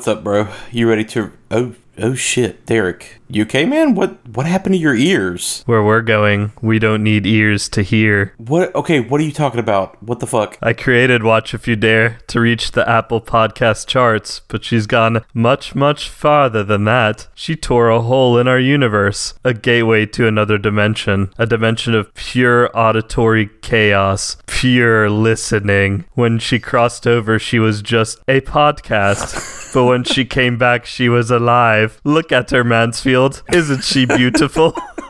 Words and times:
What's 0.00 0.08
up, 0.08 0.24
bro? 0.24 0.48
You 0.72 0.88
ready 0.88 1.04
to? 1.04 1.30
Oh, 1.50 1.74
oh 2.00 2.14
shit, 2.14 2.66
Derek. 2.66 3.20
You 3.32 3.44
okay, 3.44 3.64
man? 3.64 3.94
What 3.94 4.26
what 4.26 4.46
happened 4.46 4.74
to 4.74 4.78
your 4.80 4.96
ears? 4.96 5.62
Where 5.64 5.84
we're 5.84 6.00
going, 6.00 6.52
we 6.60 6.80
don't 6.80 7.04
need 7.04 7.26
ears 7.26 7.68
to 7.68 7.82
hear. 7.82 8.34
What? 8.38 8.74
Okay, 8.74 8.98
what 8.98 9.20
are 9.20 9.24
you 9.24 9.30
talking 9.30 9.60
about? 9.60 10.02
What 10.02 10.18
the 10.18 10.26
fuck? 10.26 10.58
I 10.60 10.72
created 10.72 11.22
Watch 11.22 11.54
If 11.54 11.68
You 11.68 11.76
Dare 11.76 12.18
to 12.26 12.40
reach 12.40 12.72
the 12.72 12.88
Apple 12.88 13.20
Podcast 13.20 13.86
charts, 13.86 14.40
but 14.48 14.64
she's 14.64 14.88
gone 14.88 15.24
much, 15.32 15.76
much 15.76 16.08
farther 16.08 16.64
than 16.64 16.84
that. 16.86 17.28
She 17.36 17.54
tore 17.54 17.88
a 17.88 18.00
hole 18.00 18.36
in 18.36 18.48
our 18.48 18.58
universe, 18.58 19.34
a 19.44 19.54
gateway 19.54 20.06
to 20.06 20.26
another 20.26 20.58
dimension, 20.58 21.30
a 21.38 21.46
dimension 21.46 21.94
of 21.94 22.12
pure 22.14 22.76
auditory 22.76 23.48
chaos, 23.62 24.38
pure 24.46 25.08
listening. 25.08 26.04
When 26.14 26.40
she 26.40 26.58
crossed 26.58 27.06
over, 27.06 27.38
she 27.38 27.60
was 27.60 27.80
just 27.80 28.18
a 28.26 28.40
podcast, 28.40 29.72
but 29.72 29.84
when 29.84 30.02
she 30.02 30.24
came 30.24 30.58
back, 30.58 30.84
she 30.84 31.08
was 31.08 31.30
alive. 31.30 31.89
Look 32.04 32.32
at 32.32 32.50
her, 32.50 32.64
Mansfield. 32.64 33.42
Isn't 33.52 33.84
she 33.84 34.06
beautiful? 34.06 34.74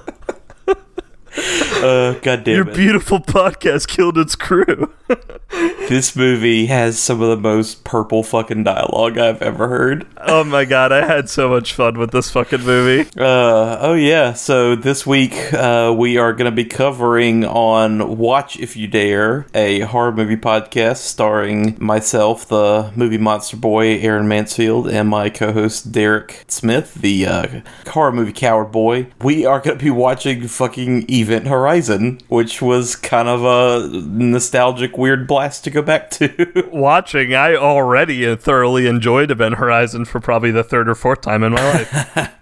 Uh, 1.81 2.13
God 2.21 2.45
damn 2.45 2.57
Your 2.57 2.69
it. 2.69 2.75
beautiful 2.75 3.21
podcast 3.21 3.89
killed 3.89 4.19
its 4.19 4.37
crew. 4.37 4.93
this 5.89 6.15
movie 6.15 6.67
has 6.67 6.99
some 6.99 7.23
of 7.23 7.31
the 7.31 7.39
most 7.39 7.85
purple 7.85 8.23
fucking 8.23 8.65
dialogue 8.65 9.17
I've 9.17 9.41
ever 9.41 9.67
heard. 9.69 10.07
oh 10.19 10.45
my 10.45 10.67
god, 10.67 10.93
I 10.93 11.07
had 11.07 11.31
so 11.31 11.49
much 11.49 11.73
fun 11.73 11.97
with 11.99 12.11
this 12.11 12.31
fucking 12.31 12.63
movie. 12.65 13.09
Uh, 13.21 13.79
oh 13.81 13.95
yeah. 13.95 14.33
So 14.35 14.75
this 14.77 15.07
week 15.07 15.53
uh, 15.55 15.95
we 15.97 16.17
are 16.19 16.33
going 16.35 16.51
to 16.51 16.55
be 16.55 16.65
covering 16.65 17.45
on 17.45 18.19
Watch 18.19 18.59
If 18.59 18.77
You 18.77 18.87
Dare, 18.87 19.47
a 19.55 19.81
horror 19.81 20.13
movie 20.13 20.37
podcast 20.37 20.99
starring 20.99 21.77
myself, 21.81 22.47
the 22.49 22.93
movie 22.97 23.19
monster 23.19 23.57
boy 23.57 23.99
Aaron 24.01 24.29
Mansfield, 24.29 24.89
and 24.89 25.09
my 25.09 25.31
co-host 25.31 25.93
Derek 25.93 26.45
Smith, 26.49 26.95
the 26.95 27.27
uh, 27.27 27.61
horror 27.89 28.13
movie 28.13 28.33
coward 28.33 28.71
boy. 28.73 29.07
We 29.23 29.47
are 29.47 29.61
going 29.61 29.79
to 29.79 29.85
be 29.85 29.91
watching 29.91 30.47
fucking 30.47 31.07
Event 31.31 31.47
Horizon, 31.47 32.19
which 32.27 32.61
was 32.61 32.97
kind 32.97 33.29
of 33.29 33.45
a 33.45 33.87
nostalgic, 33.89 34.99
weird 34.99 35.29
blast 35.29 35.63
to 35.63 35.71
go 35.71 35.81
back 35.81 36.11
to. 36.11 36.69
Watching, 36.73 37.35
I 37.35 37.55
already 37.55 38.35
thoroughly 38.35 38.89
enjoyed 38.89 39.31
Event 39.31 39.55
Horizon 39.55 40.07
for 40.07 40.19
probably 40.19 40.51
the 40.51 40.65
third 40.65 40.89
or 40.89 40.97
fourth 40.97 41.21
time 41.21 41.45
in 41.45 41.53
my 41.53 41.73
life. 41.73 42.35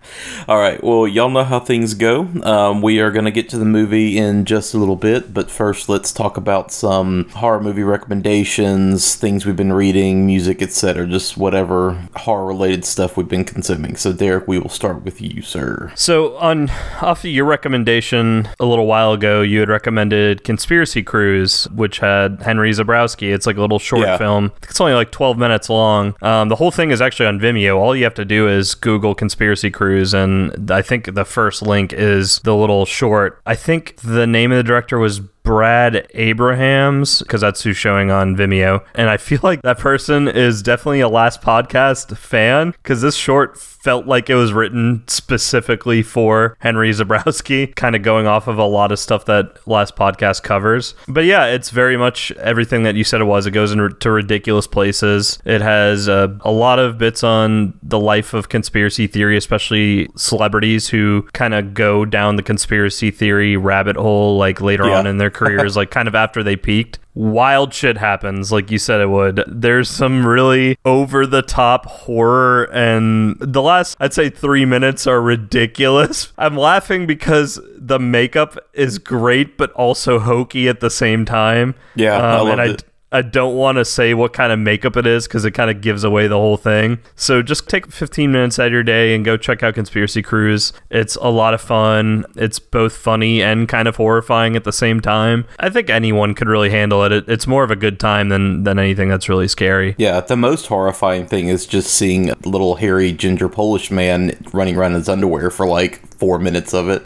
All 0.48 0.58
right. 0.58 0.82
Well, 0.82 1.06
y'all 1.06 1.28
know 1.30 1.44
how 1.44 1.60
things 1.60 1.94
go. 1.94 2.22
Um, 2.42 2.82
we 2.82 3.00
are 3.00 3.10
going 3.10 3.24
to 3.24 3.30
get 3.30 3.48
to 3.50 3.58
the 3.58 3.64
movie 3.64 4.16
in 4.18 4.44
just 4.44 4.74
a 4.74 4.78
little 4.78 4.96
bit, 4.96 5.32
but 5.34 5.50
first, 5.50 5.88
let's 5.88 6.12
talk 6.12 6.36
about 6.36 6.72
some 6.72 7.28
horror 7.30 7.60
movie 7.60 7.82
recommendations, 7.82 9.14
things 9.14 9.44
we've 9.46 9.56
been 9.56 9.72
reading, 9.72 10.26
music, 10.26 10.62
etc. 10.62 11.06
Just 11.06 11.36
whatever 11.36 12.08
horror-related 12.16 12.84
stuff 12.84 13.16
we've 13.16 13.28
been 13.28 13.44
consuming. 13.44 13.96
So, 13.96 14.12
Derek, 14.12 14.46
we 14.46 14.58
will 14.58 14.68
start 14.68 15.02
with 15.02 15.20
you, 15.20 15.42
sir. 15.42 15.92
so, 15.96 16.36
on 16.36 16.70
off 17.00 17.24
of 17.24 17.30
your 17.30 17.44
recommendation 17.46 18.48
a 18.60 18.64
little 18.64 18.86
while 18.86 19.12
ago, 19.12 19.42
you 19.42 19.60
had 19.60 19.68
recommended 19.68 20.44
Conspiracy 20.44 21.02
Cruise, 21.02 21.64
which 21.70 21.98
had 21.98 22.42
Henry 22.42 22.70
Zebrowski. 22.72 23.32
It's 23.34 23.46
like 23.46 23.56
a 23.56 23.60
little 23.60 23.78
short 23.78 24.02
Yeah. 24.02 24.16
film. 24.18 24.52
It's 24.62 24.80
only 24.80 24.92
like 24.94 25.10
12 25.10 25.36
minutes 25.38 25.68
long. 25.68 26.14
Um, 26.22 26.48
the 26.48 26.56
whole 26.56 26.70
thing 26.70 26.90
is 26.90 27.00
actually 27.00 27.26
on 27.26 27.40
Vimeo. 27.40 27.76
All 27.76 27.96
you 27.96 28.04
have 28.04 28.14
to 28.14 28.24
do 28.24 28.46
is 28.48 28.74
Google 28.74 29.14
Conspiracy 29.14 29.70
Cruise, 29.70 29.88
and 30.14 30.70
I 30.70 30.82
think 30.82 31.14
the 31.14 31.24
first 31.24 31.62
link 31.62 31.92
is 31.92 32.40
the 32.40 32.54
little 32.54 32.86
short. 32.86 33.40
I 33.46 33.54
think 33.54 33.96
the 33.96 34.26
name 34.26 34.52
of 34.52 34.56
the 34.56 34.62
director 34.62 34.98
was 34.98 35.20
Brad 35.48 36.06
Abrahams, 36.12 37.20
because 37.20 37.40
that's 37.40 37.62
who's 37.62 37.76
showing 37.76 38.10
on 38.10 38.36
Vimeo. 38.36 38.84
And 38.94 39.08
I 39.08 39.16
feel 39.16 39.40
like 39.42 39.62
that 39.62 39.78
person 39.78 40.28
is 40.28 40.62
definitely 40.62 41.00
a 41.00 41.08
Last 41.08 41.40
Podcast 41.40 42.18
fan, 42.18 42.72
because 42.82 43.00
this 43.00 43.14
short 43.16 43.58
felt 43.58 44.06
like 44.06 44.28
it 44.28 44.34
was 44.34 44.52
written 44.52 45.02
specifically 45.06 46.02
for 46.02 46.54
Henry 46.60 46.90
Zebrowski, 46.90 47.74
kind 47.76 47.96
of 47.96 48.02
going 48.02 48.26
off 48.26 48.46
of 48.46 48.58
a 48.58 48.64
lot 48.64 48.92
of 48.92 48.98
stuff 48.98 49.24
that 49.24 49.66
Last 49.66 49.96
Podcast 49.96 50.42
covers. 50.42 50.94
But 51.06 51.24
yeah, 51.24 51.46
it's 51.46 51.70
very 51.70 51.96
much 51.96 52.30
everything 52.32 52.82
that 52.82 52.96
you 52.96 53.04
said 53.04 53.20
it 53.22 53.24
was. 53.24 53.46
It 53.46 53.52
goes 53.52 53.72
into 53.72 54.10
ridiculous 54.10 54.66
places. 54.66 55.38
It 55.46 55.62
has 55.62 56.08
uh, 56.08 56.28
a 56.42 56.50
lot 56.50 56.78
of 56.78 56.98
bits 56.98 57.24
on 57.24 57.72
the 57.82 57.98
life 57.98 58.34
of 58.34 58.48
conspiracy 58.50 59.06
theory, 59.06 59.36
especially 59.38 60.08
celebrities 60.16 60.88
who 60.88 61.22
kind 61.32 61.54
of 61.54 61.72
go 61.72 62.04
down 62.04 62.36
the 62.36 62.42
conspiracy 62.42 63.10
theory 63.10 63.56
rabbit 63.56 63.96
hole 63.96 64.36
like 64.36 64.60
later 64.60 64.86
Yeah. 64.86 64.98
on 64.98 65.06
in 65.06 65.16
their 65.18 65.30
careers, 65.38 65.76
like 65.76 65.90
kind 65.90 66.08
of 66.08 66.14
after 66.14 66.42
they 66.42 66.56
peaked. 66.56 66.98
Wild 67.14 67.74
shit 67.74 67.96
happens, 67.98 68.52
like 68.52 68.70
you 68.70 68.78
said 68.78 69.00
it 69.00 69.10
would. 69.10 69.42
There's 69.46 69.88
some 69.88 70.26
really 70.26 70.78
over 70.84 71.26
the 71.26 71.42
top 71.42 71.86
horror, 71.86 72.64
and 72.72 73.36
the 73.40 73.62
last, 73.62 73.96
I'd 73.98 74.14
say, 74.14 74.30
three 74.30 74.64
minutes 74.64 75.06
are 75.06 75.20
ridiculous. 75.20 76.32
I'm 76.38 76.56
laughing 76.56 77.06
because 77.06 77.60
the 77.76 77.98
makeup 77.98 78.58
is 78.72 78.98
great, 78.98 79.56
but 79.56 79.72
also 79.72 80.18
hokey 80.18 80.68
at 80.68 80.80
the 80.80 80.90
same 80.90 81.24
time. 81.24 81.74
Yeah, 81.94 82.18
I 82.18 82.38
Um, 82.40 82.48
and 82.48 82.60
I, 82.60 82.66
it. 82.66 82.84
I 83.10 83.22
don't 83.22 83.56
want 83.56 83.76
to 83.76 83.84
say 83.84 84.12
what 84.12 84.32
kind 84.32 84.52
of 84.52 84.58
makeup 84.58 84.96
it 84.96 85.06
is 85.06 85.26
because 85.26 85.44
it 85.44 85.52
kind 85.52 85.70
of 85.70 85.80
gives 85.80 86.04
away 86.04 86.26
the 86.26 86.36
whole 86.36 86.56
thing. 86.58 86.98
So 87.16 87.42
just 87.42 87.68
take 87.68 87.90
15 87.90 88.30
minutes 88.30 88.58
out 88.58 88.66
of 88.66 88.72
your 88.72 88.82
day 88.82 89.14
and 89.14 89.24
go 89.24 89.36
check 89.36 89.62
out 89.62 89.74
Conspiracy 89.74 90.22
Cruise. 90.22 90.72
It's 90.90 91.16
a 91.16 91.28
lot 91.28 91.54
of 91.54 91.60
fun. 91.60 92.26
It's 92.36 92.58
both 92.58 92.94
funny 92.94 93.42
and 93.42 93.68
kind 93.68 93.88
of 93.88 93.96
horrifying 93.96 94.56
at 94.56 94.64
the 94.64 94.72
same 94.72 95.00
time. 95.00 95.46
I 95.58 95.70
think 95.70 95.88
anyone 95.88 96.34
could 96.34 96.48
really 96.48 96.70
handle 96.70 97.02
it. 97.04 97.12
it 97.12 97.28
it's 97.28 97.46
more 97.46 97.64
of 97.64 97.70
a 97.70 97.76
good 97.76 97.98
time 97.98 98.28
than 98.28 98.64
than 98.64 98.78
anything 98.78 99.08
that's 99.08 99.28
really 99.28 99.48
scary. 99.48 99.94
Yeah, 99.98 100.20
the 100.20 100.36
most 100.36 100.66
horrifying 100.66 101.26
thing 101.26 101.48
is 101.48 101.66
just 101.66 101.92
seeing 101.94 102.30
a 102.30 102.36
little 102.44 102.76
hairy 102.76 103.12
ginger 103.12 103.48
Polish 103.48 103.90
man 103.90 104.36
running 104.52 104.76
around 104.76 104.92
in 104.92 104.98
his 104.98 105.08
underwear 105.08 105.50
for 105.50 105.66
like 105.66 106.02
four 106.18 106.38
minutes 106.38 106.74
of 106.74 106.88
it. 106.88 107.02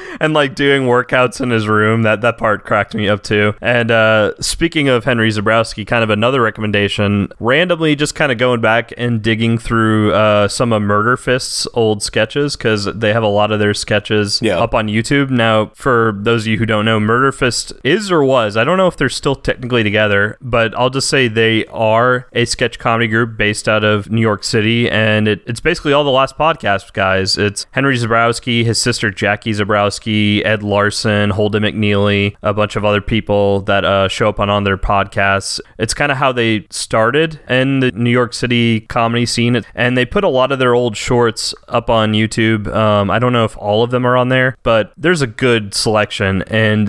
and 0.20 0.32
like 0.34 0.54
doing 0.54 0.82
workouts 0.82 1.40
in 1.40 1.50
his 1.50 1.66
room 1.68 2.02
that 2.02 2.20
that 2.22 2.38
part 2.38 2.64
cracked 2.64 2.94
me 2.94 3.08
up 3.08 3.22
too 3.22 3.54
and 3.60 3.90
uh 3.90 4.32
speaking 4.40 4.88
of 4.88 5.04
henry 5.04 5.28
zebrowski 5.30 5.86
kind 5.86 6.02
of 6.04 6.10
another 6.10 6.40
recommendation 6.40 7.28
randomly 7.40 7.94
just 7.96 8.14
kind 8.14 8.30
of 8.32 8.38
going 8.38 8.60
back 8.60 8.92
and 8.96 9.22
digging 9.22 9.58
through 9.58 10.12
uh 10.12 10.46
some 10.48 10.72
of 10.72 10.80
murder 10.82 11.16
fist's 11.16 11.66
old 11.74 12.02
sketches 12.02 12.56
because 12.56 12.84
they 12.86 13.12
have 13.12 13.22
a 13.22 13.26
lot 13.28 13.52
of 13.52 13.58
their 13.58 13.74
sketches 13.74 14.40
Yeah. 14.42 14.58
up 14.58 14.74
on 14.74 14.86
youtube 14.88 15.30
now 15.30 15.70
for 15.74 16.14
those 16.16 16.42
of 16.42 16.46
you 16.48 16.58
who 16.58 16.66
don't 16.66 16.84
know 16.84 17.00
murder 17.00 17.32
fist 17.32 17.72
is 17.84 18.10
or 18.10 18.22
was 18.24 18.56
i 18.56 18.64
don't 18.64 18.76
know 18.78 18.86
if 18.88 18.96
they're 18.96 19.08
still 19.08 19.34
technically 19.36 19.82
together 19.82 20.36
but 20.40 20.76
i'll 20.78 20.90
just 20.90 21.08
say 21.08 21.28
they 21.28 21.66
are 21.66 22.26
a 22.32 22.44
sketch 22.44 22.78
comedy 22.78 23.08
group 23.08 23.36
based 23.36 23.68
out 23.68 23.84
of 23.84 24.10
new 24.10 24.20
york 24.22 24.44
city 24.44 24.88
and 24.90 25.26
it, 25.28 25.42
it's 25.46 25.60
basically 25.60 25.92
all 25.92 26.04
the 26.04 26.10
last 26.10 26.36
podcast 26.38 26.92
guys 26.92 27.36
it's 27.36 27.66
henry 27.72 27.96
zabrowski 27.96 28.21
his 28.30 28.80
sister 28.80 29.10
jackie 29.10 29.52
zebrowski 29.52 30.44
ed 30.44 30.62
larson 30.62 31.30
holden 31.30 31.62
mcneely 31.62 32.34
a 32.42 32.54
bunch 32.54 32.76
of 32.76 32.84
other 32.84 33.00
people 33.00 33.60
that 33.62 33.84
uh, 33.84 34.08
show 34.08 34.28
up 34.28 34.38
on 34.40 34.48
on 34.48 34.64
their 34.64 34.76
podcasts. 34.76 35.60
It's 35.78 35.94
kind 35.94 36.12
of 36.12 36.18
how 36.18 36.32
they 36.32 36.66
started 36.70 37.40
in 37.48 37.80
the 37.80 37.90
new 37.92 38.10
york 38.10 38.34
city 38.34 38.80
comedy 38.80 39.26
scene 39.26 39.62
and 39.74 39.96
they 39.96 40.04
put 40.04 40.24
a 40.24 40.28
lot 40.28 40.52
of 40.52 40.58
their 40.58 40.74
old 40.74 40.96
shorts 40.96 41.54
up 41.68 41.90
on 41.90 42.12
youtube. 42.12 42.72
Um, 42.72 43.10
i 43.10 43.18
don't 43.18 43.32
know 43.32 43.44
if 43.44 43.56
all 43.56 43.82
of 43.82 43.90
them 43.90 44.06
are 44.06 44.16
on 44.16 44.28
there 44.28 44.56
but 44.62 44.92
there's 44.96 45.22
a 45.22 45.26
good 45.26 45.74
selection 45.74 46.42
and 46.42 46.88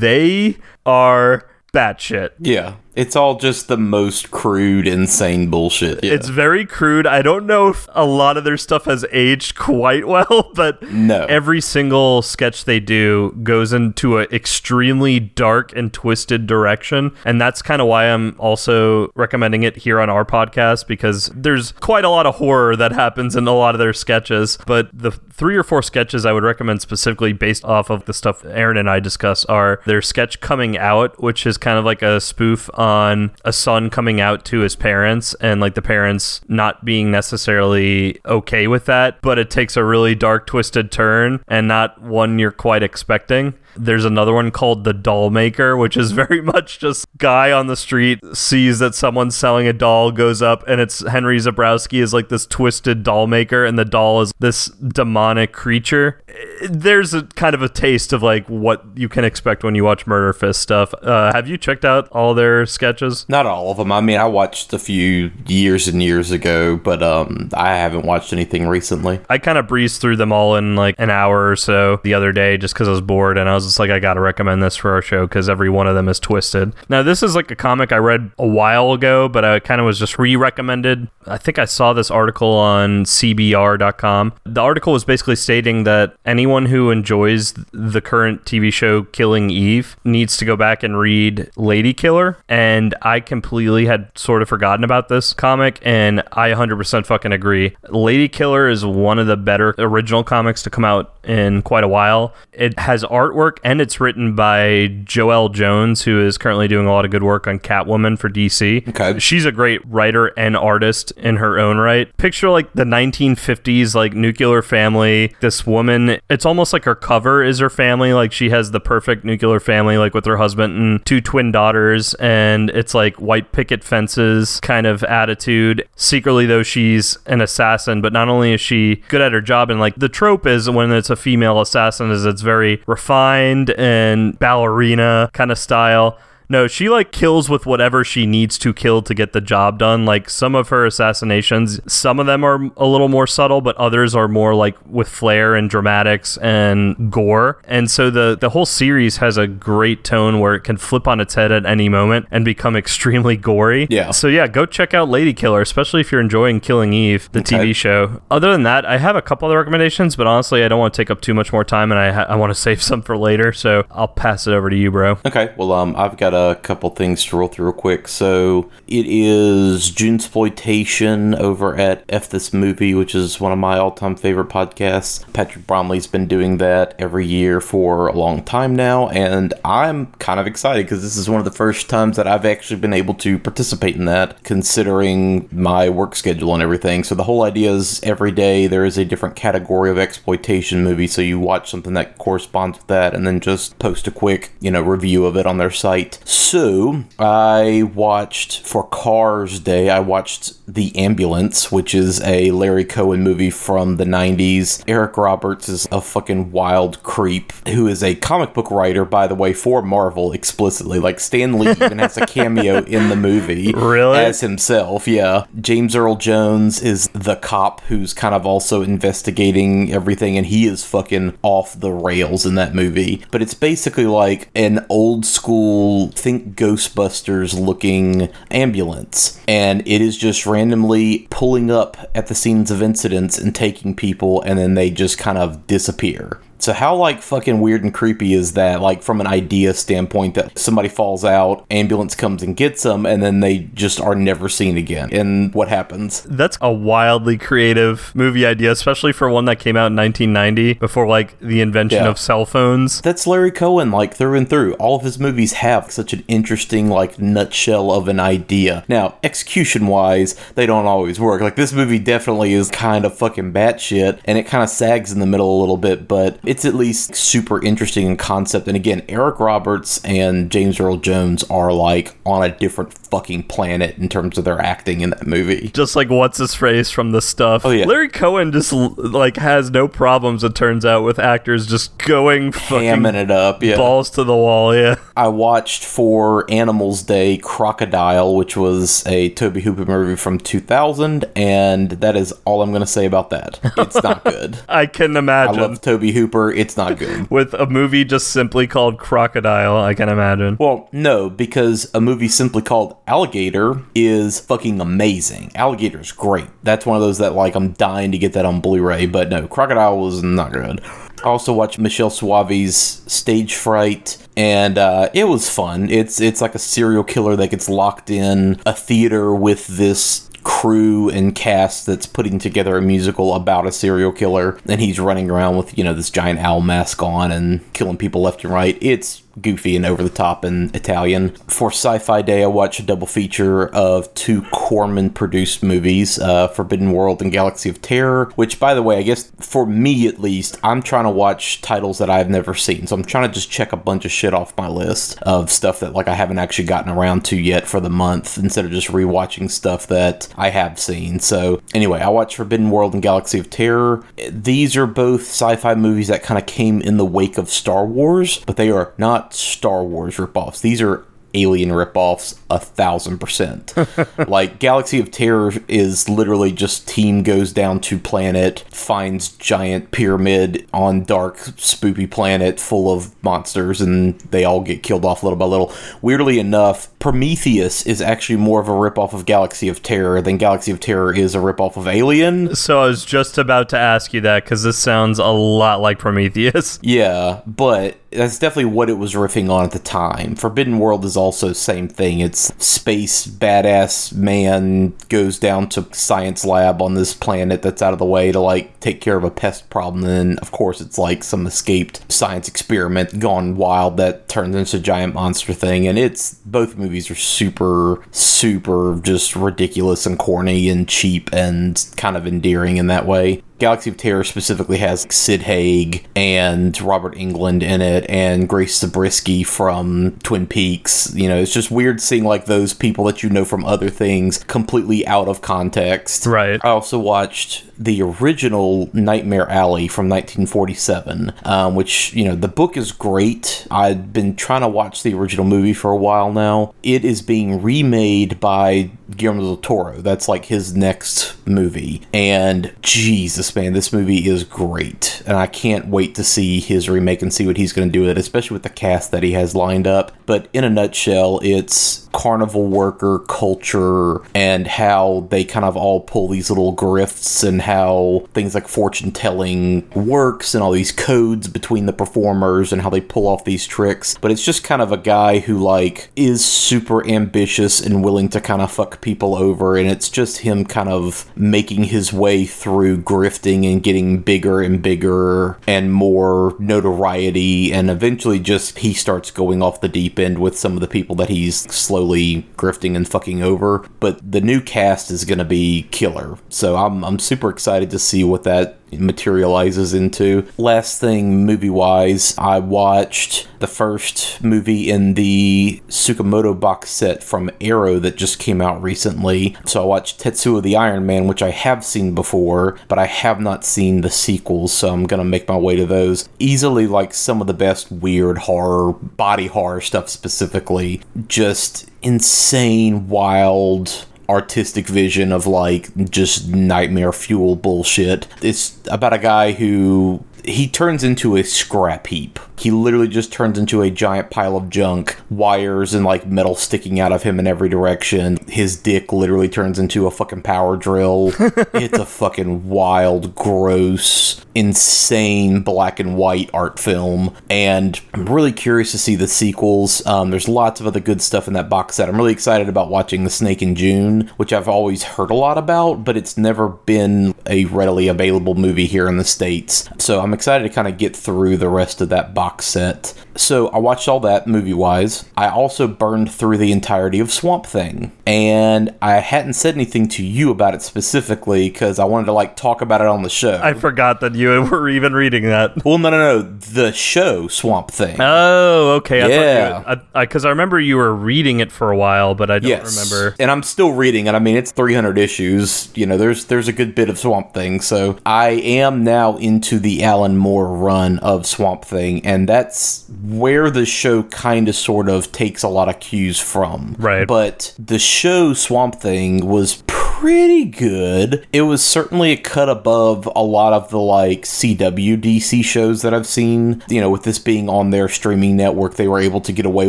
they 0.00 0.56
are 0.86 1.48
batshit. 1.72 2.30
Yeah, 2.40 2.74
it's 2.96 3.14
all 3.16 3.36
just 3.36 3.68
the 3.68 3.76
most 3.76 4.30
crude, 4.30 4.86
insane 4.86 5.48
bullshit. 5.48 6.02
Yeah. 6.02 6.12
It's 6.14 6.28
very 6.28 6.66
crude. 6.66 7.06
I 7.06 7.22
don't 7.22 7.46
know 7.46 7.68
if 7.68 7.86
a 7.92 8.04
lot 8.04 8.36
of 8.36 8.44
their 8.44 8.56
stuff 8.56 8.84
has 8.86 9.04
aged 9.12 9.56
quite 9.56 10.06
well, 10.06 10.50
but 10.54 10.82
No. 10.82 11.24
every 11.26 11.60
single 11.60 12.22
sketch 12.22 12.64
they 12.64 12.80
do 12.80 13.32
goes 13.42 13.72
into 13.72 14.18
an 14.18 14.26
extremely 14.32 15.20
dark 15.20 15.72
and 15.76 15.92
twisted 15.92 16.46
direction. 16.46 17.12
And 17.24 17.40
that's 17.40 17.62
kind 17.62 17.80
of 17.80 17.88
why 17.88 18.06
I'm 18.06 18.34
also 18.38 19.10
recommending 19.14 19.62
it 19.62 19.76
here 19.76 20.00
on 20.00 20.10
our 20.10 20.24
podcast 20.24 20.86
because 20.86 21.30
there's 21.34 21.72
quite 21.72 22.04
a 22.04 22.10
lot 22.10 22.26
of 22.26 22.36
horror 22.36 22.76
that 22.76 22.92
happens 22.92 23.36
in 23.36 23.46
a 23.46 23.54
lot 23.54 23.74
of 23.74 23.78
their 23.78 23.92
sketches. 23.92 24.58
But 24.66 24.88
the 24.92 25.10
three 25.12 25.56
or 25.56 25.62
four 25.62 25.82
sketches 25.82 26.26
I 26.26 26.32
would 26.32 26.42
recommend 26.44 26.82
specifically 26.82 27.32
based 27.32 27.64
off 27.64 27.88
of 27.90 28.04
the 28.06 28.12
stuff 28.12 28.44
Aaron 28.44 28.76
and 28.76 28.90
I 28.90 29.00
discuss 29.00 29.44
are 29.46 29.80
their 29.86 30.02
sketch 30.02 30.40
Coming 30.40 30.76
Out, 30.76 31.22
which 31.22 31.46
is 31.46 31.56
kind 31.56 31.78
of 31.78 31.84
like 31.84 32.02
a 32.02 32.20
spoof 32.20 32.68
on 32.80 33.30
a 33.44 33.52
son 33.52 33.90
coming 33.90 34.22
out 34.22 34.42
to 34.42 34.60
his 34.60 34.74
parents 34.74 35.34
and 35.34 35.60
like 35.60 35.74
the 35.74 35.82
parents 35.82 36.40
not 36.48 36.82
being 36.82 37.10
necessarily 37.10 38.18
okay 38.24 38.66
with 38.66 38.86
that, 38.86 39.20
but 39.20 39.38
it 39.38 39.50
takes 39.50 39.76
a 39.76 39.84
really 39.84 40.14
dark, 40.14 40.46
twisted 40.46 40.90
turn 40.90 41.44
and 41.46 41.68
not 41.68 42.00
one 42.00 42.38
you're 42.38 42.50
quite 42.50 42.82
expecting. 42.82 43.52
There's 43.76 44.04
another 44.04 44.32
one 44.32 44.50
called 44.50 44.84
The 44.84 44.92
Doll 44.92 45.30
Maker, 45.30 45.76
which 45.76 45.96
is 45.96 46.12
very 46.12 46.40
much 46.42 46.78
just 46.78 47.06
guy 47.18 47.52
on 47.52 47.66
the 47.66 47.76
street 47.76 48.20
sees 48.32 48.78
that 48.78 48.94
someone's 48.94 49.36
selling 49.36 49.66
a 49.66 49.72
doll, 49.72 50.10
goes 50.10 50.42
up, 50.42 50.64
and 50.66 50.80
it's 50.80 51.06
Henry 51.06 51.38
Zebrowski 51.38 52.00
is 52.00 52.12
like 52.12 52.28
this 52.28 52.46
twisted 52.46 53.02
doll 53.02 53.26
maker, 53.26 53.64
and 53.64 53.78
the 53.78 53.84
doll 53.84 54.20
is 54.20 54.32
this 54.38 54.66
demonic 54.66 55.52
creature. 55.52 56.22
There's 56.68 57.14
a 57.14 57.22
kind 57.22 57.54
of 57.54 57.62
a 57.62 57.68
taste 57.68 58.12
of 58.12 58.22
like 58.22 58.48
what 58.48 58.84
you 58.94 59.08
can 59.08 59.24
expect 59.24 59.64
when 59.64 59.74
you 59.74 59.84
watch 59.84 60.06
Murder 60.06 60.32
Fist 60.32 60.60
stuff. 60.60 60.92
Uh, 61.02 61.32
have 61.32 61.48
you 61.48 61.58
checked 61.58 61.84
out 61.84 62.08
all 62.08 62.34
their 62.34 62.66
sketches? 62.66 63.26
Not 63.28 63.46
all 63.46 63.70
of 63.70 63.76
them. 63.76 63.92
I 63.92 64.00
mean, 64.00 64.18
I 64.18 64.26
watched 64.26 64.72
a 64.72 64.78
few 64.78 65.30
years 65.46 65.88
and 65.88 66.02
years 66.02 66.30
ago, 66.30 66.76
but 66.76 67.02
um, 67.02 67.50
I 67.54 67.74
haven't 67.74 68.04
watched 68.04 68.32
anything 68.32 68.66
recently. 68.66 69.20
I 69.28 69.38
kind 69.38 69.58
of 69.58 69.66
breezed 69.66 70.00
through 70.00 70.16
them 70.16 70.32
all 70.32 70.56
in 70.56 70.76
like 70.76 70.94
an 70.98 71.10
hour 71.10 71.50
or 71.50 71.56
so 71.56 72.00
the 72.04 72.14
other 72.14 72.32
day 72.32 72.56
just 72.56 72.74
because 72.74 72.88
I 72.88 72.92
was 72.92 73.00
bored, 73.00 73.38
and 73.38 73.48
I 73.48 73.54
was 73.54 73.59
just 73.64 73.78
like, 73.78 73.90
I 73.90 73.98
gotta 73.98 74.20
recommend 74.20 74.62
this 74.62 74.76
for 74.76 74.92
our 74.92 75.02
show 75.02 75.26
because 75.26 75.48
every 75.48 75.70
one 75.70 75.86
of 75.86 75.94
them 75.94 76.08
is 76.08 76.20
twisted. 76.20 76.72
Now, 76.88 77.02
this 77.02 77.22
is 77.22 77.34
like 77.34 77.50
a 77.50 77.56
comic 77.56 77.92
I 77.92 77.96
read 77.96 78.30
a 78.38 78.46
while 78.46 78.92
ago, 78.92 79.28
but 79.28 79.44
I 79.44 79.60
kind 79.60 79.80
of 79.80 79.86
was 79.86 79.98
just 79.98 80.18
re 80.18 80.36
recommended. 80.36 81.08
I 81.26 81.38
think 81.38 81.58
I 81.58 81.64
saw 81.64 81.92
this 81.92 82.10
article 82.10 82.52
on 82.52 83.04
CBR.com. 83.04 84.32
The 84.44 84.60
article 84.60 84.92
was 84.92 85.04
basically 85.04 85.36
stating 85.36 85.84
that 85.84 86.14
anyone 86.24 86.66
who 86.66 86.90
enjoys 86.90 87.52
the 87.72 88.00
current 88.00 88.44
TV 88.44 88.72
show 88.72 89.02
Killing 89.04 89.50
Eve 89.50 89.96
needs 90.04 90.36
to 90.38 90.44
go 90.44 90.56
back 90.56 90.82
and 90.82 90.98
read 90.98 91.50
Lady 91.56 91.92
Killer. 91.92 92.38
And 92.48 92.94
I 93.02 93.20
completely 93.20 93.86
had 93.86 94.10
sort 94.16 94.42
of 94.42 94.48
forgotten 94.48 94.84
about 94.84 95.08
this 95.08 95.32
comic, 95.32 95.78
and 95.82 96.22
I 96.32 96.50
100% 96.50 97.06
fucking 97.06 97.32
agree. 97.32 97.76
Lady 97.88 98.28
Killer 98.28 98.68
is 98.68 98.84
one 98.84 99.18
of 99.18 99.26
the 99.26 99.36
better 99.36 99.74
original 99.78 100.24
comics 100.24 100.62
to 100.62 100.70
come 100.70 100.84
out 100.84 101.14
in 101.24 101.62
quite 101.62 101.84
a 101.84 101.88
while. 101.88 102.34
It 102.52 102.78
has 102.78 103.04
artwork 103.04 103.49
and 103.64 103.80
it's 103.80 104.00
written 104.00 104.34
by 104.36 104.88
Joelle 105.04 105.52
Jones, 105.52 106.02
who 106.02 106.20
is 106.20 106.38
currently 106.38 106.68
doing 106.68 106.86
a 106.86 106.92
lot 106.92 107.04
of 107.04 107.10
good 107.10 107.22
work 107.22 107.46
on 107.46 107.58
Catwoman 107.58 108.18
for 108.18 108.28
DC. 108.28 108.88
Okay. 108.88 109.18
She's 109.18 109.44
a 109.44 109.52
great 109.52 109.80
writer 109.86 110.28
and 110.38 110.56
artist 110.56 111.10
in 111.16 111.36
her 111.36 111.58
own 111.58 111.78
right. 111.78 112.14
Picture 112.16 112.50
like 112.50 112.72
the 112.72 112.84
1950s, 112.84 113.94
like 113.94 114.14
nuclear 114.14 114.62
family. 114.62 115.34
This 115.40 115.66
woman, 115.66 116.20
it's 116.28 116.46
almost 116.46 116.72
like 116.72 116.84
her 116.84 116.94
cover 116.94 117.42
is 117.42 117.58
her 117.58 117.70
family. 117.70 118.12
Like 118.12 118.32
she 118.32 118.50
has 118.50 118.70
the 118.70 118.80
perfect 118.80 119.24
nuclear 119.24 119.60
family, 119.60 119.96
like 119.98 120.14
with 120.14 120.26
her 120.26 120.36
husband 120.36 120.76
and 120.76 121.04
two 121.06 121.20
twin 121.20 121.52
daughters. 121.52 122.14
And 122.14 122.70
it's 122.70 122.94
like 122.94 123.16
white 123.16 123.52
picket 123.52 123.82
fences 123.82 124.60
kind 124.60 124.86
of 124.86 125.02
attitude. 125.04 125.88
Secretly, 125.96 126.46
though, 126.46 126.62
she's 126.62 127.18
an 127.26 127.40
assassin, 127.40 128.00
but 128.00 128.12
not 128.12 128.28
only 128.28 128.52
is 128.52 128.60
she 128.60 128.96
good 129.08 129.20
at 129.20 129.32
her 129.32 129.40
job, 129.40 129.70
and 129.70 129.80
like 129.80 129.96
the 129.96 130.08
trope 130.08 130.46
is 130.46 130.68
when 130.68 130.92
it's 130.92 131.10
a 131.10 131.16
female 131.16 131.60
assassin, 131.60 132.10
is 132.10 132.24
it's 132.24 132.42
very 132.42 132.82
refined 132.86 133.39
and 133.76 134.38
ballerina 134.38 135.30
kind 135.32 135.50
of 135.50 135.58
style. 135.58 136.18
No, 136.50 136.66
she 136.66 136.88
like 136.90 137.12
kills 137.12 137.48
with 137.48 137.64
whatever 137.64 138.04
she 138.04 138.26
needs 138.26 138.58
to 138.58 138.74
kill 138.74 139.00
to 139.02 139.14
get 139.14 139.32
the 139.32 139.40
job 139.40 139.78
done. 139.78 140.04
Like 140.04 140.28
some 140.28 140.54
of 140.54 140.68
her 140.70 140.84
assassinations, 140.84 141.80
some 141.90 142.18
of 142.18 142.26
them 142.26 142.44
are 142.44 142.70
a 142.76 142.86
little 142.86 143.08
more 143.08 143.26
subtle, 143.26 143.60
but 143.60 143.76
others 143.76 144.14
are 144.14 144.26
more 144.28 144.54
like 144.54 144.76
with 144.84 145.08
flair 145.08 145.54
and 145.54 145.70
dramatics 145.70 146.36
and 146.38 147.10
gore. 147.12 147.60
And 147.64 147.90
so 147.90 148.10
the 148.10 148.36
the 148.38 148.50
whole 148.50 148.66
series 148.66 149.18
has 149.18 149.36
a 149.36 149.46
great 149.46 150.02
tone 150.04 150.40
where 150.40 150.54
it 150.54 150.60
can 150.62 150.76
flip 150.76 151.06
on 151.06 151.20
its 151.20 151.34
head 151.34 151.52
at 151.52 151.64
any 151.66 151.88
moment 151.88 152.26
and 152.32 152.44
become 152.44 152.74
extremely 152.84 153.36
gory. 153.36 153.86
Yeah. 153.88 154.10
So 154.10 154.26
yeah, 154.26 154.48
go 154.48 154.66
check 154.66 154.92
out 154.92 155.08
Lady 155.08 155.32
Killer, 155.32 155.60
especially 155.60 156.00
if 156.00 156.10
you're 156.10 156.20
enjoying 156.20 156.58
Killing 156.60 156.92
Eve, 156.92 157.28
the 157.32 157.40
Okay. 157.40 157.58
TV 157.58 157.74
show. 157.76 158.20
Other 158.30 158.50
than 158.50 158.64
that, 158.64 158.84
I 158.84 158.98
have 158.98 159.14
a 159.14 159.22
couple 159.22 159.46
other 159.46 159.58
recommendations, 159.58 160.16
but 160.16 160.26
honestly, 160.26 160.64
I 160.64 160.68
don't 160.68 160.80
want 160.80 160.94
to 160.94 161.00
take 161.00 161.10
up 161.10 161.20
too 161.20 161.34
much 161.34 161.52
more 161.52 161.64
time, 161.64 161.92
and 161.92 162.00
I 162.00 162.10
ha- 162.10 162.26
I 162.28 162.34
want 162.36 162.50
to 162.50 162.60
save 162.66 162.82
some 162.82 163.02
for 163.02 163.16
later. 163.16 163.52
So 163.52 163.84
I'll 163.90 164.08
pass 164.08 164.46
it 164.48 164.52
over 164.52 164.68
to 164.68 164.76
you, 164.76 164.90
bro. 164.90 165.18
Okay, 165.24 165.54
well, 165.56 165.72
um, 165.72 165.94
I've 165.96 166.16
got 166.16 166.34
a 166.34 166.39
couple 166.62 166.90
things 166.90 167.24
to 167.24 167.36
roll 167.36 167.48
through 167.48 167.66
real 167.66 167.74
quick. 167.74 168.08
So 168.08 168.70
it 168.86 169.06
is 169.06 169.90
June 169.90 170.16
Exploitation 170.16 171.34
over 171.34 171.76
at 171.76 172.04
F 172.08 172.28
This 172.28 172.52
Movie, 172.52 172.94
which 172.94 173.14
is 173.14 173.40
one 173.40 173.52
of 173.52 173.58
my 173.58 173.78
all-time 173.78 174.16
favorite 174.16 174.48
podcasts. 174.48 175.30
Patrick 175.32 175.66
Bromley's 175.66 176.06
been 176.06 176.26
doing 176.26 176.58
that 176.58 176.94
every 176.98 177.26
year 177.26 177.60
for 177.60 178.08
a 178.08 178.12
long 178.12 178.42
time 178.42 178.76
now, 178.76 179.08
and 179.08 179.54
I'm 179.64 180.06
kind 180.18 180.38
of 180.38 180.46
excited 180.46 180.86
because 180.86 181.02
this 181.02 181.16
is 181.16 181.28
one 181.28 181.38
of 181.38 181.44
the 181.44 181.50
first 181.50 181.88
times 181.88 182.16
that 182.16 182.26
I've 182.26 182.44
actually 182.44 182.80
been 182.80 182.92
able 182.92 183.14
to 183.14 183.38
participate 183.38 183.96
in 183.96 184.04
that, 184.04 184.42
considering 184.44 185.48
my 185.50 185.88
work 185.88 186.14
schedule 186.14 186.54
and 186.54 186.62
everything. 186.62 187.04
So 187.04 187.14
the 187.14 187.24
whole 187.24 187.42
idea 187.42 187.72
is 187.72 188.00
every 188.02 188.32
day 188.32 188.66
there 188.66 188.84
is 188.84 188.98
a 188.98 189.04
different 189.04 189.36
category 189.36 189.90
of 189.90 189.98
exploitation 189.98 190.84
movie, 190.84 191.06
so 191.06 191.22
you 191.22 191.38
watch 191.38 191.70
something 191.70 191.94
that 191.94 192.18
corresponds 192.18 192.78
with 192.78 192.86
that, 192.88 193.14
and 193.14 193.26
then 193.26 193.40
just 193.40 193.78
post 193.78 194.06
a 194.06 194.10
quick, 194.10 194.52
you 194.60 194.70
know, 194.70 194.82
review 194.82 195.26
of 195.26 195.36
it 195.36 195.46
on 195.46 195.58
their 195.58 195.70
site. 195.70 196.18
So 196.30 197.02
I 197.18 197.90
watched 197.92 198.60
for 198.64 198.84
Cars 198.84 199.58
Day. 199.58 199.90
I 199.90 199.98
watched 199.98 200.64
The 200.72 200.96
Ambulance, 200.96 201.72
which 201.72 201.92
is 201.92 202.20
a 202.22 202.52
Larry 202.52 202.84
Cohen 202.84 203.24
movie 203.24 203.50
from 203.50 203.96
the 203.96 204.04
'90s. 204.04 204.84
Eric 204.86 205.16
Roberts 205.16 205.68
is 205.68 205.88
a 205.90 206.00
fucking 206.00 206.52
wild 206.52 207.02
creep 207.02 207.52
who 207.66 207.88
is 207.88 208.04
a 208.04 208.14
comic 208.14 208.54
book 208.54 208.70
writer, 208.70 209.04
by 209.04 209.26
the 209.26 209.34
way, 209.34 209.52
for 209.52 209.82
Marvel 209.82 210.30
explicitly. 210.32 211.00
Like 211.00 211.18
Stan 211.18 211.58
Lee 211.58 211.72
even 211.72 211.98
has 211.98 212.16
a 212.16 212.26
cameo 212.26 212.84
in 212.84 213.08
the 213.08 213.16
movie 213.16 213.72
Really? 213.72 214.18
as 214.20 214.40
himself. 214.40 215.08
Yeah, 215.08 215.46
James 215.60 215.96
Earl 215.96 216.14
Jones 216.14 216.80
is 216.80 217.08
the 217.12 217.34
cop 217.34 217.80
who's 217.82 218.14
kind 218.14 218.36
of 218.36 218.46
also 218.46 218.82
investigating 218.82 219.92
everything, 219.92 220.36
and 220.38 220.46
he 220.46 220.66
is 220.68 220.84
fucking 220.84 221.36
off 221.42 221.78
the 221.80 221.90
rails 221.90 222.46
in 222.46 222.54
that 222.54 222.72
movie. 222.72 223.24
But 223.32 223.42
it's 223.42 223.54
basically 223.54 224.06
like 224.06 224.48
an 224.54 224.86
old 224.88 225.26
school, 225.26 226.12
think 226.20 226.56
Ghostbusters 226.56 227.58
looking 227.58 228.28
ambulance, 228.50 229.40
and 229.48 229.80
it 229.86 230.00
is 230.00 230.16
just 230.16 230.46
randomly 230.46 231.26
pulling 231.30 231.70
up 231.70 231.96
at 232.14 232.26
the 232.28 232.34
scenes 232.34 232.70
of 232.70 232.82
incidents 232.82 233.38
and 233.38 233.54
taking 233.54 233.96
people, 233.96 234.42
and 234.42 234.58
then 234.58 234.74
they 234.74 234.90
just 234.90 235.18
kind 235.18 235.38
of 235.38 235.66
disappear. 235.66 236.40
So 236.62 236.72
how 236.72 236.94
like 236.96 237.22
fucking 237.22 237.60
weird 237.60 237.82
and 237.82 237.92
creepy 237.92 238.34
is 238.34 238.52
that? 238.52 238.80
Like 238.80 239.02
from 239.02 239.20
an 239.20 239.26
idea 239.26 239.74
standpoint, 239.74 240.34
that 240.34 240.58
somebody 240.58 240.88
falls 240.88 241.24
out, 241.24 241.64
ambulance 241.70 242.14
comes 242.14 242.42
and 242.42 242.56
gets 242.56 242.82
them, 242.82 243.06
and 243.06 243.22
then 243.22 243.40
they 243.40 243.58
just 243.74 244.00
are 244.00 244.14
never 244.14 244.48
seen 244.48 244.76
again. 244.76 245.08
And 245.12 245.54
what 245.54 245.68
happens? 245.68 246.22
That's 246.22 246.58
a 246.60 246.72
wildly 246.72 247.38
creative 247.38 248.12
movie 248.14 248.44
idea, 248.46 248.70
especially 248.72 249.12
for 249.12 249.28
one 249.28 249.44
that 249.46 249.58
came 249.58 249.76
out 249.76 249.86
in 249.88 249.96
1990 249.96 250.74
before 250.74 251.06
like 251.06 251.38
the 251.40 251.60
invention 251.60 252.02
Yeah. 252.04 252.08
of 252.10 252.18
cell 252.18 252.44
phones. 252.46 253.00
That's 253.00 253.26
Larry 253.26 253.50
Cohen, 253.50 253.90
like 253.90 254.14
through 254.14 254.36
and 254.36 254.48
through. 254.48 254.74
All 254.74 254.96
of 254.96 255.02
his 255.02 255.18
movies 255.18 255.54
have 255.54 255.90
such 255.90 256.12
an 256.12 256.24
interesting, 256.28 256.88
like, 256.88 257.18
nutshell 257.18 257.90
of 257.92 258.08
an 258.08 258.20
idea. 258.20 258.84
Now, 258.88 259.14
execution 259.22 259.86
wise, 259.86 260.34
they 260.54 260.66
don't 260.66 260.86
always 260.86 261.18
work. 261.20 261.40
Like, 261.40 261.56
this 261.56 261.72
movie 261.72 261.98
definitely 261.98 262.52
is 262.52 262.70
kind 262.70 263.04
of 263.04 263.16
fucking 263.16 263.52
batshit, 263.52 264.18
and 264.24 264.38
it 264.38 264.44
kind 264.46 264.62
of 264.62 264.68
sags 264.70 265.12
in 265.12 265.20
the 265.20 265.26
middle 265.26 265.58
a 265.58 265.60
little 265.60 265.76
bit, 265.76 266.06
but 266.08 266.38
it's 266.50 266.64
at 266.64 266.74
least 266.74 267.14
super 267.14 267.64
interesting 267.64 268.08
in 268.08 268.16
concept. 268.16 268.66
And 268.66 268.74
again, 268.74 269.04
Eric 269.08 269.38
Roberts 269.38 270.04
and 270.04 270.50
James 270.50 270.80
Earl 270.80 270.96
Jones 270.96 271.44
are, 271.44 271.72
like, 271.72 272.16
on 272.26 272.42
a 272.42 272.50
different 272.50 272.92
fucking 272.92 273.44
planet 273.44 273.96
in 273.98 274.08
terms 274.08 274.36
of 274.36 274.44
their 274.44 274.60
acting 274.60 275.00
in 275.00 275.10
that 275.10 275.28
movie. 275.28 275.70
Just 275.72 275.94
like 275.94 276.10
what's 276.10 276.38
his 276.38 276.52
phrase 276.56 276.90
from 276.90 277.12
the 277.12 277.22
stuff. 277.22 277.64
Oh, 277.64 277.70
yeah. 277.70 277.84
Larry 277.84 278.08
Cohen 278.08 278.50
just 278.50 278.72
like 278.72 279.36
has 279.36 279.70
no 279.70 279.86
problems. 279.86 280.42
It 280.42 280.56
turns 280.56 280.84
out 280.84 281.04
with 281.04 281.20
actors 281.20 281.68
just 281.68 281.96
going 281.98 282.50
fucking 282.50 282.80
Hamming 282.80 283.14
it 283.14 283.30
up, 283.30 283.62
yeah. 283.62 283.76
balls 283.76 284.10
to 284.10 284.24
the 284.24 284.34
wall. 284.34 284.74
Yeah. 284.74 284.96
I 285.16 285.28
watched 285.28 285.84
for 285.84 286.50
Animals 286.50 287.04
Day 287.04 287.38
Crocodile, 287.38 288.34
which 288.34 288.56
was 288.56 289.06
a 289.06 289.30
Tobe 289.30 289.58
Hooper 289.58 289.84
movie 289.84 290.16
from 290.16 290.38
2000, 290.38 291.26
and 291.36 291.90
that 291.92 292.16
is 292.16 292.32
all 292.44 292.62
I'm 292.62 292.70
going 292.70 292.80
to 292.80 292.86
say 292.86 293.06
about 293.06 293.30
that. 293.30 293.60
It's 293.76 294.02
not 294.02 294.24
good. 294.24 294.58
I 294.68 294.86
can 294.86 295.16
imagine. 295.16 295.60
I 295.60 295.62
love 295.62 295.80
Tobe 295.80 296.02
Hooper. 296.02 296.39
It's 296.48 296.76
not 296.76 296.96
good. 296.96 297.28
with 297.30 297.52
a 297.54 297.66
movie 297.66 298.04
just 298.04 298.28
simply 298.28 298.66
called 298.66 298.98
Crocodile, 298.98 299.76
I 299.76 299.94
can 299.94 300.08
imagine. 300.08 300.56
Well, 300.58 300.88
no, 300.92 301.28
because 301.28 301.90
a 301.92 302.00
movie 302.00 302.28
simply 302.28 302.62
called 302.62 302.96
Alligator 303.06 303.82
is 303.94 304.40
fucking 304.40 304.80
amazing. 304.80 305.50
Alligator's 305.54 306.12
great. 306.12 306.48
That's 306.62 306.86
one 306.86 306.96
of 306.96 307.02
those 307.02 307.18
that, 307.18 307.34
like, 307.34 307.54
I'm 307.54 307.72
dying 307.72 308.12
to 308.12 308.18
get 308.18 308.32
that 308.34 308.46
on 308.46 308.60
Blu 308.60 308.80
ray, 308.80 309.06
but 309.06 309.28
no, 309.28 309.46
Crocodile 309.46 309.98
was 309.98 310.22
not 310.22 310.52
good. 310.52 310.80
I 311.22 311.28
also 311.28 311.52
watched 311.52 311.78
Michele 311.78 312.08
Soavi's 312.08 313.02
Stage 313.06 313.54
Fright, 313.54 314.16
and 314.36 314.78
uh, 314.78 315.10
it 315.12 315.24
was 315.24 315.50
fun. 315.50 315.90
It's 315.90 316.20
it's 316.20 316.40
like 316.40 316.54
a 316.54 316.58
serial 316.58 317.04
killer 317.04 317.36
that 317.36 317.50
gets 317.50 317.68
locked 317.68 318.08
in 318.08 318.60
a 318.64 318.72
theater 318.72 319.34
with 319.34 319.66
this 319.66 320.29
crew 320.42 321.08
and 321.10 321.34
cast 321.34 321.86
that's 321.86 322.06
putting 322.06 322.38
together 322.38 322.76
a 322.76 322.82
musical 322.82 323.34
about 323.34 323.66
a 323.66 323.72
serial 323.72 324.12
killer, 324.12 324.58
and 324.66 324.80
he's 324.80 325.00
running 325.00 325.30
around 325.30 325.56
with 325.56 325.76
you 325.76 325.84
know 325.84 325.94
this 325.94 326.10
giant 326.10 326.38
owl 326.40 326.60
mask 326.60 327.02
on 327.02 327.30
and 327.30 327.72
killing 327.72 327.96
people 327.96 328.22
left 328.22 328.42
and 328.44 328.52
right. 328.52 328.78
It's 328.80 329.19
goofy 329.40 329.76
and 329.76 329.86
over 329.86 330.02
the 330.02 330.08
top 330.08 330.44
and 330.44 330.74
Italian. 330.74 331.30
For 331.48 331.70
Sci 331.70 331.98
Fi 331.98 332.22
Day, 332.22 332.42
I 332.42 332.46
watched 332.46 332.80
a 332.80 332.84
double 332.84 333.06
feature 333.06 333.68
of 333.68 334.12
two 334.14 334.42
Corman 334.52 335.10
produced 335.10 335.62
movies 335.62 336.18
uh, 336.18 336.48
Forbidden 336.48 336.92
World 336.92 337.22
and 337.22 337.32
Galaxy 337.32 337.68
of 337.68 337.82
Terror, 337.82 338.32
which, 338.36 338.58
by 338.58 338.74
the 338.74 338.82
way, 338.82 338.98
I 338.98 339.02
guess 339.02 339.30
for 339.38 339.66
me 339.66 340.06
at 340.08 340.20
least, 340.20 340.58
I'm 340.62 340.82
trying 340.82 341.04
to 341.04 341.10
watch 341.10 341.60
titles 341.60 341.98
that 341.98 342.10
I've 342.10 342.30
never 342.30 342.54
seen. 342.54 342.86
So 342.86 342.96
I'm 342.96 343.04
trying 343.04 343.28
to 343.28 343.34
just 343.34 343.50
check 343.50 343.72
a 343.72 343.76
bunch 343.76 344.04
of 344.04 344.10
shit 344.10 344.34
off 344.34 344.56
my 344.56 344.68
list 344.68 345.20
of 345.22 345.50
stuff 345.50 345.80
that 345.80 345.92
like 345.92 346.08
I 346.08 346.14
haven't 346.14 346.38
actually 346.38 346.66
gotten 346.66 346.90
around 346.90 347.24
to 347.26 347.36
yet 347.36 347.66
for 347.66 347.80
the 347.80 347.90
month 347.90 348.38
instead 348.38 348.64
of 348.64 348.70
just 348.70 348.88
rewatching 348.88 349.50
stuff 349.50 349.86
that 349.88 350.28
I 350.36 350.50
have 350.50 350.78
seen. 350.78 351.20
So 351.20 351.62
anyway, 351.74 352.00
I 352.00 352.08
watched 352.08 352.36
Forbidden 352.36 352.70
World 352.70 352.94
and 352.94 353.02
Galaxy 353.02 353.38
of 353.38 353.50
Terror. 353.50 354.04
These 354.30 354.76
are 354.76 354.86
both 354.86 355.22
sci-fi 355.22 355.74
movies 355.74 356.08
that 356.08 356.22
kind 356.22 356.38
of 356.38 356.46
came 356.46 356.80
in 356.80 356.96
the 356.96 357.04
wake 357.04 357.38
of 357.38 357.48
Star 357.48 357.84
Wars, 357.84 358.42
but 358.46 358.56
they 358.56 358.70
are 358.70 358.92
not 358.98 359.19
Star 359.30 359.84
Wars 359.84 360.16
ripoffs. 360.16 360.60
These 360.60 360.80
are 360.80 361.04
alien 361.34 361.70
ripoffs 361.70 362.38
a 362.48 362.58
thousand 362.58 363.18
percent. 363.18 363.74
like 364.28 364.58
Galaxy 364.58 365.00
of 365.00 365.10
Terror 365.10 365.52
is 365.68 366.08
literally 366.08 366.52
just 366.52 366.88
team 366.88 367.22
goes 367.22 367.52
down 367.52 367.80
to 367.80 367.98
planet, 367.98 368.64
finds 368.70 369.28
giant 369.36 369.90
pyramid 369.90 370.68
on 370.72 371.04
dark 371.04 371.36
spoopy 371.38 372.10
planet 372.10 372.60
full 372.60 372.92
of 372.92 373.22
monsters, 373.22 373.80
and 373.80 374.18
they 374.20 374.44
all 374.44 374.60
get 374.60 374.82
killed 374.82 375.04
off 375.04 375.22
little 375.22 375.38
by 375.38 375.46
little. 375.46 375.72
Weirdly 376.02 376.38
enough, 376.38 376.88
Prometheus 376.98 377.86
is 377.86 378.02
actually 378.02 378.36
more 378.36 378.60
of 378.60 378.68
a 378.68 378.72
ripoff 378.72 379.12
of 379.12 379.24
Galaxy 379.24 379.68
of 379.68 379.82
Terror 379.82 380.20
than 380.20 380.36
Galaxy 380.36 380.70
of 380.70 380.80
Terror 380.80 381.14
is 381.14 381.34
a 381.34 381.38
ripoff 381.38 381.76
of 381.76 381.88
Alien. 381.88 382.54
So 382.54 382.82
I 382.82 382.86
was 382.86 383.04
just 383.04 383.38
about 383.38 383.68
to 383.70 383.78
ask 383.78 384.12
you 384.12 384.20
that 384.22 384.44
because 384.44 384.62
this 384.62 384.78
sounds 384.78 385.18
a 385.18 385.26
lot 385.26 385.80
like 385.80 385.98
Prometheus. 385.98 386.78
Yeah, 386.90 387.42
but 387.46 387.98
that's 388.10 388.38
definitely 388.38 388.72
what 388.72 388.90
it 388.90 388.94
was 388.94 389.14
riffing 389.14 389.48
on 389.48 389.64
at 389.64 389.70
the 389.70 389.78
time. 389.78 390.34
Forbidden 390.34 390.78
World 390.78 391.04
is 391.04 391.16
also 391.20 391.52
same 391.52 391.88
thing. 391.88 392.20
It's 392.20 392.52
space 392.64 393.26
badass 393.26 394.12
man 394.12 394.94
goes 395.08 395.38
down 395.38 395.68
to 395.70 395.86
science 395.92 396.44
lab 396.44 396.82
on 396.82 396.94
this 396.94 397.14
planet 397.14 397.62
that's 397.62 397.82
out 397.82 397.92
of 397.92 397.98
the 397.98 398.04
way 398.04 398.32
to 398.32 398.40
like 398.40 398.80
take 398.80 399.00
care 399.00 399.16
of 399.16 399.24
a 399.24 399.30
pest 399.30 399.70
problem. 399.70 400.04
And 400.04 400.38
of 400.40 400.50
course 400.50 400.80
it's 400.80 400.98
like 400.98 401.22
some 401.22 401.46
escaped 401.46 402.10
science 402.10 402.48
experiment 402.48 403.20
gone 403.20 403.56
wild 403.56 403.96
that 403.98 404.28
turns 404.28 404.56
into 404.56 404.78
a 404.78 404.80
giant 404.80 405.14
monster 405.14 405.52
thing. 405.52 405.86
And 405.86 405.98
it's 405.98 406.34
both 406.46 406.76
movies 406.76 407.10
are 407.10 407.14
super 407.14 408.04
super 408.10 408.98
just 409.02 409.36
ridiculous 409.36 410.06
and 410.06 410.18
corny 410.18 410.68
and 410.68 410.88
cheap 410.88 411.30
and 411.32 411.86
kind 411.96 412.16
of 412.16 412.26
endearing 412.26 412.78
in 412.78 412.86
that 412.88 413.06
way. 413.06 413.42
Galaxy 413.60 413.90
of 413.90 413.96
Terror 413.96 414.24
specifically 414.24 414.78
has 414.78 415.06
Sid 415.10 415.42
Haig 415.42 416.06
and 416.16 416.78
Robert 416.80 417.14
Englund 417.14 417.62
in 417.62 417.80
it, 417.80 418.08
and 418.08 418.48
Grace 418.48 418.78
Zabriskie 418.78 419.44
from 419.44 420.16
Twin 420.22 420.46
Peaks. 420.46 421.14
You 421.14 421.28
know, 421.28 421.36
it's 421.36 421.52
just 421.52 421.70
weird 421.70 422.00
seeing 422.00 422.24
like 422.24 422.46
those 422.46 422.74
people 422.74 423.04
that 423.04 423.22
you 423.22 423.30
know 423.30 423.44
from 423.44 423.64
other 423.64 423.90
things 423.90 424.42
completely 424.44 425.06
out 425.06 425.28
of 425.28 425.42
context. 425.42 426.26
Right. 426.26 426.58
I 426.64 426.70
also 426.70 426.98
watched 426.98 427.64
the 427.80 428.02
original 428.02 428.90
Nightmare 428.92 429.48
Alley 429.48 429.88
from 429.88 430.08
1947, 430.10 431.32
um, 431.46 431.74
which, 431.74 432.12
you 432.12 432.24
know, 432.24 432.36
the 432.36 432.46
book 432.46 432.76
is 432.76 432.92
great. 432.92 433.66
I've 433.70 434.12
been 434.12 434.36
trying 434.36 434.60
to 434.60 434.68
watch 434.68 435.02
the 435.02 435.14
original 435.14 435.46
movie 435.46 435.72
for 435.72 435.90
a 435.90 435.96
while 435.96 436.30
now. 436.30 436.74
It 436.82 437.06
is 437.06 437.22
being 437.22 437.62
remade 437.62 438.38
by 438.38 438.90
Guillermo 439.16 439.42
del 439.42 439.56
Toro. 439.56 440.02
That's 440.02 440.28
like 440.28 440.44
his 440.44 440.76
next 440.76 441.34
movie. 441.46 442.02
And 442.12 442.74
Jesus, 442.82 443.56
man, 443.56 443.72
this 443.72 443.94
movie 443.94 444.28
is 444.28 444.44
great. 444.44 445.22
And 445.26 445.38
I 445.38 445.46
can't 445.46 445.86
wait 445.86 446.14
to 446.16 446.24
see 446.24 446.60
his 446.60 446.88
remake 446.88 447.22
and 447.22 447.32
see 447.32 447.46
what 447.46 447.56
he's 447.56 447.72
going 447.72 447.88
to 447.88 447.92
do 447.92 448.02
with 448.02 448.10
it, 448.10 448.18
especially 448.18 448.56
with 448.56 448.62
the 448.62 448.68
cast 448.68 449.10
that 449.10 449.22
he 449.22 449.32
has 449.32 449.54
lined 449.54 449.86
up. 449.86 450.12
But 450.30 450.46
in 450.52 450.62
a 450.62 450.70
nutshell, 450.70 451.40
it's 451.42 452.08
carnival 452.12 452.68
worker 452.68 453.18
culture 453.28 454.20
and 454.32 454.66
how 454.66 455.26
they 455.30 455.42
kind 455.42 455.64
of 455.64 455.76
all 455.76 456.00
pull 456.00 456.28
these 456.28 456.50
little 456.50 456.74
grifts 456.74 457.42
and 457.42 457.62
how 457.62 458.28
things 458.32 458.54
like 458.54 458.68
fortune 458.68 459.10
telling 459.10 459.88
works 459.90 460.54
and 460.54 460.62
all 460.62 460.70
these 460.70 460.92
codes 460.92 461.48
between 461.48 461.86
the 461.86 461.92
performers 461.92 462.72
and 462.72 462.82
how 462.82 462.90
they 462.90 463.00
pull 463.00 463.26
off 463.26 463.44
these 463.44 463.66
tricks. 463.66 464.16
But 464.20 464.30
it's 464.30 464.44
just 464.44 464.62
kind 464.62 464.80
of 464.80 464.92
a 464.92 464.96
guy 464.96 465.40
who 465.40 465.58
like 465.58 466.10
is 466.14 466.44
super 466.44 467.04
ambitious 467.08 467.80
and 467.80 468.04
willing 468.04 468.28
to 468.28 468.40
kind 468.40 468.62
of 468.62 468.70
fuck 468.70 469.00
people 469.00 469.34
over 469.34 469.76
and 469.76 469.88
it's 469.88 470.08
just 470.08 470.38
him 470.38 470.64
kind 470.64 470.88
of 470.88 471.28
making 471.36 471.84
his 471.84 472.12
way 472.12 472.44
through 472.44 472.98
grifting 472.98 473.70
and 473.70 473.82
getting 473.82 474.18
bigger 474.18 474.60
and 474.60 474.80
bigger 474.80 475.58
and 475.66 475.92
more 475.92 476.54
notoriety 476.60 477.72
and 477.72 477.90
eventually 477.90 478.38
just 478.38 478.78
he 478.78 478.94
starts 478.94 479.32
going 479.32 479.60
off 479.60 479.80
the 479.80 479.88
deep 479.88 480.19
with 480.38 480.58
some 480.58 480.74
of 480.74 480.80
the 480.80 480.88
people 480.88 481.16
that 481.16 481.28
he's 481.28 481.60
slowly 481.72 482.46
grifting 482.56 482.96
and 482.96 483.08
fucking 483.08 483.42
over. 483.42 483.86
But 484.00 484.18
the 484.32 484.40
new 484.40 484.60
cast 484.60 485.10
is 485.10 485.24
going 485.24 485.38
to 485.38 485.44
be 485.44 485.88
killer. 485.90 486.38
So 486.48 486.76
I'm 486.76 487.04
I'm 487.04 487.18
super 487.18 487.50
excited 487.50 487.90
to 487.90 487.98
see 487.98 488.24
what 488.24 488.44
that 488.44 488.78
materializes 488.92 489.94
into. 489.94 490.46
Last 490.56 491.00
thing, 491.00 491.44
movie 491.46 491.70
wise, 491.70 492.34
I 492.38 492.58
watched 492.58 493.48
the 493.60 493.66
first 493.66 494.42
movie 494.42 494.90
in 494.90 495.14
the 495.14 495.82
Tsukamoto 495.88 496.58
box 496.58 496.90
set 496.90 497.22
from 497.22 497.50
Arrow 497.60 497.98
that 497.98 498.16
just 498.16 498.38
came 498.38 498.60
out 498.60 498.82
recently. 498.82 499.56
So 499.66 499.82
I 499.82 499.86
watched 499.86 500.20
Tetsuo 500.20 500.62
the 500.62 500.76
Iron 500.76 501.06
Man, 501.06 501.26
which 501.26 501.42
I 501.42 501.50
have 501.50 501.84
seen 501.84 502.14
before, 502.14 502.78
but 502.88 502.98
I 502.98 503.06
have 503.06 503.40
not 503.40 503.64
seen 503.64 504.00
the 504.00 504.10
sequels, 504.10 504.72
so 504.72 504.92
I'm 504.92 505.06
gonna 505.06 505.24
make 505.24 505.48
my 505.48 505.56
way 505.56 505.76
to 505.76 505.86
those. 505.86 506.28
Easily 506.38 506.86
like 506.86 507.14
some 507.14 507.40
of 507.40 507.46
the 507.46 507.54
best 507.54 507.92
weird 507.92 508.38
horror, 508.38 508.92
body 508.92 509.46
horror 509.46 509.80
stuff 509.80 510.08
specifically. 510.08 511.02
Just 511.28 511.88
insane, 512.02 513.08
wild 513.08 514.06
artistic 514.30 514.86
vision 514.86 515.32
of 515.32 515.46
like 515.46 515.92
just 516.08 516.48
nightmare 516.48 517.12
fuel 517.12 517.56
bullshit. 517.56 518.28
It's 518.40 518.78
about 518.88 519.12
a 519.12 519.18
guy 519.18 519.52
who 519.52 520.24
he 520.44 520.68
turns 520.68 521.04
into 521.04 521.36
a 521.36 521.42
scrap 521.42 522.06
heap. 522.08 522.38
He 522.58 522.70
literally 522.70 523.08
just 523.08 523.32
turns 523.32 523.58
into 523.58 523.80
a 523.80 523.90
giant 523.90 524.30
pile 524.30 524.54
of 524.54 524.68
junk, 524.68 525.16
wires 525.30 525.94
and 525.94 526.04
like 526.04 526.26
metal 526.26 526.54
sticking 526.54 527.00
out 527.00 527.10
of 527.10 527.22
him 527.22 527.38
in 527.38 527.46
every 527.46 527.70
direction. 527.70 528.36
His 528.48 528.76
dick 528.76 529.12
literally 529.12 529.48
turns 529.48 529.78
into 529.78 530.06
a 530.06 530.10
fucking 530.10 530.42
power 530.42 530.76
drill. 530.76 531.32
it's 531.38 531.98
a 531.98 532.04
fucking 532.04 532.68
wild, 532.68 533.34
gross, 533.34 534.44
insane 534.54 535.62
black 535.62 536.00
and 536.00 536.16
white 536.16 536.50
art 536.52 536.78
film. 536.78 537.34
And 537.48 537.98
I'm 538.12 538.26
really 538.26 538.52
curious 538.52 538.90
to 538.92 538.98
see 538.98 539.16
the 539.16 539.26
sequels. 539.26 540.04
Um, 540.06 540.30
there's 540.30 540.48
lots 540.48 540.80
of 540.80 540.86
other 540.86 541.00
good 541.00 541.22
stuff 541.22 541.48
in 541.48 541.54
that 541.54 541.70
box 541.70 541.96
set. 541.96 542.10
I'm 542.10 542.16
really 542.16 542.32
excited 542.32 542.68
about 542.68 542.90
watching 542.90 543.24
The 543.24 543.30
Snake 543.30 543.62
in 543.62 543.74
June, 543.74 544.30
which 544.36 544.52
I've 544.52 544.68
always 544.68 545.02
heard 545.02 545.30
a 545.30 545.34
lot 545.34 545.56
about, 545.56 546.04
but 546.04 546.16
it's 546.16 546.36
never 546.36 546.68
been 546.68 547.34
a 547.46 547.64
readily 547.66 548.08
available 548.08 548.54
movie 548.54 548.86
here 548.86 549.08
in 549.08 549.16
the 549.16 549.24
States. 549.24 549.88
So 549.98 550.20
I'm 550.20 550.34
excited 550.40 550.66
to 550.66 550.74
kind 550.74 550.88
of 550.88 550.96
get 550.96 551.14
through 551.14 551.58
the 551.58 551.68
rest 551.68 552.00
of 552.00 552.08
that 552.08 552.32
box 552.32 552.64
set. 552.64 553.12
So 553.36 553.68
I 553.68 553.78
watched 553.78 554.08
all 554.08 554.20
that 554.20 554.46
movie 554.46 554.74
wise. 554.74 555.24
I 555.36 555.48
also 555.48 555.86
burned 555.86 556.32
through 556.32 556.58
the 556.58 556.72
entirety 556.72 557.20
of 557.20 557.32
Swamp 557.32 557.66
Thing. 557.66 558.12
And 558.26 558.94
I 559.00 559.14
hadn't 559.14 559.54
said 559.54 559.74
anything 559.74 560.08
to 560.08 560.24
you 560.24 560.50
about 560.50 560.74
it 560.74 560.82
specifically 560.82 561.70
because 561.70 561.98
I 561.98 562.04
wanted 562.04 562.26
to 562.26 562.32
like 562.32 562.56
talk 562.56 562.80
about 562.80 563.00
it 563.00 563.06
on 563.06 563.22
the 563.22 563.30
show. 563.30 563.60
I 563.62 563.74
forgot 563.74 564.20
that 564.20 564.34
you 564.34 564.62
were 564.70 564.88
even 564.88 565.12
reading 565.12 565.44
that. 565.44 565.84
well, 565.84 565.98
no, 565.98 566.10
no, 566.10 566.18
no. 566.18 566.42
The 566.42 566.92
show 566.92 567.48
Swamp 567.48 567.90
Thing. 567.90 568.16
Oh, 568.20 568.94
okay. 568.96 569.22
I 569.22 569.28
Yeah. 569.28 569.78
Because 569.78 570.04
I, 570.14 570.24
because 570.24 570.44
I 570.44 570.50
remember 570.50 570.80
you 570.80 570.96
were 570.96 571.14
reading 571.14 571.60
it 571.60 571.72
for 571.72 571.90
a 571.90 571.96
while, 571.96 572.34
but 572.34 572.50
I 572.50 572.58
don't 572.58 572.84
remember. 572.84 573.34
And 573.38 573.50
I'm 573.50 573.62
still 573.62 573.92
reading 573.92 574.26
it. 574.26 574.34
I 574.34 574.38
mean, 574.38 574.56
it's 574.56 574.72
300 574.72 575.18
issues. 575.18 575.90
You 575.96 576.06
know, 576.06 576.16
there's 576.16 576.46
there's 576.46 576.68
a 576.68 576.72
good 576.72 576.94
bit 576.94 577.08
of 577.08 577.18
Swamp 577.18 577.54
Thing. 577.54 577.80
So 577.80 578.18
I 578.24 578.50
am 578.50 579.04
now 579.04 579.36
into 579.36 579.78
the 579.78 580.02
Alan 580.02 580.36
Moore 580.36 580.68
run 580.76 581.18
of 581.20 581.46
Swamp 581.46 581.84
Thing, 581.84 582.24
and 582.24 582.48
that's 582.48 583.04
where 583.22 583.70
the 583.70 583.86
show 583.86 584.22
kind 584.24 584.68
of 584.68 584.74
sort 584.74 585.08
of 585.08 585.32
takes 585.32 585.62
a 585.62 585.68
lot 585.68 585.88
of 585.88 586.00
cues 586.00 586.40
from. 586.40 586.96
Right. 586.98 587.26
But 587.26 587.74
the 587.78 587.98
show 587.98 588.54
Swamp 588.54 588.96
Thing 588.96 589.46
was 589.46 589.82
pretty 590.20 590.66
good. 590.66 591.46
It 591.50 591.62
was 591.62 591.82
certainly 591.82 592.32
a 592.32 592.36
cut 592.36 592.68
above 592.68 593.26
a 593.34 593.42
lot 593.42 593.72
of 593.72 593.88
the 593.88 593.98
like 593.98 594.42
CW 594.42 595.18
DC 595.18 595.64
shows 595.64 596.02
that 596.02 596.12
I've 596.12 596.26
seen. 596.26 596.82
You 596.88 597.00
know, 597.00 597.08
with 597.08 597.22
this 597.22 597.38
being 597.38 597.70
on 597.70 597.88
their 597.88 598.08
streaming 598.08 598.56
network, 598.56 598.96
they 598.96 599.08
were 599.08 599.18
able 599.18 599.40
to 599.40 599.52
get 599.52 599.64
away 599.64 599.88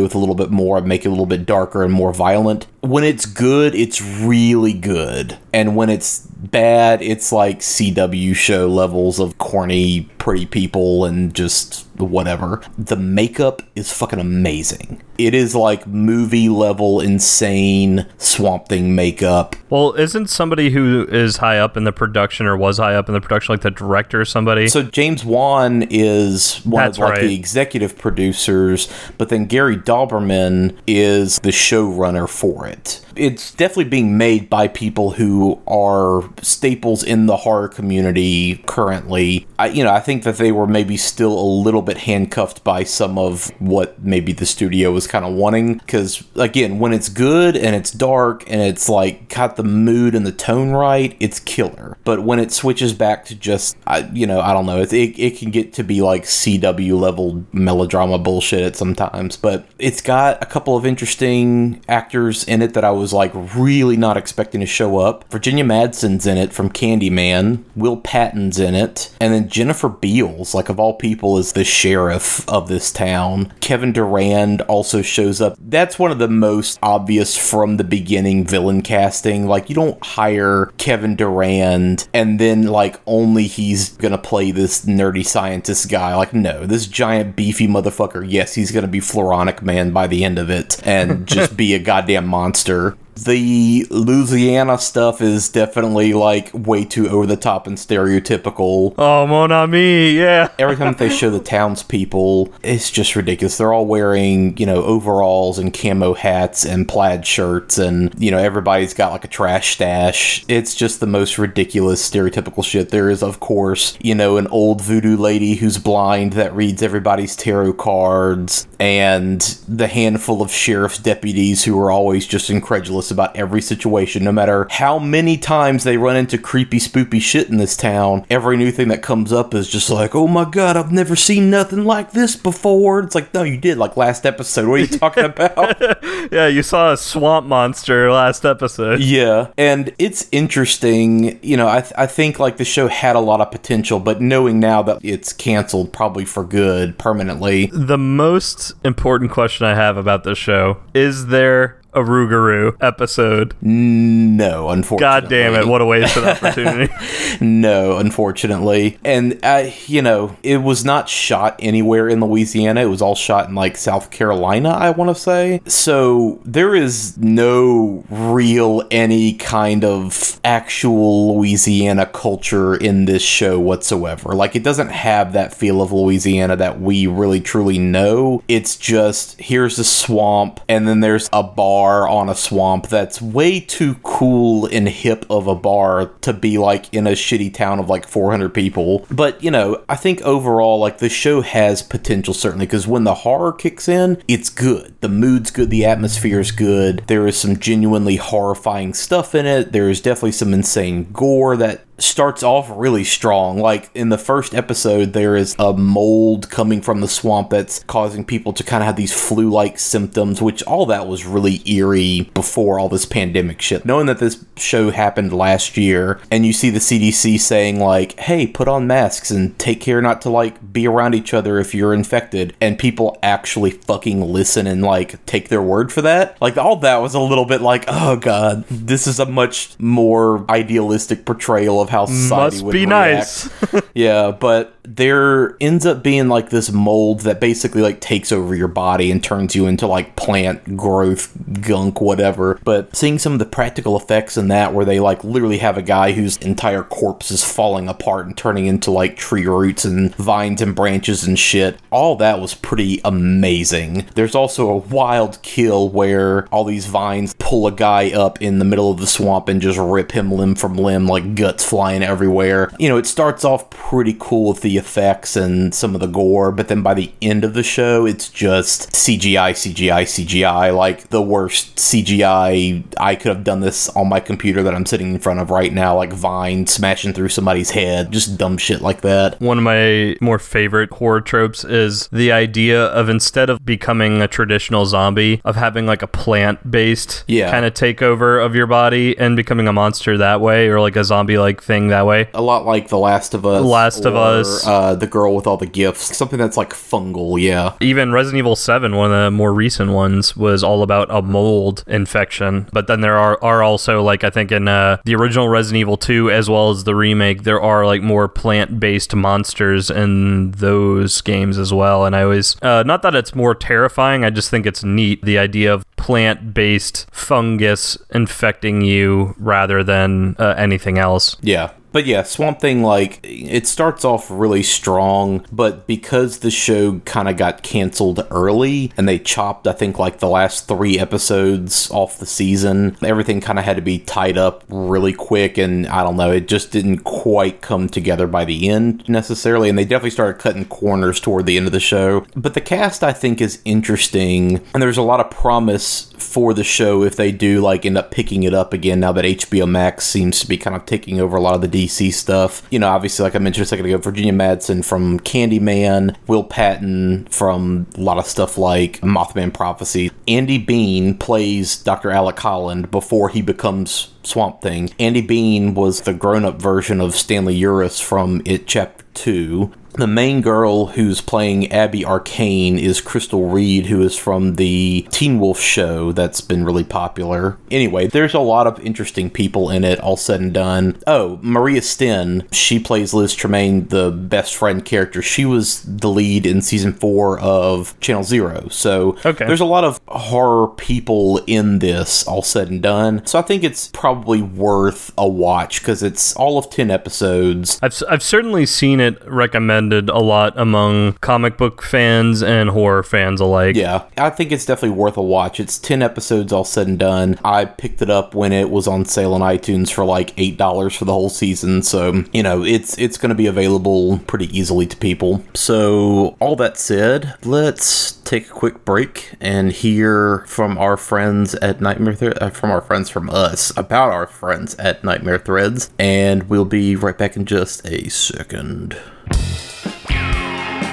with 0.00 0.14
a 0.14 0.18
little 0.18 0.34
bit 0.34 0.50
more 0.50 0.78
and 0.78 0.86
make 0.86 1.04
it 1.04 1.08
a 1.08 1.10
little 1.10 1.26
bit 1.26 1.44
darker 1.44 1.82
and 1.82 1.92
more 1.92 2.14
violent. 2.14 2.66
When 2.80 3.04
it's 3.04 3.26
good, 3.26 3.74
it's 3.74 4.00
really 4.00 4.72
good. 4.72 5.38
And 5.52 5.76
when 5.76 5.90
it's 5.90 6.26
bad, 6.26 7.02
it's 7.02 7.30
like 7.30 7.60
CW 7.60 8.34
show 8.34 8.68
levels 8.68 9.20
of 9.20 9.36
corny, 9.36 10.08
pretty 10.16 10.46
people 10.46 11.04
and 11.04 11.34
just 11.34 11.86
whatever. 11.96 12.62
The 12.78 12.96
makeup 12.96 13.62
is 13.74 13.92
fucking 13.92 14.18
amazing. 14.18 15.02
it 15.18 15.34
is 15.34 15.54
like 15.54 15.86
movie 15.86 16.48
level 16.48 17.00
insane 17.00 18.06
swamp 18.18 18.68
thing 18.68 18.94
makeup. 18.94 19.54
Well, 19.70 19.92
isn't 19.94 20.28
somebody 20.28 20.70
who 20.70 21.06
is 21.10 21.36
high 21.38 21.58
up 21.58 21.76
in 21.76 21.84
the 21.84 21.92
production 21.92 22.46
or 22.46 22.56
was 22.56 22.78
high 22.78 22.94
up 22.94 23.08
in 23.08 23.14
the 23.14 23.20
production, 23.20 23.52
like 23.52 23.62
the 23.62 23.70
director 23.70 24.20
or 24.20 24.24
somebody? 24.24 24.68
So 24.68 24.82
James 24.82 25.24
Wan 25.24 25.82
is 25.90 26.56
one 26.64 26.84
That's 26.84 26.98
of 26.98 27.02
like 27.04 27.12
right. 27.12 27.22
the 27.22 27.34
executive 27.34 27.96
producers, 27.96 28.88
but 29.18 29.28
then 29.28 29.46
Gary 29.46 29.76
Dauberman 29.76 30.76
is 30.86 31.38
the 31.40 31.50
showrunner 31.50 32.28
for 32.28 32.66
it. 32.66 33.00
It's 33.14 33.52
definitely 33.52 33.84
being 33.84 34.16
made 34.16 34.48
by 34.48 34.68
people 34.68 35.12
who 35.12 35.60
are 35.66 36.22
staples 36.40 37.02
in 37.04 37.26
the 37.26 37.36
horror 37.36 37.68
community 37.68 38.64
currently. 38.66 39.46
I, 39.58 39.68
you 39.68 39.84
know, 39.84 39.92
I 39.92 40.00
think 40.00 40.24
that 40.24 40.36
they 40.38 40.50
were 40.50 40.66
maybe 40.66 40.96
still 40.96 41.38
a 41.38 41.44
little 41.44 41.81
bit 41.82 41.98
handcuffed 41.98 42.64
by 42.64 42.84
some 42.84 43.18
of 43.18 43.50
what 43.60 44.02
maybe 44.02 44.32
the 44.32 44.46
studio 44.46 44.92
was 44.92 45.06
kind 45.06 45.24
of 45.24 45.32
wanting. 45.34 45.74
Because 45.74 46.24
again, 46.34 46.78
when 46.78 46.92
it's 46.92 47.08
good 47.08 47.56
and 47.56 47.74
it's 47.74 47.90
dark 47.90 48.44
and 48.50 48.60
it's 48.60 48.88
like 48.88 49.28
got 49.28 49.56
the 49.56 49.64
mood 49.64 50.14
and 50.14 50.26
the 50.26 50.32
tone 50.32 50.70
right, 50.70 51.16
it's 51.20 51.40
killer. 51.40 51.96
But 52.04 52.22
when 52.22 52.38
it 52.38 52.52
switches 52.52 52.92
back 52.92 53.24
to 53.26 53.34
just, 53.34 53.76
I, 53.86 54.00
you 54.12 54.26
know, 54.26 54.40
I 54.40 54.52
don't 54.52 54.66
know, 54.66 54.80
it, 54.80 54.92
it, 54.92 55.18
it 55.18 55.38
can 55.38 55.50
get 55.50 55.72
to 55.74 55.84
be 55.84 56.02
like 56.02 56.24
CW 56.24 56.98
level 56.98 57.44
melodrama 57.52 58.18
bullshit 58.18 58.62
at 58.62 58.76
sometimes. 58.76 59.36
But 59.36 59.66
it's 59.78 60.00
got 60.00 60.42
a 60.42 60.46
couple 60.46 60.76
of 60.76 60.86
interesting 60.86 61.82
actors 61.88 62.44
in 62.44 62.62
it 62.62 62.74
that 62.74 62.84
I 62.84 62.90
was 62.90 63.12
like 63.12 63.32
really 63.56 63.96
not 63.96 64.16
expecting 64.16 64.60
to 64.60 64.66
show 64.66 64.98
up. 64.98 65.30
Virginia 65.30 65.64
Madsen's 65.64 66.26
in 66.26 66.36
it 66.36 66.52
from 66.52 66.70
Candyman. 66.70 67.64
Will 67.76 67.96
Patton's 67.96 68.58
in 68.58 68.74
it, 68.74 69.14
and 69.20 69.32
then 69.32 69.48
Jennifer 69.48 69.88
Beals, 69.88 70.54
like 70.54 70.68
of 70.68 70.78
all 70.78 70.94
people, 70.94 71.38
is 71.38 71.52
the 71.52 71.64
sheriff 71.72 72.48
of 72.48 72.68
this 72.68 72.92
town. 72.92 73.52
Kevin 73.60 73.92
Durand 73.92 74.60
also 74.62 75.02
shows 75.02 75.40
up. 75.40 75.56
That's 75.58 75.98
one 75.98 76.10
of 76.10 76.18
the 76.18 76.28
most 76.28 76.78
obvious 76.82 77.36
from 77.36 77.78
the 77.78 77.84
beginning 77.84 78.46
villain 78.46 78.82
casting. 78.82 79.46
Like 79.46 79.68
you 79.68 79.74
don't 79.74 80.04
hire 80.04 80.66
Kevin 80.78 81.16
Durand 81.16 82.08
and 82.12 82.38
then 82.38 82.64
like 82.64 83.00
only 83.06 83.46
he's 83.46 83.90
gonna 83.96 84.18
play 84.18 84.50
this 84.50 84.84
nerdy 84.84 85.24
scientist 85.24 85.88
guy. 85.88 86.14
Like 86.14 86.34
no, 86.34 86.66
this 86.66 86.86
giant 86.86 87.34
beefy 87.36 87.66
motherfucker. 87.66 88.24
Yes, 88.28 88.54
he's 88.54 88.70
gonna 88.70 88.86
be 88.86 89.00
Floronic 89.00 89.62
Man 89.62 89.92
by 89.92 90.06
the 90.06 90.24
end 90.24 90.38
of 90.38 90.50
it 90.50 90.86
and 90.86 91.26
just 91.26 91.56
be 91.56 91.74
a 91.74 91.78
goddamn 91.78 92.26
monster. 92.26 92.96
The 93.14 93.86
Louisiana 93.90 94.78
stuff 94.78 95.20
is 95.20 95.48
definitely 95.48 96.14
like 96.14 96.50
way 96.54 96.84
too 96.84 97.08
over 97.08 97.26
the 97.26 97.36
top 97.36 97.66
and 97.66 97.76
stereotypical. 97.76 98.94
oh, 98.96 99.26
mon 99.26 99.52
ami, 99.52 100.12
yeah. 100.12 100.50
Every 100.58 100.76
time 100.76 100.94
they 100.94 101.08
show 101.08 101.30
the 101.30 101.40
townspeople, 101.40 102.52
it's 102.62 102.90
just 102.90 103.14
ridiculous. 103.14 103.58
They're 103.58 103.72
all 103.72 103.86
wearing, 103.86 104.56
you 104.56 104.66
know, 104.66 104.82
overalls 104.82 105.58
and 105.58 105.74
camo 105.74 106.14
hats 106.14 106.64
and 106.64 106.88
plaid 106.88 107.26
shirts, 107.26 107.78
and, 107.78 108.14
you 108.18 108.30
know, 108.30 108.38
everybody's 108.38 108.94
got 108.94 109.12
like 109.12 109.24
a 109.24 109.28
trash 109.28 109.74
stash. 109.74 110.44
It's 110.48 110.74
just 110.74 111.00
the 111.00 111.06
most 111.06 111.38
ridiculous, 111.38 112.08
stereotypical 112.08 112.64
shit. 112.64 112.90
There 112.90 113.10
is, 113.10 113.22
of 113.22 113.40
course, 113.40 113.96
you 114.00 114.14
know, 114.14 114.36
an 114.36 114.46
old 114.48 114.80
voodoo 114.80 115.16
lady 115.16 115.56
who's 115.56 115.78
blind 115.78 116.32
that 116.34 116.54
reads 116.54 116.82
everybody's 116.82 117.36
tarot 117.36 117.74
cards, 117.74 118.66
and 118.80 119.40
the 119.68 119.88
handful 119.88 120.40
of 120.40 120.50
sheriff's 120.50 120.98
deputies 120.98 121.64
who 121.64 121.78
are 121.78 121.90
always 121.90 122.26
just 122.26 122.48
incredulous 122.50 123.01
about 123.10 123.34
every 123.36 123.60
situation, 123.62 124.24
no 124.24 124.32
matter 124.32 124.66
how 124.70 124.98
many 124.98 125.36
times 125.36 125.84
they 125.84 125.96
run 125.96 126.16
into 126.16 126.38
creepy, 126.38 126.78
spoopy 126.78 127.20
shit 127.20 127.48
in 127.48 127.56
this 127.56 127.76
town. 127.76 128.24
Every 128.30 128.56
new 128.56 128.70
thing 128.70 128.88
that 128.88 129.02
comes 129.02 129.32
up 129.32 129.54
is 129.54 129.68
just 129.68 129.90
like, 129.90 130.14
oh 130.14 130.28
my 130.28 130.44
god, 130.48 130.76
I've 130.76 130.92
never 130.92 131.16
seen 131.16 131.50
nothing 131.50 131.84
like 131.84 132.12
this 132.12 132.36
before. 132.36 133.00
It's 133.00 133.14
like, 133.14 133.32
no, 133.34 133.42
you 133.42 133.56
did, 133.58 133.78
like 133.78 133.96
last 133.96 134.24
episode. 134.26 134.68
What 134.68 134.74
are 134.76 134.78
you 134.78 134.86
talking 134.98 135.24
about? 135.24 135.82
Yeah, 136.30 136.46
you 136.46 136.62
saw 136.62 136.92
a 136.92 136.96
swamp 136.96 137.46
monster 137.46 138.10
last 138.10 138.44
episode. 138.46 139.00
Yeah, 139.00 139.48
and 139.58 139.92
it's 139.98 140.28
interesting. 140.32 141.38
You 141.42 141.56
know, 141.56 141.68
I, 141.68 141.80
th- 141.80 141.92
I 141.98 142.06
think 142.06 142.38
like 142.38 142.56
the 142.56 142.64
show 142.64 142.88
had 142.88 143.16
a 143.16 143.20
lot 143.20 143.40
of 143.40 143.50
potential, 143.50 143.98
but 143.98 144.20
knowing 144.20 144.60
now 144.60 144.82
that 144.82 144.98
it's 145.02 145.32
canceled 145.32 145.92
probably 145.92 146.24
for 146.24 146.44
good 146.44 146.96
permanently, 146.98 147.66
The 147.72 147.98
most 147.98 148.72
important 148.84 149.30
question 149.32 149.66
I 149.66 149.74
have 149.74 149.96
about 149.96 150.24
this 150.24 150.38
show 150.38 150.78
is 150.94 151.26
there 151.26 151.76
a 151.94 152.00
Rougarou 152.00 152.76
episode? 152.80 153.54
no, 153.60 154.68
unfortunately. 154.70 154.98
God 155.00 155.28
damn 155.28 155.54
it, 155.54 155.66
what 155.66 155.80
a 155.80 155.86
wasted 155.86 156.24
opportunity. 156.24 156.92
No, 157.40 157.96
unfortunately. 157.96 158.98
And, 159.04 159.38
uh, 159.42 159.70
you 159.86 160.02
know, 160.02 160.36
it 160.42 160.58
was 160.58 160.84
not 160.84 161.08
shot 161.08 161.56
anywhere 161.58 162.08
in 162.08 162.20
Louisiana. 162.20 162.82
It 162.82 162.86
was 162.86 163.02
all 163.02 163.14
shot 163.14 163.48
in, 163.48 163.54
like, 163.54 163.76
South 163.76 164.10
Carolina, 164.10 164.68
I 164.68 164.90
want 164.90 165.14
to 165.14 165.20
say. 165.20 165.60
So 165.66 166.40
there 166.44 166.74
is 166.74 167.16
no 167.18 168.04
real, 168.10 168.86
any 168.90 169.32
kind 169.34 169.84
of 169.84 170.40
actual 170.44 171.36
Louisiana 171.38 172.06
culture 172.06 172.74
in 172.74 173.06
this 173.06 173.22
show 173.22 173.58
whatsoever. 173.58 174.34
Like, 174.34 174.54
it 174.54 174.62
doesn't 174.62 174.90
have 174.90 175.32
that 175.32 175.54
feel 175.54 175.82
of 175.82 175.90
Louisiana 175.90 176.56
that 176.56 176.80
we 176.80 177.06
really 177.06 177.40
truly 177.40 177.78
know. 177.78 178.42
It's 178.46 178.76
just 178.76 179.40
here's 179.40 179.78
a 179.78 179.84
swamp, 179.84 180.60
and 180.68 180.86
then 180.86 181.00
there's 181.00 181.28
a 181.32 181.42
bar 181.42 181.81
on 181.82 182.28
a 182.28 182.34
swamp 182.34 182.88
that's 182.88 183.20
way 183.20 183.60
too 183.60 183.94
cool 184.02 184.66
and 184.66 184.88
hip 184.88 185.24
of 185.28 185.46
a 185.46 185.54
bar 185.54 186.06
to 186.22 186.32
be 186.32 186.58
like 186.58 186.92
in 186.92 187.06
a 187.06 187.12
shitty 187.12 187.52
town 187.52 187.78
of 187.78 187.88
like 187.88 188.06
400 188.06 188.50
people. 188.50 189.06
But, 189.10 189.42
you 189.42 189.50
know, 189.50 189.82
I 189.88 189.96
think 189.96 190.22
overall, 190.22 190.78
like 190.78 190.98
the 190.98 191.08
show 191.08 191.40
has 191.42 191.82
potential 191.82 192.34
certainly 192.34 192.66
because 192.66 192.86
when 192.86 193.04
the 193.04 193.14
horror 193.14 193.52
kicks 193.52 193.88
in, 193.88 194.22
it's 194.28 194.48
good. 194.48 194.94
The 195.00 195.08
mood's 195.08 195.50
good, 195.50 195.70
the 195.70 195.84
atmosphere's 195.84 196.50
good. 196.50 197.04
There 197.06 197.26
is 197.26 197.36
some 197.36 197.58
genuinely 197.58 198.16
horrifying 198.16 198.94
stuff 198.94 199.34
in 199.34 199.46
it. 199.46 199.72
There 199.72 199.88
is 199.88 200.00
definitely 200.00 200.32
some 200.32 200.54
insane 200.54 201.10
gore 201.12 201.56
that 201.56 201.84
starts 202.02 202.42
off 202.42 202.70
really 202.74 203.04
strong. 203.04 203.58
Like 203.58 203.90
in 203.94 204.08
the 204.08 204.18
first 204.18 204.54
episode, 204.54 205.12
there 205.12 205.36
is 205.36 205.54
a 205.58 205.72
mold 205.72 206.50
coming 206.50 206.80
from 206.80 207.00
the 207.00 207.08
swamp 207.08 207.50
that's 207.50 207.82
causing 207.84 208.24
people 208.24 208.52
to 208.52 208.64
kind 208.64 208.82
of 208.82 208.86
have 208.86 208.96
these 208.96 209.12
flu 209.12 209.50
like 209.50 209.78
symptoms, 209.78 210.42
which 210.42 210.62
all 210.64 210.86
that 210.86 211.06
was 211.06 211.24
really 211.26 211.62
eerie 211.66 212.30
before 212.34 212.78
all 212.78 212.88
this 212.88 213.06
pandemic 213.06 213.60
shit. 213.60 213.84
Knowing 213.84 214.06
that 214.06 214.18
this 214.18 214.44
show 214.56 214.90
happened 214.90 215.32
last 215.32 215.76
year, 215.76 216.20
and 216.30 216.44
you 216.44 216.52
see 216.52 216.70
the 216.70 216.78
CDC 216.78 217.38
saying, 217.38 217.78
like, 217.78 218.18
hey, 218.18 218.46
put 218.46 218.68
on 218.68 218.86
masks 218.86 219.30
and 219.30 219.58
take 219.58 219.80
care 219.80 220.02
not 220.02 220.20
to 220.22 220.30
like 220.30 220.72
be 220.72 220.86
around 220.86 221.14
each 221.14 221.32
other 221.34 221.58
if 221.58 221.74
you're 221.74 221.94
infected, 221.94 222.54
and 222.60 222.78
people 222.78 223.18
actually 223.22 223.70
fucking 223.70 224.20
listen 224.20 224.66
and 224.66 224.82
like 224.82 225.24
take 225.26 225.48
their 225.48 225.62
word 225.62 225.92
for 225.92 226.02
that. 226.02 226.40
Like, 226.40 226.56
all 226.56 226.76
that 226.76 226.98
was 226.98 227.14
a 227.14 227.20
little 227.20 227.46
bit 227.46 227.60
like, 227.60 227.84
oh 227.88 228.16
god, 228.16 228.64
this 228.68 229.06
is 229.06 229.20
a 229.20 229.26
much 229.26 229.78
more 229.78 230.44
idealistic 230.50 231.24
portrayal 231.24 231.80
of 231.80 231.91
how 231.92 232.06
society 232.06 232.56
Must 232.56 232.64
would 232.64 232.72
be 232.72 232.86
nice. 232.86 233.50
yeah, 233.94 234.30
but 234.30 234.74
there 234.82 235.56
ends 235.60 235.86
up 235.86 236.02
being 236.02 236.28
like 236.28 236.50
this 236.50 236.72
mold 236.72 237.20
that 237.20 237.38
basically 237.38 237.82
like 237.82 238.00
takes 238.00 238.32
over 238.32 238.54
your 238.54 238.66
body 238.66 239.10
and 239.10 239.22
turns 239.22 239.54
you 239.54 239.66
into 239.66 239.86
like 239.86 240.16
plant 240.16 240.76
growth 240.76 241.32
gunk 241.60 242.00
whatever. 242.00 242.58
But 242.64 242.96
seeing 242.96 243.18
some 243.18 243.34
of 243.34 243.38
the 243.38 243.44
practical 243.44 243.96
effects 243.96 244.36
in 244.36 244.48
that 244.48 244.72
where 244.72 244.86
they 244.86 245.00
like 245.00 245.22
literally 245.22 245.58
have 245.58 245.76
a 245.76 245.82
guy 245.82 246.12
whose 246.12 246.38
entire 246.38 246.82
corpse 246.82 247.30
is 247.30 247.44
falling 247.44 247.88
apart 247.88 248.26
and 248.26 248.36
turning 248.36 248.66
into 248.66 248.90
like 248.90 249.16
tree 249.16 249.46
roots 249.46 249.84
and 249.84 250.14
vines 250.16 250.62
and 250.62 250.74
branches 250.74 251.24
and 251.24 251.38
shit. 251.38 251.78
All 251.90 252.16
that 252.16 252.40
was 252.40 252.54
pretty 252.54 253.00
amazing. 253.04 254.06
There's 254.14 254.34
also 254.34 254.70
a 254.70 254.76
wild 254.78 255.40
kill 255.42 255.90
where 255.90 256.46
all 256.46 256.64
these 256.64 256.86
vines 256.86 257.34
pull 257.38 257.66
a 257.66 257.72
guy 257.72 258.10
up 258.10 258.40
in 258.40 258.58
the 258.58 258.64
middle 258.64 258.90
of 258.90 258.98
the 258.98 259.06
swamp 259.06 259.48
and 259.48 259.60
just 259.60 259.78
rip 259.78 260.12
him 260.12 260.32
limb 260.32 260.54
from 260.54 260.76
limb 260.76 261.06
like 261.06 261.34
guts 261.34 261.64
flying 261.72 262.02
everywhere. 262.02 262.70
You 262.78 262.90
know, 262.90 262.98
it 262.98 263.06
starts 263.06 263.46
off 263.46 263.70
pretty 263.70 264.14
cool 264.20 264.50
with 264.50 264.60
the 264.60 264.76
effects 264.76 265.36
and 265.36 265.74
some 265.74 265.94
of 265.94 266.02
the 266.02 266.06
gore, 266.06 266.52
but 266.52 266.68
then 266.68 266.82
by 266.82 266.92
the 266.92 267.10
end 267.22 267.44
of 267.44 267.54
the 267.54 267.62
show, 267.62 268.04
it's 268.04 268.28
just 268.28 268.90
CGI, 268.90 269.52
CGI, 269.52 270.02
CGI, 270.04 270.76
like 270.76 271.08
the 271.08 271.22
worst 271.22 271.76
CGI. 271.76 272.82
I 273.00 273.14
could 273.16 273.34
have 273.34 273.42
done 273.42 273.60
this 273.60 273.88
on 273.90 274.10
my 274.10 274.20
computer 274.20 274.62
that 274.62 274.74
I'm 274.74 274.84
sitting 274.84 275.14
in 275.14 275.18
front 275.18 275.40
of 275.40 275.48
right 275.48 275.72
now, 275.72 275.96
like 275.96 276.12
Vine 276.12 276.66
smashing 276.66 277.14
through 277.14 277.30
somebody's 277.30 277.70
head, 277.70 278.12
just 278.12 278.36
dumb 278.36 278.58
shit 278.58 278.82
like 278.82 279.00
that. 279.00 279.40
One 279.40 279.56
of 279.56 279.64
my 279.64 280.14
more 280.20 280.38
favorite 280.38 280.90
horror 280.90 281.22
tropes 281.22 281.64
is 281.64 282.06
the 282.12 282.32
idea 282.32 282.84
of 282.86 283.08
instead 283.08 283.48
of 283.48 283.64
becoming 283.64 284.20
a 284.20 284.28
traditional 284.28 284.84
zombie, 284.84 285.40
of 285.42 285.56
having 285.56 285.86
like 285.86 286.02
a 286.02 286.06
plant 286.06 286.70
based 286.70 287.24
Yeah. 287.28 287.50
kind 287.50 287.64
of 287.64 287.72
takeover 287.72 288.44
of 288.44 288.54
your 288.54 288.66
body 288.66 289.16
and 289.18 289.36
becoming 289.36 289.66
a 289.68 289.72
monster 289.72 290.18
that 290.18 290.42
way, 290.42 290.68
or 290.68 290.80
like 290.82 290.96
a 290.96 291.04
zombie 291.04 291.38
like 291.38 291.61
like 291.62 291.66
thing 291.66 291.88
that 291.88 292.06
way. 292.06 292.28
A 292.34 292.42
lot 292.42 292.66
like 292.66 292.88
The 292.88 292.98
Last 292.98 293.34
of 293.34 293.46
Us. 293.46 293.64
Last 293.64 294.04
of 294.04 294.16
Us. 294.16 294.66
Uh, 294.66 294.94
the 294.94 295.06
girl 295.06 295.34
with 295.34 295.46
all 295.46 295.56
the 295.56 295.66
gifts. 295.66 296.16
Something 296.16 296.38
that's 296.38 296.56
like 296.56 296.70
fungal, 296.70 297.40
yeah. 297.40 297.74
Even 297.80 298.12
Resident 298.12 298.38
Evil 298.38 298.56
7, 298.56 298.94
one 298.96 299.12
of 299.12 299.24
the 299.24 299.30
more 299.30 299.52
recent 299.52 299.92
ones, 299.92 300.36
was 300.36 300.62
all 300.62 300.82
about 300.82 301.10
a 301.10 301.22
mold 301.22 301.84
infection. 301.86 302.68
But 302.72 302.86
then 302.86 303.00
there 303.00 303.16
are, 303.16 303.42
are 303.42 303.62
also, 303.62 304.02
like, 304.02 304.24
I 304.24 304.30
think 304.30 304.52
in 304.52 304.68
uh, 304.68 304.98
the 305.04 305.14
original 305.14 305.48
Resident 305.48 305.80
Evil 305.80 305.96
2, 305.96 306.30
as 306.30 306.48
well 306.48 306.70
as 306.70 306.84
the 306.84 306.94
remake, 306.94 307.44
there 307.44 307.60
are, 307.60 307.86
like, 307.86 308.02
more 308.02 308.28
plant 308.28 308.80
based 308.80 309.14
monsters 309.14 309.90
in 309.90 310.52
those 310.52 311.20
games 311.20 311.58
as 311.58 311.72
well. 311.72 312.04
And 312.04 312.16
I 312.16 312.22
always, 312.22 312.56
uh, 312.62 312.82
not 312.84 313.02
that 313.02 313.14
it's 313.14 313.34
more 313.34 313.54
terrifying, 313.54 314.24
I 314.24 314.30
just 314.30 314.50
think 314.50 314.66
it's 314.66 314.84
neat 314.84 315.22
the 315.22 315.38
idea 315.38 315.72
of 315.72 315.84
plant 316.02 316.52
based 316.52 317.06
fungus 317.12 317.96
infecting 318.10 318.80
you 318.80 319.36
rather 319.38 319.84
than 319.84 320.34
uh, 320.36 320.54
anything 320.58 320.98
else. 320.98 321.36
Yeah. 321.40 321.70
But 321.92 322.06
yeah, 322.06 322.22
Swamp 322.22 322.60
Thing, 322.60 322.82
like, 322.82 323.20
it 323.22 323.66
starts 323.66 324.04
off 324.04 324.30
really 324.30 324.62
strong, 324.62 325.46
but 325.52 325.86
because 325.86 326.38
the 326.38 326.50
show 326.50 327.00
kind 327.00 327.28
of 327.28 327.36
got 327.36 327.62
canceled 327.62 328.26
early 328.30 328.92
and 328.96 329.08
they 329.08 329.18
chopped, 329.18 329.66
I 329.66 329.72
think, 329.72 329.98
like 329.98 330.18
the 330.18 330.28
last 330.28 330.66
three 330.66 330.98
episodes 330.98 331.90
off 331.90 332.18
the 332.18 332.26
season, 332.26 332.96
everything 333.02 333.40
kind 333.40 333.58
of 333.58 333.64
had 333.64 333.76
to 333.76 333.82
be 333.82 333.98
tied 333.98 334.38
up 334.38 334.64
really 334.68 335.12
quick. 335.12 335.58
And 335.58 335.86
I 335.86 336.02
don't 336.02 336.16
know, 336.16 336.32
it 336.32 336.48
just 336.48 336.72
didn't 336.72 337.00
quite 337.00 337.60
come 337.60 337.88
together 337.88 338.26
by 338.26 338.44
the 338.44 338.68
end 338.68 339.08
necessarily. 339.08 339.68
And 339.68 339.78
they 339.78 339.84
definitely 339.84 340.10
started 340.10 340.40
cutting 340.40 340.64
corners 340.64 341.20
toward 341.20 341.46
the 341.46 341.56
end 341.56 341.66
of 341.66 341.72
the 341.72 341.80
show. 341.80 342.26
But 342.34 342.54
the 342.54 342.60
cast, 342.60 343.04
I 343.04 343.12
think, 343.12 343.40
is 343.40 343.60
interesting. 343.64 344.64
And 344.72 344.82
there's 344.82 344.96
a 344.96 345.02
lot 345.02 345.20
of 345.20 345.30
promise 345.30 346.12
for 346.18 346.54
the 346.54 346.64
show 346.64 347.02
if 347.02 347.16
they 347.16 347.32
do, 347.32 347.60
like, 347.60 347.84
end 347.84 347.98
up 347.98 348.10
picking 348.10 348.44
it 348.44 348.54
up 348.54 348.72
again 348.72 349.00
now 349.00 349.12
that 349.12 349.24
HBO 349.24 349.68
Max 349.68 350.06
seems 350.06 350.40
to 350.40 350.46
be 350.46 350.56
kind 350.56 350.74
of 350.74 350.86
taking 350.86 351.20
over 351.20 351.36
a 351.36 351.40
lot 351.40 351.54
of 351.54 351.60
the 351.60 351.68
DC 351.82 352.12
stuff. 352.12 352.66
You 352.70 352.78
know, 352.78 352.88
obviously, 352.88 353.24
like 353.24 353.34
I 353.34 353.38
mentioned 353.38 353.64
a 353.64 353.66
second 353.66 353.86
ago, 353.86 353.98
Virginia 353.98 354.32
Madsen 354.32 354.84
from 354.84 355.20
Candyman, 355.20 356.16
Will 356.26 356.44
Patton 356.44 357.26
from 357.26 357.86
a 357.96 358.00
lot 358.00 358.18
of 358.18 358.26
stuff 358.26 358.58
like 358.58 359.00
Mothman 359.00 359.52
Prophecy. 359.52 360.10
Andy 360.28 360.58
Bean 360.58 361.16
plays 361.16 361.76
Dr. 361.76 362.10
Alec 362.10 362.38
Holland 362.38 362.90
before 362.90 363.28
he 363.28 363.42
becomes 363.42 364.12
Swamp 364.22 364.62
Thing. 364.62 364.92
Andy 364.98 365.20
Bean 365.22 365.74
was 365.74 366.02
the 366.02 366.12
grown 366.12 366.44
up 366.44 366.60
version 366.60 367.00
of 367.00 367.14
Stanley 367.14 367.58
Uris 367.60 368.02
from 368.02 368.42
It 368.44 368.66
Chapter 368.66 369.04
2. 369.14 369.72
The 369.94 370.06
main 370.06 370.40
girl 370.40 370.86
who's 370.86 371.20
playing 371.20 371.70
Abby 371.70 372.02
Arcane 372.02 372.78
is 372.78 373.02
Crystal 373.02 373.48
Reed, 373.50 373.86
who 373.86 374.00
is 374.00 374.16
from 374.16 374.54
the 374.54 375.06
Teen 375.10 375.38
Wolf 375.38 375.60
show 375.60 376.12
that's 376.12 376.40
been 376.40 376.64
really 376.64 376.82
popular. 376.84 377.58
Anyway, 377.70 378.06
there's 378.06 378.32
a 378.32 378.40
lot 378.40 378.66
of 378.66 378.80
interesting 378.80 379.28
people 379.28 379.68
in 379.68 379.84
it, 379.84 380.00
all 380.00 380.16
said 380.16 380.40
and 380.40 380.54
done. 380.54 380.96
Oh, 381.06 381.38
Maria 381.42 381.82
Sten, 381.82 382.48
she 382.50 382.78
plays 382.78 383.12
Liz 383.12 383.36
Tremayne, 383.36 383.90
the 383.90 384.10
best 384.10 384.54
friend 384.56 384.82
character. 384.82 385.20
She 385.20 385.44
was 385.44 385.82
the 385.82 386.08
lead 386.08 386.46
in 386.46 386.62
season 386.62 386.94
four 386.94 387.38
of 387.38 387.98
Channel 388.00 388.24
Zero. 388.24 388.68
So 388.70 389.18
Okay. 389.26 389.44
there's 389.46 389.60
a 389.60 389.66
lot 389.66 389.84
of 389.84 390.00
horror 390.08 390.68
people 390.68 391.42
in 391.46 391.80
this, 391.80 392.26
all 392.26 392.42
said 392.42 392.70
and 392.70 392.82
done. 392.82 393.26
So 393.26 393.38
I 393.38 393.42
think 393.42 393.62
it's 393.62 393.88
probably 393.88 394.40
worth 394.40 395.12
a 395.18 395.28
watch 395.28 395.80
because 395.82 396.02
it's 396.02 396.34
all 396.34 396.56
of 396.56 396.70
10 396.70 396.90
episodes. 396.90 397.78
I've, 397.82 398.02
I've 398.08 398.22
certainly 398.22 398.64
seen 398.64 398.98
it 398.98 399.18
recommended 399.28 399.81
a 399.90 400.20
lot 400.20 400.52
among 400.58 401.14
comic 401.14 401.56
book 401.56 401.82
fans 401.82 402.42
and 402.42 402.70
horror 402.70 403.02
fans 403.02 403.40
alike. 403.40 403.76
Yeah, 403.76 404.04
I 404.18 404.30
think 404.30 404.52
it's 404.52 404.66
definitely 404.66 404.96
worth 404.96 405.16
a 405.16 405.22
watch. 405.22 405.58
It's 405.58 405.78
10 405.78 406.02
episodes 406.02 406.52
all 406.52 406.64
said 406.64 406.86
and 406.86 406.98
done. 406.98 407.38
I 407.44 407.64
picked 407.64 408.02
it 408.02 408.10
up 408.10 408.34
when 408.34 408.52
it 408.52 408.70
was 408.70 408.86
on 408.86 409.04
sale 409.04 409.34
on 409.34 409.40
iTunes 409.40 409.92
for 409.92 410.04
like 410.04 410.36
$8 410.36 410.96
for 410.96 411.04
the 411.04 411.12
whole 411.12 411.30
season. 411.30 411.82
So, 411.82 412.24
you 412.32 412.42
know, 412.42 412.64
it's 412.64 412.98
it's 412.98 413.16
going 413.16 413.30
to 413.30 413.34
be 413.34 413.46
available 413.46 414.18
pretty 414.26 414.56
easily 414.56 414.86
to 414.86 414.96
people. 414.96 415.42
So, 415.54 416.36
all 416.40 416.56
that 416.56 416.76
said, 416.76 417.34
let's 417.44 418.12
take 418.32 418.48
a 418.48 418.52
quick 418.52 418.84
break 418.84 419.34
and 419.40 419.72
hear 419.72 420.44
from 420.46 420.78
our 420.78 420.96
friends 420.96 421.54
at 421.56 421.80
Nightmare 421.80 422.14
Threads, 422.14 422.38
uh, 422.40 422.50
from 422.50 422.70
our 422.70 422.80
friends 422.80 423.10
from 423.10 423.28
us 423.30 423.76
about 423.76 424.10
our 424.10 424.26
friends 424.26 424.74
at 424.76 425.04
Nightmare 425.04 425.38
Threads, 425.38 425.90
and 425.98 426.48
we'll 426.48 426.64
be 426.64 426.96
right 426.96 427.16
back 427.16 427.36
in 427.36 427.44
just 427.44 427.86
a 427.86 428.08
second. 428.08 428.96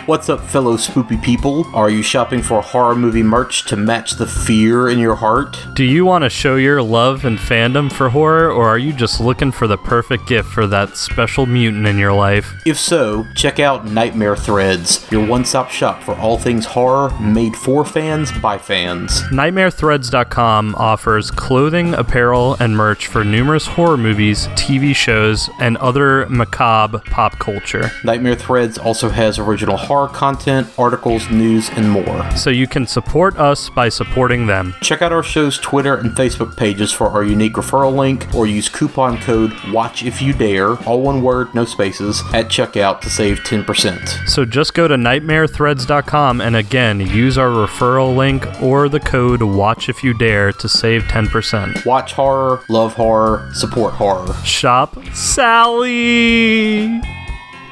What's 0.10 0.28
up, 0.28 0.41
fellow 0.41 0.76
spoopy 0.76 1.22
people? 1.22 1.67
Are 1.76 1.91
you 1.91 2.02
shopping 2.02 2.41
for 2.41 2.63
horror 2.63 2.95
movie 2.95 3.22
merch 3.22 3.65
to 3.65 3.76
match 3.76 4.13
the 4.13 4.26
fear 4.26 4.89
in 4.89 4.98
your 4.98 5.13
heart? 5.13 5.56
Do 5.76 5.84
you 5.84 6.04
want 6.04 6.24
to 6.24 6.32
show 6.32 6.56
your 6.56 6.82
love 6.82 7.26
and 7.26 7.38
fandom 7.38 7.91
for 7.91 8.10
horror, 8.10 8.52
or 8.52 8.67
are 8.67 8.80
you 8.80 8.91
just 8.91 9.19
looking 9.19 9.52
for 9.52 9.67
the 9.67 9.78
perfect 9.78 10.26
gift 10.26 10.50
for 10.50 10.65
that 10.65 10.98
special 10.98 11.45
mutant 11.45 11.86
in 11.86 12.00
your 12.00 12.12
life? 12.12 12.52
If 12.65 12.80
so, 12.80 13.28
check 13.36 13.60
out 13.60 13.86
Nightmare 13.86 14.36
Threads, 14.36 15.06
your 15.12 15.28
one 15.28 15.45
stop 15.45 15.69
shop 15.69 16.02
for 16.02 16.15
all 16.15 16.39
things 16.39 16.65
horror 16.65 17.12
made 17.19 17.56
for 17.56 17.86
fans 17.86 18.32
by 18.32 18.58
fans. 18.58 19.22
NightmareThreads.com 19.26 20.74
offers 20.74 21.30
clothing, 21.30 21.93
apparel, 21.93 22.58
and 22.60 22.76
merch 22.76 23.06
for 23.06 23.24
numerous 23.24 23.67
horror 23.67 23.95
movies, 23.95 24.48
TV 24.56 24.95
shows, 24.95 25.52
and 25.60 25.78
other 25.78 26.28
macabre 26.30 26.98
pop 26.98 27.38
culture. 27.38 27.91
Nightmare 28.04 28.36
Threads 28.36 28.80
also 28.80 29.10
has 29.10 29.38
original 29.38 29.78
horror 29.78 29.99
content, 30.08 30.68
articles, 30.78 31.30
news, 31.30 31.70
and 31.72 31.90
more. 31.90 32.30
So 32.36 32.50
you 32.50 32.68
can 32.68 32.88
support 32.88 33.38
us 33.38 33.70
by 33.70 33.90
supporting 33.90 34.48
them. 34.48 34.76
Check 34.82 35.02
out 35.02 35.12
our 35.12 35.24
show's 35.24 35.58
Twitter 35.58 35.96
and 35.96 36.12
Facebook 36.12 36.56
pages 36.56 36.92
for 36.92 37.10
our 37.10 37.24
unique 37.24 37.54
referral 37.54 37.96
link 37.96 38.34
or 38.34 38.48
use 38.48 38.70
coupon 38.70 39.18
code 39.20 39.52
WATCH 39.72 40.04
if 40.04 40.22
you 40.22 40.34
dare, 40.34 40.76
all 40.84 41.02
one 41.02 41.22
word, 41.22 41.54
no 41.54 41.66
spaces, 41.66 42.22
at 42.34 42.48
checkout 42.48 43.02
to 43.02 43.10
save 43.10 43.40
10%. 43.40 44.28
So 44.30 44.46
just 44.46 44.74
go 44.74 44.88
to 44.88 44.96
nightmarethreads.com 44.96 46.42
and 46.42 46.56
again 46.56 47.00
use 47.00 47.38
our 47.38 47.50
referral 47.50 48.16
link 48.16 48.46
or 48.62 48.90
the 48.90 49.00
code 49.00 49.42
watch 49.42 49.90
if 49.90 50.04
you 50.04 50.14
dare 50.14 50.52
to 50.54 50.70
save 50.70 51.04
10%. 51.04 51.86
Watch 51.86 52.14
horror, 52.14 52.64
love 52.70 52.94
horror, 52.94 53.50
support 53.54 53.94
horror. 53.94 54.34
Shop 54.44 54.98
Sally. 55.14 57.02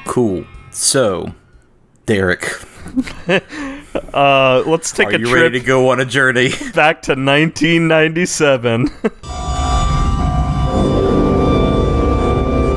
Cool. 0.06 0.44
So, 0.70 1.34
Derek, 2.08 2.40
Uh, 4.14 4.62
let's 4.66 4.92
take 4.92 5.08
are 5.08 5.16
a 5.16 5.18
you 5.18 5.26
trip 5.26 5.42
ready 5.42 5.60
to 5.60 5.64
go 5.64 5.90
on 5.90 6.00
a 6.00 6.06
journey? 6.06 6.48
back 6.74 7.02
to 7.02 7.12
1997. 7.12 8.88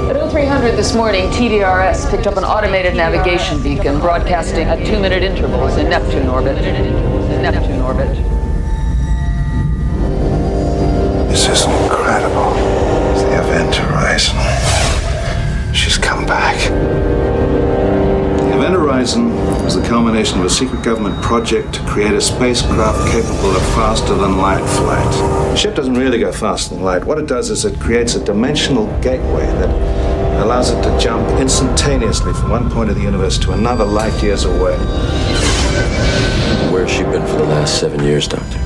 At 0.09 0.31
0300 0.31 0.71
this 0.71 0.93
morning, 0.93 1.29
TDRS 1.29 2.11
picked 2.11 2.27
up 2.27 2.35
an 2.35 2.43
automated 2.43 2.95
navigation 2.95 3.63
beacon 3.63 3.99
broadcasting 3.99 4.67
at 4.67 4.85
two-minute 4.85 5.23
intervals 5.23 5.77
in 5.77 5.89
Neptune 5.89 6.27
orbit. 6.27 6.57
In 6.57 7.41
Neptune 7.41 7.79
orbit. 7.81 8.09
This 11.29 11.47
is 11.47 11.63
incredible. 11.63 12.53
It's 13.13 13.23
the 13.23 13.39
Event 13.39 13.75
Horizon. 13.75 15.73
She's 15.73 15.97
come 15.97 16.25
back. 16.25 16.57
Horizon 19.01 19.33
was 19.63 19.75
the 19.75 19.81
culmination 19.87 20.37
of 20.39 20.45
a 20.45 20.49
secret 20.51 20.83
government 20.83 21.19
project 21.23 21.73
to 21.73 21.81
create 21.87 22.13
a 22.13 22.21
spacecraft 22.21 23.11
capable 23.11 23.49
of 23.49 23.63
faster 23.73 24.13
than 24.13 24.37
light 24.37 24.63
flight. 24.77 25.11
The 25.49 25.55
ship 25.55 25.73
doesn't 25.73 25.95
really 25.95 26.19
go 26.19 26.31
faster 26.31 26.75
than 26.75 26.83
light. 26.83 27.03
What 27.03 27.17
it 27.17 27.25
does 27.25 27.49
is 27.49 27.65
it 27.65 27.79
creates 27.79 28.13
a 28.13 28.23
dimensional 28.23 28.85
gateway 29.01 29.47
that 29.47 30.43
allows 30.43 30.69
it 30.69 30.83
to 30.83 30.99
jump 30.99 31.27
instantaneously 31.39 32.31
from 32.33 32.51
one 32.51 32.69
point 32.69 32.91
of 32.91 32.95
the 32.95 33.01
universe 33.01 33.39
to 33.39 33.53
another 33.53 33.85
light 33.85 34.21
years 34.21 34.45
away. 34.45 34.77
Where's 36.71 36.91
she 36.91 37.01
been 37.01 37.25
for 37.25 37.37
the 37.37 37.45
last 37.45 37.79
seven 37.79 38.03
years, 38.03 38.27
Doctor? 38.27 38.60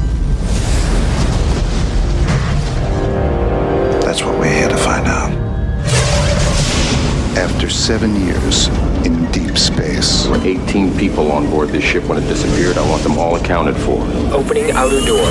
After 7.65 7.77
seven 7.77 8.15
years 8.27 8.67
in 9.07 9.25
deep 9.31 9.57
space, 9.57 10.25
There 10.25 10.33
were 10.37 10.45
18 10.45 10.99
people 10.99 11.31
on 11.31 11.49
board 11.49 11.69
this 11.69 11.83
ship 11.83 12.03
when 12.03 12.19
it 12.19 12.27
disappeared. 12.27 12.77
I 12.77 12.87
want 12.87 13.01
them 13.01 13.17
all 13.17 13.37
accounted 13.37 13.75
for. 13.75 14.03
Opening 14.31 14.69
outer 14.69 15.01
door. 15.03 15.25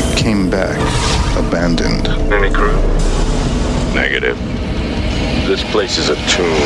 it 0.00 0.16
came 0.16 0.48
back 0.48 0.78
abandoned. 1.36 2.08
Any 2.32 2.50
crew? 2.50 2.72
Negative. 3.92 4.38
This 5.46 5.62
place 5.70 5.98
is 5.98 6.08
a 6.08 6.16
tomb. 6.26 6.56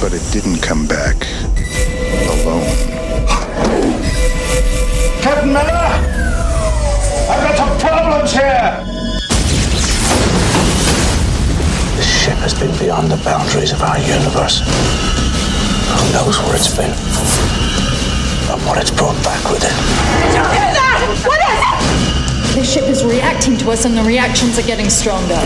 But 0.00 0.14
it 0.14 0.24
didn't 0.32 0.62
come 0.62 0.86
back 0.86 1.26
alone. 2.40 2.64
Captain 5.20 5.52
Miller! 5.52 5.90
I've 7.28 7.42
got 7.44 7.56
some 7.58 7.78
problems 7.80 8.32
here! 8.32 9.03
This 11.96 12.10
ship 12.10 12.38
has 12.38 12.54
been 12.54 12.76
beyond 12.78 13.10
the 13.10 13.16
boundaries 13.24 13.72
of 13.72 13.82
our 13.82 13.98
universe. 13.98 14.60
Who 14.64 16.12
knows 16.12 16.38
where 16.42 16.56
it's 16.56 16.74
been? 16.74 16.90
And 18.50 18.60
what 18.66 18.78
it's 18.78 18.90
brought 18.90 19.16
back 19.22 19.42
with 19.50 19.62
it. 19.62 19.74
What 21.24 21.38
is 21.38 21.54
it? 21.54 22.54
The 22.54 22.64
the 22.64 22.70
ship 22.70 22.88
is 22.88 23.04
reacting 23.04 23.58
to 23.58 23.70
us 23.72 23.84
and 23.84 23.96
the 23.96 24.02
reactions 24.02 24.58
are 24.58 24.62
getting 24.66 24.88
stronger. 24.88 25.36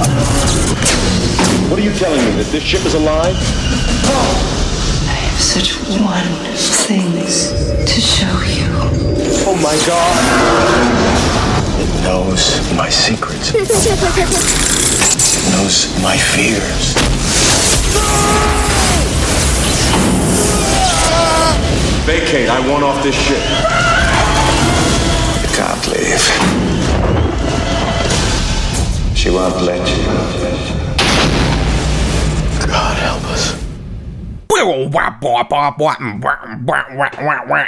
What 1.68 1.80
are 1.80 1.82
you 1.82 1.92
telling 1.94 2.24
me? 2.24 2.30
That 2.42 2.48
this 2.52 2.62
ship 2.62 2.84
is 2.87 2.94
alive? 2.94 3.34
I 5.04 5.16
have 5.26 5.40
such 5.40 5.80
wonderful 6.00 6.54
things 6.87 7.50
to 7.50 8.00
show 8.00 8.38
you. 8.46 8.70
Oh 9.50 9.56
my 9.56 9.74
god! 9.84 10.22
It 11.80 11.90
knows 12.04 12.61
my 12.76 12.88
secrets. 12.88 13.52
It 15.48 15.52
knows 15.52 16.02
my 16.02 16.14
fears. 16.14 16.92
Vacate. 22.04 22.50
I 22.50 22.61
want 22.68 22.84
off 22.84 23.02
this 23.02 23.14
ship. 23.14 23.40
You 25.40 25.48
can't 25.56 25.87
leave. 25.88 26.20
She 29.16 29.30
won't 29.30 29.62
let 29.62 29.88
you. 29.88 30.04
God 32.66 32.96
help 32.98 33.24
us. 33.32 33.67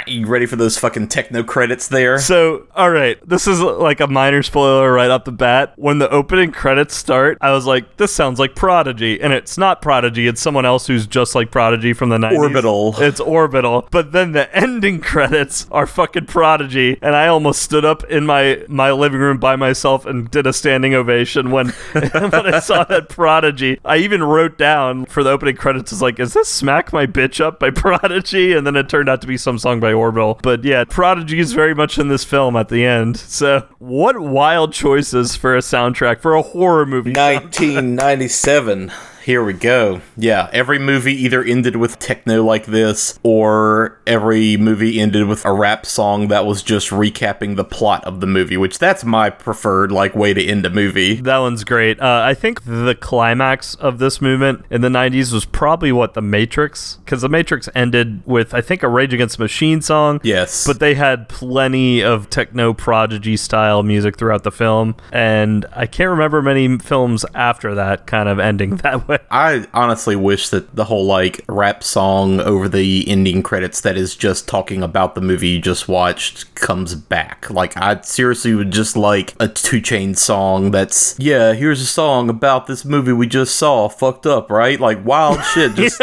You 0.07 0.27
ready 0.27 0.45
for 0.45 0.55
those 0.55 0.77
fucking 0.77 1.07
techno 1.07 1.43
credits 1.43 1.87
there? 1.87 2.19
So, 2.19 2.67
all 2.75 2.89
right, 2.89 3.17
this 3.27 3.47
is 3.47 3.61
like 3.61 3.99
a 3.99 4.07
minor 4.07 4.43
spoiler 4.43 4.91
right 4.91 5.09
off 5.09 5.23
the 5.23 5.31
bat. 5.31 5.73
When 5.77 5.99
the 5.99 6.09
opening 6.09 6.51
credits 6.51 6.95
start, 6.95 7.37
I 7.39 7.51
was 7.51 7.65
like, 7.65 7.97
"This 7.97 8.13
sounds 8.13 8.39
like 8.39 8.55
Prodigy," 8.55 9.21
and 9.21 9.31
it's 9.31 9.57
not 9.57 9.81
Prodigy. 9.81 10.27
It's 10.27 10.41
someone 10.41 10.65
else 10.65 10.87
who's 10.87 11.07
just 11.07 11.35
like 11.35 11.51
Prodigy 11.51 11.93
from 11.93 12.09
the 12.09 12.17
90s. 12.17 12.37
Orbital. 12.37 12.95
It's 12.97 13.19
Orbital. 13.19 13.87
But 13.91 14.11
then 14.11 14.33
the 14.33 14.53
ending 14.55 14.99
credits 14.99 15.67
are 15.71 15.87
fucking 15.87 16.25
Prodigy, 16.25 16.97
and 17.01 17.15
I 17.15 17.27
almost 17.27 17.61
stood 17.61 17.85
up 17.85 18.03
in 18.05 18.25
my 18.25 18.63
my 18.67 18.91
living 18.91 19.19
room 19.19 19.37
by 19.37 19.55
myself 19.55 20.05
and 20.05 20.29
did 20.29 20.45
a 20.45 20.53
standing 20.53 20.93
ovation 20.93 21.51
when 21.51 21.69
when 21.93 22.53
I 22.53 22.59
saw 22.59 22.83
that 22.85 23.07
Prodigy. 23.07 23.79
I 23.85 23.97
even 23.97 24.23
wrote 24.23 24.57
down 24.57 25.05
for 25.05 25.23
the 25.23 25.29
opening 25.29 25.55
credits, 25.55 25.91
is 25.91 26.01
like, 26.01 26.19
"Is 26.19 26.33
this 26.33 26.49
Smack 26.49 26.80
My 26.91 27.05
Bitch 27.05 27.39
Up 27.39 27.59
by 27.59 27.69
Prodigy?" 27.83 28.53
And 28.53 28.65
then 28.65 28.75
it 28.75 28.89
turned 28.89 29.09
out 29.09 29.21
to 29.21 29.27
be 29.27 29.37
some 29.37 29.59
song 29.59 29.79
by 29.79 29.93
Orbital. 29.93 30.39
But 30.41 30.63
yeah, 30.63 30.83
Prodigy 30.85 31.39
is 31.39 31.53
very 31.53 31.75
much 31.75 31.97
in 31.97 32.07
this 32.07 32.23
film 32.23 32.55
at 32.55 32.69
the 32.69 32.85
end. 32.85 33.17
So, 33.17 33.67
what 33.79 34.19
wild 34.19 34.73
choices 34.73 35.35
for 35.35 35.55
a 35.55 35.59
soundtrack 35.59 36.19
for 36.21 36.33
a 36.33 36.41
horror 36.41 36.85
movie? 36.85 37.13
1997. 37.13 38.91
Here 39.23 39.43
we 39.43 39.53
go. 39.53 40.01
Yeah, 40.17 40.49
every 40.51 40.79
movie 40.79 41.13
either 41.13 41.43
ended 41.43 41.75
with 41.75 41.99
techno 41.99 42.43
like 42.43 42.65
this, 42.65 43.19
or 43.23 43.99
every 44.07 44.57
movie 44.57 44.99
ended 44.99 45.27
with 45.27 45.45
a 45.45 45.53
rap 45.53 45.85
song 45.85 46.27
that 46.29 46.45
was 46.45 46.63
just 46.63 46.89
recapping 46.89 47.55
the 47.55 47.63
plot 47.63 48.03
of 48.05 48.19
the 48.19 48.27
movie, 48.27 48.57
which 48.57 48.79
that's 48.79 49.03
my 49.03 49.29
preferred 49.29 49.91
like 49.91 50.15
way 50.15 50.33
to 50.33 50.43
end 50.43 50.65
a 50.65 50.69
movie. 50.69 51.15
That 51.15 51.37
one's 51.37 51.63
great. 51.63 51.99
Uh, 51.99 52.23
I 52.25 52.33
think 52.33 52.63
the 52.63 52.95
climax 52.99 53.75
of 53.75 53.99
this 53.99 54.21
movement 54.21 54.65
in 54.71 54.81
the 54.81 54.89
90s 54.89 55.31
was 55.31 55.45
probably 55.45 55.91
what 55.91 56.13
The 56.13 56.21
Matrix, 56.21 56.97
because 57.05 57.21
The 57.21 57.29
Matrix 57.29 57.69
ended 57.75 58.23
with, 58.25 58.53
I 58.53 58.61
think, 58.61 58.81
a 58.83 58.87
Rage 58.87 59.13
Against 59.13 59.37
the 59.37 59.43
Machine 59.43 59.81
song. 59.81 60.19
Yes. 60.23 60.65
But 60.65 60.79
they 60.79 60.95
had 60.95 61.29
plenty 61.29 62.01
of 62.01 62.29
techno 62.29 62.73
prodigy 62.73 63.37
style 63.37 63.83
music 63.83 64.17
throughout 64.17 64.43
the 64.43 64.51
film. 64.51 64.95
And 65.11 65.65
I 65.73 65.85
can't 65.85 66.09
remember 66.09 66.41
many 66.41 66.77
films 66.79 67.25
after 67.35 67.75
that 67.75 68.07
kind 68.07 68.27
of 68.27 68.39
ending 68.39 68.75
that 68.77 69.07
way. 69.07 69.10
I 69.31 69.67
honestly 69.73 70.15
wish 70.15 70.49
that 70.49 70.75
the 70.75 70.85
whole 70.85 71.05
like 71.05 71.41
rap 71.47 71.83
song 71.83 72.39
over 72.39 72.67
the 72.67 73.07
ending 73.07 73.43
credits 73.43 73.81
that 73.81 73.97
is 73.97 74.15
just 74.15 74.47
talking 74.47 74.83
about 74.83 75.15
the 75.15 75.21
movie 75.21 75.49
you 75.49 75.61
just 75.61 75.87
watched 75.87 76.53
comes 76.55 76.95
back. 76.95 77.49
Like 77.49 77.75
I 77.77 77.99
seriously 78.01 78.53
would 78.53 78.71
just 78.71 78.95
like 78.95 79.33
a 79.39 79.47
two 79.47 79.81
chain 79.81 80.15
song 80.15 80.71
that's 80.71 81.15
yeah, 81.19 81.53
here's 81.53 81.81
a 81.81 81.85
song 81.85 82.29
about 82.29 82.67
this 82.67 82.85
movie 82.85 83.13
we 83.13 83.27
just 83.27 83.55
saw. 83.55 83.89
Fucked 83.89 84.25
up, 84.25 84.49
right? 84.49 84.79
Like 84.79 85.03
wild 85.05 85.43
shit. 85.53 85.75
Just 85.75 85.99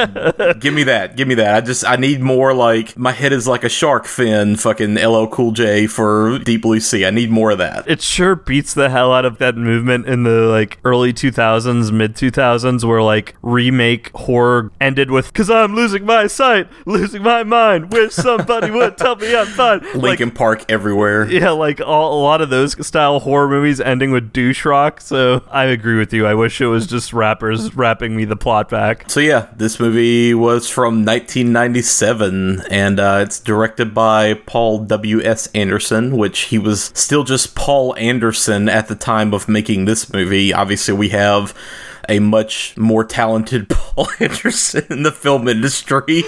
give 0.61 0.75
me 0.75 0.85
that. 0.85 1.17
Give 1.17 1.29
me 1.29 1.35
that. 1.37 1.55
I 1.55 1.61
just 1.61 1.87
I 1.87 1.97
need 1.97 2.21
more 2.21 2.55
like 2.55 2.97
my 2.97 3.13
head 3.13 3.33
is 3.33 3.47
like 3.47 3.65
a 3.65 3.69
shark 3.69 4.07
fin 4.07 4.57
fucking 4.57 4.95
LL 4.95 5.27
Cool 5.27 5.53
J 5.53 5.87
for 5.87 6.39
Deep 6.39 6.63
Blue 6.63 6.81
Sea. 6.81 7.07
I 7.07 7.11
need 7.11 7.31
more 7.31 7.53
of 7.53 7.59
that. 7.59 7.89
It 7.89 8.03
sure 8.03 8.35
beats 8.37 8.75
the 8.75 8.91
hell 8.91 9.13
out 9.13 9.25
of 9.25 9.39
that 9.39 9.57
movement 9.57 10.07
in 10.07 10.25
the 10.25 10.47
like 10.47 10.79
early 10.85 11.13
2000s, 11.13 11.93
mid 11.93 12.15
2000s 12.15 12.85
where 12.85 12.98
like 13.03 13.35
remake 13.43 14.11
horror 14.15 14.71
ended 14.81 15.11
with 15.11 15.33
cuz 15.33 15.51
I'm 15.51 15.75
losing 15.75 16.05
my 16.05 16.27
sight, 16.27 16.69
losing 16.87 17.23
my 17.23 17.43
mind, 17.43 17.93
wish 17.93 18.13
somebody 18.15 18.71
would 18.71 18.97
tell 18.97 19.17
me 19.17 19.35
I'm 19.37 19.47
fine. 19.47 19.81
Like, 19.99 20.21
Linkin 20.21 20.31
Park 20.31 20.65
everywhere. 20.71 21.29
yeah, 21.31 21.51
like 21.51 21.81
all, 21.81 22.21
a 22.21 22.23
lot 22.23 22.41
of 22.41 22.51
those 22.51 22.87
style 22.87 23.21
horror 23.21 23.49
movies 23.49 23.81
ending 23.81 24.11
with 24.11 24.33
douche 24.33 24.65
rock. 24.65 25.01
So 25.01 25.43
I 25.51 25.65
agree 25.65 25.99
with 25.99 26.13
you. 26.13 26.27
I 26.27 26.35
wish 26.35 26.61
it 26.61 26.67
was 26.67 26.87
just 26.87 27.13
rappers 27.13 27.75
rapping 27.75 28.15
me 28.17 28.25
the 28.25 28.37
plot 28.37 28.69
back. 28.69 29.11
So 29.11 29.21
yeah, 29.21 29.49
this 29.57 29.81
movie 29.81 30.35
was 30.35 30.69
from 30.69 31.05
1997, 31.05 32.63
and 32.71 33.01
uh, 33.01 33.21
it's 33.23 33.39
directed 33.41 33.95
by 33.95 34.35
Paul 34.35 34.85
W. 34.85 35.21
S. 35.23 35.49
Anderson, 35.55 36.17
which 36.17 36.41
he 36.41 36.59
was 36.59 36.91
still 36.95 37.25
just 37.25 37.55
Paul 37.55 37.95
Anderson 37.97 38.69
at 38.69 38.89
the 38.89 38.95
time 38.95 39.33
of 39.35 39.49
making 39.49 39.85
this 39.85 40.13
movie. 40.13 40.53
Obviously, 40.53 40.95
we 40.95 41.11
have 41.11 41.55
a 42.09 42.19
much 42.21 42.77
more 42.77 43.05
talented 43.05 43.69
Paul 43.69 44.09
Anderson 44.21 44.85
in 44.91 45.03
the 45.03 45.13
film 45.13 45.49
industry. 45.49 46.23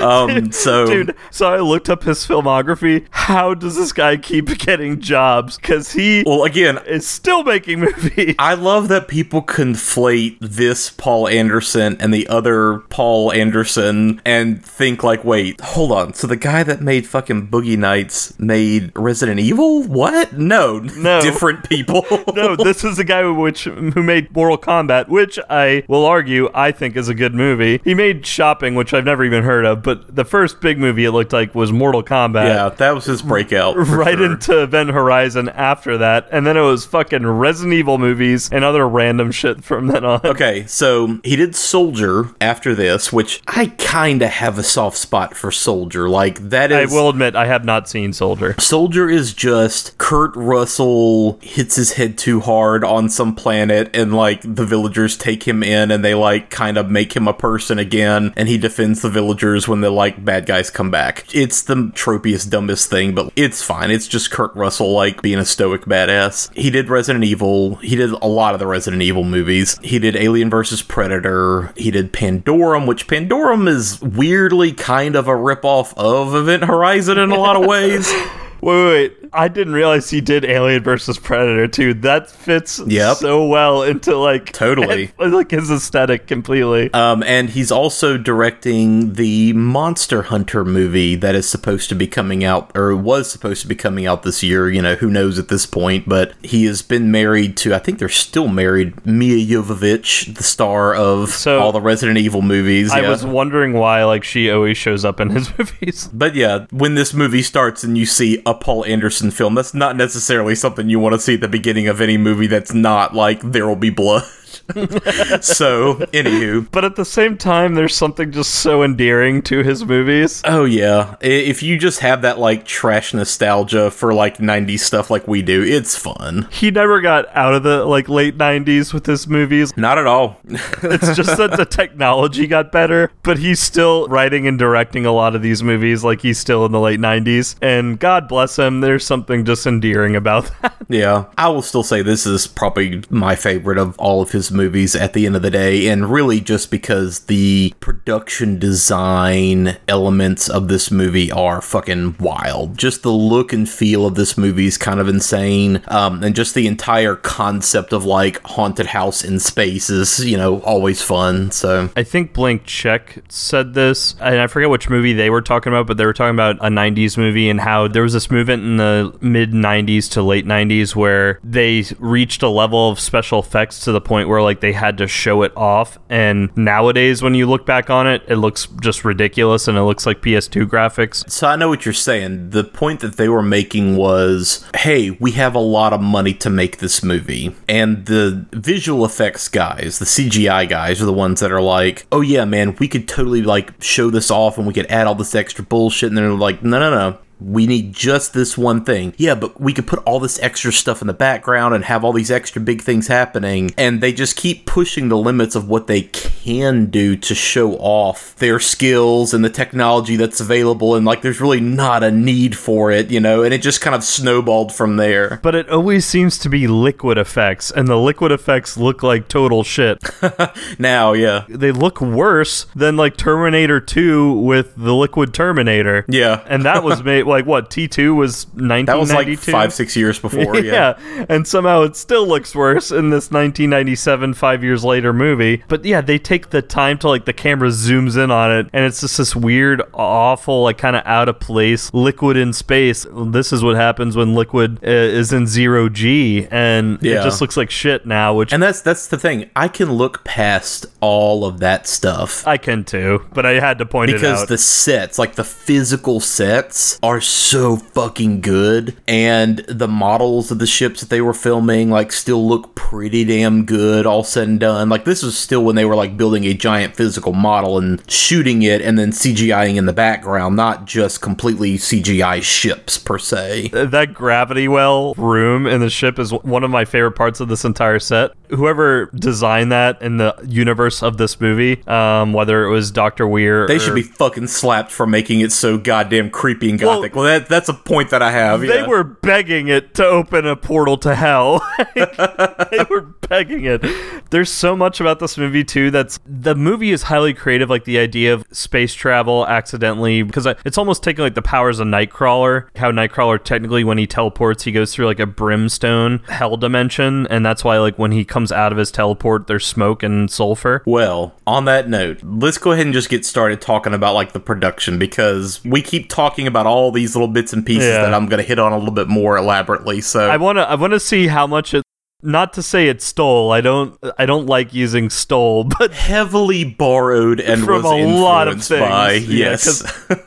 Um, 0.00 0.52
so, 0.52 0.86
Dude, 0.86 1.16
so 1.30 1.46
I 1.52 1.58
looked 1.60 1.88
up 1.90 2.02
his 2.04 2.26
filmography. 2.26 3.06
How 3.10 3.54
does 3.54 3.76
this 3.76 3.92
guy 3.92 4.16
keep 4.16 4.46
getting 4.58 5.00
jobs? 5.00 5.56
Because 5.56 5.92
he 5.92 6.22
well, 6.26 6.44
again, 6.44 6.78
is 6.86 7.06
still 7.06 7.44
making 7.44 7.80
movies. 7.80 8.34
I 8.38 8.54
love 8.54 8.88
that 8.88 9.08
people 9.08 9.42
conflate 9.42 10.36
this 10.40 10.90
Paul 10.90 11.28
Anderson 11.28 11.96
and 12.00 12.12
the 12.12 12.26
other 12.28 12.78
Paul 12.90 13.32
Anderson 13.32 14.20
and 14.24 14.64
think 14.64 15.02
like, 15.02 15.24
wait, 15.24 15.60
hold 15.60 15.92
on. 15.92 16.14
So 16.14 16.26
the 16.26 16.36
guy 16.36 16.62
that 16.62 16.80
made 16.80 17.06
fucking 17.06 17.48
Boogie 17.48 17.78
Nights 17.78 18.38
made 18.38 18.92
Resident 18.96 19.40
Evil? 19.40 19.82
What? 19.82 20.32
No, 20.34 20.78
No. 20.78 21.20
different 21.20 21.68
people. 21.68 22.04
no, 22.34 22.56
this 22.56 22.84
is 22.84 22.96
the 22.96 23.04
guy 23.04 23.22
who- 23.22 23.32
which 23.32 23.64
who 23.64 24.02
made 24.02 24.30
Mortal 24.34 24.58
Kombat, 24.58 25.08
which 25.12 25.38
I 25.50 25.84
will 25.88 26.06
argue 26.06 26.48
I 26.54 26.72
think 26.72 26.96
is 26.96 27.10
a 27.10 27.14
good 27.14 27.34
movie. 27.34 27.82
He 27.84 27.92
made 27.92 28.24
Shopping, 28.24 28.74
which 28.74 28.94
I've 28.94 29.04
never 29.04 29.22
even 29.24 29.44
heard 29.44 29.66
of, 29.66 29.82
but 29.82 30.16
the 30.16 30.24
first 30.24 30.62
big 30.62 30.78
movie 30.78 31.04
it 31.04 31.10
looked 31.10 31.34
like 31.34 31.54
was 31.54 31.70
Mortal 31.70 32.02
Kombat. 32.02 32.46
yeah, 32.46 32.70
that 32.70 32.94
was 32.94 33.04
his 33.04 33.20
breakout. 33.20 33.76
right 33.76 34.16
sure. 34.16 34.32
into 34.32 34.62
Event 34.62 34.88
Horizon 34.88 35.50
after 35.50 35.98
that, 35.98 36.28
and 36.32 36.46
then 36.46 36.56
it 36.56 36.62
was 36.62 36.86
fucking 36.86 37.26
Resident 37.26 37.74
Evil 37.74 37.98
movies 37.98 38.48
and 38.50 38.64
other 38.64 38.88
random 38.88 39.30
shit 39.30 39.62
from 39.62 39.88
then 39.88 40.04
on. 40.04 40.20
Okay, 40.32 40.64
so 40.66 41.20
he 41.24 41.36
did 41.36 41.54
Soldier 41.54 42.30
after 42.40 42.74
this, 42.74 43.12
which 43.12 43.42
I 43.46 43.66
kind 43.66 44.22
of 44.22 44.30
have 44.30 44.56
a 44.56 44.62
soft 44.62 44.96
spot 44.96 45.36
for 45.36 45.50
Soldier. 45.50 46.08
Like 46.08 46.38
that 46.48 46.72
I 46.72 46.86
will 46.86 47.10
admit 47.10 47.36
I 47.36 47.46
have 47.46 47.66
not 47.66 47.86
seen 47.86 48.14
Soldier. 48.14 48.54
Soldier 48.58 49.10
is 49.10 49.34
just 49.34 49.98
Kurt 49.98 50.34
Russell 50.34 51.38
hits 51.42 51.76
his 51.76 51.92
head 51.92 52.16
too 52.16 52.40
hard 52.40 52.82
on 52.82 53.10
some 53.10 53.34
planet 53.34 53.94
and 53.94 54.14
like 54.14 54.40
the 54.42 54.64
villagers 54.64 55.01
take 55.08 55.46
him 55.46 55.62
in 55.62 55.90
and 55.90 56.04
they 56.04 56.14
like 56.14 56.50
kind 56.50 56.76
of 56.76 56.90
make 56.90 57.14
him 57.14 57.28
a 57.28 57.32
person 57.32 57.78
again 57.78 58.32
and 58.36 58.48
he 58.48 58.58
defends 58.58 59.02
the 59.02 59.10
villagers 59.10 59.68
when 59.68 59.80
the 59.80 59.90
like 59.90 60.24
bad 60.24 60.46
guys 60.46 60.70
come 60.70 60.90
back. 60.90 61.24
It's 61.34 61.62
the 61.62 61.90
tropiest 61.94 62.50
dumbest 62.50 62.90
thing, 62.90 63.14
but 63.14 63.32
it's 63.36 63.62
fine. 63.62 63.90
It's 63.90 64.08
just 64.08 64.30
Kurt 64.30 64.54
Russell 64.54 64.92
like 64.92 65.22
being 65.22 65.38
a 65.38 65.44
stoic 65.44 65.82
badass. 65.82 66.54
He 66.54 66.70
did 66.70 66.88
Resident 66.88 67.24
Evil. 67.24 67.76
He 67.76 67.96
did 67.96 68.10
a 68.10 68.26
lot 68.26 68.54
of 68.54 68.60
the 68.60 68.66
Resident 68.66 69.02
Evil 69.02 69.24
movies. 69.24 69.78
He 69.82 69.98
did 69.98 70.16
Alien 70.16 70.50
vs 70.50 70.82
Predator. 70.82 71.72
He 71.76 71.90
did 71.90 72.12
Pandorum, 72.12 72.86
which 72.86 73.06
Pandorum 73.06 73.68
is 73.68 74.00
weirdly 74.00 74.72
kind 74.72 75.16
of 75.16 75.28
a 75.28 75.32
ripoff 75.32 75.94
of 75.96 76.34
Event 76.34 76.64
Horizon 76.64 77.18
in 77.18 77.30
a 77.30 77.38
lot 77.38 77.56
of 77.56 77.66
ways. 77.66 78.12
Wait, 78.62 78.84
wait, 78.84 78.90
wait. 79.20 79.30
I 79.34 79.48
didn't 79.48 79.72
realize 79.72 80.10
he 80.10 80.20
did 80.20 80.44
Alien 80.44 80.82
versus 80.82 81.18
Predator 81.18 81.66
too. 81.66 81.94
That 81.94 82.30
fits 82.30 82.80
Yep. 82.86 83.16
so 83.16 83.46
well 83.46 83.82
into 83.82 84.16
like 84.16 84.52
Totally. 84.52 85.10
like 85.18 85.50
his 85.50 85.70
aesthetic 85.70 86.26
completely. 86.26 86.92
Um, 86.94 87.22
and 87.24 87.50
he's 87.50 87.72
also 87.72 88.16
directing 88.18 89.14
the 89.14 89.52
Monster 89.54 90.22
Hunter 90.24 90.64
movie 90.64 91.14
that 91.16 91.34
is 91.34 91.48
supposed 91.48 91.88
to 91.88 91.94
be 91.94 92.06
coming 92.06 92.44
out, 92.44 92.70
or 92.76 92.94
was 92.94 93.30
supposed 93.30 93.62
to 93.62 93.68
be 93.68 93.74
coming 93.74 94.06
out 94.06 94.22
this 94.22 94.42
year. 94.42 94.70
You 94.70 94.82
know, 94.82 94.94
who 94.94 95.10
knows 95.10 95.38
at 95.38 95.48
this 95.48 95.66
point, 95.66 96.08
but 96.08 96.34
he 96.42 96.64
has 96.66 96.82
been 96.82 97.10
married 97.10 97.56
to, 97.58 97.74
I 97.74 97.78
think 97.78 97.98
they're 97.98 98.08
still 98.08 98.48
married, 98.48 99.04
Milla 99.06 99.40
Jovovich, 99.40 100.34
the 100.36 100.42
star 100.42 100.94
of 100.94 101.30
So- 101.30 101.58
all 101.58 101.72
the 101.72 101.80
Resident 101.80 102.18
Evil 102.18 102.42
movies. 102.42 102.92
I 102.92 103.00
yeah. 103.00 103.08
was 103.08 103.24
wondering 103.24 103.72
why 103.72 104.04
like 104.04 104.24
she 104.24 104.50
always 104.50 104.76
shows 104.76 105.04
up 105.04 105.20
in 105.20 105.30
his 105.30 105.50
movies. 105.58 106.08
But 106.12 106.34
yeah, 106.34 106.66
when 106.70 106.94
this 106.94 107.14
movie 107.14 107.42
starts 107.42 107.82
and 107.82 107.96
you 107.96 108.06
see 108.06 108.42
a 108.52 108.54
Paul 108.54 108.84
Anderson 108.84 109.30
film, 109.30 109.54
that's 109.54 109.74
not 109.74 109.96
necessarily 109.96 110.54
something 110.54 110.88
you 110.88 111.00
want 111.00 111.14
to 111.14 111.18
see 111.18 111.34
at 111.34 111.40
the 111.40 111.48
beginning 111.48 111.88
of 111.88 112.00
any 112.00 112.16
movie 112.16 112.46
that's 112.46 112.72
not 112.72 113.14
like 113.14 113.40
There 113.40 113.66
Will 113.66 113.76
Be 113.76 113.90
Blood. 113.90 114.24
so, 115.40 115.94
anywho, 116.12 116.66
But 116.70 116.84
at 116.84 116.96
the 116.96 117.04
same 117.04 117.36
time, 117.36 117.74
there's 117.74 117.94
something 117.94 118.32
just 118.32 118.54
so 118.56 118.82
endearing 118.82 119.42
to 119.42 119.62
his 119.62 119.84
movies. 119.84 120.42
oh 120.44 120.64
yeah, 120.64 121.16
if 121.20 121.62
you 121.62 121.78
just 121.78 122.00
have 122.00 122.22
that 122.22 122.38
like 122.38 122.64
trash 122.64 123.14
nostalgia 123.14 123.90
for 123.90 124.14
like 124.14 124.38
90s 124.38 124.80
stuff 124.80 125.10
like 125.10 125.26
we 125.28 125.42
do, 125.42 125.62
it's 125.62 125.96
fun. 125.96 126.48
He 126.50 126.70
never 126.70 127.00
got 127.00 127.26
out 127.36 127.54
of 127.54 127.62
the 127.62 127.84
like 127.84 128.08
late 128.08 128.38
90s 128.38 128.92
with 128.92 129.06
his 129.06 129.26
movies. 129.26 129.76
Not 129.76 129.98
at 129.98 130.06
all. 130.06 130.38
It's 130.44 131.16
just 131.16 131.36
that 131.38 131.56
the 131.56 131.64
technology 131.70 132.46
got 132.46 132.72
better, 132.72 133.10
but 133.22 133.38
he's 133.38 133.60
still 133.60 134.06
writing 134.08 134.46
and 134.46 134.58
directing 134.58 135.06
a 135.06 135.12
lot 135.12 135.34
of 135.34 135.42
these 135.42 135.62
movies 135.62 136.04
like 136.04 136.20
he's 136.20 136.38
still 136.38 136.64
in 136.66 136.72
the 136.72 136.80
late 136.80 137.00
90s. 137.00 137.56
And 137.62 137.98
God 137.98 138.28
bless 138.28 138.58
him, 138.58 138.80
there's 138.80 139.04
something 139.04 139.44
just 139.44 139.66
endearing 139.66 140.16
about 140.16 140.50
that. 140.62 140.74
Yeah, 140.88 141.24
I 141.38 141.48
will 141.48 141.62
still 141.62 141.82
say 141.82 142.02
this 142.02 142.26
is 142.26 142.46
probably 142.46 143.02
my 143.10 143.34
favorite 143.34 143.78
of 143.78 143.98
all 143.98 144.22
of 144.22 144.30
his 144.30 144.50
movies 144.52 144.94
at 144.94 145.12
the 145.12 145.26
end 145.26 145.36
of 145.36 145.42
the 145.42 145.50
day, 145.50 145.88
and 145.88 146.10
really 146.10 146.40
just 146.40 146.70
because 146.70 147.20
the 147.20 147.74
production 147.80 148.58
design 148.58 149.76
elements 149.88 150.48
of 150.48 150.68
this 150.68 150.90
movie 150.90 151.30
are 151.30 151.60
fucking 151.60 152.16
wild. 152.18 152.76
Just 152.76 153.02
the 153.02 153.10
look 153.10 153.52
and 153.52 153.68
feel 153.68 154.06
of 154.06 154.14
this 154.14 154.36
movie 154.36 154.66
is 154.66 154.78
kind 154.78 155.00
of 155.00 155.08
insane, 155.08 155.82
um, 155.88 156.22
and 156.22 156.34
just 156.34 156.54
the 156.54 156.66
entire 156.66 157.16
concept 157.16 157.92
of 157.92 158.04
like 158.04 158.40
haunted 158.46 158.86
house 158.86 159.24
in 159.24 159.38
space 159.38 159.90
is, 159.90 160.24
you 160.24 160.36
know, 160.36 160.60
always 160.60 161.02
fun. 161.02 161.50
So 161.50 161.90
I 161.96 162.02
think 162.02 162.32
Blank 162.32 162.64
Check 162.64 163.22
said 163.28 163.74
this, 163.74 164.14
and 164.20 164.40
I 164.40 164.46
forget 164.46 164.70
which 164.70 164.88
movie 164.88 165.12
they 165.12 165.30
were 165.30 165.42
talking 165.42 165.72
about, 165.72 165.86
but 165.86 165.96
they 165.96 166.06
were 166.06 166.12
talking 166.12 166.34
about 166.34 166.56
a 166.56 166.68
90s 166.68 167.16
movie 167.16 167.48
and 167.48 167.60
how 167.60 167.88
there 167.88 168.02
was 168.02 168.12
this 168.12 168.30
movement 168.30 168.62
in 168.62 168.76
the 168.76 169.16
mid 169.20 169.52
90s 169.52 170.10
to 170.12 170.22
late 170.22 170.46
90s 170.46 170.94
where 170.94 171.40
they 171.42 171.84
reached 171.98 172.42
a 172.42 172.48
level 172.48 172.90
of 172.90 173.00
special 173.00 173.38
effects 173.38 173.80
to 173.80 173.92
the 173.92 174.00
point 174.00 174.28
where 174.28 174.41
like 174.42 174.60
they 174.60 174.72
had 174.72 174.98
to 174.98 175.06
show 175.06 175.42
it 175.42 175.52
off. 175.56 175.98
And 176.08 176.54
nowadays, 176.56 177.22
when 177.22 177.34
you 177.34 177.46
look 177.46 177.66
back 177.66 177.90
on 177.90 178.06
it, 178.06 178.22
it 178.28 178.36
looks 178.36 178.66
just 178.80 179.04
ridiculous 179.04 179.68
and 179.68 179.78
it 179.78 179.82
looks 179.82 180.06
like 180.06 180.20
PS2 180.20 180.66
graphics. 180.66 181.28
So 181.30 181.46
I 181.46 181.56
know 181.56 181.68
what 181.68 181.84
you're 181.84 181.92
saying. 181.92 182.50
The 182.50 182.64
point 182.64 183.00
that 183.00 183.16
they 183.16 183.28
were 183.28 183.42
making 183.42 183.96
was, 183.96 184.64
hey, 184.76 185.10
we 185.10 185.32
have 185.32 185.54
a 185.54 185.60
lot 185.60 185.92
of 185.92 186.00
money 186.00 186.34
to 186.34 186.50
make 186.50 186.78
this 186.78 187.02
movie. 187.02 187.54
And 187.68 188.06
the 188.06 188.46
visual 188.52 189.04
effects 189.04 189.48
guys, 189.48 189.98
the 189.98 190.04
CGI 190.04 190.68
guys 190.68 191.00
are 191.00 191.06
the 191.06 191.12
ones 191.12 191.40
that 191.40 191.52
are 191.52 191.62
like, 191.62 192.06
"Oh 192.12 192.20
yeah, 192.20 192.44
man, 192.44 192.76
we 192.78 192.88
could 192.88 193.08
totally 193.08 193.42
like 193.42 193.72
show 193.82 194.10
this 194.10 194.30
off 194.30 194.58
and 194.58 194.66
we 194.66 194.72
could 194.72 194.86
add 194.86 195.06
all 195.06 195.14
this 195.14 195.34
extra 195.34 195.64
bullshit." 195.64 196.08
And 196.08 196.18
they're 196.18 196.32
like, 196.32 196.62
"No, 196.62 196.78
no, 196.78 196.90
no. 196.90 197.18
We 197.44 197.66
need 197.66 197.92
just 197.92 198.32
this 198.32 198.56
one 198.56 198.84
thing. 198.84 199.14
Yeah, 199.16 199.34
but 199.34 199.60
we 199.60 199.72
could 199.72 199.86
put 199.86 200.00
all 200.00 200.20
this 200.20 200.38
extra 200.40 200.72
stuff 200.72 201.00
in 201.00 201.06
the 201.06 201.12
background 201.12 201.74
and 201.74 201.84
have 201.84 202.04
all 202.04 202.12
these 202.12 202.30
extra 202.30 202.60
big 202.60 202.82
things 202.82 203.08
happening. 203.08 203.72
And 203.76 204.00
they 204.00 204.12
just 204.12 204.36
keep 204.36 204.66
pushing 204.66 205.08
the 205.08 205.16
limits 205.16 205.54
of 205.54 205.68
what 205.68 205.86
they 205.86 206.02
can 206.02 206.86
do 206.86 207.16
to 207.16 207.34
show 207.34 207.74
off 207.74 208.36
their 208.36 208.58
skills 208.58 209.34
and 209.34 209.44
the 209.44 209.50
technology 209.50 210.16
that's 210.16 210.40
available. 210.40 210.94
And 210.94 211.04
like, 211.04 211.22
there's 211.22 211.40
really 211.40 211.60
not 211.60 212.02
a 212.02 212.10
need 212.10 212.56
for 212.56 212.90
it, 212.90 213.10
you 213.10 213.20
know? 213.20 213.42
And 213.42 213.52
it 213.52 213.62
just 213.62 213.80
kind 213.80 213.94
of 213.94 214.04
snowballed 214.04 214.72
from 214.72 214.96
there. 214.96 215.40
But 215.42 215.54
it 215.54 215.68
always 215.68 216.06
seems 216.06 216.38
to 216.38 216.48
be 216.48 216.66
liquid 216.66 217.18
effects, 217.18 217.70
and 217.70 217.88
the 217.88 217.96
liquid 217.96 218.32
effects 218.32 218.76
look 218.76 219.02
like 219.02 219.28
total 219.28 219.62
shit. 219.64 219.98
Now, 220.78 221.12
yeah. 221.12 221.44
they 221.48 221.72
look 221.72 222.00
worse 222.00 222.66
than 222.74 222.96
like 222.96 223.16
Terminator 223.16 223.80
2 223.80 224.32
with 224.32 224.74
the 224.76 224.94
liquid 224.94 225.34
Terminator. 225.34 226.04
Yeah. 226.08 226.44
And 226.46 226.64
that 226.64 226.82
was 226.82 227.02
made 227.04 227.24
like 227.32 227.46
what 227.46 227.70
T2 227.70 228.14
was 228.14 228.46
1992. 228.54 228.86
That 228.86 228.98
was 228.98 229.12
like 229.12 229.38
five, 229.38 229.72
six 229.72 229.96
years 229.96 230.18
before. 230.18 230.56
Yeah. 230.62 230.96
yeah. 231.16 231.26
And 231.28 231.46
somehow 231.48 231.82
it 231.82 231.96
still 231.96 232.26
looks 232.26 232.54
worse 232.54 232.90
in 232.92 233.10
this 233.10 233.30
1997 233.30 234.34
5 234.34 234.62
years 234.64 234.84
later 234.84 235.12
movie. 235.12 235.62
But 235.68 235.84
yeah, 235.84 236.00
they 236.00 236.18
take 236.18 236.50
the 236.50 236.62
time 236.62 236.98
to 236.98 237.08
like 237.08 237.24
the 237.24 237.32
camera 237.32 237.68
zooms 237.68 238.22
in 238.22 238.30
on 238.30 238.52
it 238.52 238.68
and 238.72 238.84
it's 238.84 239.00
just 239.00 239.16
this 239.18 239.34
weird 239.34 239.82
awful 239.94 240.62
like 240.62 240.78
kind 240.78 240.94
of 240.96 241.02
out 241.06 241.28
of 241.28 241.40
place 241.40 241.92
liquid 241.94 242.36
in 242.36 242.52
space. 242.52 243.06
This 243.12 243.52
is 243.52 243.64
what 243.64 243.76
happens 243.76 244.16
when 244.16 244.34
liquid 244.34 244.78
uh, 244.84 244.90
is 244.90 245.32
in 245.32 245.46
0 245.46 245.88
G 245.88 246.46
and 246.50 246.98
Yeah. 247.02 247.20
it 247.20 247.24
just 247.24 247.40
looks 247.40 247.56
like 247.56 247.70
shit 247.70 248.06
now, 248.06 248.34
which 248.34 248.52
And 248.52 248.62
that's 248.62 248.82
that's 248.82 249.08
the 249.08 249.18
thing. 249.18 249.50
I 249.56 249.68
can 249.68 249.92
look 249.92 250.22
past 250.24 250.86
all 251.00 251.44
of 251.44 251.60
that 251.60 251.86
stuff 251.86 252.46
I 252.46 252.56
can 252.58 252.84
too, 252.84 253.24
but 253.32 253.46
I 253.46 253.52
had 253.58 253.78
to 253.78 253.86
point 253.86 254.10
it 254.10 254.14
because 254.14 254.42
out. 254.42 254.48
the 254.48 254.58
sets, 254.58 255.18
like 255.18 255.34
the 255.34 255.44
physical 255.44 256.20
sets, 256.20 256.98
are 257.02 257.11
so 257.20 257.76
fucking 257.76 258.40
good, 258.40 258.96
and 259.06 259.58
the 259.68 259.88
models 259.88 260.50
of 260.50 260.58
the 260.58 260.66
ships 260.66 261.00
that 261.00 261.10
they 261.10 261.20
were 261.20 261.34
filming 261.34 261.90
like 261.90 262.12
still 262.12 262.46
look 262.46 262.74
pretty 262.74 263.24
damn 263.24 263.64
good. 263.64 264.06
All 264.06 264.24
said 264.24 264.48
and 264.48 264.60
done, 264.60 264.88
like 264.88 265.04
this 265.04 265.22
was 265.22 265.36
still 265.36 265.64
when 265.64 265.76
they 265.76 265.84
were 265.84 265.94
like 265.94 266.16
building 266.16 266.44
a 266.44 266.54
giant 266.54 266.96
physical 266.96 267.32
model 267.32 267.78
and 267.78 268.02
shooting 268.10 268.62
it, 268.62 268.80
and 268.80 268.98
then 268.98 269.10
CGIing 269.10 269.76
in 269.76 269.86
the 269.86 269.92
background, 269.92 270.56
not 270.56 270.86
just 270.86 271.20
completely 271.20 271.76
CGI 271.78 272.42
ships 272.42 272.98
per 272.98 273.18
se. 273.18 273.68
that 273.72 274.14
gravity 274.14 274.68
well 274.68 275.14
room 275.14 275.66
in 275.66 275.80
the 275.80 275.90
ship 275.90 276.18
is 276.18 276.32
one 276.32 276.64
of 276.64 276.70
my 276.70 276.84
favorite 276.84 277.12
parts 277.12 277.40
of 277.40 277.48
this 277.48 277.64
entire 277.64 277.98
set. 277.98 278.30
Whoever 278.50 279.06
designed 279.14 279.72
that 279.72 280.00
in 280.02 280.18
the 280.18 280.34
universe 280.46 281.02
of 281.02 281.16
this 281.16 281.40
movie, 281.40 281.82
um, 281.88 282.32
whether 282.32 282.64
it 282.64 282.70
was 282.70 282.90
Doctor 282.90 283.26
Weir, 283.26 283.66
They 283.66 283.76
or- 283.76 283.78
should 283.78 283.94
be 283.94 284.02
fucking 284.02 284.46
slapped 284.48 284.90
for 284.90 285.06
making 285.06 285.40
it 285.40 285.52
so 285.52 285.78
goddamn 285.78 286.30
creepy 286.30 286.70
and 286.70 286.80
Well, 286.80 287.01
Well, 287.08 287.24
that, 287.24 287.48
that's 287.48 287.68
a 287.68 287.74
point 287.74 288.10
that 288.10 288.22
I 288.22 288.30
have. 288.30 288.60
They 288.60 288.80
yeah. 288.80 288.86
were 288.86 289.04
begging 289.04 289.68
it 289.68 289.94
to 289.94 290.06
open 290.06 290.46
a 290.46 290.56
portal 290.56 290.96
to 290.98 291.14
hell. 291.14 291.66
they 291.94 292.84
were 292.90 293.02
begging 293.28 293.64
it. 293.64 293.82
There's 294.30 294.50
so 294.50 294.76
much 294.76 295.00
about 295.00 295.18
this 295.18 295.36
movie 295.36 295.64
too. 295.64 295.90
That's 295.90 296.18
the 296.26 296.54
movie 296.54 296.90
is 296.90 297.04
highly 297.04 297.34
creative, 297.34 297.68
like 297.70 297.84
the 297.84 297.98
idea 297.98 298.34
of 298.34 298.44
space 298.52 298.94
travel 298.94 299.46
accidentally, 299.46 300.22
because 300.22 300.46
it's 300.64 300.78
almost 300.78 301.02
taking 301.02 301.24
like 301.24 301.34
the 301.34 301.42
powers 301.42 301.80
of 301.80 301.88
Nightcrawler. 301.88 302.68
How 302.76 302.90
Nightcrawler 302.90 303.42
technically, 303.42 303.84
when 303.84 303.98
he 303.98 304.06
teleports, 304.06 304.64
he 304.64 304.72
goes 304.72 304.94
through 304.94 305.06
like 305.06 305.20
a 305.20 305.26
brimstone 305.26 306.20
hell 306.28 306.56
dimension, 306.56 307.26
and 307.28 307.44
that's 307.44 307.64
why 307.64 307.78
like 307.78 307.98
when 307.98 308.12
he 308.12 308.24
comes 308.24 308.52
out 308.52 308.72
of 308.72 308.78
his 308.78 308.90
teleport, 308.90 309.46
there's 309.46 309.66
smoke 309.66 310.02
and 310.02 310.30
sulfur. 310.30 310.82
Well, 310.86 311.34
on 311.46 311.64
that 311.64 311.88
note, 311.88 312.22
let's 312.22 312.58
go 312.58 312.72
ahead 312.72 312.86
and 312.86 312.94
just 312.94 313.08
get 313.08 313.24
started 313.24 313.60
talking 313.60 313.94
about 313.94 314.14
like 314.14 314.32
the 314.32 314.40
production 314.40 314.98
because 314.98 315.62
we 315.64 315.82
keep 315.82 316.08
talking 316.08 316.46
about 316.46 316.66
all 316.66 316.91
these 316.92 317.14
little 317.16 317.28
bits 317.28 317.52
and 317.52 317.64
pieces 317.66 317.88
Yeah. 317.88 318.02
that 318.02 318.14
I'm 318.14 318.26
going 318.26 318.38
to 318.40 318.46
hit 318.46 318.58
on 318.58 318.72
a 318.72 318.78
little 318.78 318.94
bit 318.94 319.08
more 319.08 319.36
elaborately. 319.36 320.00
So 320.00 320.30
I 320.30 320.36
want 320.36 320.58
to 320.58 320.68
I 320.68 320.74
want 320.76 320.92
to 320.92 321.00
see 321.00 321.26
how 321.26 321.46
much 321.46 321.74
it 321.74 321.82
not 322.22 322.52
to 322.54 322.62
say 322.62 322.88
it 322.88 323.02
stole. 323.02 323.50
I 323.52 323.60
don't 323.60 323.98
I 324.18 324.26
don't 324.26 324.46
like 324.46 324.72
using 324.72 325.10
stole, 325.10 325.64
but 325.78 325.92
heavily 325.92 326.64
borrowed 326.64 327.40
and 327.40 327.64
from 327.64 327.82
was 327.82 327.92
a 327.92 328.06
lot 328.06 328.48
of 328.48 328.62
things. 328.62 328.80
by 328.80 329.12
Yeah, 329.12 329.56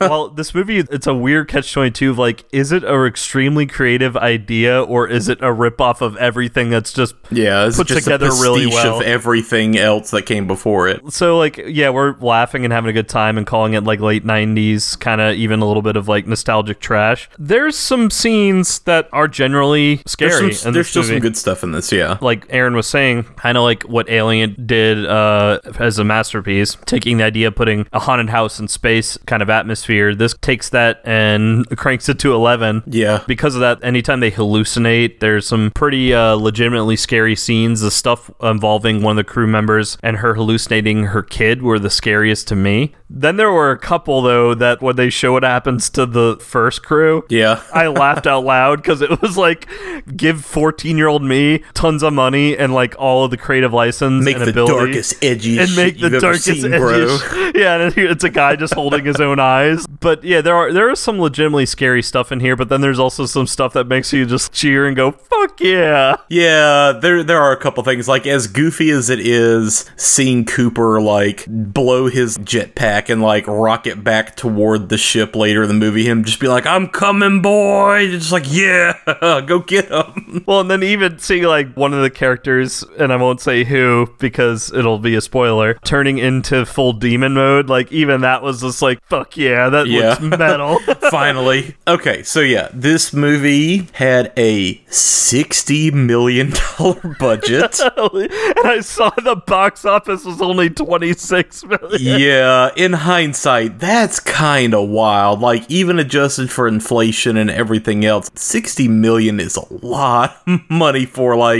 well, 0.00 0.28
this 0.28 0.54
movie 0.54 0.78
it's 0.78 1.06
a 1.06 1.14
weird 1.14 1.48
catch 1.48 1.72
twenty 1.72 1.90
two 1.90 2.10
of 2.10 2.18
like, 2.18 2.44
is 2.52 2.72
it 2.72 2.84
a 2.84 3.06
extremely 3.06 3.66
creative 3.66 4.16
idea 4.16 4.82
or 4.82 5.08
is 5.08 5.28
it 5.28 5.38
a 5.40 5.52
rip 5.52 5.80
off 5.80 6.00
of 6.02 6.16
everything 6.16 6.70
that's 6.70 6.92
just 6.92 7.14
yeah, 7.30 7.66
it's 7.66 7.76
put 7.76 7.86
just 7.86 8.04
together 8.04 8.26
a 8.26 8.40
really 8.40 8.66
well? 8.66 8.96
of 8.96 9.02
everything 9.02 9.76
else 9.78 10.10
that 10.10 10.22
came 10.22 10.46
before 10.46 10.88
it. 10.88 11.12
so 11.12 11.38
like 11.38 11.56
yeah, 11.56 11.90
we're 11.90 12.16
laughing 12.20 12.64
and 12.64 12.72
having 12.72 12.90
a 12.90 12.92
good 12.92 13.08
time 13.08 13.38
and 13.38 13.46
calling 13.46 13.74
it 13.74 13.84
like 13.84 14.00
late 14.00 14.24
nineties, 14.24 14.96
kind 14.96 15.20
of 15.20 15.34
even 15.34 15.60
a 15.60 15.66
little 15.66 15.82
bit 15.82 15.96
of 15.96 16.08
like 16.08 16.26
nostalgic 16.26 16.80
trash. 16.80 17.28
There's 17.38 17.76
some 17.76 18.10
scenes 18.10 18.80
that 18.80 19.08
are 19.12 19.28
generally 19.28 20.02
scary. 20.06 20.40
There's, 20.40 20.60
some, 20.60 20.72
there's 20.72 20.88
still 20.88 21.04
some 21.04 21.20
good 21.20 21.36
stuff 21.36 21.62
in 21.62 21.72
this, 21.72 21.85
yeah. 21.92 22.18
like 22.20 22.46
Aaron 22.50 22.74
was 22.74 22.86
saying, 22.86 23.24
kind 23.36 23.56
of 23.58 23.64
like 23.64 23.82
what 23.84 24.08
Alien 24.08 24.56
did 24.66 25.04
uh, 25.06 25.60
as 25.78 25.98
a 25.98 26.04
masterpiece, 26.04 26.76
taking 26.86 27.18
the 27.18 27.24
idea 27.24 27.48
of 27.48 27.54
putting 27.54 27.86
a 27.92 28.00
haunted 28.00 28.30
house 28.30 28.58
in 28.58 28.68
space 28.68 29.16
kind 29.26 29.42
of 29.42 29.50
atmosphere. 29.50 30.14
This 30.14 30.34
takes 30.40 30.68
that 30.70 31.00
and 31.04 31.66
cranks 31.76 32.08
it 32.08 32.18
to 32.20 32.34
11. 32.34 32.84
Yeah. 32.86 33.22
Because 33.26 33.54
of 33.54 33.60
that, 33.60 33.82
anytime 33.84 34.20
they 34.20 34.30
hallucinate, 34.30 35.20
there's 35.20 35.46
some 35.46 35.70
pretty 35.74 36.14
uh, 36.14 36.34
legitimately 36.34 36.96
scary 36.96 37.36
scenes. 37.36 37.80
The 37.80 37.90
stuff 37.90 38.30
involving 38.42 39.02
one 39.02 39.18
of 39.18 39.24
the 39.26 39.30
crew 39.30 39.46
members 39.46 39.98
and 40.02 40.18
her 40.18 40.34
hallucinating 40.34 41.04
her 41.06 41.22
kid 41.22 41.62
were 41.62 41.78
the 41.78 41.90
scariest 41.90 42.48
to 42.48 42.56
me. 42.56 42.94
Then 43.08 43.36
there 43.36 43.52
were 43.52 43.70
a 43.70 43.78
couple, 43.78 44.20
though, 44.22 44.54
that 44.54 44.82
when 44.82 44.96
they 44.96 45.10
show 45.10 45.32
what 45.32 45.44
happens 45.44 45.88
to 45.90 46.06
the 46.06 46.36
first 46.40 46.82
crew, 46.82 47.24
Yeah. 47.28 47.62
I 47.72 47.86
laughed 47.86 48.26
out 48.26 48.44
loud 48.44 48.82
because 48.82 49.00
it 49.00 49.20
was 49.22 49.36
like, 49.36 49.68
give 50.16 50.44
14 50.44 50.96
year 50.98 51.06
old 51.06 51.22
me 51.22 51.62
tons 51.76 52.02
of 52.02 52.12
money 52.12 52.56
and 52.56 52.74
like 52.74 52.96
all 52.98 53.24
of 53.24 53.30
the 53.30 53.36
creative 53.36 53.72
license 53.72 54.24
Make 54.24 54.36
and 54.36 54.46
the 54.46 54.50
ability. 54.50 54.72
darkest, 54.92 55.20
edgiest 55.20 55.60
and 55.68 55.76
make 55.76 55.98
shit 55.98 56.10
the 56.10 56.18
darkest, 56.20 56.44
seen, 56.46 56.70
bro. 56.72 57.06
edgiest- 57.06 57.54
Yeah, 57.56 57.76
and 57.80 57.96
it's 57.96 58.24
a 58.24 58.30
guy 58.30 58.56
just 58.56 58.74
holding 58.74 59.04
his 59.04 59.20
own 59.20 59.38
eyes. 59.38 59.86
But 59.86 60.24
yeah, 60.24 60.40
there 60.40 60.54
are 60.56 60.72
there 60.72 60.90
is 60.90 60.98
some 60.98 61.20
legitimately 61.20 61.66
scary 61.66 62.02
stuff 62.02 62.32
in 62.32 62.40
here. 62.40 62.56
But 62.56 62.68
then 62.68 62.80
there's 62.80 62.98
also 62.98 63.24
some 63.26 63.46
stuff 63.46 63.72
that 63.74 63.86
makes 63.86 64.12
you 64.12 64.26
just 64.26 64.52
cheer 64.52 64.86
and 64.86 64.96
go 64.96 65.12
"fuck 65.12 65.60
yeah. 65.60 66.16
Yeah, 66.28 66.92
there 67.00 67.22
there 67.22 67.40
are 67.40 67.52
a 67.52 67.56
couple 67.56 67.82
things 67.84 68.08
like 68.08 68.26
as 68.26 68.46
goofy 68.46 68.90
as 68.90 69.08
it 69.10 69.20
is 69.20 69.84
seeing 69.96 70.44
Cooper 70.44 71.00
like 71.00 71.44
blow 71.48 72.08
his 72.08 72.36
jetpack 72.38 73.08
and 73.10 73.22
like 73.22 73.46
rocket 73.46 74.02
back 74.02 74.34
toward 74.36 74.88
the 74.88 74.98
ship 74.98 75.34
later 75.36 75.62
in 75.62 75.68
the 75.68 75.74
movie 75.74 76.04
him 76.06 76.24
just 76.24 76.40
be 76.40 76.48
like 76.48 76.66
I'm 76.66 76.88
coming 76.88 77.42
boy 77.42 78.08
just 78.08 78.32
like 78.32 78.44
yeah 78.52 78.98
go 79.46 79.60
get 79.60 79.90
him. 79.90 80.44
Well, 80.46 80.60
and 80.60 80.70
then 80.70 80.82
even 80.82 81.18
seeing 81.18 81.44
like 81.44 81.65
one 81.74 81.92
of 81.94 82.02
the 82.02 82.10
characters 82.10 82.84
and 82.98 83.12
I 83.12 83.16
won't 83.16 83.40
say 83.40 83.64
who 83.64 84.08
because 84.18 84.72
it'll 84.72 84.98
be 84.98 85.14
a 85.14 85.20
spoiler 85.20 85.74
turning 85.84 86.18
into 86.18 86.64
full 86.66 86.92
demon 86.92 87.34
mode 87.34 87.68
like 87.68 87.90
even 87.92 88.20
that 88.22 88.42
was 88.42 88.60
just 88.60 88.82
like 88.82 89.02
fuck 89.06 89.36
yeah 89.36 89.68
that 89.68 89.86
Yeah. 89.86 90.10
looks 90.10 90.20
metal. 90.20 90.78
Finally. 91.10 91.74
Okay, 91.88 92.22
so 92.22 92.40
yeah, 92.40 92.68
this 92.72 93.12
movie 93.12 93.88
had 93.92 94.32
a 94.36 94.80
60 94.88 95.90
million 95.92 96.52
dollar 96.78 97.16
budget. 97.20 97.78
and 97.96 98.66
I 98.66 98.80
saw 98.82 99.10
the 99.10 99.36
box 99.46 99.84
office 99.84 100.24
was 100.24 100.42
only 100.42 100.68
26 100.70 101.64
million. 101.64 102.20
yeah, 102.20 102.70
in 102.76 102.92
hindsight, 102.92 103.78
that's 103.78 104.20
kind 104.20 104.74
of 104.74 104.88
wild. 104.88 105.40
Like 105.40 105.68
even 105.70 105.98
adjusted 105.98 106.50
for 106.50 106.66
inflation 106.68 107.36
and 107.36 107.50
everything 107.50 108.04
else, 108.04 108.30
60 108.34 108.88
million 108.88 109.40
is 109.40 109.56
a 109.56 109.64
lot 109.74 110.36
of 110.46 110.60
money 110.68 111.06
for 111.06 111.36
like 111.36 111.55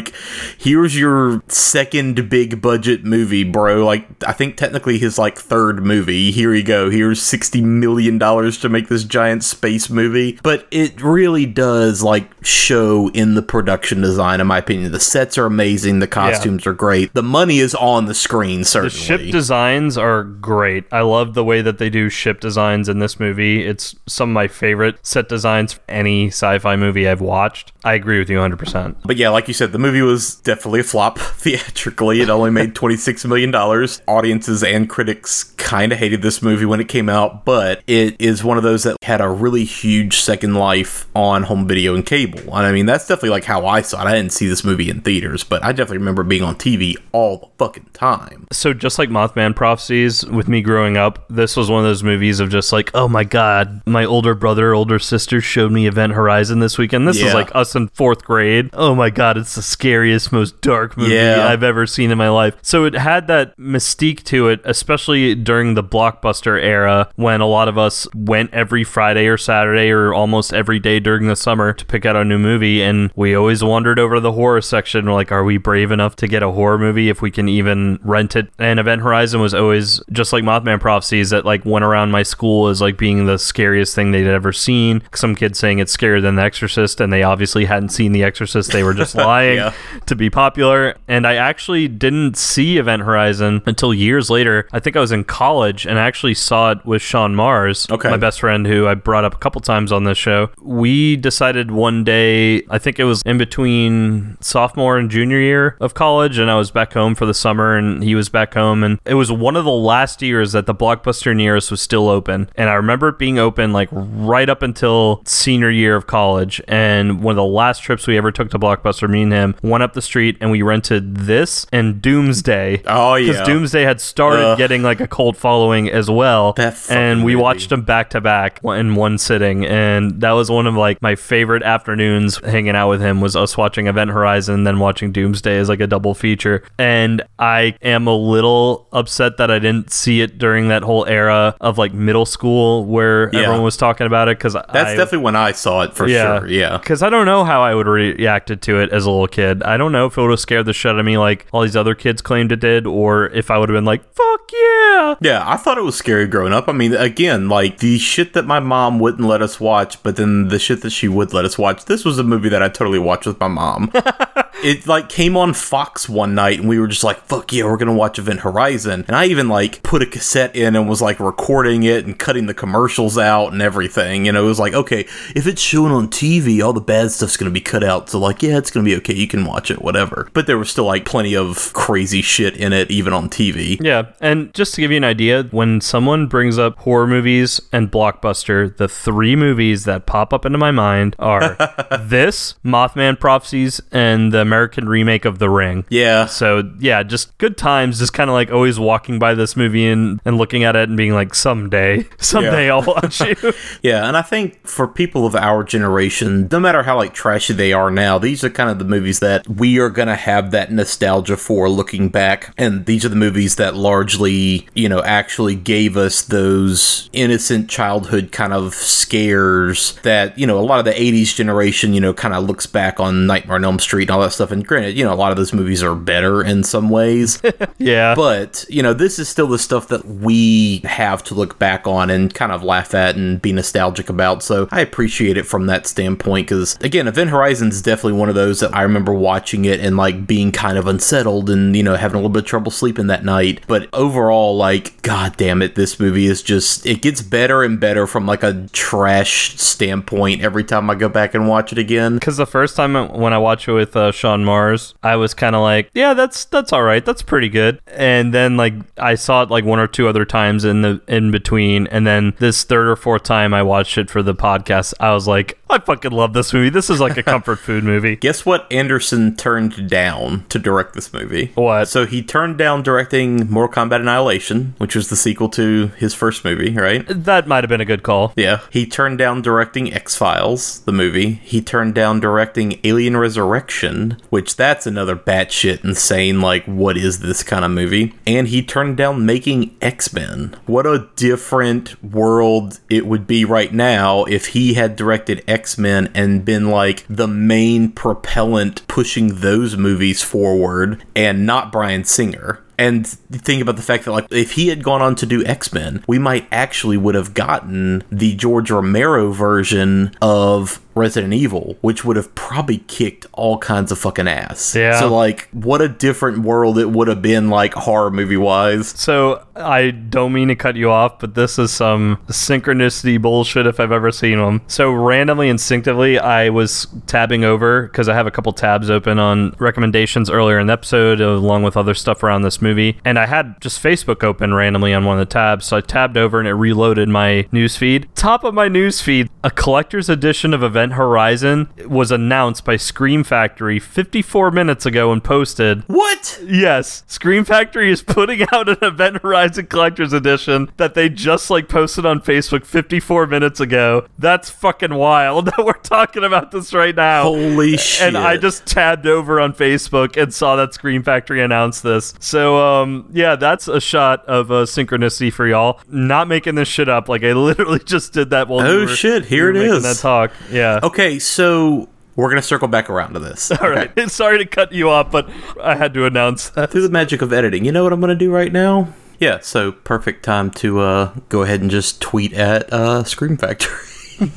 here's 0.59 0.99
your 0.99 1.43
second 1.49 2.29
big 2.29 2.61
budget 2.61 3.05
movie, 3.05 3.45
bro. 3.45 3.85
Like 3.85 4.07
I 4.25 4.33
think 4.33 4.57
technically 4.57 4.99
his 4.99 5.19
like 5.19 5.39
third 5.39 5.85
movie. 5.85 6.31
Here 6.31 6.55
you 6.55 6.63
go. 6.63 6.91
Here's 6.91 7.21
60 7.23 7.61
million 7.63 8.19
dollars 8.19 8.59
to 8.59 8.69
make 8.69 8.89
this 8.89 9.05
giant 9.05 9.45
space 9.45 9.91
movie. 9.91 10.39
But 10.43 10.67
it 10.71 11.01
really 11.03 11.47
does 11.47 12.03
like 12.03 12.31
show 12.45 13.09
in 13.11 13.35
the 13.35 13.43
production 13.43 14.01
design 14.01 14.41
in 14.41 14.47
my 14.47 14.59
opinion. 14.59 14.93
The 14.93 15.01
sets 15.01 15.37
are 15.39 15.47
amazing, 15.47 15.99
the 15.99 16.07
costumes 16.07 16.67
are 16.67 16.73
great. 16.75 17.13
The 17.15 17.23
money 17.23 17.59
is 17.59 17.75
on 17.75 18.07
the 18.07 18.15
screen 18.15 18.61
The 18.61 18.65
certainly. 18.67 18.91
ship 19.05 19.21
designs 19.33 19.97
are 19.99 20.23
great. 20.25 20.85
I 20.93 21.01
love 21.01 21.35
the 21.35 21.45
way 21.45 21.63
that 21.63 21.79
they 21.79 21.91
do 21.91 22.09
ship 22.09 22.41
designs 22.41 22.89
in 22.89 22.99
this 22.99 23.19
movie. 23.21 23.65
It's 23.65 23.95
some 24.07 24.31
of 24.31 24.35
my 24.35 24.49
favorite 24.49 25.05
set 25.07 25.29
designs 25.29 25.75
for 25.75 25.81
any 25.89 26.29
sci-fi 26.29 26.77
movie 26.77 27.09
I've 27.09 27.21
watched. 27.21 27.73
I 27.85 27.95
agree 27.95 28.19
with 28.19 28.29
you 28.31 28.39
100%. 28.39 28.97
But 29.05 29.17
yeah, 29.17 29.29
like 29.31 29.49
you 29.49 29.55
said, 29.55 29.73
the 29.77 29.83
movie 29.83 30.01
was 30.01 30.37
definitely 30.37 30.81
a 30.81 30.85
flop 30.85 31.19
theatrically. 31.61 32.23
It 32.23 32.31
only 32.31 32.51
made 32.51 32.75
$26 32.75 33.27
million. 33.29 33.55
Audiences 33.55 34.63
and 34.65 34.89
critics 34.89 35.45
kind 35.59 35.93
of 35.93 35.99
hated 35.99 36.23
this 36.23 36.41
movie 36.41 36.65
when 36.65 36.81
it 36.81 36.89
came 36.89 37.11
out, 37.11 37.45
but 37.45 37.83
it 37.87 38.17
is 38.19 38.43
one 38.43 38.57
of 38.57 38.63
those 38.63 38.85
that 38.85 38.97
had 39.03 39.21
a 39.21 39.29
really 39.29 39.65
huge 39.65 40.19
second 40.21 40.55
life 40.55 41.07
on 41.15 41.43
home 41.43 41.69
video 41.69 41.95
and 41.95 42.07
cable. 42.07 42.41
And 42.57 42.65
I 42.67 42.73
mean, 42.73 42.87
that's 42.87 43.07
definitely 43.07 43.31
like 43.31 43.45
how 43.45 43.67
I 43.67 43.83
saw 43.83 44.01
it. 44.03 44.07
I 44.07 44.15
didn't 44.15 44.33
see 44.33 44.49
this 44.49 44.65
movie 44.65 44.89
in 44.89 45.03
theaters, 45.03 45.45
but 45.45 45.63
I 45.63 45.73
definitely 45.73 45.99
remember 45.99 46.23
being 46.23 46.43
on 46.43 46.55
TV 46.57 46.95
all 47.13 47.37
the 47.39 47.47
fucking 47.65 47.91
time. 47.93 48.47
So 48.53 48.73
just 48.73 48.99
like 48.99 49.11
Mothman 49.11 49.55
Prophecies, 49.55 50.25
with 50.25 50.49
me 50.49 50.63
growing 50.63 50.97
up, 50.97 51.27
this 51.29 51.55
was 51.57 51.71
one 51.71 51.81
of 51.81 51.85
those 51.87 52.03
movies 52.03 52.41
of 52.41 52.49
just 52.49 52.73
like, 52.73 52.91
oh 52.95 53.09
my 53.09 53.25
god, 53.25 53.83
my 53.87 54.05
older 54.07 54.35
brother, 54.35 54.73
older 54.75 54.99
sister 54.99 55.41
showed 55.43 55.71
me 55.73 55.87
Event 55.87 56.15
Horizon 56.15 56.61
this 56.61 56.79
weekend. 56.79 57.07
This 57.07 57.17
is 57.17 57.25
Yeah. 57.25 57.35
like 57.35 57.55
us 57.55 57.75
in 57.75 57.89
fourth 57.89 58.25
grade. 58.25 58.71
Oh 58.73 58.95
my 58.95 59.11
god, 59.11 59.37
it's 59.37 59.55
the 59.57 59.63
scariest, 59.67 60.33
most 60.33 60.61
dark 60.61 60.97
movie 60.97 61.15
Yeah. 61.15 61.47
I've 61.49 61.63
ever 61.63 61.87
seen 61.87 62.11
in 62.11 62.19
my 62.19 62.29
life. 62.29 62.55
So 62.63 62.85
it 62.85 62.95
had 62.95 63.27
that 63.29 63.57
mystique 63.59 64.23
to 64.25 64.49
it, 64.49 64.61
especially 64.65 65.35
during 65.35 65.75
the 65.75 65.85
blockbuster 65.85 66.61
era 66.63 67.11
when 67.17 67.41
a 67.41 67.47
lot 67.47 67.69
of 67.69 67.77
us 67.77 68.07
went 68.15 68.53
every 68.55 68.85
Friday 68.85 69.27
or 69.27 69.37
Saturday 69.37 69.91
or 69.91 70.15
almost 70.15 70.53
every 70.55 70.79
day 70.79 71.01
during 71.01 71.27
the 71.27 71.37
summer 71.37 71.73
to 71.73 71.85
pick 71.85 72.07
out 72.07 72.17
a 72.17 72.25
new 72.25 72.39
movie. 72.39 72.83
And 72.83 73.11
we 73.17 73.35
always 73.35 73.63
wandered 73.63 73.99
over 73.99 74.17
to 74.17 74.21
the 74.21 74.33
horror 74.33 74.61
section. 74.61 75.07
We're 75.07 75.13
like, 75.15 75.33
are 75.33 75.45
we 75.45 75.59
brave 75.59 75.91
enough 75.91 76.17
to 76.17 76.29
get 76.29 76.43
a 76.43 76.51
horror 76.53 76.79
movie 76.79 77.09
if 77.09 77.21
we 77.21 77.31
can 77.31 77.49
even 77.49 77.99
rent 78.03 78.37
it? 78.37 78.49
And 78.59 78.79
Event 78.79 79.03
Horizon 79.03 79.41
was 79.41 79.55
always 79.55 80.01
just 80.13 80.33
like 80.33 80.45
Mothman 80.45 80.81
Prophecies 80.81 81.31
that 81.31 81.45
like 81.45 81.65
went 81.65 81.85
around 81.85 82.11
my 82.13 82.23
school 82.23 82.69
as 82.69 82.81
like 82.81 82.97
being 82.99 83.27
the 83.27 83.39
scariest 83.39 83.95
thing 83.95 84.13
they'd 84.13 84.27
ever 84.27 84.53
seen. 84.53 85.03
Some 85.15 85.35
kids 85.35 85.59
saying 85.59 85.79
it's 85.79 85.97
scarier 85.97 86.23
than 86.23 86.37
The 86.37 86.43
Exorcist, 86.43 87.01
and 87.01 87.13
they 87.13 87.23
obviously 87.23 87.65
hadn't 87.65 87.89
seen 87.91 88.13
The 88.13 88.23
Exorcist. 88.23 88.71
They 88.73 88.83
were 88.83 88.95
just 88.95 89.15
lying 89.27 89.56
Yeah. 89.57 89.73
to 90.07 90.15
be 90.15 90.31
popular. 90.31 90.95
And 91.09 91.27
I 91.27 91.35
actually 91.35 91.89
didn't 91.89 92.37
see 92.37 92.79
Event 92.79 93.03
Horizon 93.03 93.63
until 93.67 93.93
years 93.93 94.31
later. 94.31 94.69
I 94.73 94.81
think 94.81 94.97
I 94.97 95.01
was 95.01 95.13
in 95.13 95.25
college 95.25 95.87
and 95.87 95.99
I 95.99 96.07
actually 96.07 96.35
saw 96.35 96.71
it 96.73 96.85
with 96.85 97.03
Sean 97.03 97.35
Mars, 97.35 97.87
Okay. 97.91 98.11
my 98.11 98.17
best 98.17 98.41
friend 98.41 98.67
who 98.67 98.87
I 98.87 98.95
brought 98.95 99.25
up 99.25 99.35
a 99.35 99.39
couple 99.39 99.61
times 99.61 99.93
on 99.93 100.05
this 100.05 100.19
show. 100.19 100.51
We 100.61 101.17
decided 101.17 101.71
one 101.71 102.05
day, 102.05 102.63
I 102.71 102.79
think 102.79 102.99
it 102.99 103.05
was 103.05 103.23
in 103.25 103.39
between 103.39 104.37
sophomore 104.41 104.97
and 104.99 105.11
junior 105.11 105.39
year 105.41 105.77
of 105.81 105.95
college, 105.95 106.39
and 106.39 106.51
I 106.51 106.57
was 106.57 106.71
back 106.71 106.93
home 106.93 107.15
for 107.15 107.27
the 107.27 107.35
summer 107.35 107.77
and 107.77 108.03
he 108.03 108.15
was 108.15 108.29
back 108.29 108.55
home. 108.55 108.83
And 108.83 108.99
it 109.05 109.15
was 109.15 109.31
one 109.33 109.57
of 109.57 109.65
the 109.65 109.71
last 109.71 110.23
years 110.23 110.53
that 110.53 110.67
the 110.67 110.75
Blockbuster 110.75 111.35
nearest 111.35 111.71
was 111.71 111.81
still 111.81 112.09
open. 112.09 112.49
And 112.57 112.69
I 112.71 112.75
remember 112.75 113.09
it 113.09 113.19
being 113.19 113.39
open 113.39 113.73
like 113.73 113.89
right 113.93 114.49
up 114.49 114.63
until 114.63 115.23
senior 115.25 115.71
year 115.71 115.97
of 115.97 116.07
college. 116.07 116.61
And 116.69 117.23
one 117.23 117.33
of 117.33 117.37
the 117.37 117.45
last 117.45 117.83
trips 117.83 118.07
we 118.07 118.17
ever 118.17 118.31
took 118.33 118.51
to 118.51 118.59
Blockbuster, 118.59 119.09
me 119.09 119.23
and 119.23 119.33
him 119.33 119.46
went 119.63 119.83
up 119.83 119.93
the 119.95 120.03
street 120.03 120.37
and 120.41 120.51
we 120.51 120.63
rented 120.63 121.17
this 121.17 121.67
and 121.73 122.01
Doomsday. 122.03 122.83
Oh, 122.87 123.15
yeah. 123.15 123.33
Because 123.33 123.47
Doomsday 123.47 123.83
had 123.83 124.01
started 124.01 124.45
Ugh. 124.45 124.59
getting 124.59 124.83
like 124.83 125.01
a 125.01 125.07
cult 125.07 125.37
following 125.37 125.89
as 125.91 126.11
well. 126.11 126.55
And 126.89 127.25
we 127.25 127.33
movie. 127.35 127.43
watched 127.43 127.71
them 127.71 127.83
back 127.83 128.11
to 128.11 128.21
back 128.21 128.61
in 128.65 128.95
one 128.95 129.19
sitting. 129.19 129.67
And 129.67 130.21
that 130.21 130.33
was 130.33 130.51
one 130.51 130.67
of 130.67 130.75
like 130.75 131.01
my 131.03 131.15
favorite 131.15 131.63
afternoons 131.63 132.39
hanging 132.39 132.75
out 132.77 132.89
with 132.89 133.01
him 133.01 133.21
was 133.21 133.37
us 133.37 133.57
watching 133.57 133.87
Event 133.87 134.11
Horizon, 134.11 134.65
then 134.65 134.79
watching 134.79 135.13
Doomsday 135.13 135.59
as 135.59 135.69
like 135.69 135.81
a 135.81 135.87
double 135.87 136.15
feature. 136.15 136.63
And 136.79 137.23
I 137.39 137.77
am 137.83 138.07
a 138.07 138.17
little 138.17 138.89
upset 138.93 139.37
that 139.39 139.51
I 139.51 139.59
didn't 139.59 139.91
see 139.93 140.21
it 140.21 140.39
during 140.39 140.69
that 140.69 140.83
whole 140.83 141.07
era 141.07 141.57
of 141.61 141.79
like 141.79 141.93
middle 141.93 142.27
school 142.27 142.85
where 142.85 143.31
Yeah. 143.33 143.41
everyone 143.43 143.63
was 143.63 143.77
talking 143.77 144.07
about 144.07 144.29
it. 144.29 144.39
Because 144.39 144.55
That's 144.55 144.73
I, 144.75 144.97
definitely 144.97 145.19
when 145.19 145.37
I 145.37 145.53
saw 145.53 145.83
it 145.83 145.95
for 145.95 146.09
sure. 146.09 146.47
Yeah. 146.47 146.79
because 146.79 147.03
I 147.03 147.11
don't 147.11 147.27
know 147.27 147.45
how 147.45 147.63
I 147.63 147.75
would 147.75 147.87
have 147.87 147.95
reacted 147.95 148.63
to 148.63 148.81
it 148.81 148.91
as 148.93 149.05
a 149.07 149.11
little 149.11 149.27
kid. 149.29 149.36
I 149.39 149.77
don't 149.77 149.93
know 149.93 150.07
if 150.07 150.17
it 150.17 150.21
would 150.21 150.31
have 150.31 150.41
scared 150.41 150.67
the 150.67 150.73
shit 150.73 150.93
out 150.93 150.99
of 150.99 151.05
me 151.07 151.19
like 151.19 151.47
all 151.53 151.63
these 151.63 151.77
other 151.77 151.95
kids 151.95 152.23
claimed 152.23 152.53
it 152.53 152.61
did, 152.61 152.87
or 152.87 153.29
if 153.29 153.51
I 153.51 153.59
would 153.59 153.69
have 153.69 153.77
been 153.77 153.85
like, 153.85 154.03
fuck 154.15 154.51
yeah. 154.53 155.15
Yeah, 155.21 155.43
I 155.45 155.57
thought 155.57 155.79
it 155.79 155.83
was 155.83 155.97
scary 155.97 156.27
growing 156.27 156.53
up. 156.53 156.69
I 156.69 156.73
mean, 156.73 156.95
again, 156.95 157.49
like 157.49 157.79
the 157.79 157.99
shit 157.99 158.33
that 158.35 158.47
my 158.47 158.61
mom 158.61 158.99
wouldn't 158.99 159.27
let 159.27 159.43
us 159.43 159.61
watch, 159.61 160.03
but 160.03 160.17
then 160.17 160.49
the 160.49 160.59
shit 160.59 160.83
that 160.83 160.91
she 160.91 161.09
would 161.09 161.33
let 161.33 161.45
us 161.45 161.59
watch. 161.59 161.85
This 161.85 162.05
was 162.05 162.19
a 162.19 162.25
movie 162.25 162.49
that 162.49 162.63
I 162.63 162.69
totally 162.69 162.99
watched 162.99 163.27
with 163.27 163.41
my 163.41 163.49
mom. 163.49 163.91
it 164.63 164.87
like 164.87 165.09
came 165.09 165.37
on 165.37 165.55
Fox 165.55 166.09
one 166.09 166.35
night 166.35 166.59
and 166.59 166.69
we 166.69 166.79
were 166.79 166.89
just 166.89 167.05
like, 167.05 167.19
fuck 167.27 167.53
yeah, 167.53 167.65
we're 167.65 167.77
gonna 167.77 167.93
watch 167.95 168.19
Event 168.19 168.41
Horizon. 168.41 169.05
And 169.07 169.17
I 169.17 169.27
even 169.27 169.49
like 169.49 169.83
put 169.83 170.03
a 170.03 170.07
cassette 170.07 170.57
in 170.57 170.75
and 170.75 170.89
was 170.89 171.03
like 171.03 171.21
recording 171.21 171.83
it 171.83 172.07
and 172.07 172.19
cutting 172.19 172.47
the 172.47 172.55
commercials 172.55 173.19
out 173.19 173.53
and 173.53 173.61
everything. 173.61 174.27
You 174.27 174.33
know, 174.33 174.45
it 174.45 174.49
was 174.49 174.59
like, 174.59 174.75
okay, 174.75 175.01
if 175.35 175.47
it's 175.47 175.61
shown 175.61 175.91
on 175.91 176.09
TV, 176.09 176.65
all 176.65 176.73
the 176.73 176.81
bad 176.81 177.11
stuff's 177.11 177.37
gonna 177.37 177.51
be 177.51 177.61
cut 177.61 177.85
out. 177.85 178.09
So 178.11 178.19
like, 178.19 178.43
yeah, 178.43 178.59
it's 178.59 178.71
gonna 178.71 178.85
be 178.85 178.97
okay. 178.97 179.15
You 179.15 179.26
can 179.27 179.45
watch 179.45 179.71
it, 179.71 179.83
whatever. 179.83 180.29
But 180.33 180.47
there 180.47 180.59
was 180.59 180.71
still 180.71 180.85
like 180.85 181.05
plenty 181.05 181.35
of 181.37 181.73
crazy 181.73 182.23
shit 182.23 182.57
in 182.57 182.73
it, 182.73 182.91
even 182.91 183.13
on 183.13 183.29
TV. 183.29 183.79
Yeah, 183.81 184.13
and 184.21 184.53
just 184.55 184.75
to 184.75 184.81
give 184.81 184.91
you 184.91 184.97
an 184.97 185.05
idea, 185.05 185.45
when 185.51 185.81
someone 185.81 186.27
brings 186.27 186.59
up 186.59 186.79
horror 186.79 187.07
movies 187.07 187.61
and 187.73 187.91
Blockbuster, 187.91 188.77
the 188.77 188.89
three 188.89 189.37
movies 189.37 189.85
that 189.85 190.07
pop 190.07 190.33
up 190.33 190.45
into 190.45 190.59
my 190.59 190.71
mind 190.71 191.17
are 191.19 191.57
this, 192.01 192.55
Mothman 192.65 193.19
Prophecies, 193.19 193.81
and 193.93 194.33
the 194.33 194.41
American 194.41 194.89
remake 194.89 195.25
of 195.25 195.39
The 195.39 195.51
Ring. 195.51 195.85
Yeah. 195.89 196.27
So, 196.27 196.71
yeah, 196.79 197.03
just 197.03 197.37
good 197.39 197.57
times, 197.57 197.99
just 197.99 198.13
kind 198.13 198.31
of 198.31 198.35
like 198.35 198.51
always 198.51 198.79
walking 198.79 199.19
by 199.19 199.35
this 199.35 199.57
movie 199.57 199.87
and, 199.87 200.21
and 200.25 200.37
looking 200.39 200.65
at 200.65 200.77
it 200.77 200.89
and 200.89 200.97
being 200.97 201.13
like, 201.13 201.35
someday, 201.35 202.07
someday 202.19 202.67
Yeah. 202.67 202.75
I'll 202.75 202.83
watch 202.83 203.21
you. 203.21 203.35
Yeah, 203.83 204.07
and 204.07 204.17
I 204.17 204.23
think 204.23 204.67
for 204.67 204.89
people 204.89 205.27
of 205.27 205.35
our 205.35 205.63
generation, 205.63 206.49
no 206.51 206.59
matter 206.61 206.83
how 206.83 206.97
like 206.97 207.15
trashy 207.15 207.53
they 207.53 207.73
are 207.73 207.91
now, 207.91 208.19
these 208.19 208.43
are 208.45 208.51
kind 208.51 208.71
of 208.71 208.79
the 208.79 208.85
movies 208.85 209.16
that 209.21 209.49
we 209.49 209.79
are 209.79 209.91
gonna 209.91 210.17
have 210.17 210.51
that 210.51 210.73
nostalgia 210.73 211.37
for 211.37 211.69
looking 211.69 212.09
back. 212.09 212.53
And 212.57 212.87
these 212.87 213.05
are 213.05 213.09
the 213.09 213.17
movies 213.17 213.57
that 213.57 213.75
largely, 213.75 214.69
you 214.75 214.89
know, 214.89 215.03
actually 215.03 215.55
gave 215.55 215.97
us 215.97 216.23
those 216.23 217.09
innocent 217.13 217.69
childhood 217.69 218.33
kind 218.33 218.53
of 218.53 218.75
scares 218.75 219.95
that, 220.03 220.39
you 220.39 220.47
know, 220.47 220.59
a 220.59 220.61
lot 220.61 220.79
of 220.79 220.85
the 220.85 220.93
80s 220.93 221.35
generation, 221.35 221.95
you 221.95 222.01
know, 222.01 222.13
kind 222.13 222.35
of 222.35 222.45
looks 222.45 222.67
back 222.67 223.01
on 223.01 223.27
Nightmare 223.27 223.57
on 223.57 223.65
Elm 223.65 223.79
Street 223.79 224.05
and 224.05 224.11
all 224.11 224.21
that 224.21 224.33
stuff. 224.33 224.51
And 224.51 224.67
granted, 224.67 224.97
you 224.97 225.05
know, 225.05 225.13
a 225.13 225.17
lot 225.17 225.31
of 225.31 225.37
those 225.37 225.53
movies 225.53 225.83
are 225.83 225.95
better 225.95 226.43
in 226.43 226.65
some 226.65 226.91
ways. 226.91 227.41
yeah. 227.79 228.15
But, 228.15 228.65
you 228.69 228.83
know, 228.83 228.93
this 228.93 229.19
is 229.19 229.29
still 229.29 229.47
the 229.47 229.59
stuff 229.59 229.89
that 229.89 230.05
we 230.07 230.79
have 230.85 231.23
to 231.25 231.35
look 231.35 231.59
back 231.59 231.87
on 231.87 232.11
and 232.11 232.33
kind 232.33 232.53
of 232.53 232.63
laugh 232.63 232.95
at 232.95 233.17
and 233.17 233.41
be 233.41 233.53
nostalgic 233.53 234.09
about. 234.09 234.43
So 234.43 234.69
I 234.71 234.81
appreciate 234.81 235.37
it 235.37 235.47
from 235.47 235.67
that 235.67 235.87
standpoint 235.87 236.49
because, 236.49 236.77
again, 236.81 237.09
Event 237.09 237.31
Horizon 237.31 237.69
is 237.69 237.83
definitely 237.83 238.19
one 238.19 238.29
of 238.29 238.35
those 238.35 238.61
that 238.61 238.75
I 238.75 238.83
remember 238.83 239.06
watching 239.15 239.65
it 239.65 239.81
and 239.81 239.97
like 239.97 240.27
being 240.27 240.53
kind 240.53 240.79
of 240.79 240.87
unsettled 240.87 241.51
and, 241.51 241.77
you 241.77 241.83
know, 241.83 241.97
having 241.97 242.17
a 242.17 242.19
little 242.19 242.31
bit 242.31 242.45
of 242.45 242.47
trouble 242.47 242.71
sleeping 242.71 243.07
that 243.09 243.25
night. 243.25 243.61
But 243.67 243.89
overall, 243.93 244.57
like, 244.57 245.01
god 245.03 245.37
damn 245.37 245.63
it, 245.63 245.75
this 245.75 245.99
movie 246.01 246.27
is 246.27 246.43
just, 246.43 246.87
it 246.87 247.03
gets 247.03 247.23
better 247.23 247.63
and 247.63 247.79
better 247.79 248.07
from 248.07 248.27
like 248.27 248.43
a 248.43 248.67
trash 248.73 249.59
standpoint 249.59 250.43
every 250.43 250.65
time 250.65 250.89
I 250.91 250.95
go 250.95 251.09
back 251.09 251.35
and 251.35 251.49
watch 251.49 251.73
it 251.73 251.79
again. 251.79 252.15
Because 252.15 252.37
the 252.37 252.47
first 252.47 252.77
time 252.77 252.95
when 253.13 253.33
I 253.33 253.39
watched 253.39 253.69
it 253.69 253.73
with 253.73 253.97
uh, 253.97 254.13
Sean 254.13 254.45
Mars, 254.45 254.95
I 255.03 255.17
was 255.17 255.35
kind 255.35 255.55
of 255.55 255.63
like, 255.63 255.91
yeah, 255.95 256.15
that's 256.15 256.45
that's 256.47 256.73
all 256.73 256.83
right, 256.83 257.05
that's 257.05 257.23
pretty 257.23 257.49
good. 257.49 257.81
And 257.87 258.33
then 258.33 258.57
like 258.57 258.75
I 258.99 259.15
saw 259.15 259.43
it 259.43 259.51
like 259.51 259.65
one 259.65 259.79
or 259.79 259.87
two 259.87 260.09
other 260.09 260.25
times 260.25 260.65
in 260.65 260.83
the 260.83 261.01
in 261.09 261.31
between, 261.31 261.87
and 261.89 262.07
then 262.07 262.35
this 262.39 262.65
third 262.65 262.89
or 262.89 262.97
fourth 262.97 263.23
time 263.23 263.55
I 263.55 263.63
watched 263.63 263.99
it 263.99 264.11
for 264.11 264.23
the 264.23 264.35
podcast, 264.35 264.95
I 265.01 265.13
was 265.13 265.27
like, 265.27 265.59
I 265.69 265.79
fucking 265.79 266.13
love 266.13 266.33
this 266.33 266.53
movie. 266.53 266.71
This 266.71 266.89
is 266.89 267.01
like 267.01 267.17
a 267.17 267.25
comfort 267.25 267.59
food 267.59 267.83
movie. 267.83 268.15
Guess 268.27 268.47
what? 268.47 268.71
Anderson 268.73 269.35
turned 269.35 269.91
down 269.91 270.47
to 270.49 270.61
direct 270.61 270.95
this 270.95 271.13
movie. 271.13 271.51
What? 271.57 271.89
So 271.89 272.07
he 272.07 272.23
turned 272.23 272.57
down 272.57 272.85
directing 272.85 273.51
Mortal 273.51 273.85
Kombat 273.85 274.01
Annihilation, 274.01 274.77
which 274.79 274.95
was 274.95 275.09
the 275.09 275.17
sequel 275.17 275.49
to 275.51 275.89
his 275.99 276.15
first 276.15 276.45
movie, 276.45 276.73
right? 276.73 277.05
That 277.09 277.49
might 277.49 277.65
have 277.65 277.69
been 277.69 277.81
a 277.81 277.85
good 277.85 278.05
call. 278.05 278.33
Yeah. 278.37 278.61
He 278.71 278.87
turned 278.87 279.19
down 279.19 279.43
directing 279.43 279.93
X 279.93 280.15
Files, 280.17 280.81
the 280.81 280.93
movie. 280.93 281.33
He 281.43 281.61
turned 281.61 281.97
down 281.97 282.21
directing 282.21 282.79
Alien 282.85 283.17
Resurrection, 283.17 284.19
which 284.31 284.55
that's 284.55 284.87
another 284.87 285.17
batshit 285.17 285.83
insane, 285.85 286.41
like, 286.41 286.65
what 286.67 286.97
is 286.97 287.19
this 287.21 287.43
kind 287.43 287.65
of 287.65 287.73
movie? 287.73 288.15
And 288.25 288.47
he 288.49 288.63
turned 288.63 288.97
down 288.97 289.27
making 289.27 289.77
X 289.83 290.13
Men. 290.13 290.55
What 290.67 290.87
a 290.87 291.09
different 291.17 292.03
world 292.05 292.79
it 292.89 293.07
would 293.07 293.27
be 293.27 293.45
right 293.45 293.73
now 293.73 294.25
if 294.25 294.49
he 294.49 294.75
had 294.75 294.95
directed 294.95 295.43
X 295.49 295.56
Men 295.79 296.11
and 296.15 296.45
been 296.45 296.71
like 296.71 297.05
the 297.09 297.29
main 297.29 297.93
propellant 297.93 298.87
pushing 298.89 299.41
those 299.41 299.77
movies 299.77 300.23
forward 300.23 301.05
and 301.15 301.47
not 301.47 301.73
Bryan 301.73 302.05
Singer. 302.05 302.63
And 302.79 303.07
think 303.07 303.63
about 303.63 303.77
the 303.77 303.83
fact 303.83 304.05
that 304.05 304.13
like 304.13 304.27
if 304.31 304.53
he 304.53 304.69
had 304.69 304.83
gone 304.83 305.01
on 305.01 305.15
to 305.17 305.27
do 305.27 305.45
X-Men, 305.45 306.05
we 306.07 306.19
might 306.19 306.47
actually 306.53 306.97
would 306.97 307.15
have 307.15 307.33
gotten 307.35 308.05
the 308.11 308.35
George 308.35 308.71
Romero 308.71 309.33
version 309.33 310.15
of 310.21 310.81
Resident 310.97 311.35
Evil, 311.35 311.77
which 311.83 312.05
would 312.05 312.17
have 312.17 312.35
probably 312.35 312.79
kicked 312.79 313.27
all 313.33 313.59
kinds 313.59 313.93
of 313.93 313.99
fucking 313.99 314.27
ass. 314.27 314.75
Yeah. 314.75 314.99
So 314.99 315.15
like 315.15 315.49
what 315.51 315.81
a 315.83 315.89
different 315.89 316.39
world 316.39 316.79
it 316.79 316.91
would 316.91 317.09
have 317.09 317.23
been 317.23 317.51
like 317.51 317.75
horror 317.75 318.11
movie 318.11 318.37
wise. 318.37 318.89
So 318.89 319.47
I 319.55 319.91
don't 319.91 320.33
mean 320.33 320.49
to 320.49 320.57
cut 320.57 320.77
you 320.77 320.91
off, 320.91 321.19
but 321.19 321.35
this 321.35 321.59
is 321.59 321.71
some 321.71 322.19
synchronicity 322.29 323.21
bullshit 323.21 323.67
if 323.67 323.79
I've 323.79 323.93
ever 323.93 324.11
seen 324.11 324.41
one. 324.41 324.63
So 324.69 324.91
randomly, 324.91 325.49
instinctively, 325.49 326.19
I 326.19 326.49
was 326.49 326.87
tabbing 327.07 327.45
over 327.45 327.83
because 327.83 328.09
I 328.09 328.15
have 328.15 328.27
a 328.27 328.31
couple 328.31 328.53
tabs 328.53 328.91
open 328.91 329.19
on 329.19 329.55
recommendations 329.59 330.31
earlier 330.31 330.59
in 330.59 330.67
the 330.67 330.73
episode, 330.73 331.21
along 331.21 331.63
with 331.63 331.77
other 331.77 331.95
stuff 331.95 332.23
around 332.23 332.43
this 332.43 332.63
movie, 332.63 332.99
and 333.05 333.19
I 333.19 333.27
had 333.27 333.61
just 333.61 333.83
Facebook 333.83 334.25
open 334.25 334.55
randomly 334.55 334.95
on 334.95 335.05
one 335.05 335.19
of 335.19 335.29
the 335.29 335.33
tabs. 335.33 335.67
So 335.67 335.77
I 335.77 335.81
tabbed 335.81 336.17
over 336.17 336.39
and 336.39 336.49
it 336.49 336.55
reloaded 336.55 337.09
my 337.09 337.47
newsfeed. 337.53 338.07
Top 338.15 338.45
of 338.45 338.55
my 338.55 338.69
newsfeed, 338.69 339.29
a 339.45 339.51
collector's 339.51 340.09
edition 340.09 340.55
of 340.55 340.63
Event 340.87 340.99
Horizon 340.99 341.69
was 341.89 342.13
announced 342.13 342.65
by 342.65 342.77
Scream 342.77 343.25
Factory 343.25 343.81
54 343.81 344.53
minutes 344.53 344.87
ago 344.87 345.11
and 345.11 345.23
posted. 345.23 345.83
What? 345.89 346.41
Yes, 346.47 347.03
Scream 347.09 347.45
Factory 347.45 347.91
is 347.91 348.03
putting 348.03 348.47
out 348.53 348.69
an 348.69 348.79
Event 348.83 349.23
Horizon 349.23 349.67
collector's 349.67 350.13
edition 350.13 350.71
that 350.77 350.95
they 350.95 351.09
just 351.09 351.51
like 351.51 351.69
posted 351.69 352.07
on 352.07 352.21
Facebook 352.21 352.65
54 352.65 353.27
minutes 353.27 353.59
ago. 353.59 354.07
That's 354.17 354.49
fucking 354.49 354.95
wild 354.95 355.47
that 355.57 355.65
we're 355.65 355.73
talking 355.73 356.23
about 356.23 356.53
this 356.53 356.73
right 356.73 356.95
now. 356.95 357.25
Holy 357.25 357.77
shit. 357.77 358.07
And 358.07 358.17
I 358.17 358.37
just 358.37 358.65
tabbed 358.65 359.09
over 359.09 359.41
on 359.41 359.55
Facebook 359.55 360.21
and 360.21 360.33
saw 360.33 360.55
that 360.55 360.73
Scream 360.73 361.03
Factory 361.03 361.43
announced 361.43 361.83
this. 361.83 362.15
So 362.21 362.59
um 362.59 363.11
yeah, 363.13 363.35
that's 363.35 363.67
a 363.67 363.81
shot 363.81 364.25
of 364.27 364.53
uh, 364.53 364.67
synchronicity 364.67 365.33
for 365.33 365.49
y'all. 365.49 365.81
Not 365.89 366.29
making 366.29 366.55
this 366.55 366.69
shit 366.69 366.89
up. 366.89 367.09
Like 367.09 367.25
I 367.25 367.33
literally 367.33 367.81
just 367.81 368.13
did 368.13 368.31
that 368.31 368.47
while 368.47 368.65
Oh 368.65 368.77
we 368.81 368.83
were, 368.83 368.89
shit, 368.95 369.25
here 369.25 369.53
we 369.53 369.59
it 369.59 369.63
making 369.63 369.77
is. 369.79 369.83
That 369.83 369.97
talk. 369.97 370.31
Yeah. 370.51 370.76
Okay, 370.83 371.19
so 371.19 371.89
we're 372.17 372.29
gonna 372.29 372.43
circle 372.43 372.69
back 372.69 372.89
around 372.91 373.13
to 373.15 373.19
this. 373.21 373.51
All 373.61 373.71
right. 373.71 373.93
Sorry 374.11 374.39
to 374.39 374.47
cut 374.47 374.73
you 374.73 374.91
off, 374.91 375.11
but 375.11 375.29
I 375.63 375.77
had 375.77 375.95
to 375.95 376.07
announce 376.07 376.51
that. 376.51 376.71
Through 376.71 376.83
the 376.83 376.91
magic 376.91 377.23
of 377.23 377.33
editing, 377.33 377.65
you 377.65 377.73
know 377.73 377.83
what 377.85 377.93
I'm 377.93 378.01
gonna 378.01 378.15
do 378.15 378.31
right 378.31 378.53
now? 378.53 378.93
Yeah, 379.19 379.39
so 379.41 379.73
perfect 379.73 380.25
time 380.25 380.51
to 380.53 380.81
uh, 380.81 381.15
go 381.31 381.43
ahead 381.43 381.63
and 381.63 381.71
just 381.71 382.03
tweet 382.03 382.35
at 382.35 382.71
uh, 382.73 383.03
Scream 383.05 383.37
Factory. 383.37 383.79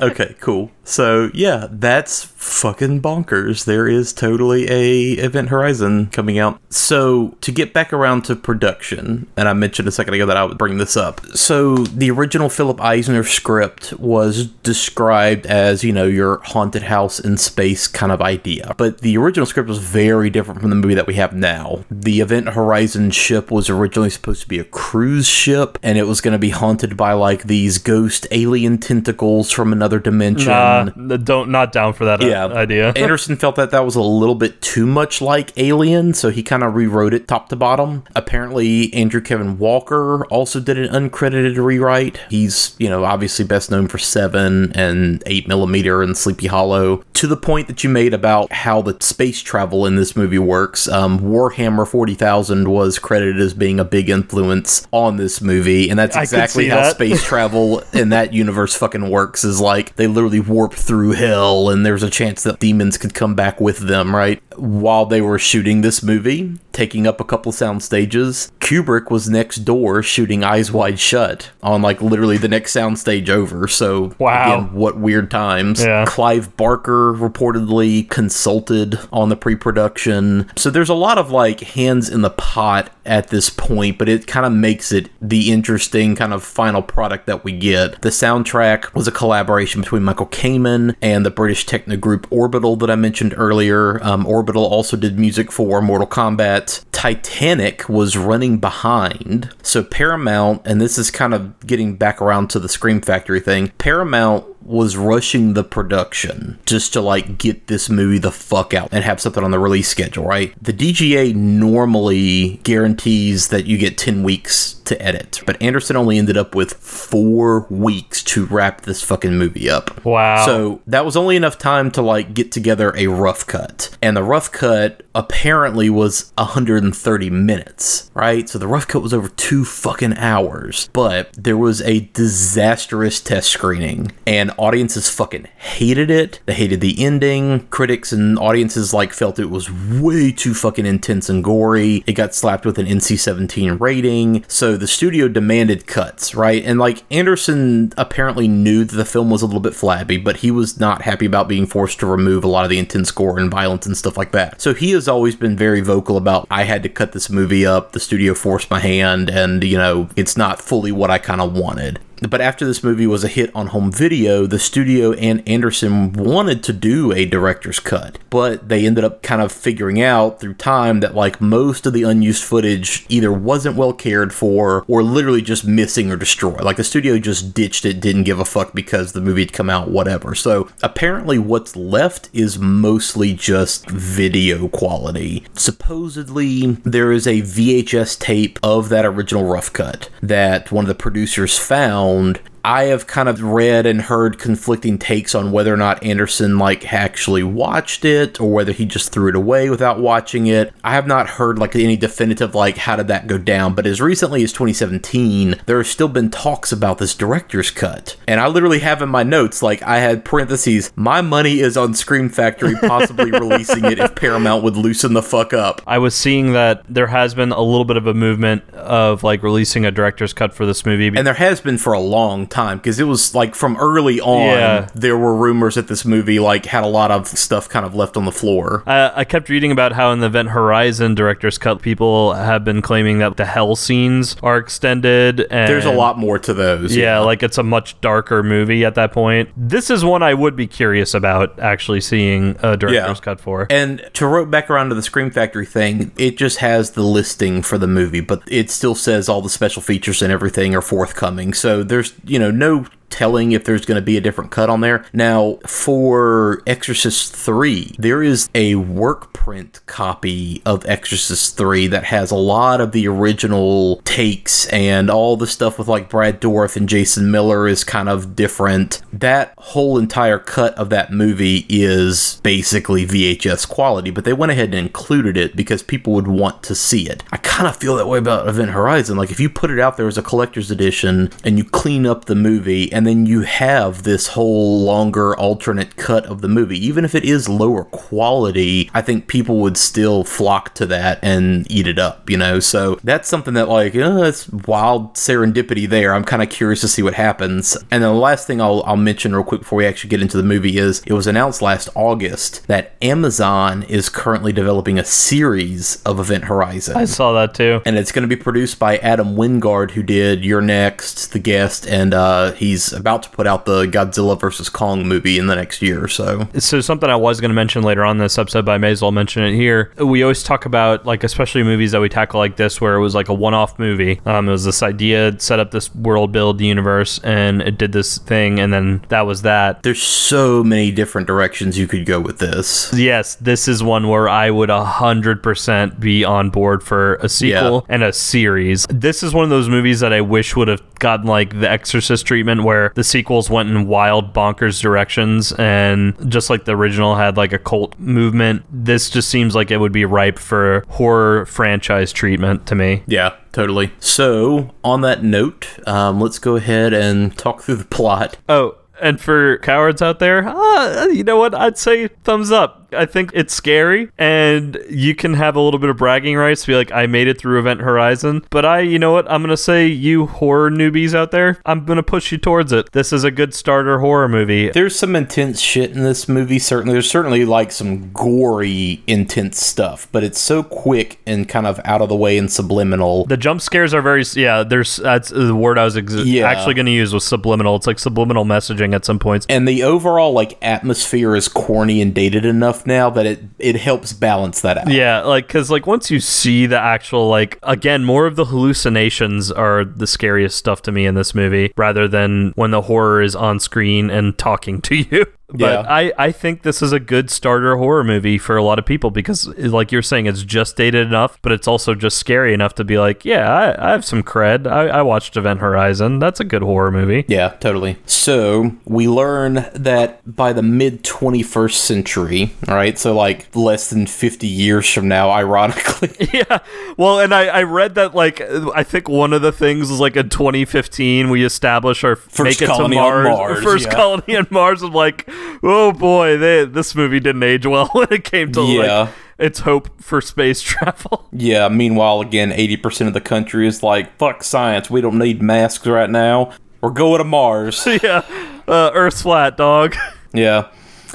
okay, 0.00 0.34
cool. 0.40 0.70
So 0.84 1.30
yeah, 1.34 1.68
that's 1.70 2.24
fucking 2.24 3.02
bonkers. 3.02 3.64
There 3.64 3.86
is 3.86 4.12
totally 4.12 4.68
a 4.70 5.12
Event 5.24 5.48
Horizon 5.50 6.06
coming 6.06 6.38
out. 6.38 6.60
So 6.70 7.36
to 7.40 7.52
get 7.52 7.72
back 7.72 7.92
around 7.92 8.22
to 8.24 8.36
production, 8.36 9.26
and 9.36 9.48
I 9.48 9.52
mentioned 9.52 9.88
a 9.88 9.92
second 9.92 10.14
ago 10.14 10.26
that 10.26 10.36
I 10.36 10.44
would 10.44 10.58
bring 10.58 10.78
this 10.78 10.96
up. 10.96 11.24
So 11.34 11.76
the 11.76 12.10
original 12.10 12.48
Philip 12.48 12.80
Eisner 12.80 13.24
script 13.24 13.92
was 13.94 14.46
described 14.46 15.46
as 15.46 15.84
you 15.84 15.92
know 15.92 16.06
your 16.06 16.38
haunted 16.44 16.84
house 16.84 17.20
in 17.20 17.36
space 17.36 17.86
kind 17.86 18.12
of 18.12 18.20
idea, 18.20 18.74
but 18.76 18.98
the 18.98 19.16
original 19.16 19.46
script 19.46 19.68
was 19.68 19.78
very 19.78 20.30
different 20.30 20.60
from 20.60 20.70
the 20.70 20.76
movie 20.76 20.94
that 20.94 21.06
we 21.06 21.14
have 21.14 21.34
now. 21.34 21.84
The 21.90 22.20
Event 22.20 22.50
Horizon 22.50 23.10
ship 23.10 23.50
was 23.50 23.70
originally 23.70 24.10
supposed 24.10 24.42
to 24.42 24.48
be 24.48 24.58
a 24.58 24.64
cruise 24.64 25.28
ship, 25.28 25.78
and 25.82 25.98
it 25.98 26.04
was 26.04 26.20
going 26.20 26.32
to 26.32 26.38
be 26.38 26.50
haunted 26.50 26.96
by 26.96 27.12
like 27.12 27.44
these 27.44 27.78
ghost 27.78 28.26
alien 28.30 28.78
tentacles 29.02 29.50
from 29.50 29.72
another 29.72 29.98
dimension. 29.98 30.48
Nah, 30.48 30.84
don't 31.16 31.50
not 31.50 31.72
down 31.72 31.92
for 31.92 32.04
that 32.04 32.22
uh, 32.22 32.26
Yeah. 32.26 32.46
idea. 32.46 32.92
Anderson 32.96 33.36
felt 33.36 33.56
that 33.56 33.70
that 33.70 33.84
was 33.84 33.96
a 33.96 34.02
little 34.02 34.34
bit 34.34 34.60
too 34.62 34.86
much 34.86 35.20
like 35.20 35.52
Alien, 35.56 36.14
so 36.14 36.30
he 36.30 36.42
kind 36.42 36.62
of 36.62 36.74
rewrote 36.74 37.14
it 37.14 37.26
top 37.28 37.48
to 37.48 37.56
bottom. 37.56 38.04
Apparently, 38.14 38.92
Andrew 38.94 39.20
Kevin 39.20 39.58
Walker 39.58 40.24
also 40.26 40.60
did 40.60 40.78
an 40.78 40.88
uncredited 41.10 41.56
rewrite. 41.62 42.18
He's, 42.30 42.74
you 42.78 42.88
know, 42.88 43.04
obviously 43.04 43.44
best 43.44 43.70
known 43.70 43.88
for 43.88 43.98
Seven 43.98 44.72
and 44.74 45.22
8 45.26 45.48
Millimeter 45.48 46.02
and 46.02 46.16
Sleepy 46.16 46.46
Hollow. 46.46 47.02
To 47.14 47.26
the 47.26 47.36
point 47.36 47.68
that 47.68 47.84
you 47.84 47.90
made 47.90 48.14
about 48.14 48.52
how 48.52 48.82
the 48.82 48.96
space 49.00 49.40
travel 49.40 49.86
in 49.86 49.96
this 49.96 50.16
movie 50.16 50.38
works, 50.38 50.88
um, 50.88 51.20
Warhammer 51.20 51.86
40,000 51.86 52.68
was 52.68 52.98
credited 52.98 53.40
as 53.40 53.54
being 53.54 53.78
a 53.80 53.84
big 53.84 54.10
influence 54.10 54.86
on 54.92 55.16
this 55.16 55.40
movie, 55.40 55.88
and 55.88 55.98
that's 55.98 56.16
exactly 56.16 56.68
how 56.68 56.76
that. 56.76 56.94
space 56.94 57.22
travel 57.32 57.82
in 57.92 58.08
that 58.10 58.32
universe 58.32 58.74
fucking 58.74 58.91
works. 59.10 59.44
Is 59.44 59.60
like 59.60 59.96
they 59.96 60.06
literally 60.06 60.40
warp 60.40 60.74
through 60.74 61.12
hell, 61.12 61.70
and 61.70 61.84
there's 61.84 62.02
a 62.02 62.10
chance 62.10 62.42
that 62.42 62.60
demons 62.60 62.98
could 62.98 63.14
come 63.14 63.34
back 63.34 63.60
with 63.60 63.78
them, 63.78 64.14
right? 64.14 64.42
While 64.56 65.06
they 65.06 65.20
were 65.20 65.38
shooting 65.38 65.80
this 65.80 66.02
movie, 66.02 66.58
taking 66.72 67.06
up 67.06 67.20
a 67.20 67.24
couple 67.24 67.52
sound 67.52 67.82
stages, 67.82 68.50
Kubrick 68.60 69.10
was 69.10 69.28
next 69.28 69.58
door 69.58 70.02
shooting 70.02 70.42
Eyes 70.44 70.72
Wide 70.72 70.98
Shut 70.98 71.50
on 71.62 71.82
like 71.82 72.00
literally 72.00 72.38
the 72.38 72.48
next 72.48 72.72
sound 72.72 72.98
stage 72.98 73.28
over. 73.30 73.68
So 73.68 74.14
Wow. 74.18 74.58
again, 74.60 74.72
what 74.74 74.98
weird 74.98 75.30
times. 75.30 75.82
Yeah. 75.84 76.04
Clive 76.06 76.56
Barker 76.56 77.12
reportedly 77.12 78.08
consulted 78.08 78.98
on 79.12 79.28
the 79.28 79.36
pre-production. 79.36 80.50
So 80.56 80.70
there's 80.70 80.88
a 80.88 80.94
lot 80.94 81.18
of 81.18 81.30
like 81.30 81.60
hands 81.60 82.08
in 82.08 82.22
the 82.22 82.30
pot 82.30 82.90
at 83.04 83.28
this 83.28 83.50
point, 83.50 83.98
but 83.98 84.08
it 84.08 84.26
kind 84.26 84.46
of 84.46 84.52
makes 84.52 84.92
it 84.92 85.08
the 85.20 85.50
interesting 85.50 86.14
kind 86.14 86.32
of 86.32 86.42
final 86.42 86.82
product 86.82 87.26
that 87.26 87.42
we 87.44 87.52
get. 87.52 88.00
The 88.02 88.10
soundtrack 88.10 88.94
was 88.94 89.08
a 89.08 89.12
collaboration 89.12 89.80
between 89.80 90.02
Michael 90.04 90.26
Kamen 90.26 90.94
and 91.02 91.26
the 91.26 91.30
British 91.30 91.66
techno 91.66 91.96
group 91.96 92.26
Orbital 92.30 92.76
that 92.76 92.90
I 92.90 92.94
mentioned 92.96 93.34
earlier. 93.36 94.02
Um, 94.04 94.24
Orbital 94.26 94.41
also 94.50 94.96
did 94.96 95.18
music 95.18 95.50
for 95.50 95.80
Mortal 95.80 96.06
Kombat. 96.06 96.84
Titanic 96.92 97.88
was 97.88 98.16
running 98.16 98.58
behind. 98.58 99.50
So 99.62 99.82
Paramount, 99.82 100.62
and 100.64 100.80
this 100.80 100.98
is 100.98 101.10
kind 101.10 101.34
of 101.34 101.66
getting 101.66 101.96
back 101.96 102.22
around 102.22 102.48
to 102.50 102.58
the 102.58 102.68
Scream 102.68 103.00
Factory 103.00 103.40
thing, 103.40 103.72
Paramount 103.78 104.46
was 104.64 104.96
rushing 104.96 105.54
the 105.54 105.64
production 105.64 106.58
just 106.66 106.92
to 106.92 107.00
like 107.00 107.38
get 107.38 107.66
this 107.66 107.88
movie 107.88 108.18
the 108.18 108.30
fuck 108.30 108.74
out 108.74 108.88
and 108.92 109.04
have 109.04 109.20
something 109.20 109.42
on 109.44 109.50
the 109.50 109.58
release 109.58 109.88
schedule, 109.88 110.24
right? 110.24 110.54
The 110.62 110.72
DGA 110.72 111.34
normally 111.34 112.60
guarantees 112.64 113.48
that 113.48 113.66
you 113.66 113.78
get 113.78 113.98
10 113.98 114.22
weeks 114.22 114.74
to 114.84 115.00
edit, 115.00 115.40
but 115.46 115.60
Anderson 115.62 115.96
only 115.96 116.18
ended 116.18 116.36
up 116.36 116.54
with 116.54 116.74
four 116.74 117.66
weeks 117.70 118.22
to 118.24 118.46
wrap 118.46 118.82
this 118.82 119.02
fucking 119.02 119.36
movie 119.36 119.70
up. 119.70 120.04
Wow. 120.04 120.44
So 120.44 120.80
that 120.86 121.04
was 121.04 121.16
only 121.16 121.36
enough 121.36 121.58
time 121.58 121.90
to 121.92 122.02
like 122.02 122.34
get 122.34 122.52
together 122.52 122.92
a 122.96 123.06
rough 123.06 123.46
cut. 123.46 123.96
And 124.02 124.16
the 124.16 124.22
rough 124.22 124.50
cut 124.50 125.02
apparently 125.14 125.90
was 125.90 126.32
130 126.38 127.30
minutes, 127.30 128.10
right? 128.14 128.48
So 128.48 128.58
the 128.58 128.68
rough 128.68 128.88
cut 128.88 129.02
was 129.02 129.14
over 129.14 129.28
two 129.28 129.64
fucking 129.64 130.16
hours. 130.16 130.88
But 130.92 131.32
there 131.34 131.56
was 131.56 131.80
a 131.82 132.00
disastrous 132.12 133.20
test 133.20 133.50
screening, 133.50 134.12
and 134.26 134.51
audiences 134.58 135.10
fucking 135.10 135.48
hated 135.56 136.10
it. 136.10 136.40
They 136.46 136.54
hated 136.54 136.80
the 136.80 137.02
ending. 137.02 137.66
Critics 137.68 138.12
and 138.12 138.38
audiences 138.38 138.92
like 138.94 139.12
felt 139.12 139.38
it 139.38 139.50
was 139.50 139.70
way 139.70 140.32
too 140.32 140.54
fucking 140.54 140.86
intense 140.86 141.28
and 141.28 141.42
gory. 141.42 142.04
It 142.06 142.12
got 142.12 142.34
slapped 142.34 142.64
with 142.64 142.78
an 142.78 142.86
NC-17 142.86 143.80
rating. 143.80 144.44
So 144.48 144.76
the 144.76 144.86
studio 144.86 145.28
demanded 145.28 145.86
cuts, 145.86 146.34
right? 146.34 146.62
And 146.64 146.78
like 146.78 147.04
Anderson 147.10 147.92
apparently 147.96 148.48
knew 148.48 148.84
that 148.84 148.96
the 148.96 149.04
film 149.04 149.30
was 149.30 149.42
a 149.42 149.46
little 149.46 149.60
bit 149.60 149.74
flabby, 149.74 150.16
but 150.16 150.38
he 150.38 150.50
was 150.50 150.78
not 150.78 151.02
happy 151.02 151.26
about 151.26 151.48
being 151.48 151.66
forced 151.66 152.00
to 152.00 152.06
remove 152.06 152.44
a 152.44 152.48
lot 152.48 152.64
of 152.64 152.70
the 152.70 152.78
intense 152.78 153.10
gore 153.10 153.38
and 153.38 153.50
violence 153.50 153.86
and 153.86 153.96
stuff 153.96 154.16
like 154.16 154.32
that. 154.32 154.60
So 154.60 154.74
he 154.74 154.92
has 154.92 155.08
always 155.08 155.36
been 155.36 155.56
very 155.56 155.80
vocal 155.80 156.16
about 156.16 156.46
I 156.50 156.64
had 156.64 156.82
to 156.82 156.88
cut 156.88 157.12
this 157.12 157.30
movie 157.30 157.66
up. 157.66 157.92
The 157.92 158.00
studio 158.00 158.34
forced 158.34 158.70
my 158.70 158.80
hand 158.80 159.30
and, 159.30 159.62
you 159.64 159.78
know, 159.78 160.08
it's 160.16 160.36
not 160.36 160.60
fully 160.60 160.92
what 160.92 161.10
I 161.10 161.18
kind 161.18 161.40
of 161.40 161.56
wanted. 161.56 162.00
But 162.28 162.40
after 162.40 162.64
this 162.64 162.84
movie 162.84 163.06
was 163.06 163.24
a 163.24 163.28
hit 163.28 163.54
on 163.54 163.68
home 163.68 163.90
video, 163.90 164.46
the 164.46 164.58
studio 164.58 165.12
and 165.14 165.46
Anderson 165.48 166.12
wanted 166.12 166.62
to 166.64 166.72
do 166.72 167.12
a 167.12 167.24
director's 167.24 167.80
cut. 167.80 168.18
But 168.30 168.68
they 168.68 168.86
ended 168.86 169.04
up 169.04 169.22
kind 169.22 169.42
of 169.42 169.50
figuring 169.50 170.00
out 170.00 170.40
through 170.40 170.54
time 170.54 171.00
that, 171.00 171.14
like, 171.14 171.40
most 171.40 171.84
of 171.84 171.92
the 171.92 172.04
unused 172.04 172.44
footage 172.44 173.04
either 173.08 173.32
wasn't 173.32 173.76
well 173.76 173.92
cared 173.92 174.32
for 174.32 174.84
or 174.86 175.02
literally 175.02 175.42
just 175.42 175.66
missing 175.66 176.10
or 176.10 176.16
destroyed. 176.16 176.62
Like, 176.62 176.76
the 176.76 176.84
studio 176.84 177.18
just 177.18 177.54
ditched 177.54 177.84
it, 177.84 178.00
didn't 178.00 178.24
give 178.24 178.38
a 178.38 178.44
fuck 178.44 178.72
because 178.72 179.12
the 179.12 179.20
movie 179.20 179.42
had 179.42 179.52
come 179.52 179.68
out, 179.68 179.90
whatever. 179.90 180.34
So 180.34 180.68
apparently, 180.82 181.38
what's 181.38 181.74
left 181.76 182.28
is 182.32 182.58
mostly 182.58 183.32
just 183.32 183.90
video 183.90 184.68
quality. 184.68 185.44
Supposedly, 185.54 186.72
there 186.84 187.10
is 187.10 187.26
a 187.26 187.42
VHS 187.42 188.18
tape 188.18 188.58
of 188.62 188.88
that 188.90 189.04
original 189.04 189.44
rough 189.44 189.72
cut 189.72 190.08
that 190.22 190.70
one 190.70 190.84
of 190.84 190.88
the 190.88 190.94
producers 190.94 191.58
found 191.58 192.11
owned 192.12 192.40
I 192.64 192.84
have 192.84 193.08
kind 193.08 193.28
of 193.28 193.42
read 193.42 193.86
and 193.86 194.02
heard 194.02 194.38
conflicting 194.38 194.96
takes 194.96 195.34
on 195.34 195.50
whether 195.50 195.74
or 195.74 195.76
not 195.76 196.02
Anderson 196.04 196.58
like 196.58 196.92
actually 196.92 197.42
watched 197.42 198.04
it 198.04 198.40
or 198.40 198.52
whether 198.52 198.70
he 198.70 198.84
just 198.84 199.10
threw 199.10 199.28
it 199.28 199.34
away 199.34 199.68
without 199.68 199.98
watching 199.98 200.46
it. 200.46 200.72
I 200.84 200.92
have 200.92 201.08
not 201.08 201.28
heard 201.28 201.58
like 201.58 201.74
any 201.74 201.96
definitive 201.96 202.54
like 202.54 202.76
how 202.76 202.94
did 202.94 203.08
that 203.08 203.26
go 203.26 203.36
down, 203.36 203.74
but 203.74 203.86
as 203.86 204.00
recently 204.00 204.44
as 204.44 204.52
2017, 204.52 205.56
there 205.66 205.78
have 205.78 205.88
still 205.88 206.06
been 206.06 206.30
talks 206.30 206.70
about 206.70 206.98
this 206.98 207.16
director's 207.16 207.72
cut. 207.72 208.16
And 208.28 208.38
I 208.38 208.46
literally 208.46 208.78
have 208.80 209.02
in 209.02 209.08
my 209.08 209.24
notes 209.24 209.60
like 209.60 209.82
I 209.82 209.98
had 209.98 210.24
parentheses, 210.24 210.92
my 210.94 211.20
money 211.20 211.58
is 211.58 211.76
on 211.76 211.94
Scream 211.94 212.28
Factory 212.28 212.76
possibly 212.76 213.30
releasing 213.32 213.84
it 213.86 213.98
if 213.98 214.14
Paramount 214.14 214.62
would 214.62 214.76
loosen 214.76 215.14
the 215.14 215.22
fuck 215.22 215.52
up. 215.52 215.82
I 215.84 215.98
was 215.98 216.14
seeing 216.14 216.52
that 216.52 216.84
there 216.88 217.08
has 217.08 217.34
been 217.34 217.50
a 217.50 217.60
little 217.60 217.84
bit 217.84 217.96
of 217.96 218.06
a 218.06 218.14
movement 218.14 218.68
of 218.70 219.24
like 219.24 219.42
releasing 219.42 219.84
a 219.84 219.90
director's 219.90 220.32
cut 220.32 220.54
for 220.54 220.64
this 220.64 220.86
movie. 220.86 221.08
And 221.08 221.26
there 221.26 221.34
has 221.34 221.60
been 221.60 221.78
for 221.78 221.92
a 221.92 222.00
long 222.00 222.46
time 222.52 222.76
because 222.78 223.00
it 223.00 223.04
was 223.04 223.34
like 223.34 223.54
from 223.54 223.76
early 223.78 224.20
on 224.20 224.46
Yeah. 224.46 224.88
there 224.94 225.16
were 225.16 225.34
rumors 225.34 225.74
that 225.74 225.88
this 225.88 226.04
movie 226.04 226.38
like 226.38 226.66
had 226.66 226.84
a 226.84 226.88
lot 226.88 227.10
of 227.10 227.26
stuff 227.26 227.68
kind 227.68 227.84
of 227.86 227.94
left 227.94 228.16
on 228.16 228.24
the 228.26 228.32
floor 228.32 228.82
I, 228.86 229.10
I 229.20 229.24
kept 229.24 229.48
reading 229.48 229.72
about 229.72 229.92
how 229.92 230.12
in 230.12 230.20
the 230.20 230.26
Event 230.26 230.50
Horizon 230.50 231.14
director's 231.14 231.58
cut, 231.58 231.82
people 231.82 232.32
have 232.34 232.64
been 232.64 232.82
claiming 232.82 233.18
that 233.18 233.36
the 233.36 233.44
hell 233.44 233.76
scenes 233.76 234.36
are 234.42 234.58
extended. 234.58 235.40
And 235.50 235.68
there's 235.70 235.84
a 235.84 235.92
lot 235.92 236.18
more 236.18 236.38
to 236.40 236.52
those 236.54 236.96
Yeah, 236.96 237.18
like 237.20 237.42
it's 237.42 237.58
a 237.58 237.62
much 237.62 238.00
darker 238.00 238.42
movie 238.42 238.84
at 238.84 238.94
that 238.96 239.12
point. 239.12 239.48
This 239.56 239.90
is 239.90 240.04
one 240.04 240.22
I 240.22 240.34
would 240.34 240.56
be 240.56 240.66
curious 240.66 241.14
about 241.14 241.58
actually 241.60 242.00
seeing 242.00 242.56
a 242.62 242.76
director's 242.76 243.20
cut 243.20 243.40
for. 243.40 243.66
and 243.70 244.08
to 244.14 244.26
rope 244.26 244.50
back 244.50 244.68
around 244.70 244.88
to 244.88 244.94
the 244.94 245.02
Scream 245.02 245.30
Factory 245.30 245.66
thing, 245.66 246.12
it 246.16 246.36
just 246.36 246.58
has 246.58 246.90
the 246.92 247.02
listing 247.02 247.62
for 247.62 247.78
the 247.78 247.86
movie, 247.86 248.20
but 248.20 248.42
it 248.48 248.70
still 248.70 248.94
says 248.94 249.28
all 249.28 249.40
the 249.42 249.48
special 249.50 249.82
features 249.82 250.22
and 250.22 250.32
everything 250.32 250.74
are 250.74 250.82
forthcoming. 250.82 251.52
So 251.54 251.82
there's, 251.82 252.14
you 252.24 252.38
know, 252.38 252.41
no 252.50 252.84
telling 253.12 253.52
if 253.52 253.64
there's 253.64 253.86
going 253.86 254.00
to 254.00 254.04
be 254.04 254.16
a 254.16 254.20
different 254.20 254.50
cut 254.50 254.68
on 254.68 254.80
there. 254.80 255.04
Now, 255.12 255.58
for 255.66 256.62
Exorcist 256.66 257.36
3, 257.36 257.96
there 257.98 258.22
is 258.22 258.48
a 258.54 258.74
work 258.74 259.32
print 259.32 259.80
copy 259.86 260.62
of 260.64 260.84
Exorcist 260.86 261.56
3 261.56 261.88
that 261.88 262.04
has 262.04 262.30
a 262.30 262.36
lot 262.36 262.80
of 262.80 262.92
the 262.92 263.06
original 263.06 264.00
takes 264.04 264.66
and 264.68 265.10
all 265.10 265.36
the 265.36 265.46
stuff 265.46 265.78
with 265.78 265.88
like 265.88 266.08
Brad 266.08 266.40
Dourif 266.40 266.76
and 266.76 266.88
Jason 266.88 267.30
Miller 267.30 267.68
is 267.68 267.84
kind 267.84 268.08
of 268.08 268.34
different. 268.34 269.02
That 269.12 269.52
whole 269.58 269.98
entire 269.98 270.38
cut 270.38 270.74
of 270.74 270.90
that 270.90 271.12
movie 271.12 271.66
is 271.68 272.40
basically 272.42 273.06
VHS 273.06 273.68
quality, 273.68 274.10
but 274.10 274.24
they 274.24 274.32
went 274.32 274.52
ahead 274.52 274.74
and 274.74 274.86
included 274.86 275.36
it 275.36 275.54
because 275.54 275.82
people 275.82 276.14
would 276.14 276.28
want 276.28 276.62
to 276.64 276.74
see 276.74 277.08
it. 277.08 277.22
I 277.30 277.36
kind 277.36 277.68
of 277.68 277.76
feel 277.76 277.96
that 277.96 278.08
way 278.08 278.18
about 278.18 278.48
Event 278.48 278.70
Horizon. 278.70 279.16
Like 279.16 279.30
if 279.30 279.38
you 279.38 279.50
put 279.50 279.70
it 279.70 279.78
out 279.78 279.96
there 279.96 280.08
as 280.08 280.18
a 280.18 280.22
collector's 280.22 280.70
edition 280.70 281.30
and 281.44 281.58
you 281.58 281.64
clean 281.64 282.06
up 282.06 282.24
the 282.24 282.34
movie 282.34 282.90
and 282.92 283.01
then 283.06 283.26
you 283.26 283.42
have 283.42 284.02
this 284.02 284.28
whole 284.28 284.82
longer 284.84 285.36
alternate 285.36 285.96
cut 285.96 286.26
of 286.26 286.40
the 286.40 286.48
movie, 286.48 286.84
even 286.84 287.04
if 287.04 287.14
it 287.14 287.24
is 287.24 287.48
lower 287.48 287.84
quality, 287.84 288.90
I 288.94 289.02
think 289.02 289.26
people 289.26 289.58
would 289.58 289.76
still 289.76 290.24
flock 290.24 290.74
to 290.74 290.86
that 290.86 291.18
and 291.22 291.70
eat 291.70 291.86
it 291.86 291.98
up, 291.98 292.28
you 292.28 292.36
know? 292.36 292.60
So 292.60 292.98
that's 293.02 293.28
something 293.28 293.54
that, 293.54 293.68
like, 293.68 293.94
uh, 293.94 294.22
it's 294.24 294.48
wild 294.48 295.14
serendipity 295.14 295.88
there. 295.88 296.14
I'm 296.14 296.24
kind 296.24 296.42
of 296.42 296.50
curious 296.50 296.80
to 296.82 296.88
see 296.88 297.02
what 297.02 297.14
happens. 297.14 297.76
And 297.90 298.02
then 298.02 298.12
the 298.12 298.20
last 298.20 298.46
thing 298.46 298.60
I'll, 298.60 298.82
I'll 298.84 298.96
mention 298.96 299.34
real 299.34 299.44
quick 299.44 299.62
before 299.62 299.78
we 299.78 299.86
actually 299.86 300.10
get 300.10 300.22
into 300.22 300.36
the 300.36 300.42
movie 300.42 300.78
is 300.78 301.02
it 301.06 301.12
was 301.12 301.26
announced 301.26 301.62
last 301.62 301.88
August 301.94 302.66
that 302.68 302.92
Amazon 303.02 303.82
is 303.84 304.08
currently 304.08 304.52
developing 304.52 304.98
a 304.98 305.04
series 305.04 306.02
of 306.02 306.18
Event 306.20 306.44
Horizon 306.44 306.96
I 306.96 307.04
saw 307.04 307.32
that 307.32 307.54
too. 307.54 307.80
and 307.84 307.96
it's 307.96 308.12
going 308.12 308.28
to 308.28 308.36
be 308.36 308.40
produced 308.40 308.78
by 308.78 308.98
Adam 308.98 309.36
Wingard, 309.36 309.92
who 309.92 310.02
did 310.02 310.44
You're 310.44 310.60
Next, 310.60 311.32
The 311.32 311.38
Guest, 311.38 311.86
and 311.86 312.14
uh, 312.14 312.52
he's 312.52 312.91
about 312.92 313.22
to 313.24 313.30
put 313.30 313.46
out 313.46 313.66
the 313.66 313.84
Godzilla 313.86 314.38
vs 314.38 314.68
Kong 314.68 315.06
movie 315.06 315.38
in 315.38 315.46
the 315.46 315.54
next 315.54 315.82
year 315.82 316.02
or 316.02 316.08
so. 316.08 316.48
So 316.58 316.80
something 316.80 317.08
I 317.08 317.16
was 317.16 317.40
going 317.40 317.50
to 317.50 317.54
mention 317.54 317.82
later 317.82 318.04
on 318.04 318.16
in 318.16 318.22
this 318.22 318.38
episode, 318.38 318.64
but 318.64 318.72
I 318.72 318.78
may 318.78 318.90
as 318.90 319.02
well 319.02 319.12
mention 319.12 319.42
it 319.44 319.54
here. 319.54 319.92
We 319.98 320.22
always 320.22 320.42
talk 320.42 320.66
about 320.66 321.06
like, 321.06 321.24
especially 321.24 321.62
movies 321.62 321.92
that 321.92 322.00
we 322.00 322.08
tackle 322.08 322.38
like 322.38 322.56
this, 322.56 322.80
where 322.80 322.94
it 322.94 323.00
was 323.00 323.14
like 323.14 323.28
a 323.28 323.34
one-off 323.34 323.78
movie. 323.78 324.20
Um, 324.26 324.48
it 324.48 324.52
was 324.52 324.64
this 324.64 324.82
idea, 324.82 325.38
set 325.38 325.60
up 325.60 325.70
this 325.70 325.94
world 325.94 326.32
build 326.32 326.60
universe, 326.60 327.18
and 327.24 327.62
it 327.62 327.78
did 327.78 327.92
this 327.92 328.18
thing, 328.18 328.60
and 328.60 328.72
then 328.72 329.04
that 329.08 329.22
was 329.22 329.42
that. 329.42 329.82
There's 329.82 330.02
so 330.02 330.62
many 330.64 330.90
different 330.90 331.26
directions 331.26 331.78
you 331.78 331.86
could 331.86 332.06
go 332.06 332.20
with 332.20 332.38
this. 332.38 332.92
Yes, 332.94 333.34
this 333.36 333.68
is 333.68 333.82
one 333.82 334.08
where 334.08 334.28
I 334.28 334.50
would 334.50 334.70
a 334.70 334.84
hundred 334.84 335.42
percent 335.42 336.00
be 336.00 336.24
on 336.24 336.50
board 336.50 336.82
for 336.82 337.16
a 337.16 337.28
sequel 337.28 337.84
and 337.88 338.02
a 338.02 338.12
series. 338.12 338.86
This 338.88 339.22
is 339.22 339.34
one 339.34 339.44
of 339.44 339.50
those 339.50 339.68
movies 339.68 340.00
that 340.00 340.12
I 340.12 340.20
wish 340.20 340.56
would 340.56 340.68
have 340.68 340.91
gotten 341.02 341.26
like 341.26 341.60
the 341.60 341.70
Exorcist 341.70 342.24
treatment, 342.24 342.62
where 342.62 342.92
the 342.94 343.04
sequels 343.04 343.50
went 343.50 343.68
in 343.68 343.86
wild, 343.86 344.32
bonkers 344.32 344.80
directions, 344.80 345.52
and 345.52 346.14
just 346.30 346.48
like 346.48 346.64
the 346.64 346.72
original 346.72 347.16
had 347.16 347.36
like 347.36 347.52
a 347.52 347.58
cult 347.58 347.98
movement. 347.98 348.64
This 348.70 349.10
just 349.10 349.28
seems 349.28 349.54
like 349.54 349.70
it 349.70 349.78
would 349.78 349.92
be 349.92 350.06
ripe 350.06 350.38
for 350.38 350.84
horror 350.88 351.44
franchise 351.44 352.12
treatment 352.12 352.66
to 352.68 352.74
me. 352.74 353.02
Yeah, 353.06 353.36
totally. 353.52 353.92
So, 353.98 354.70
on 354.82 355.02
that 355.02 355.22
note, 355.22 355.68
um, 355.86 356.20
let's 356.20 356.38
go 356.38 356.56
ahead 356.56 356.94
and 356.94 357.36
talk 357.36 357.62
through 357.62 357.76
the 357.76 357.84
plot. 357.84 358.38
Oh, 358.48 358.78
and 359.00 359.20
for 359.20 359.58
cowards 359.58 360.00
out 360.00 360.20
there, 360.20 360.48
uh, 360.48 361.06
you 361.06 361.24
know 361.24 361.36
what? 361.36 361.54
I'd 361.54 361.76
say 361.76 362.06
thumbs 362.08 362.52
up. 362.52 362.81
I 362.94 363.06
think 363.06 363.30
it's 363.34 363.52
scary, 363.54 364.10
and 364.18 364.78
you 364.90 365.14
can 365.14 365.34
have 365.34 365.56
a 365.56 365.60
little 365.60 365.80
bit 365.80 365.90
of 365.90 365.96
bragging 365.96 366.36
rights 366.36 366.62
to 366.62 366.66
be 366.68 366.74
like, 366.76 366.92
I 366.92 367.06
made 367.06 367.28
it 367.28 367.38
through 367.38 367.58
Event 367.58 367.80
Horizon. 367.80 368.44
But 368.50 368.64
I, 368.64 368.80
you 368.80 368.98
know 368.98 369.12
what? 369.12 369.30
I'm 369.30 369.42
gonna 369.42 369.56
say, 369.56 369.86
you 369.86 370.26
horror 370.26 370.70
newbies 370.70 371.14
out 371.14 371.30
there, 371.30 371.60
I'm 371.66 371.84
gonna 371.84 372.02
push 372.02 372.32
you 372.32 372.38
towards 372.38 372.72
it. 372.72 372.90
This 372.92 373.12
is 373.12 373.24
a 373.24 373.30
good 373.30 373.54
starter 373.54 373.98
horror 374.00 374.28
movie. 374.28 374.70
There's 374.70 374.96
some 374.98 375.16
intense 375.16 375.60
shit 375.60 375.90
in 375.92 376.02
this 376.02 376.28
movie. 376.28 376.58
Certainly, 376.58 376.92
there's 376.94 377.10
certainly 377.10 377.44
like 377.44 377.72
some 377.72 378.10
gory, 378.12 379.02
intense 379.06 379.62
stuff, 379.64 380.08
but 380.12 380.24
it's 380.24 380.38
so 380.40 380.62
quick 380.62 381.20
and 381.26 381.48
kind 381.48 381.66
of 381.66 381.80
out 381.84 382.00
of 382.02 382.08
the 382.08 382.16
way 382.16 382.38
and 382.38 382.50
subliminal. 382.50 383.24
The 383.26 383.36
jump 383.36 383.60
scares 383.60 383.92
are 383.94 384.02
very 384.02 384.24
yeah. 384.34 384.62
There's 384.62 384.96
that's 384.96 385.28
the 385.30 385.54
word 385.54 385.78
I 385.78 385.84
was 385.84 385.96
ex- 385.96 386.14
Yeah. 386.14 386.48
actually 386.48 386.74
going 386.74 386.86
to 386.86 386.92
use 386.92 387.12
was 387.12 387.24
subliminal. 387.24 387.76
It's 387.76 387.86
like 387.86 387.98
subliminal 387.98 388.44
messaging 388.44 388.94
at 388.94 389.04
some 389.04 389.18
points. 389.18 389.46
and 389.48 389.66
the 389.66 389.82
overall 389.82 390.32
like 390.32 390.56
atmosphere 390.62 391.34
is 391.36 391.48
corny 391.48 392.00
and 392.00 392.14
dated 392.14 392.44
enough 392.44 392.81
now 392.86 393.10
that 393.10 393.26
it 393.26 393.40
it 393.58 393.76
helps 393.76 394.12
balance 394.12 394.60
that 394.62 394.78
out. 394.78 394.90
Yeah, 394.90 395.22
like 395.22 395.46
because 395.46 395.70
like 395.70 395.86
once 395.86 396.10
you 396.10 396.20
see 396.20 396.66
the 396.66 396.78
actual 396.78 397.28
like 397.28 397.58
again, 397.62 398.04
more 398.04 398.26
of 398.26 398.36
the 398.36 398.46
hallucinations 398.46 399.50
are 399.50 399.84
the 399.84 400.06
scariest 400.06 400.56
stuff 400.56 400.82
to 400.82 400.92
me 400.92 401.06
in 401.06 401.14
this 401.14 401.34
movie, 401.34 401.72
rather 401.76 402.08
than 402.08 402.52
when 402.56 402.70
the 402.70 402.82
horror 402.82 403.22
is 403.22 403.34
on 403.36 403.60
screen 403.60 404.10
and 404.10 404.36
talking 404.38 404.80
to 404.82 404.94
you. 405.10 405.26
But 405.52 405.84
Yeah. 405.84 405.92
I, 405.92 406.12
I 406.18 406.32
think 406.32 406.62
this 406.62 406.82
is 406.82 406.92
a 406.92 407.00
good 407.00 407.30
starter 407.30 407.76
horror 407.76 408.04
movie 408.04 408.38
for 408.38 408.56
a 408.56 408.62
lot 408.62 408.78
of 408.78 408.86
people 408.86 409.10
because, 409.10 409.46
like 409.58 409.92
you're 409.92 410.02
saying, 410.02 410.26
it's 410.26 410.42
just 410.42 410.76
dated 410.76 411.06
enough, 411.06 411.38
but 411.42 411.52
it's 411.52 411.68
also 411.68 411.94
just 411.94 412.16
scary 412.18 412.54
enough 412.54 412.74
to 412.76 412.84
be 412.84 412.98
like, 412.98 413.24
yeah, 413.24 413.50
I, 413.50 413.88
I 413.88 413.90
have 413.92 414.04
some 414.04 414.22
cred. 414.22 414.66
I, 414.66 414.88
I 414.88 415.02
watched 415.02 415.36
Event 415.36 415.60
Horizon. 415.60 416.18
That's 416.18 416.40
a 416.40 416.44
good 416.44 416.62
horror 416.62 416.90
movie. 416.90 417.24
Yeah, 417.28 417.50
totally. 417.60 417.98
So 418.06 418.72
we 418.84 419.08
learn 419.08 419.66
that 419.74 420.20
by 420.24 420.52
the 420.52 420.62
mid 420.62 421.04
21st 421.04 421.74
century, 421.74 422.52
all 422.68 422.74
right, 422.74 422.98
so 422.98 423.14
like 423.14 423.54
less 423.54 423.90
than 423.90 424.06
50 424.06 424.46
years 424.46 424.90
from 424.90 425.08
now, 425.08 425.30
ironically. 425.30 426.28
yeah. 426.32 426.58
Well, 426.96 427.20
and 427.20 427.34
I, 427.34 427.46
I 427.46 427.62
read 427.64 427.94
that, 427.96 428.14
like, 428.14 428.40
I 428.40 428.82
think 428.82 429.08
one 429.08 429.32
of 429.32 429.42
the 429.42 429.52
things 429.52 429.90
is 429.90 430.00
like 430.00 430.16
in 430.16 430.28
2015, 430.28 431.30
we 431.30 431.44
establish 431.44 432.04
our 432.04 432.16
First 432.16 432.38
make 432.38 432.62
it 432.62 432.66
to 432.66 432.66
colony 432.66 432.96
on 432.96 433.24
Mars. 433.24 433.36
Mars, 433.36 433.64
first 433.64 433.86
yeah. 433.86 433.94
colony 433.94 434.36
on 434.36 434.46
Mars. 434.50 434.82
I'm 434.82 434.92
like, 434.92 435.28
oh 435.62 435.92
boy, 435.92 436.36
they, 436.38 436.64
this 436.64 436.94
movie 436.94 437.20
didn't 437.20 437.42
age 437.42 437.66
well 437.66 437.88
when 437.92 438.08
it 438.10 438.24
came 438.24 438.52
to 438.52 438.62
Yeah. 438.62 439.00
like 439.02 439.08
its 439.38 439.60
hope 439.60 440.00
for 440.00 440.20
space 440.20 440.60
travel. 440.62 441.28
yeah, 441.32 441.68
meanwhile, 441.68 442.20
again, 442.20 442.50
80% 442.52 443.08
of 443.08 443.12
the 443.14 443.20
country 443.20 443.66
is 443.66 443.82
like, 443.82 444.16
fuck 444.18 444.44
science, 444.44 444.88
we 444.90 445.00
don't 445.00 445.18
need 445.18 445.42
masks 445.42 445.86
right 445.86 446.10
now. 446.10 446.52
We're 446.80 446.90
going 446.90 447.18
to 447.18 447.24
Mars. 447.24 447.86
yeah. 448.02 448.22
Uh, 448.68 448.90
Earth's 448.94 449.22
flat, 449.22 449.56
dog. 449.56 449.94
Yeah. 450.32 450.68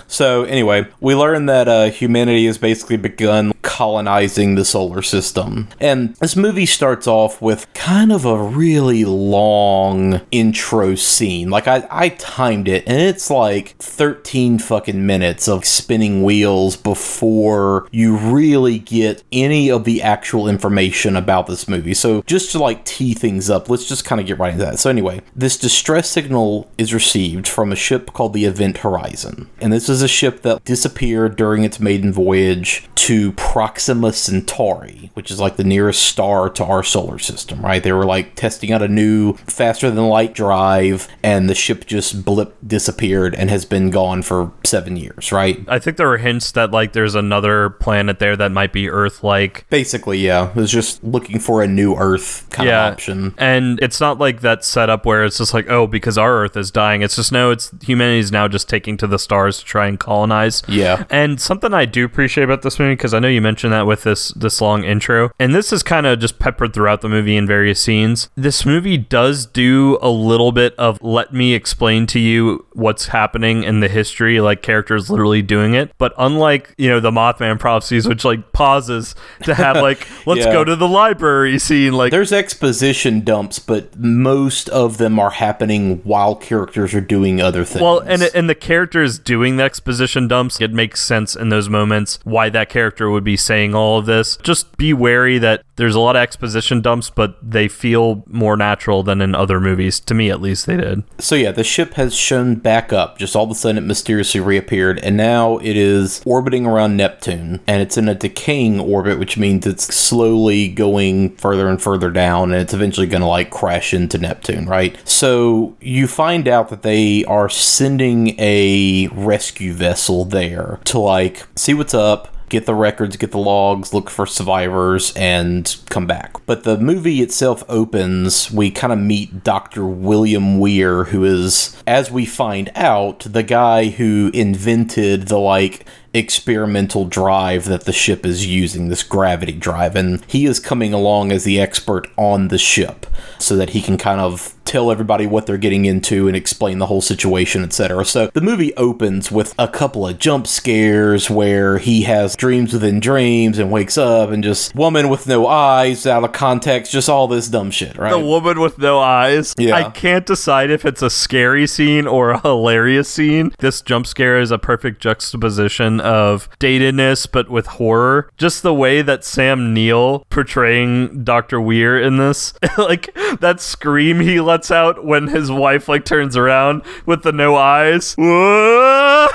So 0.07 0.43
anyway, 0.43 0.87
we 0.99 1.15
learn 1.15 1.45
that 1.47 1.67
uh, 1.67 1.89
humanity 1.89 2.45
has 2.45 2.57
basically 2.57 2.97
begun 2.97 3.53
colonizing 3.61 4.55
the 4.55 4.65
solar 4.65 5.01
system, 5.01 5.67
and 5.79 6.15
this 6.15 6.35
movie 6.35 6.65
starts 6.65 7.05
off 7.05 7.41
with 7.41 7.71
kind 7.73 8.11
of 8.11 8.25
a 8.25 8.41
really 8.41 9.05
long 9.05 10.21
intro 10.31 10.95
scene. 10.95 11.49
Like 11.49 11.67
I, 11.67 11.87
I 11.89 12.09
timed 12.09 12.67
it, 12.67 12.87
and 12.87 12.99
it's 12.99 13.29
like 13.29 13.75
thirteen 13.77 14.57
fucking 14.59 15.05
minutes 15.05 15.47
of 15.47 15.65
spinning 15.65 16.23
wheels 16.23 16.75
before 16.75 17.87
you 17.91 18.17
really 18.17 18.79
get 18.79 19.23
any 19.31 19.69
of 19.69 19.83
the 19.83 20.01
actual 20.01 20.47
information 20.47 21.15
about 21.15 21.47
this 21.47 21.67
movie. 21.67 21.93
So 21.93 22.21
just 22.23 22.51
to 22.53 22.59
like 22.59 22.85
tee 22.85 23.13
things 23.13 23.49
up, 23.49 23.69
let's 23.69 23.87
just 23.87 24.05
kind 24.05 24.21
of 24.21 24.27
get 24.27 24.39
right 24.39 24.53
into 24.53 24.65
that. 24.65 24.79
So 24.79 24.89
anyway, 24.89 25.21
this 25.35 25.57
distress 25.57 26.09
signal 26.09 26.69
is 26.77 26.93
received 26.93 27.47
from 27.47 27.71
a 27.71 27.75
ship 27.75 28.13
called 28.13 28.33
the 28.33 28.45
Event 28.45 28.77
Horizon, 28.77 29.49
and 29.59 29.71
this 29.71 29.86
is 29.89 30.01
a 30.01 30.07
ship 30.07 30.41
that 30.41 30.63
disappeared 30.63 31.35
during 31.35 31.63
its 31.63 31.79
maiden 31.79 32.11
voyage 32.11 32.88
to 32.95 33.31
Proxima 33.33 34.11
Centauri, 34.11 35.11
which 35.13 35.31
is 35.31 35.39
like 35.39 35.55
the 35.55 35.63
nearest 35.63 36.01
star 36.03 36.49
to 36.49 36.65
our 36.65 36.83
solar 36.83 37.19
system. 37.19 37.61
Right? 37.61 37.81
They 37.81 37.91
were 37.91 38.05
like 38.05 38.35
testing 38.35 38.71
out 38.71 38.81
a 38.81 38.88
new 38.88 39.33
faster 39.33 39.89
than 39.89 40.07
light 40.07 40.33
drive, 40.33 41.07
and 41.23 41.49
the 41.49 41.55
ship 41.55 41.85
just 41.85 42.25
blip 42.25 42.55
disappeared 42.65 43.35
and 43.35 43.49
has 43.49 43.65
been 43.65 43.89
gone 43.89 44.21
for 44.21 44.51
seven 44.65 44.97
years. 44.97 45.31
Right? 45.31 45.63
I 45.67 45.79
think 45.79 45.97
there 45.97 46.07
were 46.07 46.17
hints 46.17 46.51
that 46.53 46.71
like 46.71 46.93
there's 46.93 47.15
another 47.15 47.69
planet 47.69 48.19
there 48.19 48.35
that 48.35 48.51
might 48.51 48.73
be 48.73 48.89
Earth-like. 48.89 49.69
Basically, 49.69 50.19
yeah. 50.19 50.49
It 50.49 50.55
was 50.55 50.71
just 50.71 51.03
looking 51.03 51.39
for 51.39 51.61
a 51.61 51.67
new 51.67 51.95
Earth 51.95 52.47
kind 52.49 52.67
yeah, 52.67 52.88
of 52.88 52.93
option. 52.93 53.33
and 53.38 53.79
it's 53.81 54.01
not 54.01 54.17
like 54.17 54.41
that 54.41 54.65
setup 54.65 55.05
where 55.05 55.23
it's 55.23 55.38
just 55.38 55.53
like, 55.53 55.69
oh, 55.69 55.88
because 55.88 56.17
our 56.17 56.43
Earth 56.43 56.57
is 56.57 56.71
dying. 56.71 57.01
It's 57.01 57.15
just 57.15 57.31
no, 57.31 57.51
it's 57.51 57.71
humanity's 57.81 58.31
now 58.31 58.47
just 58.47 58.67
taking 58.67 58.97
to 58.97 59.07
the 59.07 59.19
stars 59.19 59.59
to 59.59 59.65
try 59.65 59.76
and 59.86 59.99
colonize. 59.99 60.63
Yeah. 60.67 61.05
And 61.09 61.39
something 61.39 61.73
I 61.73 61.86
do 61.86 62.03
appreciate 62.05 62.43
about 62.43 62.61
this 62.63 62.80
movie 62.80 62.93
because 62.93 63.13
I 63.13 63.19
know 63.19 63.28
you 63.28 63.41
mentioned 63.41 63.73
that 63.73 63.86
with 63.86 64.03
this 64.03 64.30
this 64.30 64.59
long 64.61 64.84
intro, 64.84 65.32
and 65.39 65.53
this 65.53 65.71
is 65.71 65.84
kind 65.84 66.05
of 66.05 66.19
just 66.19 66.39
peppered 66.39 66.73
throughout 66.73 67.01
the 67.01 67.09
movie 67.09 67.38
in 67.38 67.45
various 67.45 67.80
scenes. 67.82 68.30
This 68.36 68.65
movie 68.65 68.97
does 68.97 69.45
do 69.45 69.97
a 70.01 70.09
little 70.09 70.51
bit 70.51 70.73
of 70.75 71.01
let 71.01 71.34
me 71.34 71.53
explain 71.53 72.07
to 72.07 72.19
you 72.19 72.65
what's 72.73 73.07
happening 73.07 73.63
in 73.63 73.80
the 73.80 73.88
history, 73.88 74.39
like 74.41 74.61
characters 74.61 75.09
literally 75.09 75.41
doing 75.41 75.73
it. 75.73 75.91
But 75.97 76.13
unlike 76.17 76.73
you 76.78 76.89
know 76.89 76.99
the 76.99 77.11
Mothman 77.11 77.59
prophecies, 77.59 78.07
which 78.07 78.25
like 78.25 78.51
pauses 78.53 79.15
to 79.43 79.53
have 79.53 79.75
like 79.82 80.07
let's 80.25 80.45
Yeah. 80.45 80.53
go 80.53 80.63
to 80.63 80.75
the 80.75 80.88
library 80.88 81.59
scene, 81.59 81.93
like 81.93 82.11
There's 82.11 82.32
exposition 82.32 83.21
dumps, 83.21 83.59
but 83.59 83.97
most 83.99 84.69
of 84.69 84.97
them 84.97 85.19
are 85.19 85.30
happening 85.32 85.97
while 86.03 86.36
characters 86.36 86.93
are 86.93 87.01
doing 87.01 87.41
other 87.41 87.63
things. 87.65 87.82
Well, 87.82 87.99
and 87.99 88.21
and 88.34 88.49
the 88.49 88.55
characters 88.55 89.19
doing 89.19 89.57
the 89.57 89.66
exposition 89.68 90.30
dumps, 90.30 90.61
it 90.61 90.72
makes 90.72 91.01
sense 91.01 91.36
in 91.36 91.49
those 91.49 91.68
moments 91.68 92.20
why 92.24 92.47
that 92.49 92.70
character 92.70 93.09
would 93.09 93.26
be 93.26 93.36
saying 93.36 93.76
all 93.76 93.99
of 93.99 94.05
this. 94.05 94.38
Just 94.38 94.78
be 94.78 94.93
wary 94.93 95.38
that 95.39 95.63
there's 95.78 95.95
a 95.95 95.99
lot 95.99 96.15
of 96.15 96.21
exposition 96.21 96.82
dumps, 96.82 97.09
but 97.09 97.38
they 97.41 97.67
feel 97.67 98.23
more 98.28 98.57
natural 98.57 99.03
than 99.03 99.21
in 99.21 99.34
other 99.34 99.59
movies. 99.59 99.99
To 100.01 100.13
me, 100.13 100.30
at 100.30 100.41
least, 100.41 100.65
they 100.65 100.75
did. 100.78 101.03
So 101.19 101.36
yeah, 101.36 101.51
the 101.51 101.63
ship 101.63 101.93
has 101.93 102.15
shown 102.15 102.55
back 102.55 102.91
up. 102.91 103.17
Just 103.17 103.36
all 103.36 103.45
of 103.45 103.51
a 103.51 103.55
sudden, 103.55 103.78
it 103.78 103.88
mysteriously 103.88 104.41
reappeared, 104.41 104.99
and 104.99 105.15
now 105.15 105.57
it 105.59 105.78
is 105.78 106.21
orbiting 106.25 106.65
around 106.65 106.97
Neptune, 106.97 107.61
and 107.67 107.82
it's 107.82 107.97
in 107.97 108.09
a 108.09 108.15
decaying 108.15 108.80
orbit, 108.80 109.19
which 109.19 109.38
means 109.38 109.65
it's 109.65 109.93
slowly 109.95 110.67
going 110.67 111.36
further 111.38 111.69
and 111.69 111.82
further 111.82 112.09
down, 112.11 112.51
and 112.51 112.61
it's 112.61 112.73
eventually 112.73 113.07
going 113.07 113.21
to 113.21 113.28
like 113.28 113.51
crash 113.51 113.93
into 113.93 114.17
Neptune, 114.17 114.65
right? 114.65 114.97
So 115.07 115.78
you 115.80 116.07
find 116.07 116.47
out 116.47 116.69
that 116.69 116.82
they 116.82 117.23
are 117.25 117.49
sending 117.49 118.39
a 118.39 119.07
rescue 119.09 119.73
vessel 119.73 120.25
there 120.25 120.80
to 120.86 120.99
like 120.99 121.45
see 121.55 121.73
what's 121.73 121.93
up 121.93 122.34
get 122.49 122.65
the 122.65 122.75
records, 122.75 123.17
get 123.17 123.31
the 123.31 123.37
logs, 123.37 123.93
look 123.93 124.09
for 124.09 124.25
survivors, 124.25 125.13
and 125.15 125.77
come 125.89 126.05
back. 126.07 126.35
But 126.45 126.63
the 126.63 126.77
movie 126.77 127.21
itself 127.21 127.63
opens, 127.67 128.51
we 128.51 128.71
kind 128.71 128.93
of 128.93 128.99
meet 128.99 129.43
Dr. 129.43 129.85
William 129.85 130.59
Weir, 130.59 131.05
who 131.05 131.23
is, 131.23 131.75
as 131.85 132.09
we 132.11 132.25
find 132.25 132.71
out, 132.75 133.19
the 133.19 133.43
guy 133.43 133.89
who 133.89 134.31
invented 134.33 135.27
the 135.27 135.39
like 135.39 135.85
experimental 136.18 137.05
drive 137.05 137.65
that 137.65 137.86
the 137.86 137.93
ship 137.93 138.26
is 138.26 138.45
using, 138.45 138.89
this 138.89 139.03
gravity 139.03 139.53
drive, 139.53 139.95
and 139.95 140.24
he 140.26 140.45
is 140.45 140.59
coming 140.59 140.93
along 140.93 141.32
as 141.32 141.43
the 141.43 141.59
expert 141.59 142.07
on 142.18 142.49
the 142.49 142.57
ship 142.57 143.05
so 143.39 143.55
that 143.55 143.72
he 143.72 143.82
can 143.82 143.97
kind 143.97 144.20
of 144.20 144.53
tell 144.68 144.91
everybody 144.91 145.26
what 145.26 145.45
they're 145.45 145.57
getting 145.57 145.86
into 145.86 146.28
and 146.28 146.36
explain 146.36 146.78
the 146.78 146.88
whole 146.88 147.01
situation, 147.01 147.63
etc. 147.63 148.03
So 148.03 148.28
the 148.34 148.41
movie 148.41 148.76
opens 148.76 149.32
with 149.32 149.55
a 149.57 149.68
couple 149.68 150.05
of 150.05 150.20
jump 150.20 150.45
scares 150.45 151.30
where 151.30 151.78
he 151.78 152.01
has 152.01 152.36
dreams 152.36 152.74
within 152.74 152.99
dreams 152.99 153.57
and 153.59 153.72
wakes 153.72 153.97
up 153.97 154.30
and 154.30 154.43
just 154.43 154.76
woman 154.76 155.07
with 155.07 155.26
no 155.26 155.47
eyes 155.47 156.05
out 156.05 156.26
of 156.26 156.34
context, 156.34 156.91
just 156.91 157.07
all 157.07 157.28
this 157.28 157.47
dumb 157.47 157.72
shit, 157.72 157.97
right? 157.97 158.11
The 158.11 158.20
woman 158.20 158.59
with 158.59 158.78
no 158.78 158.99
eyes. 158.99 159.55
Yeah. 159.57 159.76
I 159.76 159.89
can't 159.89 160.26
decide 160.26 160.70
if 160.70 160.86
it's 160.86 161.01
a 161.01 161.09
scary 161.09 161.65
scene 161.65 162.05
or 162.05 162.32
a 162.32 162.41
hilarious 162.41 163.07
scene. 163.07 163.53
This 163.59 163.82
jump 163.82 164.05
scare 164.05 164.39
is 164.39 164.51
a 164.51 164.59
perfect 164.59 165.01
juxtaposition 165.01 166.01
of 166.08 166.49
datedness 166.60 167.28
but 167.30 167.49
with 167.49 167.68
horror. 167.68 168.32
Just 168.38 168.64
the 168.64 168.74
way 168.74 169.01
that 169.01 169.26
Sam 169.26 169.74
Neill 169.74 170.26
portraying 170.30 171.24
Dr. 171.24 171.60
Weir 171.60 171.99
in 172.01 172.18
this, 172.18 172.53
like 172.78 173.14
that 173.41 173.60
scream 173.60 174.22
he 174.22 174.39
lets 174.39 174.72
out 174.72 175.03
when 175.03 175.28
his 175.28 175.51
wife 175.51 175.89
like 175.89 176.05
turns 176.05 176.38
around 176.38 176.84
with 177.05 177.24
the 177.24 177.34
no 177.34 177.55
eyes. 177.55 178.14
Whoa! 178.18 179.28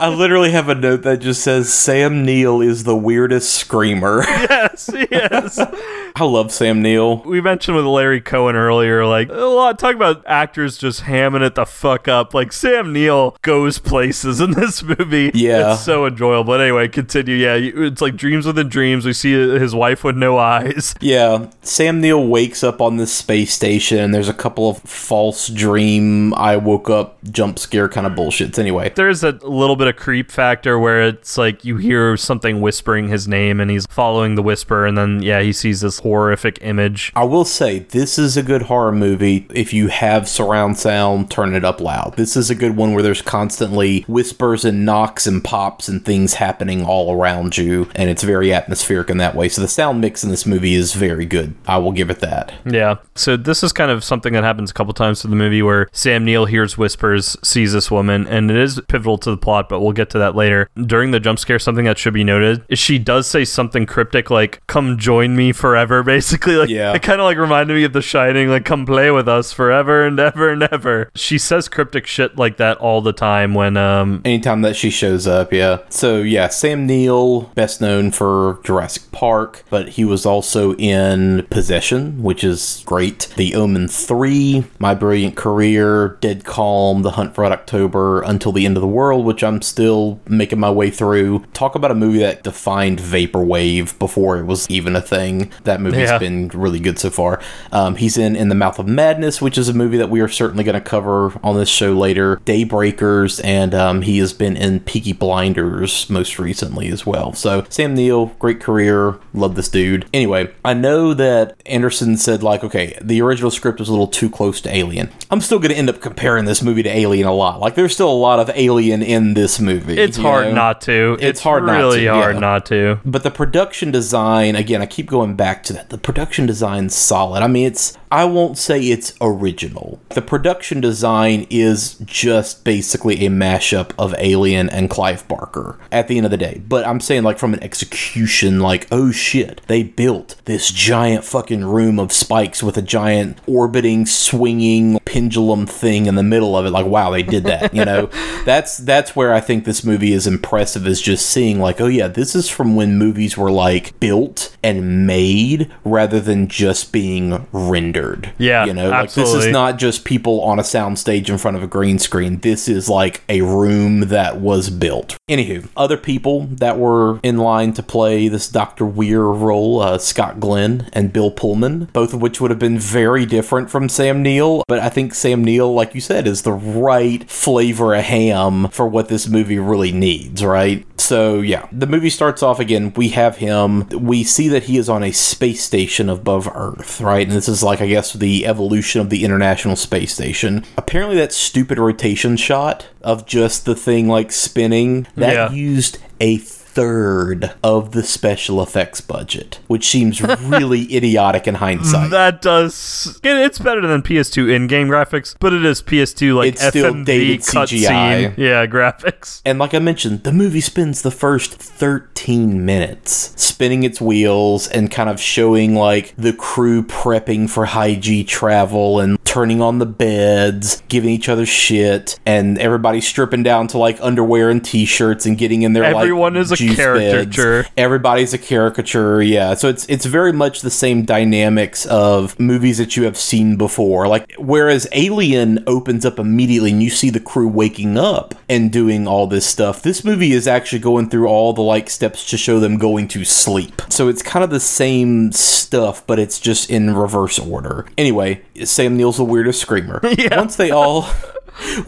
I 0.00 0.08
literally 0.08 0.50
have 0.50 0.68
a 0.68 0.74
note 0.74 1.02
that 1.02 1.18
just 1.18 1.42
says 1.42 1.72
Sam 1.72 2.24
Neill 2.24 2.60
is 2.60 2.84
the 2.84 2.96
weirdest 2.96 3.54
screamer. 3.54 4.22
yes, 4.28 4.90
yes. 5.10 5.58
I 6.16 6.24
love 6.24 6.52
Sam 6.52 6.80
Neill. 6.80 7.22
We 7.22 7.40
mentioned 7.40 7.76
with 7.76 7.86
Larry 7.86 8.20
Cohen 8.20 8.54
earlier, 8.54 9.04
like 9.04 9.30
a 9.30 9.34
lot 9.34 9.78
talk 9.78 9.96
about 9.96 10.22
actors 10.26 10.78
just 10.78 11.02
hamming 11.02 11.44
it 11.44 11.54
the 11.56 11.66
fuck 11.66 12.06
up. 12.06 12.34
Like 12.34 12.52
Sam 12.52 12.92
Neill 12.92 13.36
goes 13.42 13.78
places 13.78 14.40
in 14.40 14.52
this 14.52 14.82
movie. 14.82 15.32
Yeah. 15.34 15.74
it's 15.74 15.84
so 15.84 16.06
enjoyable. 16.06 16.44
But 16.44 16.60
anyway, 16.60 16.88
continue. 16.88 17.34
Yeah, 17.36 17.54
it's 17.56 18.00
like 18.00 18.16
dreams 18.16 18.46
within 18.46 18.68
dreams. 18.68 19.04
We 19.04 19.12
see 19.12 19.32
his 19.32 19.74
wife 19.74 20.04
with 20.04 20.16
no 20.16 20.38
eyes. 20.38 20.94
Yeah, 21.00 21.50
Sam 21.62 22.00
Neill 22.00 22.26
wakes 22.26 22.62
up 22.62 22.80
on 22.80 22.96
this 22.96 23.12
space 23.12 23.52
station, 23.52 23.98
and 23.98 24.14
there's 24.14 24.28
a 24.28 24.34
couple 24.34 24.70
of 24.70 24.78
false 24.78 25.48
dream, 25.48 26.32
I 26.34 26.56
woke 26.56 26.88
up 26.88 27.18
jump 27.30 27.58
scare 27.58 27.88
kind 27.88 28.06
of 28.06 28.12
bullshits. 28.12 28.58
Anyway, 28.58 28.92
There's 28.94 29.24
a 29.24 29.32
little 29.32 29.73
bit 29.76 29.88
of 29.88 29.96
creep 29.96 30.30
factor 30.30 30.78
where 30.78 31.08
it's 31.08 31.38
like 31.38 31.64
you 31.64 31.76
hear 31.76 32.16
something 32.16 32.60
whispering 32.60 33.08
his 33.08 33.28
name, 33.28 33.60
and 33.60 33.70
he's 33.70 33.86
following 33.86 34.34
the 34.34 34.42
whisper, 34.42 34.86
and 34.86 34.96
then 34.96 35.22
yeah, 35.22 35.40
he 35.40 35.52
sees 35.52 35.80
this 35.80 36.00
horrific 36.00 36.58
image. 36.60 37.12
I 37.14 37.24
will 37.24 37.44
say 37.44 37.80
this 37.80 38.18
is 38.18 38.36
a 38.36 38.42
good 38.42 38.62
horror 38.62 38.92
movie. 38.92 39.46
If 39.54 39.72
you 39.72 39.88
have 39.88 40.28
surround 40.28 40.78
sound, 40.78 41.30
turn 41.30 41.54
it 41.54 41.64
up 41.64 41.80
loud. 41.80 42.14
This 42.16 42.36
is 42.36 42.50
a 42.50 42.54
good 42.54 42.76
one 42.76 42.92
where 42.94 43.02
there's 43.02 43.22
constantly 43.22 44.02
whispers 44.02 44.64
and 44.64 44.84
knocks 44.84 45.26
and 45.26 45.42
pops 45.42 45.88
and 45.88 46.04
things 46.04 46.34
happening 46.34 46.84
all 46.84 47.12
around 47.12 47.56
you, 47.56 47.88
and 47.94 48.10
it's 48.10 48.22
very 48.22 48.52
atmospheric 48.52 49.10
in 49.10 49.18
that 49.18 49.34
way. 49.34 49.48
So 49.48 49.62
the 49.62 49.68
sound 49.68 50.00
mix 50.00 50.24
in 50.24 50.30
this 50.30 50.46
movie 50.46 50.74
is 50.74 50.94
very 50.94 51.26
good. 51.26 51.54
I 51.66 51.78
will 51.78 51.92
give 51.92 52.10
it 52.10 52.20
that. 52.20 52.52
Yeah. 52.64 52.96
So 53.14 53.36
this 53.36 53.62
is 53.62 53.72
kind 53.72 53.90
of 53.90 54.04
something 54.04 54.32
that 54.32 54.44
happens 54.44 54.70
a 54.70 54.74
couple 54.74 54.92
times 54.92 55.24
in 55.24 55.30
the 55.30 55.36
movie 55.36 55.62
where 55.62 55.88
Sam 55.92 56.24
Neill 56.24 56.46
hears 56.46 56.76
whispers, 56.78 57.36
sees 57.42 57.72
this 57.72 57.90
woman, 57.90 58.26
and 58.26 58.50
it 58.50 58.56
is 58.56 58.80
pivotal 58.88 59.18
to 59.18 59.30
the 59.30 59.36
plot, 59.36 59.63
but 59.68 59.80
we'll 59.80 59.92
get 59.92 60.10
to 60.10 60.18
that 60.18 60.34
later. 60.34 60.68
During 60.80 61.10
the 61.10 61.20
jump 61.20 61.38
scare, 61.38 61.58
something 61.58 61.84
that 61.86 61.98
should 61.98 62.14
be 62.14 62.24
noted 62.24 62.64
is 62.68 62.78
she 62.78 62.98
does 62.98 63.26
say 63.26 63.44
something 63.44 63.86
cryptic 63.86 64.30
like, 64.30 64.60
come 64.66 64.98
join 64.98 65.36
me 65.36 65.52
forever. 65.52 66.02
Basically, 66.14 66.56
like 66.56 66.68
Yeah. 66.68 66.92
it 66.94 67.02
kind 67.02 67.20
of 67.20 67.24
like 67.24 67.38
reminded 67.38 67.74
me 67.74 67.84
of 67.84 67.92
The 67.92 68.02
Shining. 68.02 68.48
Like, 68.48 68.64
come 68.64 68.86
play 68.86 69.10
with 69.10 69.28
us 69.28 69.52
forever 69.52 70.06
and 70.06 70.18
ever 70.20 70.50
and 70.50 70.62
ever. 70.64 71.10
She 71.14 71.38
says 71.38 71.68
cryptic 71.68 72.06
shit 72.06 72.36
like 72.36 72.56
that 72.58 72.78
all 72.78 73.00
the 73.00 73.12
time 73.12 73.54
when 73.54 73.76
um 73.76 74.22
Anytime 74.24 74.62
that 74.62 74.76
she 74.76 74.90
shows 74.90 75.26
up, 75.26 75.52
yeah. 75.52 75.78
So 75.88 76.18
yeah, 76.18 76.48
Sam 76.48 76.86
Neill, 76.86 77.42
best 77.54 77.80
known 77.80 78.10
for 78.10 78.60
Jurassic 78.64 79.10
Park, 79.12 79.64
but 79.70 79.90
he 79.90 80.04
was 80.04 80.24
also 80.26 80.74
in 80.76 81.46
Possession, 81.50 82.22
which 82.22 82.42
is 82.44 82.82
great. 82.86 83.32
The 83.36 83.54
Omen 83.54 83.88
3, 83.88 84.64
My 84.78 84.94
Brilliant 84.94 85.36
Career, 85.36 86.16
Dead 86.20 86.44
Calm, 86.44 87.02
The 87.02 87.12
Hunt 87.12 87.34
for 87.34 87.42
Red 87.42 87.52
October, 87.52 88.22
Until 88.22 88.52
the 88.52 88.64
End 88.66 88.76
of 88.76 88.80
the 88.80 88.86
World, 88.88 89.24
which 89.24 89.42
I'm 89.44 89.53
still 89.62 90.20
making 90.28 90.60
my 90.60 90.70
way 90.70 90.90
through. 90.90 91.44
Talk 91.52 91.74
about 91.74 91.90
a 91.90 91.94
movie 91.94 92.18
that 92.18 92.42
defined 92.42 92.98
vaporwave 92.98 93.98
before 93.98 94.38
it 94.38 94.44
was 94.46 94.68
even 94.70 94.96
a 94.96 95.00
thing. 95.00 95.50
That 95.64 95.80
movie's 95.80 96.10
Yeah. 96.10 96.18
been 96.18 96.48
really 96.54 96.80
good 96.80 96.98
so 96.98 97.10
far. 97.10 97.40
Um, 97.72 97.96
he's 97.96 98.16
in 98.16 98.36
In 98.36 98.48
the 98.48 98.54
Mouth 98.54 98.78
of 98.78 98.86
Madness, 98.86 99.40
which 99.42 99.58
is 99.58 99.68
a 99.68 99.74
movie 99.74 99.96
that 99.98 100.10
we 100.10 100.20
are 100.20 100.28
certainly 100.28 100.64
going 100.64 100.74
to 100.74 100.80
cover 100.80 101.32
on 101.42 101.56
this 101.56 101.68
show 101.68 101.92
later. 101.92 102.40
Daybreakers, 102.44 103.40
and 103.44 103.74
um, 103.74 104.02
he 104.02 104.18
has 104.18 104.32
been 104.32 104.56
in 104.56 104.80
Peaky 104.80 105.12
Blinders 105.12 106.08
most 106.10 106.38
recently 106.38 106.88
as 106.88 107.06
well. 107.06 107.32
So 107.32 107.64
Sam 107.68 107.94
Neill, 107.94 108.26
great 108.38 108.60
career, 108.60 109.16
love 109.32 109.54
this 109.54 109.68
dude. 109.68 110.06
Anyway, 110.12 110.50
I 110.64 110.74
know 110.74 111.14
that 111.14 111.56
Anderson 111.66 112.16
said 112.16 112.42
like, 112.42 112.64
okay, 112.64 112.98
the 113.02 113.20
original 113.22 113.50
script 113.50 113.78
was 113.78 113.88
a 113.88 113.92
little 113.92 114.06
too 114.06 114.30
close 114.30 114.60
to 114.62 114.74
Alien. 114.74 115.10
I'm 115.30 115.40
still 115.40 115.58
going 115.58 115.70
to 115.72 115.76
end 115.76 115.88
up 115.88 116.00
comparing 116.00 116.44
this 116.44 116.62
movie 116.62 116.82
to 116.82 116.90
Alien 116.96 117.26
a 117.26 117.32
lot. 117.34 117.60
Like, 117.60 117.74
there's 117.74 117.92
still 117.94 118.10
a 118.10 118.12
lot 118.12 118.38
of 118.40 118.50
Alien 118.54 119.02
in 119.02 119.34
this 119.34 119.43
movie. 119.60 119.98
it's 119.98 120.16
hard 120.16 120.48
know? 120.48 120.54
not 120.54 120.80
to. 120.82 121.16
It's 121.20 121.40
hard 121.40 121.64
not 121.64 121.76
really 121.76 122.04
to, 122.04 122.12
hard 122.12 122.36
yeah. 122.36 122.40
not 122.40 122.66
to. 122.66 123.00
But 123.04 123.22
the 123.22 123.30
production 123.30 123.90
design, 123.90 124.56
again, 124.56 124.82
I 124.82 124.86
keep 124.86 125.06
going 125.06 125.36
back 125.36 125.62
to 125.64 125.72
that. 125.74 125.90
The 125.90 125.98
production 125.98 126.46
design's 126.46 126.94
solid. 126.94 127.42
I 127.42 127.46
mean, 127.46 127.66
it's, 127.66 127.96
I 128.10 128.24
won't 128.24 128.58
say 128.58 128.80
it's 128.80 129.12
original. 129.20 130.00
The 130.10 130.22
production 130.22 130.80
design 130.80 131.46
is 131.50 131.94
just 132.04 132.64
basically 132.64 133.26
a 133.26 133.28
mashup 133.28 133.92
of 133.98 134.14
Alien 134.18 134.70
and 134.70 134.88
Clive 134.88 135.26
Barker 135.28 135.78
at 135.90 136.08
the 136.08 136.16
end 136.16 136.24
of 136.24 136.30
the 136.30 136.36
day. 136.36 136.62
But 136.66 136.86
I'm 136.86 137.00
saying, 137.00 137.24
like, 137.24 137.38
from 137.38 137.54
an 137.54 137.62
execution, 137.62 138.60
like, 138.60 138.86
oh 138.90 139.10
shit, 139.10 139.60
they 139.66 139.82
built 139.82 140.36
this 140.44 140.70
giant 140.70 141.24
fucking 141.24 141.64
room 141.64 141.98
of 141.98 142.12
spikes 142.12 142.62
with 142.62 142.76
a 142.76 142.82
giant 142.82 143.38
orbiting, 143.46 144.06
swinging 144.06 145.00
pendulum 145.04 145.66
thing 145.66 146.06
in 146.06 146.14
the 146.14 146.22
middle 146.22 146.56
of 146.56 146.66
it. 146.66 146.70
Like, 146.70 146.86
wow, 146.86 147.10
they 147.10 147.22
did 147.22 147.44
that, 147.44 147.74
you 147.74 147.84
know? 147.84 148.06
that's, 148.44 148.78
that's 148.78 149.16
where 149.16 149.33
I 149.34 149.40
think 149.40 149.64
this 149.64 149.84
movie 149.84 150.12
is 150.12 150.26
impressive, 150.26 150.86
is 150.86 151.00
just 151.00 151.26
seeing, 151.26 151.60
like, 151.60 151.80
oh 151.80 151.86
yeah, 151.86 152.08
this 152.08 152.34
is 152.34 152.48
from 152.48 152.76
when 152.76 152.96
movies 152.98 153.36
were, 153.36 153.50
like, 153.50 153.98
built 154.00 154.56
and 154.62 155.06
made 155.06 155.70
rather 155.84 156.20
than 156.20 156.48
just 156.48 156.92
being 156.92 157.46
rendered. 157.52 158.32
Yeah, 158.38 158.64
You 158.64 158.72
know, 158.74 158.90
like, 158.90 159.12
this 159.12 159.32
is 159.34 159.46
not 159.52 159.78
just 159.78 160.04
people 160.04 160.42
on 160.42 160.58
a 160.58 160.62
soundstage 160.62 161.28
in 161.28 161.38
front 161.38 161.56
of 161.56 161.62
a 161.62 161.66
green 161.66 161.98
screen. 161.98 162.38
This 162.40 162.68
is 162.68 162.88
like 162.88 163.22
a 163.28 163.42
room 163.42 164.00
that 164.08 164.40
was 164.40 164.70
built. 164.70 165.16
Anywho, 165.30 165.68
other 165.76 165.96
people 165.96 166.46
that 166.50 166.78
were 166.78 167.18
in 167.22 167.38
line 167.38 167.72
to 167.74 167.82
play 167.82 168.28
this 168.28 168.48
Dr. 168.48 168.84
Weir 168.86 169.22
role, 169.22 169.80
uh, 169.80 169.98
Scott 169.98 170.40
Glenn 170.40 170.88
and 170.92 171.12
Bill 171.12 171.30
Pullman, 171.30 171.86
both 171.92 172.12
of 172.14 172.20
which 172.22 172.40
would 172.40 172.50
have 172.50 172.58
been 172.58 172.78
very 172.78 173.26
different 173.26 173.70
from 173.70 173.88
Sam 173.88 174.22
Neill. 174.22 174.62
But 174.66 174.80
I 174.80 174.88
think 174.88 175.14
Sam 175.14 175.44
Neill, 175.44 175.72
like 175.72 175.94
you 175.94 176.00
said, 176.00 176.26
is 176.26 176.42
the 176.42 176.52
right 176.52 177.28
flavor 177.30 177.94
of 177.94 178.04
ham 178.04 178.68
for 178.68 178.88
what 178.88 179.08
this 179.08 179.13
movie 179.28 179.58
really 179.58 179.92
needs, 179.92 180.44
right? 180.44 180.86
So, 181.00 181.40
yeah, 181.40 181.68
the 181.72 181.86
movie 181.86 182.10
starts 182.10 182.42
off 182.42 182.58
again. 182.60 182.92
We 182.96 183.10
have 183.10 183.36
him. 183.38 183.88
We 183.90 184.24
see 184.24 184.48
that 184.48 184.64
he 184.64 184.78
is 184.78 184.88
on 184.88 185.02
a 185.02 185.12
space 185.12 185.62
station 185.62 186.08
above 186.08 186.48
Earth, 186.54 187.00
right? 187.00 187.26
And 187.26 187.36
this 187.36 187.48
is 187.48 187.62
like, 187.62 187.80
I 187.80 187.86
guess, 187.86 188.12
the 188.12 188.46
evolution 188.46 189.00
of 189.00 189.10
the 189.10 189.24
International 189.24 189.76
Space 189.76 190.14
Station. 190.14 190.64
Apparently, 190.78 191.16
that 191.16 191.32
stupid 191.32 191.78
rotation 191.78 192.36
shot 192.36 192.86
of 193.02 193.26
just 193.26 193.64
the 193.64 193.74
thing 193.74 194.08
like 194.08 194.32
spinning 194.32 195.06
that 195.16 195.34
Yeah. 195.34 195.50
used 195.52 195.98
a 196.20 196.38
third 196.74 197.52
of 197.62 197.92
the 197.92 198.02
special 198.02 198.62
effects 198.62 199.00
budget, 199.00 199.60
which 199.68 199.86
seems 199.88 200.20
really 200.42 200.94
idiotic 200.94 201.46
in 201.46 201.54
hindsight. 201.56 202.10
That 202.10 202.42
does. 202.42 203.18
it- 203.22 203.36
It's 203.44 203.58
better 203.58 203.86
than 203.86 204.02
PS2 204.02 204.52
in-game 204.54 204.88
graphics, 204.88 205.36
but 205.38 205.52
it 205.52 205.64
is 205.64 205.80
PS2 205.82 206.34
like 206.34 206.48
It's 206.54 206.66
still 206.66 206.92
FMV 206.92 207.04
dated 207.04 207.40
cutscene. 207.40 207.86
CGI. 207.86 208.36
Yeah, 208.38 208.66
graphics. 208.66 209.40
And 209.44 209.58
like 209.58 209.72
I 209.74 209.78
mentioned, 209.78 210.24
the 210.24 210.32
movie 210.32 210.60
spends 210.60 211.02
the 211.02 211.10
first 211.10 211.54
13 211.54 212.64
minutes 212.64 213.32
spinning 213.36 213.84
its 213.84 214.00
wheels 214.00 214.66
and 214.68 214.90
kind 214.90 215.08
of 215.08 215.20
showing 215.20 215.74
like 215.74 216.14
the 216.16 216.32
crew 216.32 216.82
prepping 216.82 217.48
for 217.48 217.66
high 217.66 217.94
G 217.94 218.24
travel 218.24 218.98
and 219.00 219.23
turning 219.34 219.60
on 219.60 219.80
the 219.80 219.86
beds, 219.86 220.80
giving 220.88 221.10
each 221.10 221.28
other 221.28 221.44
shit, 221.44 222.20
and 222.24 222.56
everybody 222.58 223.00
stripping 223.00 223.42
down 223.42 223.66
to 223.66 223.76
like 223.76 223.98
underwear 224.00 224.48
and 224.48 224.64
t-shirts 224.64 225.26
and 225.26 225.36
getting 225.36 225.62
in 225.62 225.72
their 225.72 225.82
like 225.92 225.96
Everyone 225.96 226.36
is 226.36 226.52
a 226.52 226.56
caricature. 226.56 227.64
beds. 227.64 227.72
Everybody's 227.76 228.32
a 228.32 228.38
caricature, 228.38 229.20
yeah. 229.20 229.54
So 229.54 229.68
it's 229.68 229.86
it's 229.86 230.04
very 230.04 230.32
much 230.32 230.60
the 230.60 230.70
same 230.70 231.04
dynamics 231.04 231.84
of 231.86 232.38
movies 232.38 232.78
that 232.78 232.96
you 232.96 233.02
have 233.06 233.16
seen 233.16 233.56
before. 233.56 234.06
Like 234.06 234.32
whereas 234.38 234.86
Alien 234.92 235.64
opens 235.66 236.06
up 236.06 236.20
immediately 236.20 236.70
and 236.70 236.80
you 236.80 236.90
see 236.90 237.10
the 237.10 237.18
crew 237.18 237.48
waking 237.48 237.98
up 237.98 238.36
and 238.48 238.70
doing 238.70 239.08
all 239.08 239.26
this 239.26 239.44
stuff. 239.44 239.82
This 239.82 240.04
movie 240.04 240.30
is 240.30 240.46
actually 240.46 240.78
going 240.78 241.10
through 241.10 241.26
all 241.26 241.52
the 241.52 241.60
like 241.62 241.90
steps 241.90 242.30
to 242.30 242.36
show 242.36 242.60
them 242.60 242.78
going 242.78 243.08
to 243.08 243.24
sleep. 243.24 243.82
So 243.88 244.06
it's 244.06 244.22
kind 244.22 244.44
of 244.44 244.50
the 244.50 244.60
same 244.60 245.32
stuff, 245.32 246.06
but 246.06 246.20
it's 246.20 246.38
just 246.38 246.70
in 246.70 246.94
reverse 246.94 247.40
order. 247.40 247.86
Anyway, 247.98 248.42
Sam 248.62 248.96
Neill's 248.96 249.23
the 249.24 249.30
weirdest 249.30 249.60
screamer. 249.60 250.00
Once 250.30 250.56
they 250.56 250.70
all 250.70 251.08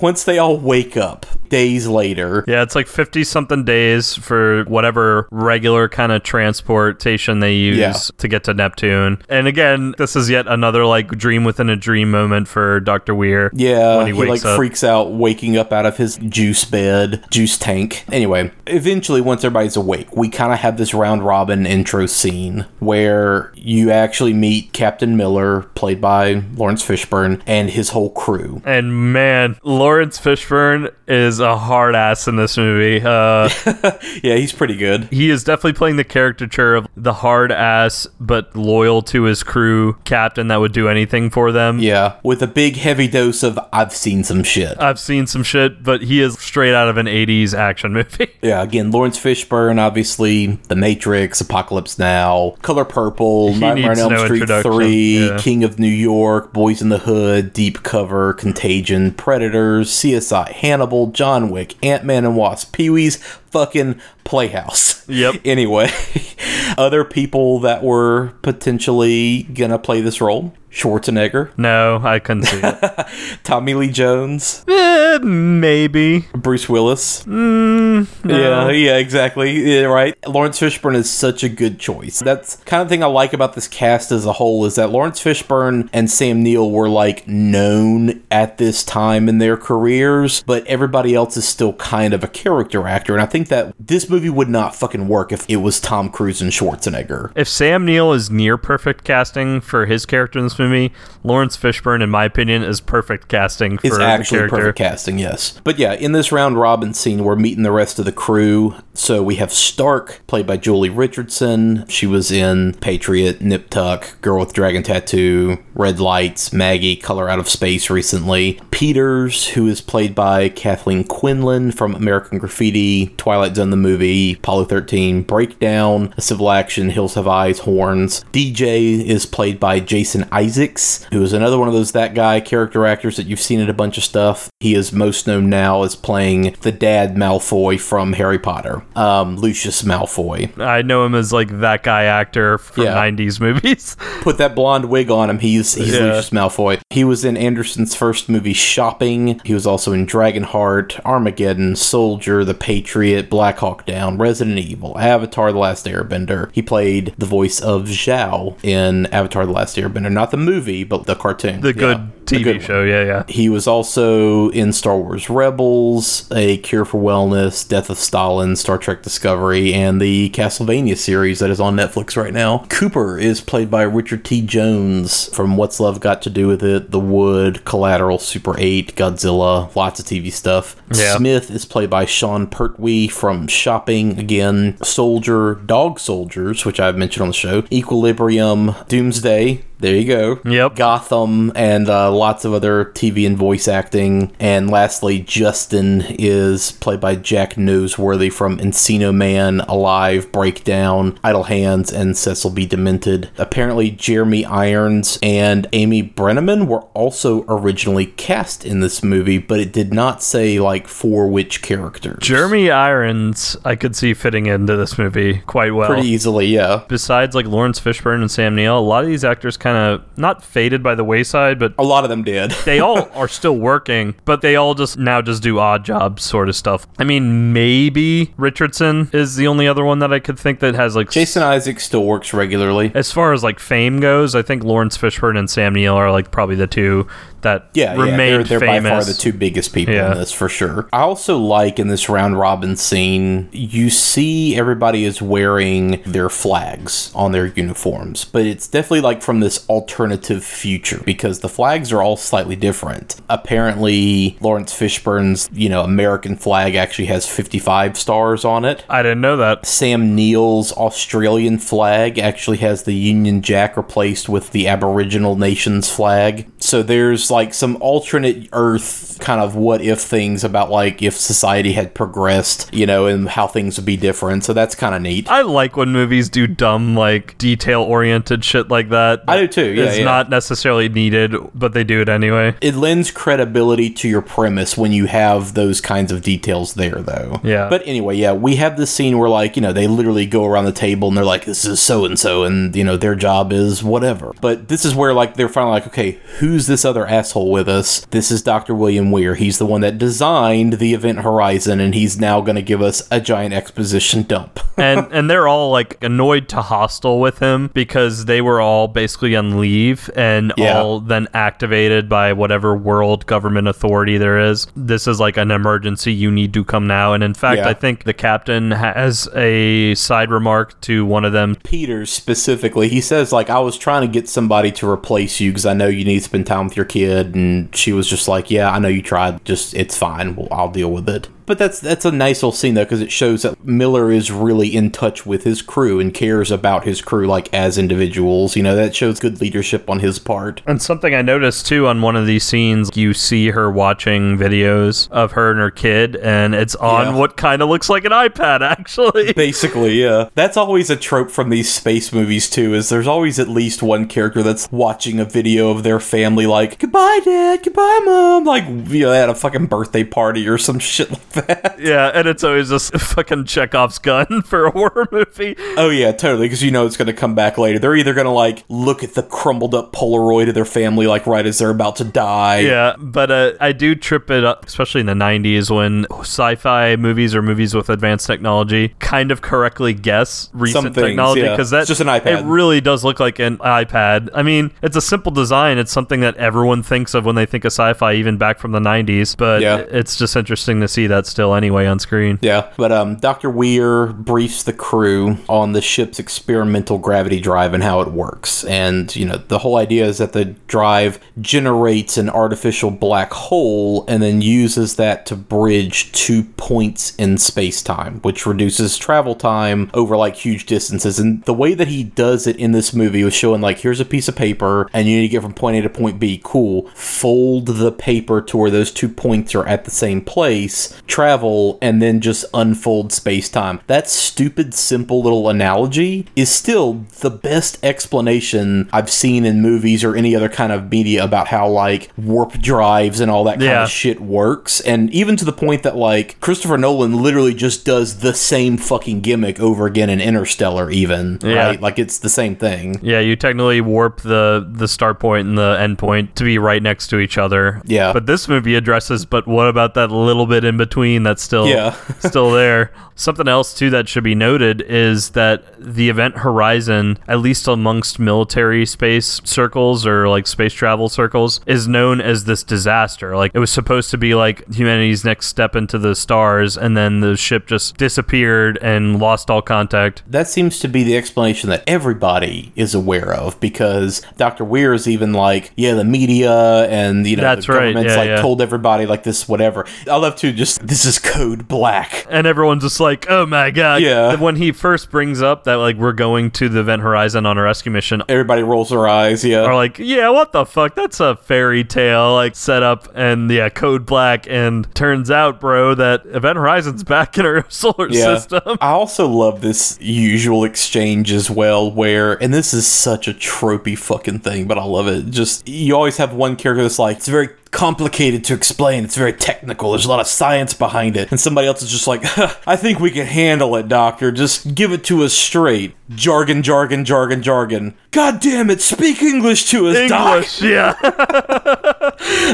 once 0.00 0.22
they 0.22 0.38
all 0.38 0.56
wake 0.56 0.96
up 0.96 1.26
days 1.48 1.86
later, 1.86 2.44
Yeah, 2.46 2.62
it's 2.62 2.74
like 2.74 2.86
50 2.86 3.24
something 3.24 3.64
days 3.64 4.14
for 4.14 4.64
whatever 4.64 5.28
regular 5.30 5.88
kind 5.88 6.12
of 6.12 6.22
transportation 6.22 7.40
they 7.40 7.54
use 7.54 7.78
Yeah. 7.78 7.92
to 8.18 8.28
get 8.28 8.44
to 8.44 8.54
Neptune. 8.54 9.18
And 9.28 9.46
again, 9.46 9.94
this 9.98 10.16
is 10.16 10.28
yet 10.30 10.46
another 10.46 10.84
like 10.84 11.08
dream 11.08 11.44
within 11.44 11.68
a 11.70 11.76
dream 11.76 12.10
moment 12.10 12.48
for 12.48 12.80
Dr. 12.80 13.14
Weir. 13.14 13.50
Yeah, 13.54 13.98
when 13.98 14.06
he, 14.06 14.12
he, 14.12 14.28
like 14.28 14.44
up. 14.44 14.56
freaks 14.56 14.82
out 14.84 15.12
waking 15.12 15.56
up 15.56 15.72
out 15.72 15.86
of 15.86 15.96
his 15.96 16.16
juice 16.16 16.64
bed, 16.64 17.24
juice 17.30 17.58
tank. 17.58 18.04
Anyway, 18.10 18.50
eventually 18.66 19.20
once 19.20 19.44
everybody's 19.44 19.76
awake, 19.76 20.14
we 20.16 20.28
kind 20.28 20.52
of 20.52 20.58
have 20.60 20.76
this 20.76 20.94
round 20.94 21.24
robin 21.24 21.66
intro 21.66 22.06
scene 22.06 22.66
where 22.78 23.52
you 23.56 23.90
actually 23.90 24.32
meet 24.32 24.72
Captain 24.72 25.16
Miller, 25.16 25.62
played 25.74 26.00
by 26.00 26.42
Laurence 26.54 26.84
Fishburne, 26.84 27.40
and 27.46 27.70
his 27.70 27.90
whole 27.90 28.10
crew. 28.10 28.62
And 28.64 29.12
man, 29.12 29.56
Laurence 29.62 30.18
Fishburne 30.20 30.92
is 31.08 31.35
a 31.40 31.56
hard 31.56 31.94
ass 31.94 32.28
in 32.28 32.36
this 32.36 32.56
movie. 32.56 33.04
Uh, 33.04 33.48
Yeah, 34.22 34.36
he's 34.36 34.52
pretty 34.52 34.76
good. 34.76 35.04
he 35.10 35.30
is 35.30 35.44
definitely 35.44 35.74
playing 35.74 35.96
the 35.96 36.04
caricature 36.04 36.74
of 36.74 36.86
the 36.96 37.12
hard 37.12 37.52
ass 37.52 38.06
but 38.20 38.54
loyal 38.56 39.02
to 39.02 39.24
his 39.24 39.42
crew 39.42 39.94
captain 40.04 40.48
that 40.48 40.56
would 40.56 40.72
do 40.72 40.88
anything 40.88 41.30
for 41.30 41.52
them. 41.52 41.78
Yeah, 41.78 42.16
with 42.22 42.42
a 42.42 42.46
big 42.46 42.76
heavy 42.76 43.08
dose 43.08 43.42
of 43.42 43.58
I've 43.72 43.92
seen 43.92 44.24
some 44.24 44.42
shit. 44.42 44.78
I've 44.80 44.98
seen 44.98 45.26
some 45.26 45.42
shit, 45.42 45.82
but 45.82 46.02
he 46.02 46.20
is 46.20 46.38
straight 46.38 46.74
out 46.74 46.88
of 46.88 46.96
an 46.96 47.06
80s 47.06 47.54
action 47.54 47.92
movie. 47.92 48.28
Yeah, 48.42 48.62
again, 48.62 48.92
Laurence 48.92 49.18
Fishburne, 49.18 49.80
obviously, 49.80 50.46
The 50.46 50.76
Matrix, 50.76 51.40
Apocalypse 51.40 51.98
Now, 51.98 52.54
Color 52.62 52.84
Purple, 52.84 53.54
He 53.54 53.58
Nightmare 53.60 53.90
on 53.92 53.98
Elm 53.98 54.12
no 54.12 54.24
Street 54.26 54.46
3, 54.46 55.18
yeah. 55.28 55.38
King 55.38 55.64
of 55.64 55.80
New 55.80 55.88
York, 55.88 56.52
Boys 56.52 56.80
in 56.80 56.88
the 56.90 56.98
Hood, 56.98 57.52
Deep 57.52 57.82
Cover, 57.82 58.34
Contagion, 58.34 59.12
Predators, 59.14 59.90
CSI, 59.90 60.52
Hannibal, 60.52 61.08
John 61.08 61.25
Wick, 61.50 61.74
Ant 61.84 62.04
Man 62.04 62.24
and 62.24 62.36
Wasp, 62.36 62.72
Pee 62.72 62.88
Wee's 62.88 63.16
fucking 63.56 63.98
Playhouse. 64.24 65.08
Yep. 65.08 65.36
anyway, 65.46 65.88
other 66.78 67.04
people 67.04 67.58
that 67.60 67.82
were 67.82 68.32
potentially 68.42 69.44
gonna 69.44 69.78
play 69.78 70.02
this 70.02 70.20
role 70.20 70.52
Schwarzenegger, 70.76 71.56
No, 71.56 72.02
I 72.04 72.18
couldn't 72.18 72.42
see 72.44 72.60
it. 72.62 73.06
Tommy 73.44 73.72
Lee 73.72 73.90
Jones, 73.90 74.62
Eh, 74.68 75.18
maybe. 75.22 76.26
Bruce 76.34 76.68
Willis. 76.68 77.24
Mm, 77.24 78.06
no. 78.24 78.68
Yeah, 78.68 78.70
yeah, 78.70 78.96
exactly. 78.98 79.52
Yeah, 79.52 79.84
right. 79.84 80.14
Laurence 80.28 80.60
Fishburne 80.60 80.94
is 80.94 81.08
such 81.08 81.42
a 81.42 81.48
good 81.48 81.78
choice. 81.78 82.18
That's 82.18 82.56
kind 82.64 82.82
of 82.82 82.90
thing 82.90 83.02
I 83.02 83.06
like 83.06 83.32
about 83.32 83.54
this 83.54 83.68
cast 83.68 84.12
as 84.12 84.26
a 84.26 84.34
whole 84.34 84.66
is 84.66 84.74
that 84.74 84.90
Laurence 84.90 85.18
Fishburne 85.22 85.88
and 85.94 86.10
Sam 86.10 86.42
Neill 86.42 86.70
were 86.70 86.90
like 86.90 87.26
known 87.26 88.22
at 88.30 88.58
this 88.58 88.84
time 88.84 89.30
in 89.30 89.38
their 89.38 89.56
careers, 89.56 90.42
but 90.42 90.66
everybody 90.66 91.14
else 91.14 91.38
is 91.38 91.48
still 91.48 91.72
kind 91.74 92.12
of 92.12 92.22
a 92.22 92.28
character 92.28 92.86
actor. 92.86 93.14
And 93.14 93.22
I 93.22 93.26
think 93.26 93.45
that 93.48 93.74
this 93.78 94.08
movie 94.08 94.30
would 94.30 94.48
not 94.48 94.74
fucking 94.74 95.08
work 95.08 95.32
if 95.32 95.44
it 95.48 95.56
was 95.56 95.80
Tom 95.80 96.10
Cruise 96.10 96.40
and 96.40 96.50
Schwarzenegger. 96.50 97.32
If 97.36 97.48
Sam 97.48 97.84
Neill 97.84 98.12
is 98.12 98.30
near 98.30 98.56
perfect 98.56 99.04
casting 99.04 99.60
for 99.60 99.86
his 99.86 100.06
character 100.06 100.38
in 100.38 100.46
this 100.46 100.58
movie, 100.58 100.92
Laurence 101.22 101.56
Fishburne, 101.56 102.02
in 102.02 102.10
my 102.10 102.24
opinion, 102.24 102.62
is 102.62 102.80
perfect 102.80 103.28
casting 103.28 103.78
for 103.78 103.86
It's 103.86 103.98
actually 103.98 104.38
character. 104.38 104.56
perfect 104.56 104.78
casting, 104.78 105.18
yes. 105.18 105.60
But 105.64 105.78
yeah, 105.78 105.94
in 105.94 106.12
this 106.12 106.32
round 106.32 106.58
robin 106.58 106.94
scene, 106.94 107.24
we're 107.24 107.36
meeting 107.36 107.62
the 107.62 107.72
rest 107.72 107.98
of 107.98 108.04
the 108.04 108.12
crew. 108.12 108.74
So 108.94 109.22
we 109.22 109.36
have 109.36 109.52
Stark, 109.52 110.22
played 110.26 110.46
by 110.46 110.56
Joely 110.56 110.90
Richardson. 110.94 111.86
She 111.88 112.06
was 112.06 112.30
in 112.30 112.74
Patriot, 112.74 113.40
Nip 113.40 113.68
Tuck, 113.70 114.20
Girl 114.22 114.40
with 114.40 114.52
Dragon 114.52 114.82
Tattoo, 114.82 115.58
Red 115.74 116.00
Lights, 116.00 116.52
Maggie, 116.52 116.96
Color 116.96 117.28
Out 117.28 117.38
of 117.38 117.48
Space 117.48 117.90
recently. 117.90 118.60
Peters, 118.70 119.48
who 119.48 119.66
is 119.66 119.80
played 119.80 120.14
by 120.14 120.48
Kathleen 120.48 121.04
Quinlan 121.04 121.72
from 121.72 121.94
American 121.94 122.38
Graffiti, 122.38 123.08
Twilight 123.26 123.56
Zone 123.56 123.70
the 123.70 123.76
movie, 123.76 124.34
Apollo 124.34 124.66
13, 124.66 125.22
Breakdown, 125.22 126.14
A 126.16 126.20
Civil 126.20 126.48
Action, 126.48 126.90
Hills 126.90 127.14
Have 127.14 127.26
Eyes, 127.26 127.58
Horns. 127.58 128.24
DJ 128.32 129.04
is 129.04 129.26
played 129.26 129.58
by 129.58 129.80
Jason 129.80 130.28
Isaacs, 130.30 131.02
who 131.10 131.24
is 131.24 131.32
another 131.32 131.58
one 131.58 131.66
of 131.66 131.74
those 131.74 131.90
that 131.90 132.14
guy 132.14 132.38
character 132.40 132.86
actors 132.86 133.16
that 133.16 133.26
you've 133.26 133.40
seen 133.40 133.58
in 133.58 133.68
a 133.68 133.72
bunch 133.74 133.98
of 133.98 134.04
stuff. 134.04 134.48
He 134.60 134.76
is 134.76 134.92
most 134.92 135.26
known 135.26 135.50
now 135.50 135.82
as 135.82 135.96
playing 135.96 136.54
the 136.60 136.70
dad 136.70 137.16
Malfoy 137.16 137.80
from 137.80 138.12
Harry 138.12 138.38
Potter, 138.38 138.84
um, 138.94 139.34
Lucius 139.36 139.82
Malfoy. 139.82 140.56
I 140.60 140.82
know 140.82 141.04
him 141.04 141.16
as 141.16 141.32
like 141.32 141.58
that 141.58 141.82
guy 141.82 142.04
actor 142.04 142.58
from 142.58 142.84
Yeah. 142.84 142.94
90s 142.94 143.40
movies. 143.40 143.96
Put 144.20 144.38
that 144.38 144.54
blonde 144.54 144.84
wig 144.88 145.10
on 145.10 145.30
him. 145.30 145.40
He's 145.40 145.74
he's 145.74 145.94
Yeah. 145.94 146.04
Lucius 146.04 146.30
Malfoy. 146.30 146.80
He 146.90 147.02
was 147.02 147.24
in 147.24 147.36
Anderson's 147.36 147.96
first 147.96 148.28
movie, 148.28 148.52
Shopping. 148.52 149.40
He 149.44 149.52
was 149.52 149.66
also 149.66 149.92
in 149.92 150.06
Dragonheart, 150.06 151.00
Armageddon, 151.04 151.74
Soldier, 151.74 152.44
The 152.44 152.54
Patriot, 152.54 153.15
Black 153.22 153.58
Hawk 153.58 153.86
Down, 153.86 154.18
Resident 154.18 154.58
Evil, 154.58 154.98
Avatar: 154.98 155.52
The 155.52 155.58
Last 155.58 155.86
Airbender. 155.86 156.50
He 156.52 156.62
played 156.62 157.14
the 157.18 157.26
voice 157.26 157.60
of 157.60 157.84
Zhao 157.84 158.62
in 158.64 159.06
Avatar: 159.06 159.46
The 159.46 159.52
Last 159.52 159.76
Airbender, 159.76 160.10
not 160.12 160.30
the 160.30 160.36
movie, 160.36 160.84
but 160.84 161.06
the 161.06 161.14
cartoon. 161.14 161.60
The 161.60 161.68
Yeah, 161.68 161.72
good 161.72 162.10
the 162.26 162.36
TV 162.36 162.42
good 162.44 162.56
one. 162.56 162.64
show, 162.66 162.82
yeah, 162.82 163.04
yeah. 163.04 163.22
He 163.28 163.48
was 163.48 163.66
also 163.68 164.48
in 164.50 164.72
Star 164.72 164.96
Wars 164.98 165.30
Rebels, 165.30 166.28
A 166.32 166.56
Cure 166.58 166.84
for 166.84 167.00
Wellness, 167.00 167.66
Death 167.68 167.88
of 167.88 167.98
Stalin, 167.98 168.56
Star 168.56 168.78
Trek 168.78 169.02
Discovery, 169.02 169.72
and 169.72 170.00
the 170.00 170.30
Castlevania 170.30 170.96
series 170.96 171.38
that 171.38 171.50
is 171.50 171.60
on 171.60 171.76
Netflix 171.76 172.16
right 172.20 172.32
now. 172.34 172.64
Cooper 172.68 173.16
is 173.18 173.40
played 173.40 173.70
by 173.70 173.82
Richard 173.82 174.24
T. 174.24 174.42
Jones 174.42 175.28
from 175.34 175.56
What's 175.56 175.78
Love 175.78 176.00
Got 176.00 176.20
to 176.22 176.30
Do 176.30 176.48
with 176.48 176.62
It, 176.64 176.90
The 176.90 176.98
Wood, 176.98 177.64
Collateral, 177.64 178.18
Super 178.18 178.56
8, 178.58 178.96
Godzilla, 178.96 179.74
lots 179.76 180.00
of 180.00 180.06
TV 180.06 180.32
stuff. 180.32 180.74
Yeah. 180.92 181.16
Smith 181.16 181.50
is 181.50 181.64
played 181.64 181.90
by 181.90 182.06
Sean 182.06 182.46
Pertwee 182.48 183.05
from 183.12 183.46
Shopping, 183.48 184.18
again, 184.18 184.76
Soldier, 184.82 185.54
Dog 185.54 185.98
Soldiers, 185.98 186.64
which 186.64 186.80
I've 186.80 186.96
mentioned 186.96 187.22
on 187.22 187.28
the 187.28 187.34
show, 187.34 187.64
Equilibrium, 187.70 188.74
Doomsday. 188.88 189.62
There 189.78 189.94
you 189.94 190.06
go. 190.06 190.40
Yep. 190.44 190.76
Gotham 190.76 191.52
and 191.54 191.88
uh, 191.88 192.10
lots 192.10 192.44
of 192.44 192.54
other 192.54 192.86
TV 192.86 193.26
and 193.26 193.36
voice 193.36 193.68
acting. 193.68 194.34
And 194.40 194.70
lastly, 194.70 195.20
Justin 195.20 196.02
is 196.08 196.72
played 196.72 197.00
by 197.00 197.16
Jack 197.16 197.54
Noseworthy 197.54 198.32
from 198.32 198.58
Encino 198.58 199.14
Man, 199.14 199.60
Alive, 199.60 200.32
Breakdown, 200.32 201.18
Idle 201.22 201.44
Hands, 201.44 201.92
and 201.92 202.16
Cecil 202.16 202.50
B. 202.50 202.66
Demented. 202.66 203.30
Apparently, 203.36 203.90
Jeremy 203.90 204.44
Irons 204.44 205.18
and 205.22 205.66
Amy 205.72 206.02
Brenneman 206.02 206.66
were 206.66 206.82
also 206.94 207.44
originally 207.48 208.06
cast 208.06 208.64
in 208.64 208.80
this 208.80 209.02
movie, 209.02 209.38
but 209.38 209.60
it 209.60 209.72
did 209.72 209.92
not 209.92 210.22
say 210.22 210.58
like 210.58 210.88
for 210.88 211.28
which 211.28 211.60
characters. 211.60 212.18
Jeremy 212.20 212.70
Irons, 212.70 213.56
I 213.64 213.76
could 213.76 213.94
see 213.94 214.14
fitting 214.14 214.46
into 214.46 214.76
this 214.76 214.96
movie 214.96 215.40
quite 215.46 215.74
well. 215.74 215.88
Pretty 215.88 216.08
easily, 216.08 216.46
yeah. 216.46 216.84
Besides 216.88 217.34
like 217.34 217.46
Laurence 217.46 217.78
Fishburne 217.78 218.22
and 218.22 218.30
Sam 218.30 218.54
Neill, 218.54 218.78
a 218.78 218.80
lot 218.80 219.04
of 219.04 219.08
these 219.08 219.24
actors 219.24 219.56
kind 219.66 219.76
of 219.76 220.04
not 220.16 220.44
faded 220.44 220.80
by 220.80 220.94
the 220.94 221.02
wayside, 221.02 221.58
but 221.58 221.74
A 221.76 221.82
lot 221.82 222.04
of 222.04 222.10
them 222.10 222.22
did. 222.22 222.50
they 222.64 222.78
all 222.78 223.08
are 223.14 223.26
still 223.26 223.56
working, 223.56 224.14
but 224.24 224.40
they 224.40 224.54
all 224.54 224.74
just 224.74 224.96
now 224.96 225.20
just 225.20 225.42
do 225.42 225.58
odd 225.58 225.84
jobs 225.84 226.22
sort 226.22 226.48
of 226.48 226.54
stuff. 226.54 226.86
I 226.98 227.04
mean, 227.04 227.52
maybe 227.52 228.32
Richardson 228.36 229.10
is 229.12 229.34
the 229.34 229.48
only 229.48 229.66
other 229.66 229.84
one 229.84 229.98
that 229.98 230.12
I 230.12 230.20
could 230.20 230.38
think 230.38 230.60
that 230.60 230.74
has 230.74 230.94
like 230.94 231.10
Jason 231.10 231.42
Isaac 231.42 231.80
still 231.80 232.04
works 232.04 232.32
regularly. 232.32 232.92
as 232.94 233.10
far 233.10 233.32
as 233.32 233.42
like 233.42 233.58
fame 233.58 233.98
goes, 233.98 234.34
I 234.36 234.42
think 234.42 234.62
Laurence 234.62 234.96
Fishburne 234.96 235.36
and 235.36 235.50
Sam 235.50 235.74
Neill 235.74 235.94
are 235.96 236.12
like 236.12 236.30
probably 236.30 236.56
the 236.56 236.68
two 236.68 237.08
that 237.42 237.70
Yeah, 237.74 237.94
yeah, 238.04 238.16
they're, 238.16 238.44
they're 238.44 238.60
by 238.60 238.80
far 238.80 239.04
the 239.04 239.14
two 239.14 239.32
biggest 239.32 239.72
people 239.72 239.94
Yeah. 239.94 240.12
in 240.12 240.18
this 240.18 240.32
for 240.32 240.48
sure. 240.48 240.88
I 240.92 241.00
also 241.00 241.38
like 241.38 241.78
in 241.78 241.88
this 241.88 242.08
round 242.08 242.38
robin 242.38 242.76
scene, 242.76 243.48
you 243.52 243.90
see 243.90 244.56
everybody 244.56 245.04
is 245.04 245.20
wearing 245.22 246.02
their 246.04 246.28
flags 246.28 247.10
on 247.14 247.32
their 247.32 247.46
uniforms, 247.46 248.24
but 248.24 248.46
it's 248.46 248.66
definitely 248.68 249.00
like 249.00 249.22
from 249.22 249.40
this 249.40 249.68
alternative 249.68 250.44
future 250.44 251.02
because 251.04 251.40
the 251.40 251.48
flags 251.48 251.92
are 251.92 252.02
all 252.02 252.16
slightly 252.16 252.56
different. 252.56 253.16
Apparently, 253.28 254.36
Laurence 254.40 254.72
Fishburne's 254.72 255.48
you 255.52 255.68
know 255.68 255.82
American 255.82 256.36
flag 256.36 256.74
actually 256.74 257.06
has 257.06 257.26
55 257.28 257.96
stars 257.98 258.44
on 258.44 258.64
it. 258.64 258.84
I 258.88 259.02
didn't 259.02 259.20
know 259.20 259.36
that. 259.38 259.66
Sam 259.66 260.14
Neill's 260.14 260.72
Australian 260.72 261.58
flag 261.58 262.18
actually 262.18 262.58
has 262.58 262.82
the 262.84 262.92
Union 262.94 263.42
Jack 263.42 263.76
replaced 263.76 264.28
with 264.28 264.50
the 264.52 264.68
Aboriginal 264.68 265.36
nation's 265.36 265.90
flag. 265.90 266.50
So 266.58 266.82
there's 267.26 267.30
like 267.30 267.54
some 267.54 267.76
alternate 267.80 268.48
Earth 268.52 269.18
kind 269.20 269.40
of 269.40 269.56
what 269.56 269.80
if 269.80 270.00
things 270.00 270.44
about 270.44 270.70
like 270.70 271.02
if 271.02 271.14
society 271.14 271.72
had 271.72 271.94
progressed, 271.94 272.72
you 272.72 272.86
know, 272.86 273.06
and 273.06 273.28
how 273.28 273.46
things 273.46 273.76
would 273.76 273.86
be 273.86 273.96
different. 273.96 274.44
So 274.44 274.52
that's 274.52 274.74
kind 274.74 274.94
of 274.94 275.02
neat. 275.02 275.28
I 275.28 275.42
like 275.42 275.76
when 275.76 275.90
movies 275.90 276.28
do 276.28 276.46
dumb, 276.46 276.94
like 276.94 277.36
detail 277.38 277.82
oriented 277.82 278.44
shit 278.44 278.68
like 278.68 278.90
that. 278.90 279.24
I 279.26 279.38
do 279.40 279.48
too, 279.48 279.72
yeah, 279.72 279.84
it's 279.84 279.98
yeah. 279.98 280.04
not 280.04 280.30
necessarily 280.30 280.88
needed, 280.88 281.34
but 281.54 281.72
they 281.72 281.84
do 281.84 282.00
it 282.00 282.08
anyway. 282.08 282.54
It 282.60 282.74
lends 282.74 283.10
credibility 283.10 283.90
to 283.90 284.08
your 284.08 284.22
premise 284.22 284.76
when 284.76 284.92
you 284.92 285.06
have 285.06 285.54
those 285.54 285.80
kinds 285.80 286.12
of 286.12 286.22
details 286.22 286.74
there, 286.74 287.02
though. 287.02 287.40
Yeah. 287.42 287.68
But 287.68 287.82
anyway, 287.86 288.16
yeah, 288.16 288.32
we 288.32 288.56
have 288.56 288.76
this 288.76 288.90
scene 288.90 289.18
where, 289.18 289.28
like, 289.28 289.56
you 289.56 289.62
know, 289.62 289.72
they 289.72 289.88
literally 289.88 290.26
go 290.26 290.44
around 290.44 290.66
the 290.66 290.72
table 290.72 291.08
and 291.08 291.16
they're 291.16 291.24
like, 291.24 291.44
this 291.44 291.64
is 291.64 291.80
so 291.80 292.04
and 292.04 292.18
so, 292.18 292.44
and, 292.44 292.74
you 292.76 292.84
know, 292.84 292.96
their 292.96 293.14
job 293.14 293.52
is 293.52 293.82
whatever. 293.82 294.32
But 294.40 294.68
this 294.68 294.84
is 294.84 294.94
where, 294.94 295.14
like, 295.14 295.34
they're 295.34 295.48
finally 295.48 295.72
like, 295.72 295.86
okay, 295.88 296.18
who's 296.38 296.66
this 296.66 296.84
other 296.84 297.06
asshole 297.16 297.50
with 297.50 297.68
us? 297.68 298.00
This 298.10 298.30
is 298.30 298.42
Dr. 298.42 298.74
William 298.74 299.10
Weir. 299.10 299.34
He's 299.34 299.58
the 299.58 299.66
one 299.66 299.80
that 299.80 299.98
designed 299.98 300.74
the 300.74 300.94
Event 300.94 301.20
Horizon, 301.20 301.80
and 301.80 301.94
he's 301.94 302.20
now 302.20 302.40
going 302.40 302.56
to 302.56 302.62
give 302.62 302.82
us 302.82 303.06
a 303.10 303.20
giant 303.20 303.54
exposition 303.54 304.22
dump. 304.22 304.60
and 304.76 305.06
and 305.10 305.30
they're 305.30 305.48
all 305.48 305.70
like 305.70 306.02
annoyed 306.04 306.48
to 306.50 306.60
hostile 306.60 307.18
with 307.18 307.38
him 307.38 307.70
because 307.72 308.26
they 308.26 308.42
were 308.42 308.60
all 308.60 308.88
basically 308.88 309.34
on 309.34 309.58
leave 309.58 310.10
and 310.14 310.52
Yeah. 310.56 310.78
all 310.78 311.00
then 311.00 311.28
activated 311.32 312.08
by 312.08 312.32
whatever 312.34 312.76
world 312.76 313.24
government 313.26 313.68
authority 313.68 314.18
there 314.18 314.38
is. 314.38 314.66
This 314.76 315.06
is 315.06 315.18
like 315.18 315.36
an 315.38 315.50
emergency. 315.50 316.12
You 316.12 316.30
need 316.30 316.52
to 316.54 316.64
come 316.64 316.86
now. 316.86 317.14
And 317.14 317.24
in 317.24 317.32
fact, 317.34 317.58
Yeah. 317.58 317.68
I 317.68 317.74
think 317.74 318.04
the 318.04 318.12
captain 318.12 318.70
has 318.72 319.28
a 319.34 319.94
side 319.94 320.30
remark 320.30 320.78
to 320.82 321.06
one 321.06 321.24
of 321.24 321.32
them. 321.32 321.56
Peters 321.64 322.12
specifically, 322.12 322.88
he 322.88 323.00
says 323.00 323.32
like 323.32 323.48
I 323.48 323.58
was 323.60 323.78
trying 323.78 324.02
to 324.02 324.08
get 324.08 324.28
somebody 324.28 324.70
to 324.72 324.88
replace 324.88 325.40
you 325.40 325.50
because 325.50 325.64
I 325.66 325.72
know 325.72 325.86
you 325.88 326.04
need 326.04 326.18
to 326.18 326.24
spend 326.24 326.46
time 326.46 326.66
with 326.66 326.76
your 326.76 326.84
and 327.10 327.74
she 327.74 327.92
was 327.92 328.08
just 328.08 328.28
like, 328.28 328.50
"Yeah, 328.50 328.70
I 328.70 328.78
know 328.78 328.88
you 328.88 329.02
tried. 329.02 329.44
Just 329.44 329.74
it's 329.74 329.96
fine. 329.96 330.36
Well, 330.36 330.48
I'll 330.50 330.70
deal 330.70 330.90
with 330.90 331.08
it." 331.08 331.28
But 331.46 331.58
that's 331.58 331.80
that's 331.80 332.04
a 332.04 332.10
nice 332.12 332.38
little 332.38 332.52
scene 332.52 332.74
though 332.74 332.84
because 332.84 333.00
it 333.00 333.12
shows 333.12 333.42
that 333.42 333.64
Miller 333.64 334.10
is 334.10 334.30
really 334.30 334.74
in 334.74 334.90
touch 334.90 335.24
with 335.24 335.44
his 335.44 335.62
crew 335.62 336.00
and 336.00 336.12
cares 336.12 336.50
about 336.50 336.84
his 336.84 337.00
crew 337.00 337.26
like 337.26 337.52
as 337.54 337.78
individuals. 337.78 338.56
You 338.56 338.62
know 338.64 338.76
that 338.76 338.94
shows 338.94 339.20
good 339.20 339.40
leadership 339.40 339.88
on 339.88 340.00
his 340.00 340.18
part. 340.18 340.62
And 340.66 340.82
something 340.82 341.14
I 341.14 341.22
noticed 341.22 341.66
too 341.66 341.86
on 341.86 342.02
one 342.02 342.16
of 342.16 342.26
these 342.26 342.44
scenes, 342.44 342.90
you 342.96 343.14
see 343.14 343.50
her 343.50 343.70
watching 343.70 344.36
videos 344.36 345.08
of 345.10 345.32
her 345.32 345.50
and 345.50 345.60
her 345.60 345.70
kid, 345.70 346.16
and 346.16 346.54
it's 346.54 346.74
on 346.76 347.06
Yeah. 347.14 347.16
what 347.16 347.36
kind 347.36 347.62
of 347.62 347.68
looks 347.68 347.88
like 347.88 348.04
an 348.04 348.12
iPad, 348.12 348.60
actually. 348.62 349.32
Basically, 349.32 350.02
yeah. 350.02 350.28
That's 350.34 350.56
always 350.56 350.90
a 350.90 350.96
trope 350.96 351.30
from 351.30 351.50
these 351.50 351.72
space 351.72 352.12
movies 352.12 352.50
too. 352.50 352.74
Is 352.74 352.88
there's 352.88 353.06
always 353.06 353.38
at 353.38 353.48
least 353.48 353.82
one 353.82 354.06
character 354.06 354.42
that's 354.42 354.70
watching 354.72 355.20
a 355.20 355.24
video 355.24 355.70
of 355.70 355.82
their 355.82 356.00
family, 356.00 356.46
like 356.46 356.78
"Goodbye, 356.78 357.20
Dad. 357.24 357.62
Goodbye, 357.62 358.00
Mom." 358.04 358.44
Like 358.44 358.64
you 358.90 359.04
know, 359.04 359.12
at 359.12 359.28
a 359.28 359.34
fucking 359.34 359.66
birthday 359.66 360.04
party 360.04 360.48
or 360.48 360.58
some 360.58 360.78
shit 360.86 361.10
like 361.10 361.28
that. 361.36 361.76
Yeah, 361.78 362.10
and 362.14 362.26
it's 362.26 362.42
always 362.44 362.68
just 362.70 362.92
fucking 362.98 363.44
Chekhov's 363.44 363.98
gun 363.98 364.42
for 364.44 364.66
a 364.66 364.70
horror 364.70 365.08
movie. 365.12 365.56
Oh 365.76 365.90
yeah, 365.90 366.12
totally. 366.12 366.46
Because 366.46 366.62
you 366.62 366.70
know 366.70 366.86
it's 366.86 366.96
going 366.96 367.06
to 367.06 367.12
come 367.12 367.34
back 367.34 367.58
later. 367.58 367.78
They're 367.78 367.96
either 367.96 368.14
going 368.14 368.26
to 368.26 368.30
like 368.30 368.64
look 368.68 369.02
at 369.02 369.14
the 369.14 369.22
crumbled 369.22 369.74
up 369.74 369.92
Polaroid 369.92 370.48
of 370.48 370.54
their 370.54 370.64
family, 370.64 371.06
like 371.06 371.26
right 371.26 371.46
as 371.46 371.58
they're 371.58 371.70
about 371.70 371.96
to 371.96 372.04
die. 372.04 372.60
Yeah, 372.60 372.96
but 372.98 373.30
uh, 373.30 373.52
I 373.60 373.72
do 373.72 373.94
trip 373.94 374.30
it 374.30 374.44
up, 374.44 374.66
especially 374.66 375.00
in 375.00 375.06
the 375.06 375.14
90s 375.14 375.74
when 375.74 376.06
sci 376.20 376.54
fi 376.56 376.96
movies 376.96 377.34
or 377.34 377.42
movies 377.42 377.74
with 377.74 377.88
advanced 377.90 378.26
technology 378.26 378.94
kind 378.98 379.30
of 379.30 379.42
correctly 379.42 379.94
guess 379.94 380.50
recent 380.52 380.94
things, 380.94 381.06
technology 381.08 381.42
yeah. 381.42 381.50
because 381.50 381.70
that's 381.70 381.88
just 381.88 382.00
an 382.00 382.06
iPad. 382.06 382.40
It 382.40 382.44
really 382.44 382.80
does 382.80 383.04
look 383.04 383.20
like 383.20 383.38
an 383.38 383.58
iPad. 383.58 384.30
I 384.34 384.42
mean, 384.42 384.72
it's 384.82 384.96
a 384.96 385.00
simple 385.00 385.32
design. 385.32 385.78
It's 385.78 385.92
something 385.92 386.20
that 386.20 386.36
everyone 386.36 386.82
thinks 386.82 387.14
of 387.14 387.24
when 387.24 387.34
they 387.34 387.46
think 387.46 387.64
of 387.64 387.72
sci 387.72 387.92
fi, 387.94 388.14
even 388.14 388.36
back 388.36 388.58
from 388.58 388.72
the 388.72 388.80
90s. 388.80 389.36
But 389.36 389.62
Yeah. 389.62 389.78
it's 389.78 390.16
just 390.16 390.36
interesting 390.36 390.80
to 390.80 390.88
see 390.88 391.06
that 391.06 391.25
still 391.26 391.54
anyway 391.54 391.86
on 391.86 391.98
screen. 391.98 392.38
Yeah, 392.42 392.72
but 392.76 392.92
um, 392.92 393.16
Dr. 393.16 393.50
Weir 393.50 394.06
briefs 394.06 394.62
the 394.62 394.72
crew 394.72 395.38
on 395.48 395.72
the 395.72 395.82
ship's 395.82 396.18
experimental 396.18 396.98
gravity 396.98 397.40
drive 397.40 397.74
and 397.74 397.82
how 397.82 398.00
it 398.00 398.08
works. 398.08 398.64
And, 398.64 399.14
you 399.14 399.26
know, 399.26 399.36
the 399.36 399.58
whole 399.58 399.76
idea 399.76 400.06
is 400.06 400.18
that 400.18 400.32
the 400.32 400.44
drive 400.66 401.18
generates 401.40 402.16
an 402.16 402.28
artificial 402.28 402.90
black 402.90 403.32
hole 403.32 404.04
and 404.08 404.22
then 404.22 404.40
uses 404.40 404.96
that 404.96 405.26
to 405.26 405.36
bridge 405.36 406.12
two 406.12 406.44
points 406.44 407.14
in 407.16 407.38
space 407.38 407.82
time, 407.82 408.20
which 408.20 408.46
reduces 408.46 408.98
travel 408.98 409.34
time 409.34 409.90
over 409.94 410.16
like 410.16 410.36
huge 410.36 410.66
distances. 410.66 411.18
And 411.18 411.42
the 411.44 411.54
way 411.54 411.74
that 411.74 411.88
he 411.88 412.04
does 412.04 412.46
it 412.46 412.56
in 412.56 412.72
this 412.72 412.92
movie 412.92 413.24
was 413.24 413.34
showing 413.34 413.60
like, 413.60 413.78
here's 413.78 414.00
a 414.00 414.04
piece 414.04 414.28
of 414.28 414.36
paper 414.36 414.88
and 414.92 415.08
you 415.08 415.16
need 415.16 415.22
to 415.22 415.28
get 415.28 415.42
from 415.42 415.54
point 415.54 415.76
A 415.76 415.82
to 415.82 415.90
point 415.90 416.18
B. 416.18 416.40
Cool. 416.42 416.88
Fold 416.90 417.66
the 417.66 417.92
paper 417.92 418.40
to 418.42 418.56
where 418.56 418.70
those 418.70 418.90
two 418.90 419.08
points 419.08 419.54
are 419.54 419.66
at 419.66 419.84
the 419.84 419.90
same 419.90 420.20
place, 420.20 421.00
travel, 421.16 421.78
and 421.80 422.02
then 422.02 422.20
just 422.20 422.44
unfold 422.52 423.10
space 423.10 423.48
time. 423.48 423.80
That 423.86 424.06
stupid, 424.06 424.74
simple 424.74 425.22
little 425.22 425.48
analogy 425.48 426.26
is 426.36 426.50
still 426.50 427.06
the 427.20 427.30
best 427.30 427.82
explanation 427.82 428.86
I've 428.92 429.08
seen 429.08 429.46
in 429.46 429.62
movies 429.62 430.04
or 430.04 430.14
any 430.14 430.36
other 430.36 430.50
kind 430.50 430.72
of 430.72 430.90
media 430.90 431.24
about 431.24 431.48
how 431.48 431.68
like 431.68 432.10
warp 432.18 432.52
drives 432.60 433.18
and 433.20 433.30
all 433.30 433.44
that 433.44 433.52
kind 433.52 433.62
Yeah. 433.62 433.84
of 433.84 433.88
shit 433.90 434.20
works. 434.20 434.80
And 434.80 435.10
even 435.10 435.36
to 435.36 435.46
the 435.46 435.52
point 435.54 435.84
that 435.84 435.96
like 435.96 436.38
Christopher 436.40 436.76
Nolan 436.76 437.22
literally 437.22 437.54
just 437.54 437.86
does 437.86 438.18
the 438.18 438.34
same 438.34 438.76
fucking 438.76 439.22
gimmick 439.22 439.58
over 439.58 439.86
again 439.86 440.10
in 440.10 440.20
Interstellar, 440.20 440.90
even. 440.90 441.38
Yeah. 441.42 441.66
Right? 441.68 441.80
Like 441.80 441.98
it's 441.98 442.18
the 442.18 442.28
same 442.28 442.56
thing. 442.56 443.00
Yeah, 443.02 443.20
you 443.20 443.36
technically 443.36 443.80
warp 443.80 444.20
the 444.20 444.68
the 444.70 444.86
start 444.88 445.18
point 445.18 445.48
and 445.48 445.56
the 445.56 445.78
end 445.80 445.96
point 445.96 446.36
to 446.36 446.44
be 446.44 446.58
right 446.58 446.82
next 446.82 447.06
to 447.08 447.18
each 447.20 447.38
other. 447.38 447.80
Yeah. 447.86 448.12
But 448.12 448.26
this 448.26 448.48
movie 448.48 448.74
addresses 448.74 449.24
but 449.24 449.46
what 449.48 449.66
about 449.68 449.94
that 449.94 450.10
little 450.10 450.46
bit 450.46 450.64
in 450.64 450.76
between 450.76 451.05
that's 451.14 451.42
still 451.42 451.66
Yeah. 451.68 451.94
still 452.18 452.50
there. 452.50 452.92
Something 453.18 453.48
else 453.48 453.72
too 453.72 453.88
that 453.90 454.10
should 454.10 454.24
be 454.24 454.34
noted 454.34 454.82
is 454.82 455.30
that 455.30 455.64
the 455.78 456.10
event 456.10 456.36
horizon, 456.38 457.18
at 457.26 457.40
least 457.40 457.66
amongst 457.66 458.18
military 458.18 458.84
space 458.84 459.40
circles 459.42 460.06
or 460.06 460.28
like 460.28 460.46
space 460.46 460.74
travel 460.74 461.08
circles, 461.08 461.60
is 461.64 461.88
known 461.88 462.20
as 462.20 462.44
this 462.44 462.62
disaster. 462.62 463.34
Like 463.34 463.52
it 463.54 463.58
was 463.58 463.70
supposed 463.70 464.10
to 464.10 464.18
be 464.18 464.34
like 464.34 464.70
humanity's 464.70 465.24
next 465.24 465.46
step 465.46 465.74
into 465.74 465.98
the 465.98 466.14
stars 466.14 466.76
and 466.76 466.94
then 466.94 467.20
the 467.20 467.36
ship 467.36 467.66
just 467.66 467.96
disappeared 467.96 468.78
and 468.82 469.18
lost 469.18 469.48
all 469.48 469.62
contact. 469.62 470.22
That 470.26 470.46
seems 470.46 470.78
to 470.80 470.88
be 470.88 471.02
the 471.02 471.16
explanation 471.16 471.70
that 471.70 471.84
everybody 471.86 472.72
is 472.76 472.94
aware 472.94 473.32
of 473.32 473.58
because 473.60 474.20
Dr. 474.36 474.64
Weir 474.64 474.92
is 474.92 475.08
even 475.08 475.32
like, 475.32 475.72
yeah, 475.76 475.94
the 475.94 476.04
media 476.04 476.84
and 476.90 477.26
you 477.26 477.36
know 477.36 477.42
That's 477.42 477.66
the 477.66 477.72
right, 477.72 477.78
government's 477.94 478.12
yeah, 478.12 478.18
like 478.18 478.28
yeah. 478.28 478.42
told 478.42 478.60
everybody 478.60 479.06
like 479.06 479.22
this, 479.22 479.48
whatever. 479.48 479.86
I 480.10 480.16
love 480.16 480.36
to 480.36 480.52
just 480.52 480.85
this 480.88 481.04
is 481.04 481.18
code 481.18 481.68
black. 481.68 482.26
and 482.30 482.46
everyone's 482.46 482.82
just 482.82 483.00
like, 483.00 483.26
"Oh 483.28 483.46
my 483.46 483.70
god!" 483.70 484.02
Yeah. 484.02 484.36
When 484.36 484.56
he 484.56 484.72
first 484.72 485.10
brings 485.10 485.42
up 485.42 485.64
that 485.64 485.74
like 485.74 485.96
we're 485.96 486.12
going 486.12 486.50
to 486.52 486.68
the 486.68 486.80
Event 486.80 487.02
Horizon 487.02 487.46
on 487.46 487.58
a 487.58 487.62
rescue 487.62 487.92
mission, 487.92 488.22
Everybody 488.28 488.62
rolls 488.62 488.90
their 488.90 489.06
eyes, 489.08 489.44
yeah. 489.44 489.62
are 489.62 489.74
like, 489.74 489.98
"Yeah, 489.98 490.28
what 490.30 490.52
the 490.52 490.64
fuck? 490.64 490.94
That's 490.94 491.20
a 491.20 491.36
fairy 491.36 491.84
tale 491.84 492.34
like 492.34 492.56
setup." 492.56 493.08
And 493.14 493.50
yeah, 493.50 493.68
Code 493.68 494.06
Black. 494.06 494.46
And 494.48 494.92
turns 494.94 495.30
out, 495.30 495.60
bro, 495.60 495.94
that 495.94 496.24
Event 496.26 496.56
Horizon's 496.58 497.04
back 497.04 497.36
in 497.38 497.46
our 497.46 497.64
solar 497.70 498.10
system. 498.12 498.62
I 498.80 498.90
also 498.90 499.26
love 499.28 499.60
this 499.60 499.98
usual 500.00 500.64
exchange 500.64 501.32
as 501.32 501.50
well, 501.50 501.90
where, 501.90 502.40
and 502.42 502.52
this 502.54 502.72
is 502.74 502.86
such 502.86 503.28
a 503.28 503.32
tropey 503.34 503.96
fucking 503.98 504.40
thing, 504.40 504.66
but 504.66 504.78
I 504.78 504.84
love 504.84 505.08
it. 505.08 505.30
Just, 505.30 505.66
you 505.68 505.94
always 505.94 506.16
have 506.18 506.32
one 506.34 506.56
character 506.56 506.82
that's 506.82 506.98
like, 506.98 507.16
it's 507.18 507.28
very 507.28 507.48
complicated 507.76 508.42
to 508.42 508.54
explain, 508.54 509.04
it's 509.04 509.16
very 509.16 509.34
technical, 509.34 509.90
there's 509.90 510.06
a 510.06 510.08
lot 510.08 510.18
of 510.18 510.26
science 510.26 510.72
behind 510.72 511.14
it. 511.14 511.30
And 511.30 511.38
somebody 511.38 511.66
else 511.68 511.82
is 511.82 511.90
just 511.90 512.06
like, 512.06 512.22
I 512.66 512.74
think 512.74 513.00
we 513.00 513.10
can 513.10 513.26
handle 513.26 513.76
it, 513.76 513.86
doctor, 513.86 514.32
just 514.32 514.74
give 514.74 514.92
it 514.92 515.04
to 515.04 515.22
us 515.24 515.34
straight. 515.34 515.94
Jargon, 516.08 516.62
jargon, 516.62 517.04
jargon, 517.04 517.42
jargon. 517.42 517.94
God 518.12 518.40
damn 518.40 518.70
it, 518.70 518.80
speak 518.80 519.22
English 519.22 519.68
to 519.70 519.88
us, 519.88 520.08
doc. 520.08 520.36
English, 520.36 520.62
yeah. 520.62 520.94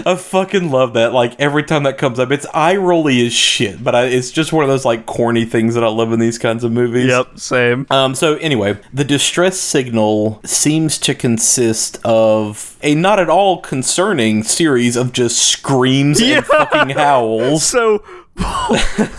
I 0.05 0.17
fucking 0.19 0.71
love 0.73 0.95
that. 0.95 1.13
Like 1.13 1.39
every 1.39 1.63
time 1.63 1.85
that 1.85 1.99
comes 1.99 2.19
up, 2.19 2.33
it's 2.33 2.47
eye 2.53 2.77
rolly 2.77 3.25
as 3.25 3.33
shit, 3.33 3.85
but 3.85 3.95
I, 3.95 4.07
it's 4.07 4.33
just 4.33 4.53
one 4.53 4.65
of 4.65 4.71
those 4.71 4.85
like 4.85 5.07
corny 5.07 5.45
things 5.45 5.75
that 5.75 5.85
I 5.85 5.89
love 5.89 6.13
in 6.13 6.19
these 6.19 6.39
kinds 6.39 6.65
of 6.65 6.73
movies. 6.73 7.07
yep, 7.07 7.39
same. 7.39 7.87
Um, 7.91 8.17
so 8.17 8.37
anyway, 8.37 8.79
the 8.93 9.05
distress 9.05 9.61
signal 9.61 10.41
seems 10.45 10.99
to 10.99 11.15
consist 11.15 12.01
of 12.05 12.77
a 12.83 12.95
not 12.97 13.21
at 13.21 13.29
all 13.29 13.61
concerning 13.61 14.43
series 14.43 14.97
of 14.97 15.12
just 15.13 15.39
screams 15.39 16.21
Yeah. 16.21 16.39
and 16.39 16.47
fucking 16.47 16.91
howls. 16.91 17.65
So, 17.65 18.03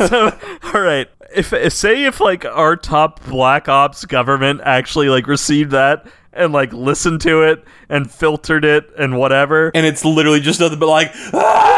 so 0.07 0.37
all 0.73 0.81
right. 0.81 1.07
If, 1.35 1.51
if 1.53 1.73
say 1.73 2.03
if 2.05 2.19
like 2.19 2.45
our 2.45 2.75
top 2.75 3.23
black 3.25 3.67
ops 3.67 4.05
government 4.05 4.61
actually 4.63 5.09
like 5.09 5.25
received 5.27 5.71
that 5.71 6.05
and 6.31 6.53
like 6.53 6.71
listened 6.73 7.21
to 7.21 7.41
it 7.43 7.63
and 7.89 8.09
filtered 8.09 8.65
it 8.65 8.89
and 8.99 9.17
whatever, 9.17 9.71
And 9.73 9.85
it's 9.85 10.05
literally 10.05 10.39
just 10.41 10.59
nothing 10.59 10.79
but 10.79 10.89
like 10.89 11.11
ah, 11.15 11.31
ah, 11.33 11.72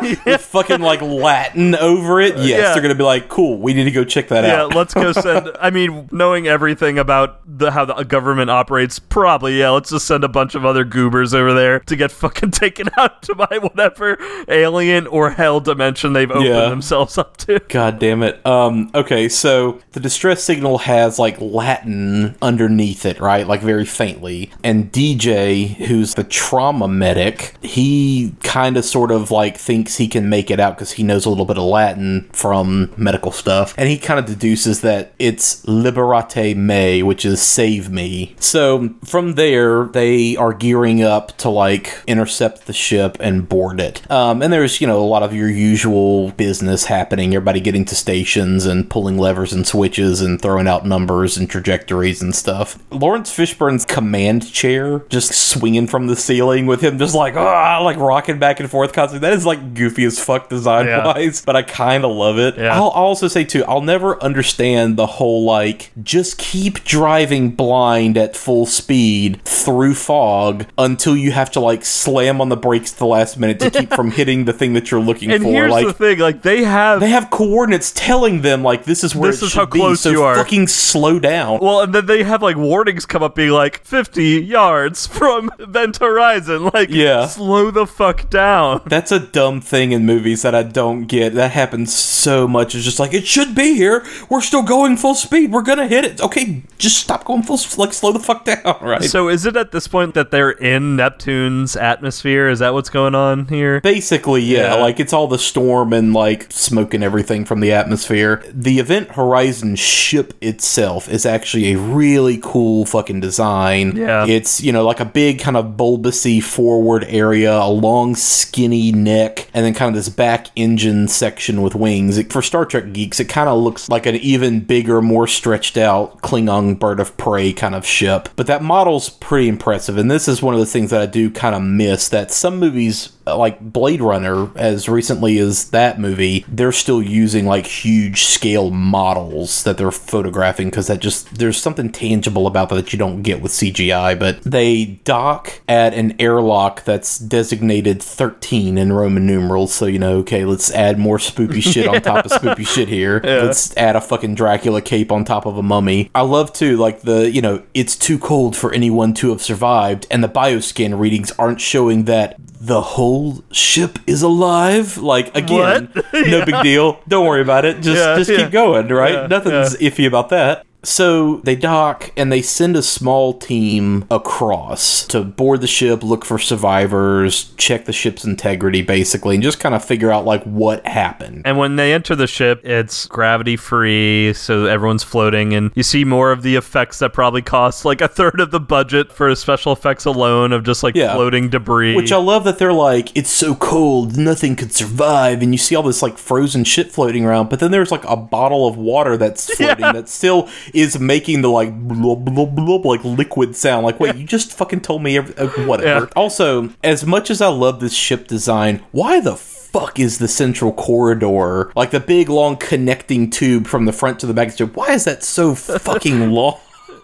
with 0.24 0.40
fucking 0.40 0.80
like 0.80 1.02
Latin 1.02 1.74
over 1.76 2.20
it. 2.20 2.36
Yes, 2.36 2.48
Yeah. 2.48 2.72
they're 2.72 2.82
gonna 2.82 2.94
be 2.94 3.04
like, 3.04 3.28
cool. 3.28 3.58
We 3.58 3.74
need 3.74 3.84
to 3.84 3.90
go 3.90 4.04
check 4.04 4.28
that 4.28 4.44
yeah, 4.44 4.62
out. 4.62 4.70
Yeah, 4.72 4.76
let's 4.78 4.94
go 4.94 5.12
send. 5.26 5.50
I 5.60 5.70
mean, 5.70 6.08
knowing 6.12 6.46
everything 6.48 6.98
about 6.98 7.40
the 7.46 7.70
how 7.70 7.84
the 7.84 8.02
government 8.04 8.50
operates, 8.50 8.98
probably 8.98 9.58
yeah. 9.58 9.70
Let's 9.70 9.90
just 9.90 10.06
send 10.06 10.24
a 10.24 10.28
bunch 10.28 10.54
of 10.54 10.64
other 10.64 10.84
goobers 10.84 11.34
over 11.34 11.52
there 11.54 11.80
to 11.80 11.96
get 11.96 12.10
fucking 12.12 12.50
taken 12.52 12.88
out 12.96 13.22
to 13.24 13.34
by 13.34 13.58
whatever 13.60 14.18
alien 14.48 15.06
or 15.06 15.30
hell 15.30 15.60
dimension 15.60 16.12
they've 16.12 16.30
opened 16.30 16.46
Yeah. 16.46 16.68
themselves 16.68 17.18
up 17.18 17.36
to. 17.38 17.60
God 17.68 17.98
damn 17.98 18.22
it. 18.22 18.44
Um, 18.46 18.90
okay, 18.94 19.28
so 19.28 19.80
the 19.92 20.00
distress 20.00 20.42
signal 20.42 20.78
has 20.78 21.18
like 21.18 21.40
Latin 21.40 22.36
underneath 22.42 23.04
it, 23.06 23.20
right? 23.20 23.46
Like 23.46 23.60
very 23.62 23.84
faintly. 23.84 24.50
And 24.64 24.90
DJ, 24.92 25.68
who's 25.76 26.14
the 26.14 26.24
trauma 26.24 26.88
medic, 26.88 27.54
he 27.62 28.34
kind 28.42 28.76
of 28.76 28.84
sort 28.84 29.10
of 29.10 29.30
like 29.30 29.56
thinks 29.56 29.89
he 29.96 30.08
can 30.08 30.28
make 30.28 30.50
it 30.50 30.60
out 30.60 30.76
because 30.76 30.92
he 30.92 31.02
knows 31.02 31.26
a 31.26 31.30
little 31.30 31.44
bit 31.44 31.58
of 31.58 31.64
Latin 31.64 32.28
from 32.32 32.92
medical 32.96 33.32
stuff. 33.32 33.74
And 33.76 33.88
he 33.88 33.98
kind 33.98 34.18
of 34.18 34.26
deduces 34.26 34.80
that 34.82 35.12
it's 35.18 35.66
Liberate 35.66 36.56
Me, 36.56 37.02
which 37.02 37.24
is 37.24 37.40
save 37.40 37.90
me. 37.90 38.34
So 38.38 38.94
from 39.04 39.34
there, 39.34 39.84
they 39.84 40.36
are 40.36 40.52
gearing 40.52 41.02
up 41.02 41.36
to 41.38 41.50
like 41.50 41.98
intercept 42.06 42.66
the 42.66 42.72
ship 42.72 43.16
and 43.20 43.48
board 43.48 43.80
it. 43.80 44.08
Um, 44.10 44.42
and 44.42 44.52
there's, 44.52 44.80
you 44.80 44.86
know, 44.86 45.00
a 45.00 45.06
lot 45.06 45.22
of 45.22 45.34
your 45.34 45.48
usual 45.48 46.30
business 46.32 46.86
happening, 46.86 47.34
everybody 47.34 47.60
getting 47.60 47.84
to 47.86 47.94
stations 47.94 48.66
and 48.66 48.88
pulling 48.88 49.18
levers 49.18 49.52
and 49.52 49.66
switches 49.66 50.20
and 50.20 50.40
throwing 50.40 50.68
out 50.68 50.86
numbers 50.86 51.36
and 51.36 51.48
trajectories 51.48 52.22
and 52.22 52.34
stuff. 52.34 52.78
Laurence 52.90 53.30
Fishburne's 53.30 53.84
command 53.84 54.50
chair 54.52 55.00
just 55.08 55.32
swinging 55.32 55.86
from 55.86 56.06
the 56.06 56.16
ceiling 56.16 56.66
with 56.66 56.82
him 56.82 56.98
just 56.98 57.14
like, 57.14 57.36
ah, 57.36 57.80
like 57.82 57.96
rocking 57.96 58.38
back 58.38 58.60
and 58.60 58.70
forth 58.70 58.92
constantly. 58.92 59.28
That 59.28 59.36
is 59.36 59.46
like 59.46 59.74
goofy 59.80 60.04
as 60.04 60.22
fuck 60.22 60.48
design 60.48 60.86
wise, 60.86 61.42
but 61.44 61.56
I 61.56 61.62
kind 61.62 62.04
of 62.04 62.10
love 62.12 62.38
it. 62.38 62.56
Yeah. 62.56 62.74
I'll, 62.74 62.88
also 62.88 63.28
say 63.28 63.44
too, 63.44 63.64
I'll 63.64 63.80
never 63.80 64.22
understand 64.22 64.96
the 64.96 65.06
whole 65.06 65.44
like 65.44 65.90
just 66.02 66.38
keep 66.38 66.84
driving 66.84 67.50
blind 67.50 68.16
at 68.18 68.36
full 68.36 68.66
speed 68.66 69.42
through 69.44 69.94
fog 69.94 70.66
until 70.78 71.16
you 71.16 71.32
have 71.32 71.50
to 71.52 71.60
like 71.60 71.84
slam 71.84 72.40
on 72.40 72.48
the 72.50 72.56
brakes 72.56 72.92
at 72.92 72.98
the 72.98 73.06
last 73.06 73.38
minute 73.38 73.58
to 73.60 73.70
keep 73.70 73.90
from 73.92 74.10
hitting 74.20 74.44
the 74.44 74.52
thing 74.52 74.74
that 74.74 74.90
you're 74.90 75.00
looking 75.00 75.30
And 75.32 75.42
for. 75.42 75.50
here's 75.50 75.70
like 75.72 75.86
the 75.86 75.92
thing: 75.92 76.18
like 76.18 76.42
they 76.42 76.62
have 76.64 77.00
they 77.00 77.10
have 77.10 77.30
coordinates 77.30 77.92
telling 77.92 78.42
them 78.42 78.62
like 78.62 78.84
this 78.84 79.02
is 79.02 79.14
where 79.14 79.30
This 79.30 79.42
is 79.42 79.54
how 79.54 79.66
be, 79.66 79.78
close 79.78 80.00
so 80.00 80.10
you 80.10 80.22
are. 80.22 80.36
fucking 80.36 80.66
slow 80.68 81.18
down. 81.18 81.58
Well, 81.60 81.80
and 81.80 81.94
then 81.94 82.06
they 82.06 82.22
have 82.22 82.42
like 82.42 82.56
warnings 82.56 83.06
come 83.06 83.22
up 83.22 83.34
being 83.34 83.50
like 83.50 83.82
50 83.84 84.22
yards 84.42 85.06
from 85.06 85.50
Event 85.58 85.96
Horizon. 85.98 86.70
Like, 86.74 86.90
Yeah. 86.90 87.26
slow 87.26 87.70
the 87.70 87.86
fuck 87.86 88.28
down. 88.30 88.82
That's 88.86 89.10
a 89.12 89.18
dumb 89.18 89.60
thing 89.70 89.92
in 89.92 90.04
movies 90.04 90.42
that 90.42 90.54
I 90.54 90.64
don't 90.64 91.06
get. 91.06 91.34
That 91.34 91.52
happens 91.52 91.94
so 91.94 92.48
much. 92.48 92.74
It's 92.74 92.84
just 92.84 92.98
like 92.98 93.14
it 93.14 93.26
should 93.26 93.54
be 93.54 93.74
here. 93.76 94.04
We're 94.28 94.40
still 94.40 94.62
going 94.62 94.96
full 94.96 95.14
speed. 95.14 95.52
We're 95.52 95.62
gonna 95.62 95.86
hit 95.86 96.04
it. 96.04 96.20
Okay, 96.20 96.62
just 96.76 96.96
stop 96.98 97.24
going 97.24 97.42
full. 97.44 97.58
Like 97.78 97.92
slow 97.92 98.12
the 98.12 98.18
fuck 98.18 98.44
down, 98.44 98.78
right? 98.82 99.04
So, 99.04 99.28
is 99.28 99.46
it 99.46 99.56
at 99.56 99.70
this 99.72 99.86
point 99.86 100.14
that 100.14 100.30
they're 100.30 100.50
in 100.50 100.96
Neptune's 100.96 101.76
atmosphere? 101.76 102.48
Is 102.48 102.58
that 102.58 102.74
what's 102.74 102.90
going 102.90 103.14
on 103.14 103.46
here? 103.46 103.80
Basically, 103.80 104.42
yeah, 104.42 104.74
Yeah. 104.74 104.82
Like 104.82 104.98
it's 104.98 105.12
all 105.12 105.28
the 105.28 105.38
storm 105.38 105.92
and 105.92 106.12
like 106.12 106.50
smoke 106.50 106.92
and 106.92 107.04
everything 107.04 107.44
from 107.44 107.60
the 107.60 107.72
atmosphere. 107.72 108.42
The 108.52 108.78
Event 108.80 109.12
Horizon 109.12 109.76
ship 109.76 110.34
itself 110.40 111.08
is 111.08 111.24
actually 111.24 111.72
a 111.72 111.78
really 111.78 112.38
cool 112.42 112.84
fucking 112.86 113.20
design. 113.20 113.96
Yeah. 113.96 114.26
It's, 114.26 114.60
you 114.60 114.72
know, 114.72 114.84
like 114.84 115.00
a 115.00 115.04
big 115.04 115.38
kind 115.38 115.56
of 115.56 115.76
bulbousy 115.76 116.42
forward 116.42 117.04
area, 117.08 117.52
a 117.52 117.68
long 117.70 118.14
skinny 118.16 118.90
neck, 118.92 119.48
and 119.54 119.59
then 119.64 119.74
kind 119.74 119.88
of 119.88 119.94
this 119.94 120.08
back 120.08 120.48
engine 120.56 121.08
section 121.08 121.62
with 121.62 121.74
wings. 121.74 122.18
It, 122.18 122.32
for 122.32 122.42
Star 122.42 122.64
Trek 122.64 122.92
geeks, 122.92 123.20
it 123.20 123.26
kind 123.26 123.48
of 123.48 123.58
looks 123.58 123.88
like 123.88 124.06
an 124.06 124.16
even 124.16 124.60
bigger, 124.60 125.00
more 125.02 125.26
stretched 125.26 125.76
out 125.76 126.20
Klingon 126.22 126.78
bird 126.78 127.00
of 127.00 127.16
prey 127.16 127.52
kind 127.52 127.74
of 127.74 127.86
ship. 127.86 128.28
But 128.36 128.46
that 128.46 128.62
model's 128.62 129.10
pretty 129.10 129.48
impressive, 129.48 129.96
and 129.96 130.10
this 130.10 130.28
is 130.28 130.42
one 130.42 130.54
of 130.54 130.60
the 130.60 130.66
things 130.66 130.90
that 130.90 131.00
I 131.00 131.06
do 131.06 131.30
kind 131.30 131.54
of 131.54 131.62
miss 131.62 132.08
that 132.08 132.30
some 132.30 132.58
movies 132.58 133.12
Uh, 133.30 133.36
like 133.36 133.60
Blade 133.60 134.00
Runner, 134.00 134.50
as 134.56 134.88
recently 134.88 135.38
as 135.38 135.70
that 135.70 135.98
movie, 136.00 136.44
they're 136.48 136.72
still 136.72 137.02
using 137.02 137.46
like 137.46 137.66
huge 137.66 138.24
scale 138.24 138.70
models 138.70 139.62
that 139.64 139.78
they're 139.78 139.90
photographing 139.90 140.68
because 140.68 140.88
that 140.88 141.00
just 141.00 141.34
there's 141.36 141.60
something 141.60 141.90
tangible 141.92 142.46
about 142.46 142.68
that 142.68 142.76
that 142.76 142.92
you 142.92 142.98
don't 142.98 143.22
get 143.22 143.40
with 143.40 143.52
CGI. 143.52 144.18
But 144.18 144.42
they 144.42 145.00
dock 145.04 145.60
at 145.68 145.94
an 145.94 146.16
airlock 146.18 146.84
that's 146.84 147.18
designated 147.18 148.02
13 148.02 148.78
in 148.78 148.92
Roman 148.92 149.26
numerals. 149.26 149.72
So, 149.74 149.86
you 149.86 149.98
know, 149.98 150.18
okay, 150.18 150.44
let's 150.44 150.72
add 150.72 150.98
more 150.98 151.18
spoopy 151.18 151.62
shit 151.72 151.86
on 151.86 152.00
top 152.02 152.24
of 152.24 152.32
spoopy 152.32 152.66
shit 152.66 152.88
here. 152.88 153.20
Let's 153.22 153.76
add 153.76 153.96
a 153.96 154.00
fucking 154.00 154.34
Dracula 154.34 154.82
cape 154.82 155.12
on 155.12 155.24
top 155.24 155.46
of 155.46 155.56
a 155.56 155.62
mummy. 155.62 156.10
I 156.14 156.22
love 156.22 156.52
too, 156.52 156.76
like 156.76 157.02
the, 157.02 157.30
you 157.30 157.42
know, 157.42 157.62
it's 157.74 157.96
too 157.96 158.18
cold 158.18 158.56
for 158.56 158.72
anyone 158.72 159.14
to 159.14 159.30
have 159.30 159.42
survived, 159.42 160.06
and 160.10 160.24
the 160.24 160.28
bioscan 160.28 160.98
readings 160.98 161.32
aren't 161.32 161.60
showing 161.60 162.04
that 162.04 162.36
the 162.60 162.80
whole 162.80 163.19
ship 163.52 163.98
is 164.06 164.22
alive. 164.22 164.96
Like 164.98 165.34
again, 165.36 165.90
no 166.12 166.44
big 166.44 166.62
deal. 166.62 167.00
Don't 167.08 167.26
worry 167.26 167.42
about 167.42 167.64
it. 167.64 167.80
Just 167.82 167.98
Yeah, 167.98 168.16
just 168.16 168.30
yeah. 168.30 168.36
keep 168.38 168.50
going, 168.50 168.88
right? 168.88 169.14
Yeah, 169.14 169.26
Nothing's 169.26 169.76
iffy 169.76 170.06
about 170.06 170.28
that. 170.30 170.64
So 170.82 171.36
they 171.44 171.56
dock 171.56 172.10
and 172.16 172.32
they 172.32 172.40
send 172.42 172.74
a 172.76 172.82
small 172.82 173.34
team 173.34 174.06
across 174.10 175.06
to 175.08 175.22
board 175.22 175.60
the 175.60 175.66
ship, 175.66 176.02
look 176.02 176.24
for 176.24 176.38
survivors, 176.38 177.52
check 177.56 177.84
the 177.84 177.92
ship's 177.92 178.24
integrity, 178.24 178.80
basically, 178.82 179.34
and 179.36 179.42
just 179.42 179.60
kind 179.60 179.74
of 179.74 179.84
figure 179.84 180.10
out 180.10 180.24
like 180.24 180.42
what 180.44 180.86
happened. 180.86 181.42
And 181.44 181.58
when 181.58 181.76
they 181.76 181.92
enter 181.92 182.14
the 182.16 182.26
ship, 182.26 182.64
it's 182.64 183.06
gravity 183.06 183.56
free, 183.56 184.32
so 184.32 184.66
everyone's 184.66 185.02
floating, 185.04 185.52
and 185.52 185.70
you 185.74 185.82
see 185.82 186.04
more 186.04 186.32
of 186.32 186.42
the 186.42 186.56
effects 186.56 186.98
that 187.00 187.12
probably 187.12 187.42
cost 187.42 187.84
like 187.84 188.00
a 188.00 188.08
third 188.08 188.40
of 188.40 188.50
the 188.50 188.60
budget 188.60 189.12
for 189.12 189.34
special 189.34 189.72
effects 189.72 190.04
alone 190.06 190.52
of 190.52 190.64
just 190.64 190.82
like 190.82 190.94
Yeah. 190.94 191.14
floating 191.14 191.50
debris. 191.50 191.94
Which 191.94 192.12
I 192.12 192.16
love 192.16 192.44
that 192.44 192.58
they're 192.58 192.72
like, 192.72 193.14
it's 193.16 193.30
so 193.30 193.54
cold, 193.54 194.16
nothing 194.16 194.56
could 194.56 194.72
survive, 194.72 195.42
and 195.42 195.52
you 195.52 195.58
see 195.58 195.74
all 195.74 195.82
this 195.82 196.02
like 196.02 196.16
frozen 196.16 196.64
shit 196.64 196.90
floating 196.90 197.26
around, 197.26 197.50
but 197.50 197.60
then 197.60 197.70
there's 197.70 197.90
like 197.90 198.04
a 198.04 198.16
bottle 198.16 198.66
of 198.66 198.76
water 198.78 199.16
that's 199.18 199.54
floating 199.56 199.92
that's 199.92 200.12
still 200.12 200.48
is 200.74 200.98
making 200.98 201.42
the 201.42 201.48
like 201.48 201.72
blub, 201.78 202.24
blub, 202.24 202.54
blub, 202.54 202.84
like 202.86 203.04
liquid 203.04 203.56
sound. 203.56 203.84
Like, 203.84 204.00
wait, 204.00 204.16
you 204.16 204.24
just 204.24 204.52
fucking 204.52 204.80
told 204.80 205.02
me 205.02 205.16
every, 205.16 205.36
uh, 205.36 205.48
whatever. 205.66 206.08
Also, 206.16 206.70
as 206.82 207.04
much 207.04 207.30
as 207.30 207.40
I 207.40 207.48
love 207.48 207.80
this 207.80 207.94
ship 207.94 208.26
design, 208.26 208.82
why 208.92 209.20
the 209.20 209.36
fuck 209.36 209.98
is 210.00 210.18
the 210.18 210.28
central 210.28 210.72
corridor 210.72 211.70
like 211.76 211.92
the 211.92 212.00
big 212.00 212.28
long 212.28 212.56
connecting 212.56 213.30
tube 213.30 213.66
from 213.66 213.84
the 213.84 213.92
front 213.92 214.18
to 214.20 214.26
the 214.26 214.34
back 214.34 214.48
of 214.48 214.52
the 214.54 214.58
ship? 214.58 214.76
Why 214.76 214.92
is 214.92 215.04
that 215.04 215.22
so 215.22 215.54
fucking 215.54 216.30
long? 216.30 216.58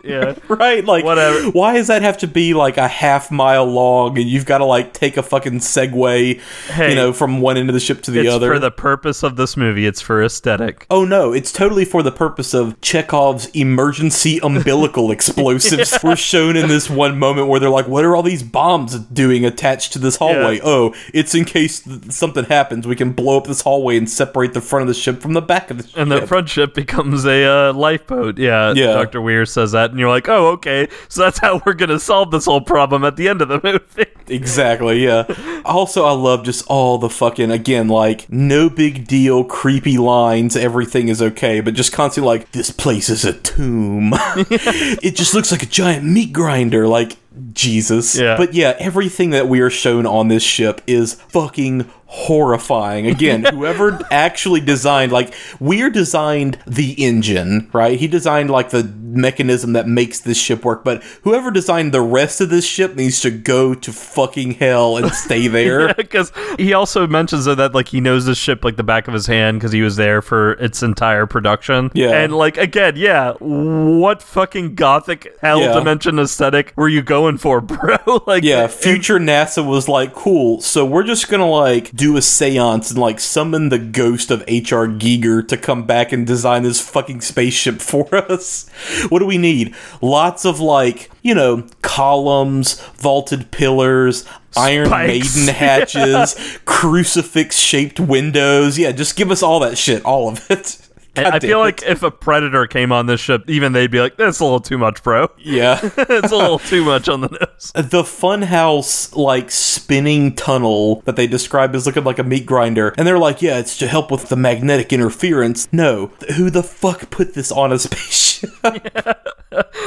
Yeah. 0.07 0.35
right? 0.49 0.85
Like, 0.85 1.05
Whatever. 1.05 1.51
Why 1.51 1.74
does 1.74 1.89
that 1.89 2.03
have 2.03 2.19
to 2.19 2.27
be 2.27 2.55
like 2.55 2.77
a 2.77 2.89
half 2.89 3.31
mile 3.31 3.65
long, 3.65 4.19
and 4.19 4.28
you've 4.28 4.47
got 4.47 4.59
to 4.59 4.65
like 4.65 4.93
take 4.93 5.16
a 5.16 5.23
fucking 5.23 5.61
Segway, 5.61 6.41
Hey, 6.69 6.91
you 6.91 6.95
know, 6.95 7.12
from 7.12 7.41
one 7.41 7.57
end 7.57 7.69
of 7.69 7.74
the 7.74 7.81
ship 7.81 8.03
to 8.03 8.11
the 8.11 8.20
it's 8.20 8.31
other? 8.31 8.53
for 8.53 8.59
the 8.59 8.70
purpose 8.70 9.23
of 9.23 9.37
this 9.37 9.57
movie. 9.57 9.87
It's 9.87 10.01
for 10.01 10.23
aesthetic. 10.23 10.87
Oh 10.91 11.05
no, 11.05 11.33
it's 11.33 11.53
totally 11.53 11.85
for 11.85 12.03
the 12.03 12.12
purpose 12.12 12.55
of 12.55 12.81
Chekhov's 12.81 13.47
emergency 13.55 14.39
umbilical 14.43 15.11
explosives. 15.16 15.99
We're 16.03 16.16
shown 16.16 16.57
in 16.57 16.69
this 16.69 16.89
one 16.91 17.19
moment 17.19 17.49
where 17.49 17.61
they're 17.61 17.70
like, 17.70 17.89
"What 17.89 18.05
are 18.05 18.15
all 18.16 18.23
these 18.23 18.43
bombs 18.43 18.99
doing 18.99 19.45
attached 19.45 19.93
to 19.95 19.99
this 19.99 20.16
hallway?" 20.16 20.57
Yeah. 20.57 20.62
Oh, 20.65 20.95
it's 21.12 21.35
in 21.35 21.45
case 21.45 21.81
th- 21.81 22.11
something 22.12 22.45
happens, 22.45 22.87
we 22.87 22.97
can 22.97 23.12
blow 23.12 23.37
up 23.39 23.47
this 23.47 23.61
hallway 23.62 23.97
and 23.97 24.09
separate 24.09 24.55
the 24.55 24.61
front 24.61 24.83
of 24.83 24.89
the 24.89 24.95
ship 24.95 25.20
from 25.20 25.33
the 25.33 25.43
back 25.43 25.70
of 25.70 25.78
the 25.78 25.87
ship. 25.87 25.97
And 25.97 26.11
the 26.11 26.27
front 26.27 26.49
ship 26.49 26.74
becomes 26.74 27.24
a 27.24 27.45
uh, 27.45 27.73
lifeboat. 27.73 28.39
Yeah, 28.39 28.73
Yeah. 28.74 28.93
Dr. 28.93 29.20
Weir 29.20 29.45
says 29.47 29.73
that, 29.73 29.95
and 29.97 30.01
you're 30.01 30.10
like, 30.10 30.28
oh, 30.28 30.48
okay. 30.48 30.89
So 31.09 31.23
that's 31.23 31.39
how 31.39 31.62
we're 31.64 31.73
going 31.73 31.89
to 31.89 31.98
solve 31.98 32.31
this 32.31 32.44
whole 32.44 32.60
problem 32.60 33.02
at 33.02 33.16
the 33.16 33.31
end 33.31 33.40
of 33.40 33.48
the 33.48 33.60
movie. 33.64 34.10
Exactly, 34.28 35.05
yeah. 35.05 35.24
also, 35.64 36.05
I 36.05 36.10
love 36.10 36.44
just 36.44 36.66
all 36.66 36.98
the 36.98 37.09
fucking, 37.09 37.52
again, 37.52 37.86
like, 37.86 38.28
no 38.28 38.68
big 38.68 39.06
deal, 39.06 39.44
creepy 39.44 39.98
lines, 39.98 40.56
everything 40.56 41.06
is 41.06 41.23
okay, 41.23 41.60
but 41.60 41.74
just 41.74 41.93
constantly 41.93 42.27
like, 42.27 42.51
this 42.51 42.73
place 42.73 43.09
is 43.09 43.24
a 43.24 43.35
tomb. 43.35 44.10
it 44.16 45.14
just 45.14 45.32
looks 45.32 45.52
like 45.52 45.62
a 45.62 45.66
giant 45.66 46.05
meat 46.05 46.32
grinder, 46.32 46.89
like, 46.89 47.16
Jesus. 47.52 48.18
Yeah. 48.18 48.36
But 48.36 48.52
yeah, 48.52 48.74
everything 48.81 49.31
that 49.31 49.48
we 49.48 49.60
are 49.60 49.70
shown 49.70 50.06
on 50.06 50.27
this 50.27 50.43
ship 50.43 50.81
is 50.89 51.14
fucking 51.14 51.82
horrifying. 52.07 53.07
Again, 53.07 53.45
whoever 53.51 53.99
actually 54.11 54.61
designed, 54.61 55.12
like, 55.12 55.35
Weir 55.61 55.91
designed 55.91 56.59
the 56.66 56.93
engine, 57.05 57.69
right? 57.73 57.99
He 57.99 58.07
designed, 58.09 58.51
like, 58.51 58.70
the 58.70 58.85
mechanism 58.85 59.73
that 59.74 59.87
makes 59.89 60.20
this 60.20 60.37
ship 60.39 60.65
work, 60.65 60.85
but 60.85 61.03
whoever 61.23 61.51
designed 61.51 61.93
the 61.93 62.01
rest 62.03 62.41
of 62.41 62.51
this 62.51 62.66
ship 62.66 62.95
needs 62.97 63.20
to 63.23 63.31
go 63.31 63.74
to 63.74 63.93
fucking 63.93 64.53
hell 64.53 64.97
and 64.99 65.11
stay 65.12 65.49
there. 65.49 65.95
Because 65.95 66.33
he 66.59 66.74
also 66.74 67.07
mentions 67.07 67.47
that 67.47 67.74
like 67.74 67.89
he 67.89 68.01
knows 68.01 68.27
this 68.27 68.37
ship 68.37 68.62
like 68.65 68.77
the 68.77 68.83
back 68.83 69.09
of 69.09 69.15
his 69.15 69.27
hand 69.27 69.59
because 69.59 69.73
he 69.73 69.81
was 69.81 69.97
there 69.97 70.20
for 70.20 70.53
its 70.55 70.83
entire 70.83 71.24
production. 71.27 71.91
Yeah. 71.95 72.11
and 72.11 72.35
like 72.37 72.59
again, 72.59 72.95
yeah, 72.97 73.33
what 73.41 74.23
fucking 74.23 74.74
gothic 74.74 75.35
hell 75.41 75.61
Yeah. 75.61 75.73
dimension 75.73 76.19
aesthetic 76.19 76.74
were 76.77 76.89
you 76.89 77.01
going 77.03 77.39
for, 77.39 77.61
bro? 77.62 77.97
like, 78.27 78.43
Yeah, 78.45 78.65
and- 78.65 78.70
future 78.73 79.19
NASA 79.19 79.66
was 79.66 79.89
like, 79.89 80.12
cool, 80.15 80.61
so 80.61 80.85
we're 80.85 81.05
just 81.05 81.28
gonna 81.31 81.49
like 81.49 81.91
do 81.97 82.16
a 82.16 82.23
seance 82.23 82.90
and 82.90 83.01
like 83.01 83.18
summon 83.18 83.70
the 83.70 83.78
ghost 83.78 84.31
of 84.31 84.44
H.R. 84.47 84.86
Giger 84.86 85.47
to 85.48 85.56
come 85.56 85.86
back 85.86 86.12
and 86.12 86.27
design 86.27 86.62
this 86.62 86.81
fucking 86.81 87.23
spaceship 87.23 87.81
for 87.81 88.14
us. 88.14 88.68
What 89.09 89.20
do 89.20 89.27
we 89.27 89.39
need? 89.39 89.74
Lots 90.01 90.44
of 90.44 90.60
like, 90.60 91.10
you 91.23 91.35
know, 91.35 91.66
columns, 91.82 92.81
vaulted 92.97 93.51
pillars, 93.51 94.24
Iron 94.56 94.86
Spikes. 94.86 95.36
Maiden 95.36 95.55
hatches, 95.60 96.59
crucifix 96.64 97.59
shaped 97.59 97.98
windows. 97.98 98.78
Yeah, 98.78 98.93
just 98.93 99.16
give 99.16 99.31
us 99.31 99.43
all 99.43 99.60
that 99.60 99.78
shit, 99.78 100.05
all 100.05 100.28
of 100.28 100.51
it. 100.51 100.78
I 101.19 101.41
feel 101.41 101.61
it. 101.61 101.65
like 101.65 101.83
if 101.83 102.03
a 102.03 102.11
predator 102.11 102.67
came 102.67 102.93
on 102.93 103.07
this 103.07 103.21
ship, 103.21 103.45
even 103.49 103.73
they'd 103.73 103.91
be 103.91 104.01
like, 104.01 104.17
"That's 104.17 104.41
a 104.41 104.45
little 104.45 104.61
too 104.61 104.79
much, 104.79 105.03
bro. 105.03 105.31
Yeah. 105.39 105.79
it's 105.97 106.33
a 106.33 106.37
little 106.37 106.59
too 106.59 106.85
much 106.85 107.09
on 107.09 107.21
the 107.23 107.29
nose." 107.29 107.73
the 107.75 108.03
funhouse 108.03 109.15
like 109.17 109.51
spinning 109.51 110.35
tunnel 110.35 111.01
that 111.03 111.17
they 111.17 111.27
describe 111.27 111.75
as 111.75 111.87
looking 111.87 112.05
like 112.05 112.19
a 112.19 112.25
meat 112.25 112.47
grinder 112.47 112.95
and 112.99 113.07
they're 113.07 113.19
like 113.19 113.41
yeah 113.41 113.59
it's 113.59 113.79
to 113.79 113.87
help 113.87 114.11
with 114.11 114.29
the 114.29 114.37
magnetic 114.37 114.93
interference 114.93 115.69
no 115.73 116.09
who 116.37 116.51
the 116.51 116.63
fuck 116.63 117.11
put 117.11 117.35
this 117.35 117.51
on 117.51 117.73
a 117.73 117.79
spaceship 117.79 118.51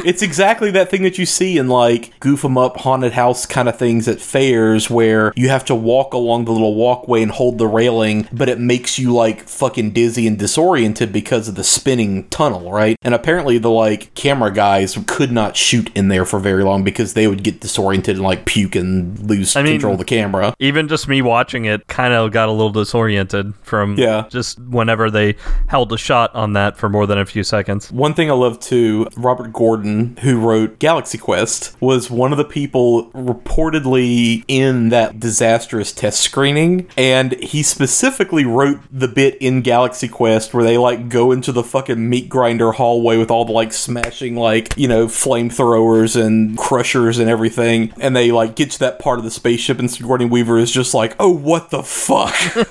it's 0.06 0.22
exactly 0.22 0.72
that 0.72 0.90
thing 0.90 1.04
that 1.04 1.18
you 1.18 1.26
see 1.26 1.58
in 1.58 1.68
like 1.68 2.18
goof 2.20 2.44
'em 2.44 2.58
up 2.58 2.78
haunted 2.78 3.14
house 3.14 3.46
kind 3.46 3.70
of 3.70 3.78
things 3.78 4.08
at 4.08 4.20
fairs 4.20 4.90
where 4.90 5.32
you 5.36 5.50
have 5.50 5.66
to 5.66 5.76
walk 5.76 6.14
along 6.14 6.46
the 6.46 6.52
little 6.52 6.76
walkway 6.76 7.22
and 7.22 7.32
hold 7.32 7.58
the 7.58 7.68
railing 7.68 8.28
but 8.32 8.50
it 8.50 8.60
makes 8.60 8.98
you 8.98 9.14
like 9.14 9.48
fucking 9.48 9.92
dizzy 9.92 10.26
and 10.26 10.40
disoriented 10.40 11.12
because 11.20 11.48
of 11.48 11.56
the 11.56 11.64
spinning 11.64 12.28
tunnel 12.30 12.72
right 12.72 12.96
and 13.02 13.14
apparently 13.14 13.58
the 13.58 13.70
like 13.70 14.14
camera 14.16 14.52
guys 14.52 14.98
could 15.08 15.32
not 15.32 15.56
shoot 15.58 15.92
in 15.96 16.08
there 16.08 16.24
for 16.26 16.40
very 16.40 16.64
long 16.64 16.84
because 16.84 17.14
they 17.14 17.28
would 17.28 17.44
get 17.44 17.60
disoriented 17.60 18.16
and 18.16 18.24
like 18.24 18.46
puke 18.46 18.76
and 18.76 19.20
lose 19.30 19.56
I 19.56 19.64
mean- 19.64 19.74
control 19.74 19.94
of 19.94 20.00
the 20.00 20.06
camera 20.06 20.54
Even 20.60 20.88
just 20.88 21.08
me 21.08 21.22
watching 21.22 21.66
it 21.66 21.86
kind 21.88 22.14
of 22.14 22.32
got 22.32 22.48
a 22.48 22.52
little 22.52 22.72
disoriented 22.72 23.54
from 23.64 23.98
Yeah. 23.98 24.26
just 24.30 24.60
whenever 24.60 25.12
they 25.12 25.36
held 25.68 25.92
a 25.92 25.98
shot 25.98 26.34
on 26.34 26.54
that 26.54 26.78
for 26.78 26.88
more 26.90 27.06
than 27.06 27.18
a 27.18 27.26
few 27.26 27.44
seconds. 27.44 27.92
One 27.92 28.14
thing 28.14 28.30
I 28.32 28.34
love 28.34 28.60
too, 28.60 29.08
Robert 29.18 29.52
Gordon, 29.52 30.18
who 30.22 30.40
wrote 30.40 30.80
Galaxy 30.80 31.18
Quest, 31.18 31.76
was 31.82 32.10
one 32.10 32.32
of 32.32 32.38
the 32.38 32.46
people 32.46 33.10
reportedly 33.12 34.44
in 34.48 34.90
that 34.90 35.20
disastrous 35.20 35.92
test 35.92 36.22
screening. 36.22 36.88
And 36.98 37.34
he 37.44 37.64
specifically 37.64 38.46
wrote 38.46 38.80
the 38.92 39.08
bit 39.08 39.36
in 39.42 39.62
Galaxy 39.62 40.08
Quest 40.08 40.54
where 40.54 40.64
they 40.64 40.78
like 40.78 41.09
go 41.10 41.32
into 41.32 41.52
the 41.52 41.64
fucking 41.64 42.10
meat 42.10 42.30
grinder 42.30 42.72
hallway 42.72 43.18
with 43.18 43.32
all 43.32 43.46
the 43.46 43.52
like 43.52 43.74
smashing, 43.74 44.36
like, 44.36 44.74
you 44.78 44.88
know, 44.88 45.08
flamethrowers 45.08 46.20
and 46.20 46.58
crushers 46.58 47.20
and 47.20 47.30
everything. 47.30 47.94
And 48.00 48.16
they 48.16 48.32
like 48.32 48.56
get 48.56 48.72
to 48.72 48.80
that 48.80 49.00
part 49.00 49.20
of 49.20 49.26
the 49.26 49.32
spaceship, 49.32 49.80
and 49.80 49.90
Sigourney 49.90 50.26
Weaver 50.26 50.58
is 50.58 50.72
just 50.72 50.94
like, 50.94 51.16
oh, 51.20 51.30
what 51.30 51.70
the 51.70 51.84
fuck? 51.84 52.36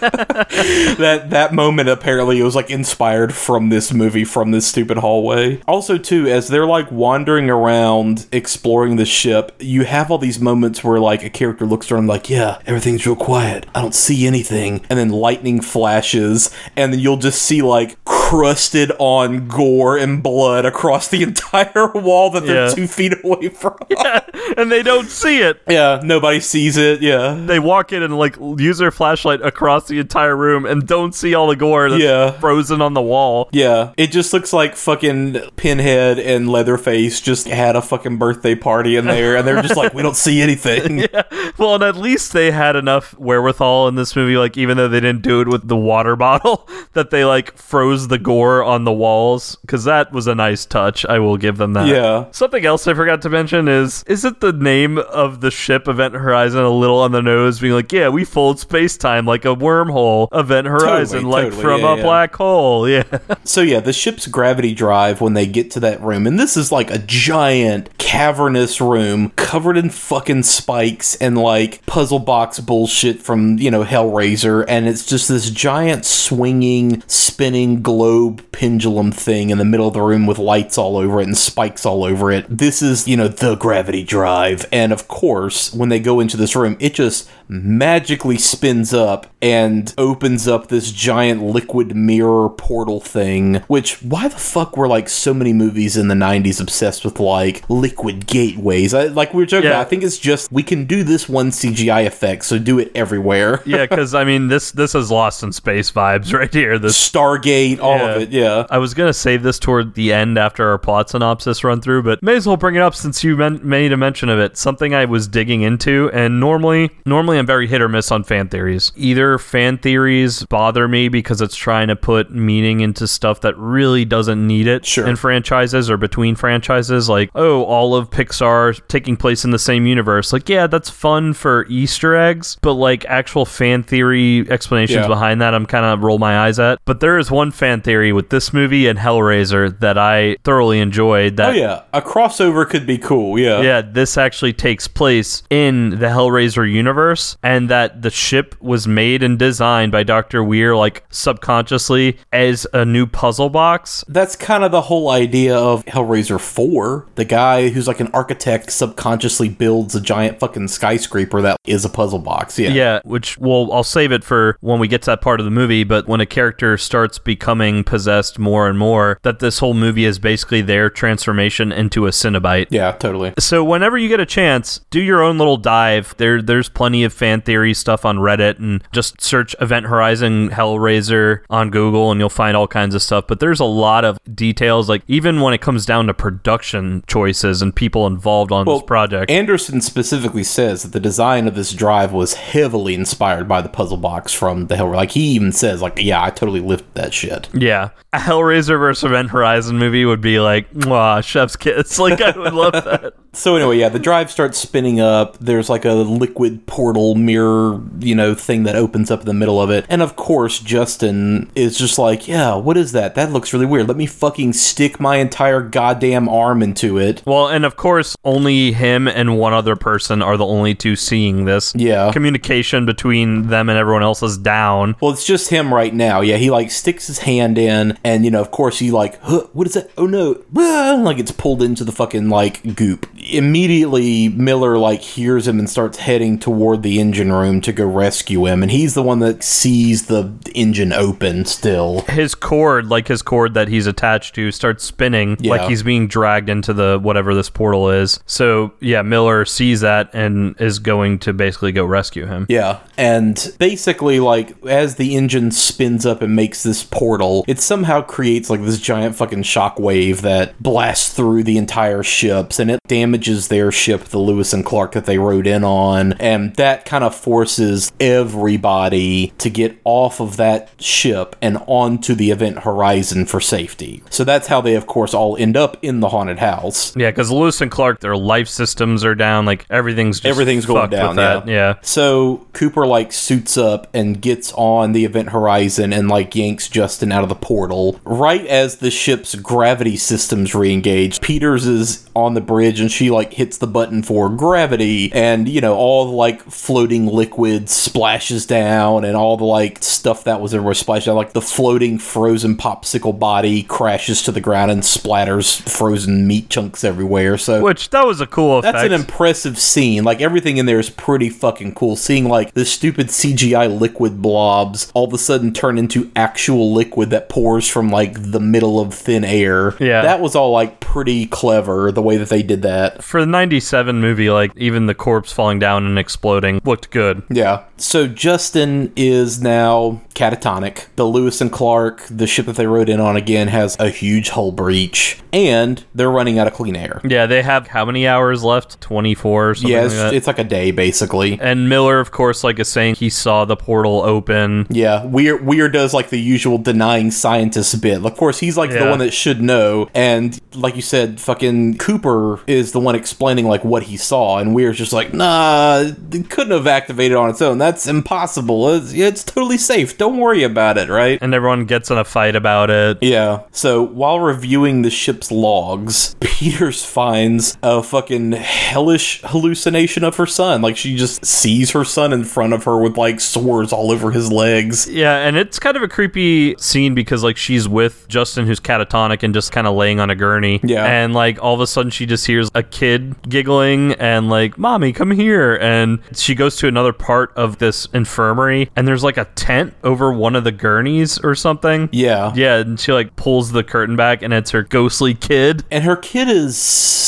that 0.98 1.26
that 1.30 1.52
moment 1.52 1.88
apparently 1.88 2.42
was 2.42 2.54
like 2.54 2.70
inspired 2.70 3.34
from 3.34 3.68
this 3.68 3.92
movie 3.92 4.24
from 4.24 4.50
this 4.50 4.66
stupid 4.66 4.98
hallway 4.98 5.60
also 5.66 5.98
too 5.98 6.26
as 6.26 6.48
they're 6.48 6.66
like 6.66 6.90
wandering 6.90 7.50
around 7.50 8.26
exploring 8.32 8.96
the 8.96 9.04
ship 9.04 9.54
you 9.58 9.84
have 9.84 10.10
all 10.10 10.18
these 10.18 10.40
moments 10.40 10.82
where 10.82 10.98
like 10.98 11.22
a 11.22 11.30
character 11.30 11.66
looks 11.66 11.90
around 11.90 12.06
like 12.06 12.28
yeah 12.28 12.60
everything's 12.66 13.06
real 13.06 13.16
quiet 13.16 13.66
i 13.74 13.80
don't 13.80 13.94
see 13.94 14.26
anything 14.26 14.84
and 14.90 14.98
then 14.98 15.10
lightning 15.10 15.60
flashes 15.60 16.50
and 16.76 16.92
then 16.92 17.00
you'll 17.00 17.16
just 17.16 17.40
see 17.40 17.62
like 17.62 17.96
encrusted 18.32 18.92
on 18.98 19.48
gore 19.48 19.96
and 19.96 20.22
blood 20.22 20.66
across 20.66 21.08
the 21.08 21.22
entire 21.28 21.90
wall 21.94 22.30
that 22.30 22.44
they're 22.44 22.68
Yeah. 22.68 22.74
two 22.74 22.86
feet 22.86 23.14
away 23.24 23.48
from. 23.48 23.76
and 24.56 24.70
they 24.70 24.82
don't 24.82 25.08
see 25.08 25.40
it. 25.40 25.60
Yeah, 25.68 26.00
nobody 26.04 26.40
sees 26.40 26.76
it. 26.76 27.00
Yeah. 27.00 27.32
They 27.46 27.58
walk 27.58 27.92
in 27.92 28.02
and 28.02 28.18
like 28.18 28.36
use 28.58 28.78
their 28.78 28.90
flashlight 28.90 29.40
across 29.42 29.88
the 29.88 29.98
entire 29.98 30.36
room 30.36 30.66
and 30.66 30.86
don't 30.86 31.14
see 31.14 31.34
all 31.34 31.46
the 31.48 31.56
gore 31.56 31.88
that's 31.88 32.02
Yeah. 32.02 32.32
frozen 32.32 32.82
on 32.82 32.92
the 32.94 33.00
wall. 33.02 33.48
Yeah, 33.52 33.92
it 33.96 34.08
just 34.08 34.32
looks 34.32 34.52
like 34.52 34.76
fucking 34.76 35.34
Pinhead 35.56 36.18
and 36.18 36.48
Leatherface 36.50 37.20
just 37.20 37.48
had 37.48 37.76
a 37.76 37.82
fucking 37.82 38.18
birthday 38.18 38.54
party 38.54 38.96
in 38.96 39.06
there, 39.06 39.36
and 39.36 39.46
they're 39.48 39.62
just 39.62 39.76
like, 39.76 39.94
we 39.94 40.02
don't 40.02 40.16
see 40.16 40.40
anything. 40.42 40.98
Yeah. 41.12 41.22
Well, 41.58 41.76
and 41.76 41.84
at 41.84 41.96
least 41.96 42.32
they 42.32 42.50
had 42.50 42.74
enough 42.76 43.16
wherewithal 43.18 43.88
in 43.88 43.94
this 43.94 44.14
movie, 44.16 44.36
like 44.36 44.56
even 44.58 44.76
though 44.76 44.88
they 44.88 45.00
didn't 45.00 45.22
do 45.22 45.40
it 45.40 45.48
with 45.48 45.66
the 45.68 45.76
water 45.76 46.16
bottle, 46.16 46.68
that 46.92 47.10
they 47.10 47.24
like 47.24 47.56
froze 47.56 48.08
the 48.08 48.17
gore 48.18 48.62
on 48.62 48.84
the 48.84 48.92
walls, 48.92 49.56
because 49.62 49.84
that 49.84 50.12
was 50.12 50.26
a 50.26 50.34
nice 50.34 50.64
touch. 50.64 51.04
I 51.06 51.18
will 51.18 51.36
give 51.36 51.56
them 51.56 51.72
that. 51.74 51.86
Yeah. 51.86 52.26
Something 52.30 52.64
else 52.64 52.86
I 52.86 52.94
forgot 52.94 53.22
to 53.22 53.30
mention 53.30 53.68
is, 53.68 54.04
is 54.06 54.24
it 54.24 54.40
the 54.40 54.52
name 54.52 54.98
of 54.98 55.40
the 55.40 55.50
ship 55.50 55.88
Event 55.88 56.14
Horizon 56.14 56.60
a 56.62 56.70
little 56.70 56.98
on 57.00 57.12
the 57.12 57.22
nose, 57.22 57.60
being 57.60 57.74
like, 57.74 57.92
yeah, 57.92 58.08
we 58.08 58.24
fold 58.24 58.58
space 58.60 58.96
time 58.96 59.26
like 59.26 59.44
a 59.44 59.54
wormhole, 59.54 60.28
Event 60.32 60.66
Horizon, 60.66 61.22
Totally, 61.22 61.32
like 61.32 61.44
totally, 61.44 61.62
from 61.62 61.80
yeah, 61.80 61.92
a 61.92 61.96
yeah. 61.96 62.02
black 62.02 62.34
hole. 62.34 62.88
Yeah. 62.88 63.02
So 63.44 63.60
yeah, 63.60 63.80
the 63.80 63.92
ship's 63.92 64.26
gravity 64.26 64.72
drive 64.74 65.20
when 65.20 65.34
they 65.34 65.46
get 65.46 65.70
to 65.72 65.80
that 65.80 66.00
room, 66.00 66.26
and 66.26 66.38
this 66.38 66.56
is 66.56 66.72
like 66.72 66.90
a 66.90 66.98
giant 66.98 67.97
cavernous 68.08 68.80
room 68.80 69.28
covered 69.36 69.76
in 69.76 69.90
fucking 69.90 70.42
spikes 70.42 71.14
and 71.16 71.36
like 71.36 71.84
puzzle 71.84 72.18
box 72.18 72.58
bullshit 72.58 73.20
from 73.20 73.58
you 73.58 73.70
know 73.70 73.84
Hellraiser, 73.84 74.64
and 74.66 74.88
it's 74.88 75.04
just 75.04 75.28
this 75.28 75.50
giant 75.50 76.06
swinging, 76.06 77.02
spinning 77.06 77.82
globe 77.82 78.50
pendulum 78.50 79.12
thing 79.12 79.50
in 79.50 79.58
the 79.58 79.64
middle 79.66 79.88
of 79.88 79.92
the 79.92 80.00
room 80.00 80.26
with 80.26 80.38
lights 80.38 80.78
all 80.78 80.96
over 80.96 81.20
it 81.20 81.26
and 81.26 81.36
spikes 81.36 81.84
all 81.84 82.02
over 82.02 82.32
it. 82.32 82.46
This 82.48 82.80
is 82.80 83.06
you 83.06 83.14
know 83.14 83.28
the 83.28 83.56
gravity 83.56 84.04
drive, 84.04 84.64
and 84.72 84.90
of 84.90 85.06
course 85.06 85.74
when 85.74 85.90
they 85.90 86.00
go 86.00 86.18
into 86.18 86.38
this 86.38 86.56
room, 86.56 86.78
it 86.80 86.94
just 86.94 87.28
magically 87.48 88.36
spins 88.38 88.92
up 88.92 89.26
and 89.40 89.94
opens 89.96 90.46
up 90.48 90.68
this 90.68 90.90
giant 90.92 91.42
liquid 91.42 91.94
mirror 91.96 92.48
portal 92.50 93.00
thing. 93.00 93.56
Which, 93.68 94.02
why 94.02 94.28
the 94.28 94.36
fuck 94.36 94.76
were 94.76 94.88
like 94.88 95.08
so 95.08 95.32
many 95.32 95.52
movies 95.52 95.96
in 95.96 96.08
the 96.08 96.14
90s 96.14 96.60
obsessed 96.60 97.04
with 97.04 97.18
like 97.20 97.62
liquid 97.68 98.26
gateways? 98.26 98.92
I, 98.94 99.04
like 99.04 99.32
we 99.32 99.42
were 99.42 99.46
joking 99.46 99.64
Yeah. 99.70 99.76
about, 99.76 99.86
I 99.86 99.88
think 99.90 100.02
it's 100.02 100.18
just 100.18 100.50
we 100.52 100.62
can 100.62 100.84
do 100.86 101.02
this 101.04 101.28
one 101.28 101.50
CGI 101.50 102.06
effect, 102.06 102.44
so 102.44 102.58
do 102.58 102.78
it 102.78 102.90
everywhere. 102.94 103.62
yeah, 103.64 103.86
because 103.86 104.14
I 104.14 104.24
mean, 104.24 104.48
this 104.48 104.72
this 104.72 104.94
is 104.94 105.10
Lost 105.10 105.42
in 105.42 105.52
Space 105.52 105.90
vibes 105.90 106.32
right 106.38 106.52
here. 106.52 106.78
This 106.78 106.98
Stargate, 106.98 107.80
all 107.80 107.98
of 108.00 108.22
it, 108.22 108.30
yeah. 108.30 108.66
I 108.70 108.78
was 108.78 108.94
gonna 108.94 109.12
save 109.12 109.42
this 109.42 109.58
toward 109.58 109.94
the 109.94 110.12
end 110.12 110.36
after 110.38 110.68
our 110.68 110.78
plot 110.78 111.10
synopsis 111.10 111.64
run 111.64 111.80
through, 111.80 112.02
but 112.02 112.22
may 112.22 112.36
as 112.36 112.46
well 112.46 112.56
bring 112.56 112.74
it 112.74 112.82
up 112.82 112.94
since 112.94 113.22
you 113.24 113.36
men- 113.36 113.60
made 113.62 113.92
a 113.92 113.96
mention 113.96 114.28
of 114.28 114.38
it. 114.38 114.56
Something 114.56 114.94
I 114.94 115.04
was 115.04 115.28
digging 115.28 115.62
into, 115.62 116.10
and 116.12 116.40
normally, 116.40 116.90
normally 117.06 117.37
I'm 117.38 117.46
very 117.46 117.66
hit 117.66 117.80
or 117.80 117.88
miss 117.88 118.10
on 118.10 118.24
fan 118.24 118.48
theories. 118.48 118.92
Either 118.96 119.38
fan 119.38 119.78
theories 119.78 120.44
bother 120.46 120.88
me 120.88 121.08
because 121.08 121.40
it's 121.40 121.56
trying 121.56 121.88
to 121.88 121.96
put 121.96 122.30
meaning 122.30 122.80
into 122.80 123.06
stuff 123.06 123.40
that 123.42 123.56
really 123.56 124.04
doesn't 124.04 124.46
need 124.46 124.66
it 124.66 124.84
Sure. 124.84 125.06
in 125.06 125.16
franchises 125.16 125.90
or 125.90 125.96
between 125.96 126.34
franchises. 126.34 127.08
Like, 127.08 127.30
oh, 127.34 127.62
all 127.64 127.94
of 127.94 128.10
Pixar 128.10 128.80
taking 128.88 129.16
place 129.16 129.44
in 129.44 129.50
the 129.50 129.58
same 129.58 129.86
universe. 129.86 130.32
Like, 130.32 130.48
yeah, 130.48 130.66
that's 130.66 130.90
fun 130.90 131.32
for 131.32 131.66
Easter 131.68 132.16
eggs, 132.16 132.56
but 132.62 132.74
like 132.74 133.04
actual 133.06 133.44
fan 133.44 133.82
theory 133.82 134.46
explanations 134.50 135.02
Yeah. 135.02 135.06
behind 135.08 135.40
that, 135.40 135.54
I'm 135.54 135.66
kind 135.66 135.84
of 135.86 136.02
roll 136.02 136.18
my 136.18 136.40
eyes 136.46 136.58
at. 136.58 136.78
But 136.84 137.00
there 137.00 137.18
is 137.18 137.30
one 137.30 137.50
fan 137.50 137.80
theory 137.80 138.12
with 138.12 138.30
this 138.30 138.52
movie 138.52 138.86
and 138.88 138.98
Hellraiser 138.98 139.78
that 139.80 139.96
I 139.98 140.36
thoroughly 140.44 140.80
enjoyed. 140.80 141.36
That 141.36 141.50
Oh 141.50 141.52
yeah, 141.52 141.80
a 141.92 142.00
crossover 142.02 142.68
could 142.68 142.86
be 142.86 142.98
cool. 142.98 143.38
Yeah, 143.38 143.60
yeah, 143.60 143.80
this 143.82 144.16
actually 144.18 144.52
takes 144.52 144.88
place 144.88 145.42
in 145.50 145.90
the 145.90 146.06
Hellraiser 146.06 146.70
universe, 146.70 147.27
and 147.42 147.68
that 147.68 148.02
the 148.02 148.10
ship 148.10 148.54
was 148.60 148.86
made 148.88 149.22
and 149.22 149.38
designed 149.38 149.92
by 149.92 150.02
Dr. 150.02 150.42
Weir, 150.42 150.76
like 150.76 151.04
subconsciously, 151.10 152.18
as 152.32 152.66
a 152.72 152.84
new 152.84 153.06
puzzle 153.06 153.50
box. 153.50 154.04
That's 154.08 154.36
kind 154.36 154.64
of 154.64 154.70
the 154.70 154.82
whole 154.82 155.10
idea 155.10 155.56
of 155.56 155.84
Hellraiser 155.86 156.40
4. 156.40 157.06
The 157.14 157.24
guy 157.24 157.68
who's 157.68 157.86
like 157.86 158.00
an 158.00 158.10
architect 158.12 158.72
subconsciously 158.72 159.48
builds 159.48 159.94
a 159.94 160.00
giant 160.00 160.40
fucking 160.40 160.68
skyscraper 160.68 161.42
that 161.42 161.56
is 161.66 161.84
a 161.84 161.88
puzzle 161.88 162.18
box. 162.18 162.58
Yeah. 162.58 162.70
Yeah, 162.70 163.00
which 163.04 163.38
well, 163.38 163.72
I'll 163.72 163.84
save 163.84 164.12
it 164.12 164.24
for 164.24 164.56
when 164.60 164.78
we 164.78 164.88
get 164.88 165.02
to 165.02 165.06
that 165.06 165.20
part 165.20 165.40
of 165.40 165.44
the 165.44 165.50
movie. 165.50 165.84
But 165.84 166.06
when 166.06 166.20
a 166.20 166.26
character 166.26 166.76
starts 166.76 167.18
becoming 167.18 167.84
possessed 167.84 168.38
more 168.38 168.68
and 168.68 168.78
more, 168.78 169.18
that 169.22 169.40
this 169.40 169.58
whole 169.58 169.74
movie 169.74 170.04
is 170.04 170.18
basically 170.18 170.62
their 170.62 170.90
transformation 170.90 171.72
into 171.72 172.06
a 172.06 172.10
Cenobite. 172.10 172.68
Yeah, 172.70 172.92
totally. 172.92 173.32
So 173.38 173.64
whenever 173.64 173.98
you 173.98 174.08
get 174.08 174.20
a 174.20 174.26
chance, 174.26 174.80
do 174.90 175.00
your 175.00 175.22
own 175.22 175.38
little 175.38 175.56
dive. 175.56 176.14
There, 176.18 176.42
there's 176.42 176.68
plenty 176.68 177.04
of 177.04 177.12
fan 177.18 177.40
theory 177.42 177.74
stuff 177.74 178.04
on 178.04 178.18
Reddit, 178.18 178.58
and 178.58 178.82
just 178.92 179.20
search 179.20 179.54
Event 179.60 179.86
Horizon 179.86 180.50
Hellraiser 180.50 181.40
on 181.50 181.70
Google, 181.70 182.10
and 182.10 182.20
you'll 182.20 182.28
find 182.28 182.56
all 182.56 182.68
kinds 182.68 182.94
of 182.94 183.02
stuff. 183.02 183.26
But 183.26 183.40
there's 183.40 183.60
a 183.60 183.64
lot 183.64 184.04
of 184.04 184.18
details, 184.34 184.88
like 184.88 185.02
even 185.08 185.40
when 185.40 185.54
it 185.54 185.60
comes 185.60 185.84
down 185.84 186.06
to 186.06 186.14
production 186.14 187.02
choices 187.06 187.62
and 187.62 187.74
people 187.74 188.06
involved 188.06 188.52
on 188.52 188.66
this 188.66 188.82
project. 188.82 189.30
Anderson 189.30 189.80
specifically 189.80 190.44
says 190.44 190.82
that 190.82 190.92
the 190.92 191.00
design 191.00 191.46
of 191.48 191.54
this 191.54 191.72
drive 191.72 192.12
was 192.12 192.34
heavily 192.34 192.94
inspired 192.94 193.48
by 193.48 193.60
the 193.60 193.68
puzzle 193.68 193.96
box 193.96 194.32
from 194.32 194.66
the 194.66 194.76
Hellraiser. 194.76 194.96
Like 194.96 195.10
he 195.12 195.22
even 195.30 195.52
says, 195.52 195.82
like, 195.82 195.98
yeah, 195.98 196.22
I 196.22 196.30
totally 196.30 196.60
lifted 196.60 196.94
that 196.94 197.12
shit. 197.12 197.48
Yeah, 197.52 197.90
a 198.12 198.18
Hellraiser 198.18 198.78
versus 198.78 199.04
Event 199.04 199.30
Horizon 199.30 199.78
movie 199.78 200.04
would 200.04 200.20
be 200.20 200.40
like, 200.40 200.72
"Mwah, 200.72 201.24
chef's 201.24 201.56
kiss." 201.56 201.98
Like 202.08 202.20
I 202.20 202.30
would 202.38 202.54
love 202.54 202.72
that. 202.72 203.14
So 203.32 203.56
anyway, 203.56 203.78
yeah, 203.78 203.88
the 203.88 203.98
drive 203.98 204.30
starts 204.30 204.56
spinning 204.56 205.00
up. 205.00 205.36
There's 205.38 205.68
like 205.68 205.84
a 205.84 205.92
liquid 205.92 206.66
portal 206.66 207.07
mirror, 207.14 207.80
you 208.00 208.14
know, 208.14 208.34
thing 208.34 208.64
that 208.64 208.76
opens 208.76 209.10
up 209.10 209.20
in 209.20 209.26
the 209.26 209.34
middle 209.34 209.60
of 209.60 209.70
it. 209.70 209.84
And 209.88 210.02
of 210.02 210.16
course, 210.16 210.58
Justin 210.60 211.50
is 211.54 211.78
just 211.78 211.98
like, 211.98 212.28
"Yeah, 212.28 212.54
what 212.56 212.76
is 212.76 212.92
that? 212.92 213.14
That 213.14 213.32
looks 213.32 213.52
really 213.52 213.66
weird. 213.66 213.88
Let 213.88 213.96
me 213.96 214.06
fucking 214.06 214.52
stick 214.54 215.00
my 215.00 215.16
entire 215.16 215.60
goddamn 215.60 216.28
arm 216.28 216.62
into 216.62 216.98
it." 216.98 217.22
Well, 217.24 217.48
and 217.48 217.64
of 217.64 217.76
course, 217.76 218.16
only 218.24 218.72
him 218.72 219.08
and 219.08 219.38
one 219.38 219.52
other 219.52 219.76
person 219.76 220.22
are 220.22 220.36
the 220.36 220.46
only 220.46 220.74
two 220.74 220.96
seeing 220.96 221.44
this. 221.44 221.72
Yeah. 221.74 222.12
Communication 222.12 222.86
between 222.86 223.48
them 223.48 223.68
and 223.68 223.78
everyone 223.78 224.02
else 224.02 224.22
is 224.22 224.38
down. 224.38 224.96
Well, 225.00 225.12
it's 225.12 225.24
just 225.26 225.50
him 225.50 225.72
right 225.72 225.94
now. 225.94 226.20
Yeah, 226.20 226.36
he 226.36 226.50
like 226.50 226.70
sticks 226.70 227.06
his 227.06 227.20
hand 227.20 227.58
in, 227.58 227.98
and 228.04 228.24
you 228.24 228.30
know, 228.30 228.40
of 228.40 228.50
course, 228.50 228.78
he 228.78 228.90
like, 228.90 229.20
huh, 229.22 229.46
what 229.52 229.66
is 229.66 229.74
that? 229.74 229.90
Oh 229.96 230.06
no! 230.06 230.42
Like 231.08 231.18
it's 231.18 231.32
pulled 231.32 231.62
into 231.62 231.84
the 231.84 231.92
fucking 231.92 232.28
like 232.28 232.74
goop. 232.74 233.06
Immediately, 233.30 234.28
Miller 234.30 234.78
like 234.78 235.00
hears 235.02 235.46
him 235.46 235.58
and 235.58 235.68
starts 235.68 235.98
heading 235.98 236.38
toward 236.38 236.82
the 236.82 236.98
engine 237.00 237.30
room 237.32 237.60
to 237.60 237.72
go 237.72 237.86
rescue 237.86 238.46
him, 238.46 238.62
and 238.62 238.70
he's 238.72 238.94
the 238.94 239.02
one 239.02 239.18
that 239.20 239.42
sees 239.42 240.06
the 240.06 240.32
engine 240.54 240.92
open 240.92 241.44
still. 241.44 242.02
His 242.08 242.34
cord, 242.34 242.86
like 242.86 243.08
his 243.08 243.22
cord 243.22 243.54
that 243.54 243.68
he's 243.68 243.86
attached 243.86 244.34
to, 244.36 244.50
starts 244.50 244.84
spinning 244.84 245.36
Yeah. 245.40 245.50
like 245.52 245.68
he's 245.68 245.82
being 245.82 246.08
dragged 246.08 246.48
into 246.48 246.72
the 246.72 246.98
whatever 247.00 247.34
this 247.34 247.50
portal 247.50 247.90
is. 247.90 248.20
So, 248.26 248.72
yeah, 248.80 249.02
Miller 249.02 249.44
sees 249.44 249.80
that 249.82 250.10
and 250.14 250.54
is 250.60 250.78
going 250.78 251.18
to 251.20 251.32
basically 251.32 251.72
go 251.72 251.84
rescue 251.84 252.26
him. 252.26 252.46
Yeah, 252.48 252.78
and 252.96 253.54
basically, 253.58 254.20
like, 254.20 254.54
as 254.64 254.94
the 254.96 255.16
engine 255.16 255.50
spins 255.50 256.06
up 256.06 256.22
and 256.22 256.34
makes 256.34 256.62
this 256.62 256.82
portal, 256.82 257.44
it 257.46 257.60
somehow 257.60 258.00
creates, 258.02 258.48
like, 258.48 258.62
this 258.64 258.80
giant 258.80 259.16
fucking 259.16 259.42
shockwave 259.42 260.18
that 260.22 260.60
blasts 260.62 261.12
through 261.12 261.44
the 261.44 261.58
entire 261.58 262.02
ships, 262.02 262.58
and 262.58 262.70
it 262.70 262.80
damages 262.88 263.17
their 263.48 263.72
ship, 263.72 264.04
the 264.04 264.18
Lewis 264.18 264.52
and 264.52 264.64
Clark 264.64 264.92
that 264.92 265.06
they 265.06 265.18
rode 265.18 265.46
in 265.46 265.64
on, 265.64 266.12
and 266.14 266.54
that 266.56 266.84
kind 266.84 267.04
of 267.04 267.14
forces 267.14 267.92
everybody 268.00 269.32
to 269.38 269.50
get 269.50 269.78
off 269.84 270.20
of 270.20 270.36
that 270.36 270.70
ship 270.78 271.36
and 271.42 271.58
onto 271.66 272.14
the 272.14 272.30
event 272.30 272.60
horizon 272.60 273.26
for 273.26 273.40
safety. 273.40 274.02
So 274.10 274.24
that's 274.24 274.46
how 274.46 274.60
they, 274.60 274.74
of 274.74 274.86
course, 274.86 275.14
all 275.14 275.36
end 275.36 275.56
up 275.56 275.76
in 275.82 276.00
the 276.00 276.08
haunted 276.08 276.38
house. 276.38 276.96
Yeah, 276.96 277.10
because 277.10 277.30
Lewis 277.30 277.60
and 277.60 277.70
Clark, 277.70 278.00
their 278.00 278.16
life 278.16 278.48
systems 278.48 279.04
are 279.04 279.14
down. 279.14 279.44
Like 279.44 279.66
everything's 279.70 280.20
just 280.20 280.26
Everything's 280.26 280.66
going 280.66 280.90
down. 280.90 281.16
That. 281.16 281.48
Yeah. 281.48 281.74
So 281.82 282.46
Cooper 282.52 282.86
like 282.86 283.12
suits 283.12 283.56
up 283.56 283.88
and 283.94 284.20
gets 284.20 284.52
on 284.54 284.92
the 284.92 285.04
event 285.04 285.30
horizon 285.30 285.92
and 285.92 286.08
like 286.08 286.34
yanks 286.34 286.68
Justin 286.68 287.12
out 287.12 287.22
of 287.22 287.28
the 287.28 287.34
portal. 287.34 288.00
Right 288.04 288.46
as 288.46 288.76
the 288.76 288.90
ship's 288.90 289.34
gravity 289.34 289.96
systems 289.96 290.54
re-engage, 290.54 291.20
Peters 291.20 291.66
is 291.66 292.08
on 292.14 292.34
the 292.34 292.40
bridge 292.40 292.80
and 292.80 292.90
she 292.98 293.10
like 293.10 293.32
hits 293.32 293.58
the 293.58 293.66
button 293.66 294.02
for 294.02 294.28
gravity 294.28 295.10
and 295.12 295.48
you 295.48 295.60
know 295.60 295.74
all 295.74 296.06
the 296.06 296.12
like 296.12 296.42
floating 296.42 297.06
liquid 297.06 297.68
splashes 297.70 298.44
down 298.46 299.04
and 299.04 299.16
all 299.16 299.36
the 299.36 299.44
like 299.44 299.82
stuff 299.82 300.24
that 300.24 300.40
was 300.40 300.52
everywhere 300.54 300.74
splashed 300.74 301.06
down 301.06 301.16
like 301.16 301.32
the 301.32 301.40
floating 301.40 301.98
frozen 301.98 302.56
popsicle 302.56 303.16
body 303.18 303.62
crashes 303.62 304.22
to 304.22 304.32
the 304.32 304.40
ground 304.40 304.70
and 304.70 304.82
splatters 304.82 305.60
frozen 305.68 306.26
meat 306.26 306.48
chunks 306.50 306.82
everywhere 306.84 307.38
so 307.38 307.62
Which 307.62 307.90
that 307.90 308.06
was 308.06 308.20
a 308.20 308.26
cool 308.26 308.58
effect. 308.58 308.74
that's 308.74 308.86
an 308.86 308.92
impressive 308.92 309.58
scene. 309.58 310.04
Like 310.04 310.20
everything 310.20 310.56
in 310.56 310.66
there 310.66 310.78
is 310.78 310.90
pretty 310.90 311.28
fucking 311.30 311.74
cool. 311.74 311.96
Seeing 311.96 312.28
like 312.28 312.54
the 312.54 312.64
stupid 312.64 313.08
CGI 313.08 313.78
liquid 313.78 314.20
blobs 314.22 314.90
all 314.94 315.06
of 315.06 315.12
a 315.12 315.18
sudden 315.18 315.52
turn 315.52 315.78
into 315.78 316.10
actual 316.16 316.72
liquid 316.72 317.10
that 317.10 317.28
pours 317.28 317.68
from 317.68 317.90
like 317.90 318.30
the 318.32 318.40
middle 318.40 318.80
of 318.80 318.94
thin 318.94 319.24
air. 319.24 319.74
Yeah. 319.78 320.02
That 320.02 320.20
was 320.20 320.34
all 320.34 320.50
like 320.52 320.80
pretty 320.80 321.26
clever 321.26 321.92
the 321.92 322.02
way 322.02 322.16
that 322.16 322.28
they 322.28 322.42
did 322.42 322.62
that. 322.62 322.87
For 323.00 323.20
the 323.20 323.26
97 323.26 324.00
movie, 324.00 324.30
like 324.30 324.52
even 324.56 324.86
the 324.86 324.94
corpse 324.94 325.32
falling 325.32 325.58
down 325.58 325.86
and 325.86 325.98
exploding 325.98 326.60
looked 326.64 326.90
good. 326.90 327.22
Yeah. 327.30 327.64
So 327.76 328.06
Justin 328.08 328.92
is 328.96 329.40
now 329.40 330.00
catatonic. 330.14 330.86
The 330.96 331.04
Lewis 331.06 331.40
and 331.40 331.50
Clark, 331.52 332.02
the 332.10 332.26
ship 332.26 332.46
that 332.46 332.56
they 332.56 332.66
rode 332.66 332.88
in 332.88 333.00
on 333.00 333.16
again, 333.16 333.48
has 333.48 333.76
a 333.78 333.88
huge 333.88 334.30
hull 334.30 334.50
breach, 334.52 335.20
and 335.32 335.84
they're 335.94 336.10
running 336.10 336.38
out 336.38 336.46
of 336.48 336.54
clean 336.54 336.74
air. 336.74 337.00
Yeah, 337.04 337.26
they 337.26 337.42
have 337.42 337.68
how 337.68 337.84
many 337.84 338.06
hours 338.08 338.42
left? 338.42 338.80
24 338.80 339.50
or 339.50 339.54
something 339.54 339.70
Yeah, 339.70 339.78
like 339.82 339.86
it's, 339.86 339.94
that. 339.94 340.14
it's 340.14 340.26
like 340.26 340.38
a 340.38 340.44
day 340.44 340.70
basically. 340.72 341.38
and 341.40 341.68
Miller, 341.68 342.00
of 342.00 342.10
course, 342.10 342.42
like 342.42 342.58
is 342.58 342.68
saying 342.68 342.96
he 342.96 343.10
saw 343.10 343.44
the 343.44 343.56
portal 343.56 344.02
open. 344.02 344.66
Yeah, 344.70 345.04
Weir 345.04 345.36
Weir 345.42 345.68
does 345.68 345.94
like 345.94 346.08
the 346.10 346.18
usual 346.20 346.58
denying 346.58 347.10
scientist 347.12 347.80
bit. 347.80 348.04
Of 348.04 348.16
course, 348.16 348.40
he's 348.40 348.56
like 348.56 348.70
the 348.70 348.86
one 348.86 348.98
that 348.98 349.12
should 349.12 349.40
know, 349.40 349.88
and 349.94 350.38
like 350.54 350.74
you 350.76 350.82
said, 350.82 351.20
fucking 351.20 351.78
Cooper 351.78 352.40
is 352.48 352.72
the 352.72 352.77
one 352.78 352.94
explaining 352.94 353.46
like 353.46 353.64
what 353.64 353.84
he 353.84 353.96
saw, 353.96 354.38
and 354.38 354.54
Weir's 354.54 354.78
just 354.78 354.92
like, 354.92 355.12
nah, 355.12 355.84
it 356.12 356.30
couldn't 356.30 356.52
have 356.52 356.66
activated 356.66 357.16
on 357.16 357.30
its 357.30 357.42
own. 357.42 357.58
That's 357.58 357.86
impossible. 357.86 358.74
It's, 358.74 358.92
it's 358.92 359.24
totally 359.24 359.58
safe. 359.58 359.98
Don't 359.98 360.18
worry 360.18 360.42
about 360.42 360.78
it, 360.78 360.88
right? 360.88 361.18
And 361.20 361.34
everyone 361.34 361.64
gets 361.64 361.90
in 361.90 361.98
a 361.98 362.04
fight 362.04 362.36
about 362.36 362.70
it. 362.70 362.98
Yeah. 363.02 363.42
So 363.52 363.82
while 363.82 364.20
reviewing 364.20 364.82
the 364.82 364.90
ship's 364.90 365.30
logs, 365.30 366.16
Peters 366.20 366.84
finds 366.84 367.58
a 367.62 367.82
fucking 367.82 368.32
hellish 368.32 369.22
hallucination 369.22 370.04
of 370.04 370.16
her 370.16 370.26
son. 370.26 370.62
Like 370.62 370.76
she 370.76 370.96
just 370.96 371.24
sees 371.24 371.72
her 371.72 371.84
son 371.84 372.12
in 372.12 372.24
front 372.24 372.52
of 372.52 372.64
her 372.64 372.78
with 372.78 372.96
like 372.96 373.20
sores 373.20 373.72
all 373.72 373.90
over 373.90 374.10
his 374.10 374.32
legs. 374.32 374.88
Yeah, 374.88 375.16
and 375.18 375.36
it's 375.36 375.58
kind 375.58 375.76
of 375.76 375.82
a 375.82 375.88
creepy 375.88 376.56
scene 376.58 376.94
because 376.94 377.22
like 377.22 377.36
she's 377.36 377.68
with 377.68 378.06
Justin 378.08 378.46
who's 378.46 378.60
catatonic 378.60 379.22
and 379.22 379.34
just 379.34 379.52
kind 379.52 379.66
of 379.66 379.74
laying 379.74 380.00
on 380.00 380.10
a 380.10 380.14
gurney. 380.14 380.60
Yeah. 380.62 380.84
And 380.84 381.14
like 381.14 381.42
all 381.42 381.54
of 381.54 381.60
a 381.60 381.66
sudden 381.66 381.90
she 381.90 382.06
just 382.06 382.26
hears 382.26 382.50
a 382.54 382.62
kid 382.70 383.16
giggling 383.28 383.92
and 383.94 384.28
like, 384.28 384.58
"Mommy, 384.58 384.92
come 384.92 385.10
here." 385.10 385.56
And 385.56 386.00
she 386.14 386.34
goes 386.34 386.56
to 386.56 386.68
another 386.68 386.92
part 386.92 387.32
of 387.36 387.58
this 387.58 387.86
infirmary 387.92 388.70
and 388.76 388.86
there's 388.86 389.04
like 389.04 389.16
a 389.16 389.24
tent 389.36 389.74
over 389.84 390.12
one 390.12 390.36
of 390.36 390.44
the 390.44 390.52
gurneys 390.52 391.18
or 391.18 391.34
something. 391.34 391.88
Yeah. 391.92 392.32
Yeah, 392.34 392.58
and 392.58 392.78
she 392.78 392.92
like 392.92 393.16
pulls 393.16 393.52
the 393.52 393.64
curtain 393.64 393.96
back 393.96 394.22
and 394.22 394.32
it's 394.32 394.50
her 394.52 394.62
ghostly 394.62 395.14
kid. 395.14 395.64
And 395.70 395.84
her 395.84 395.96
kid 395.96 396.28
is 396.28 396.56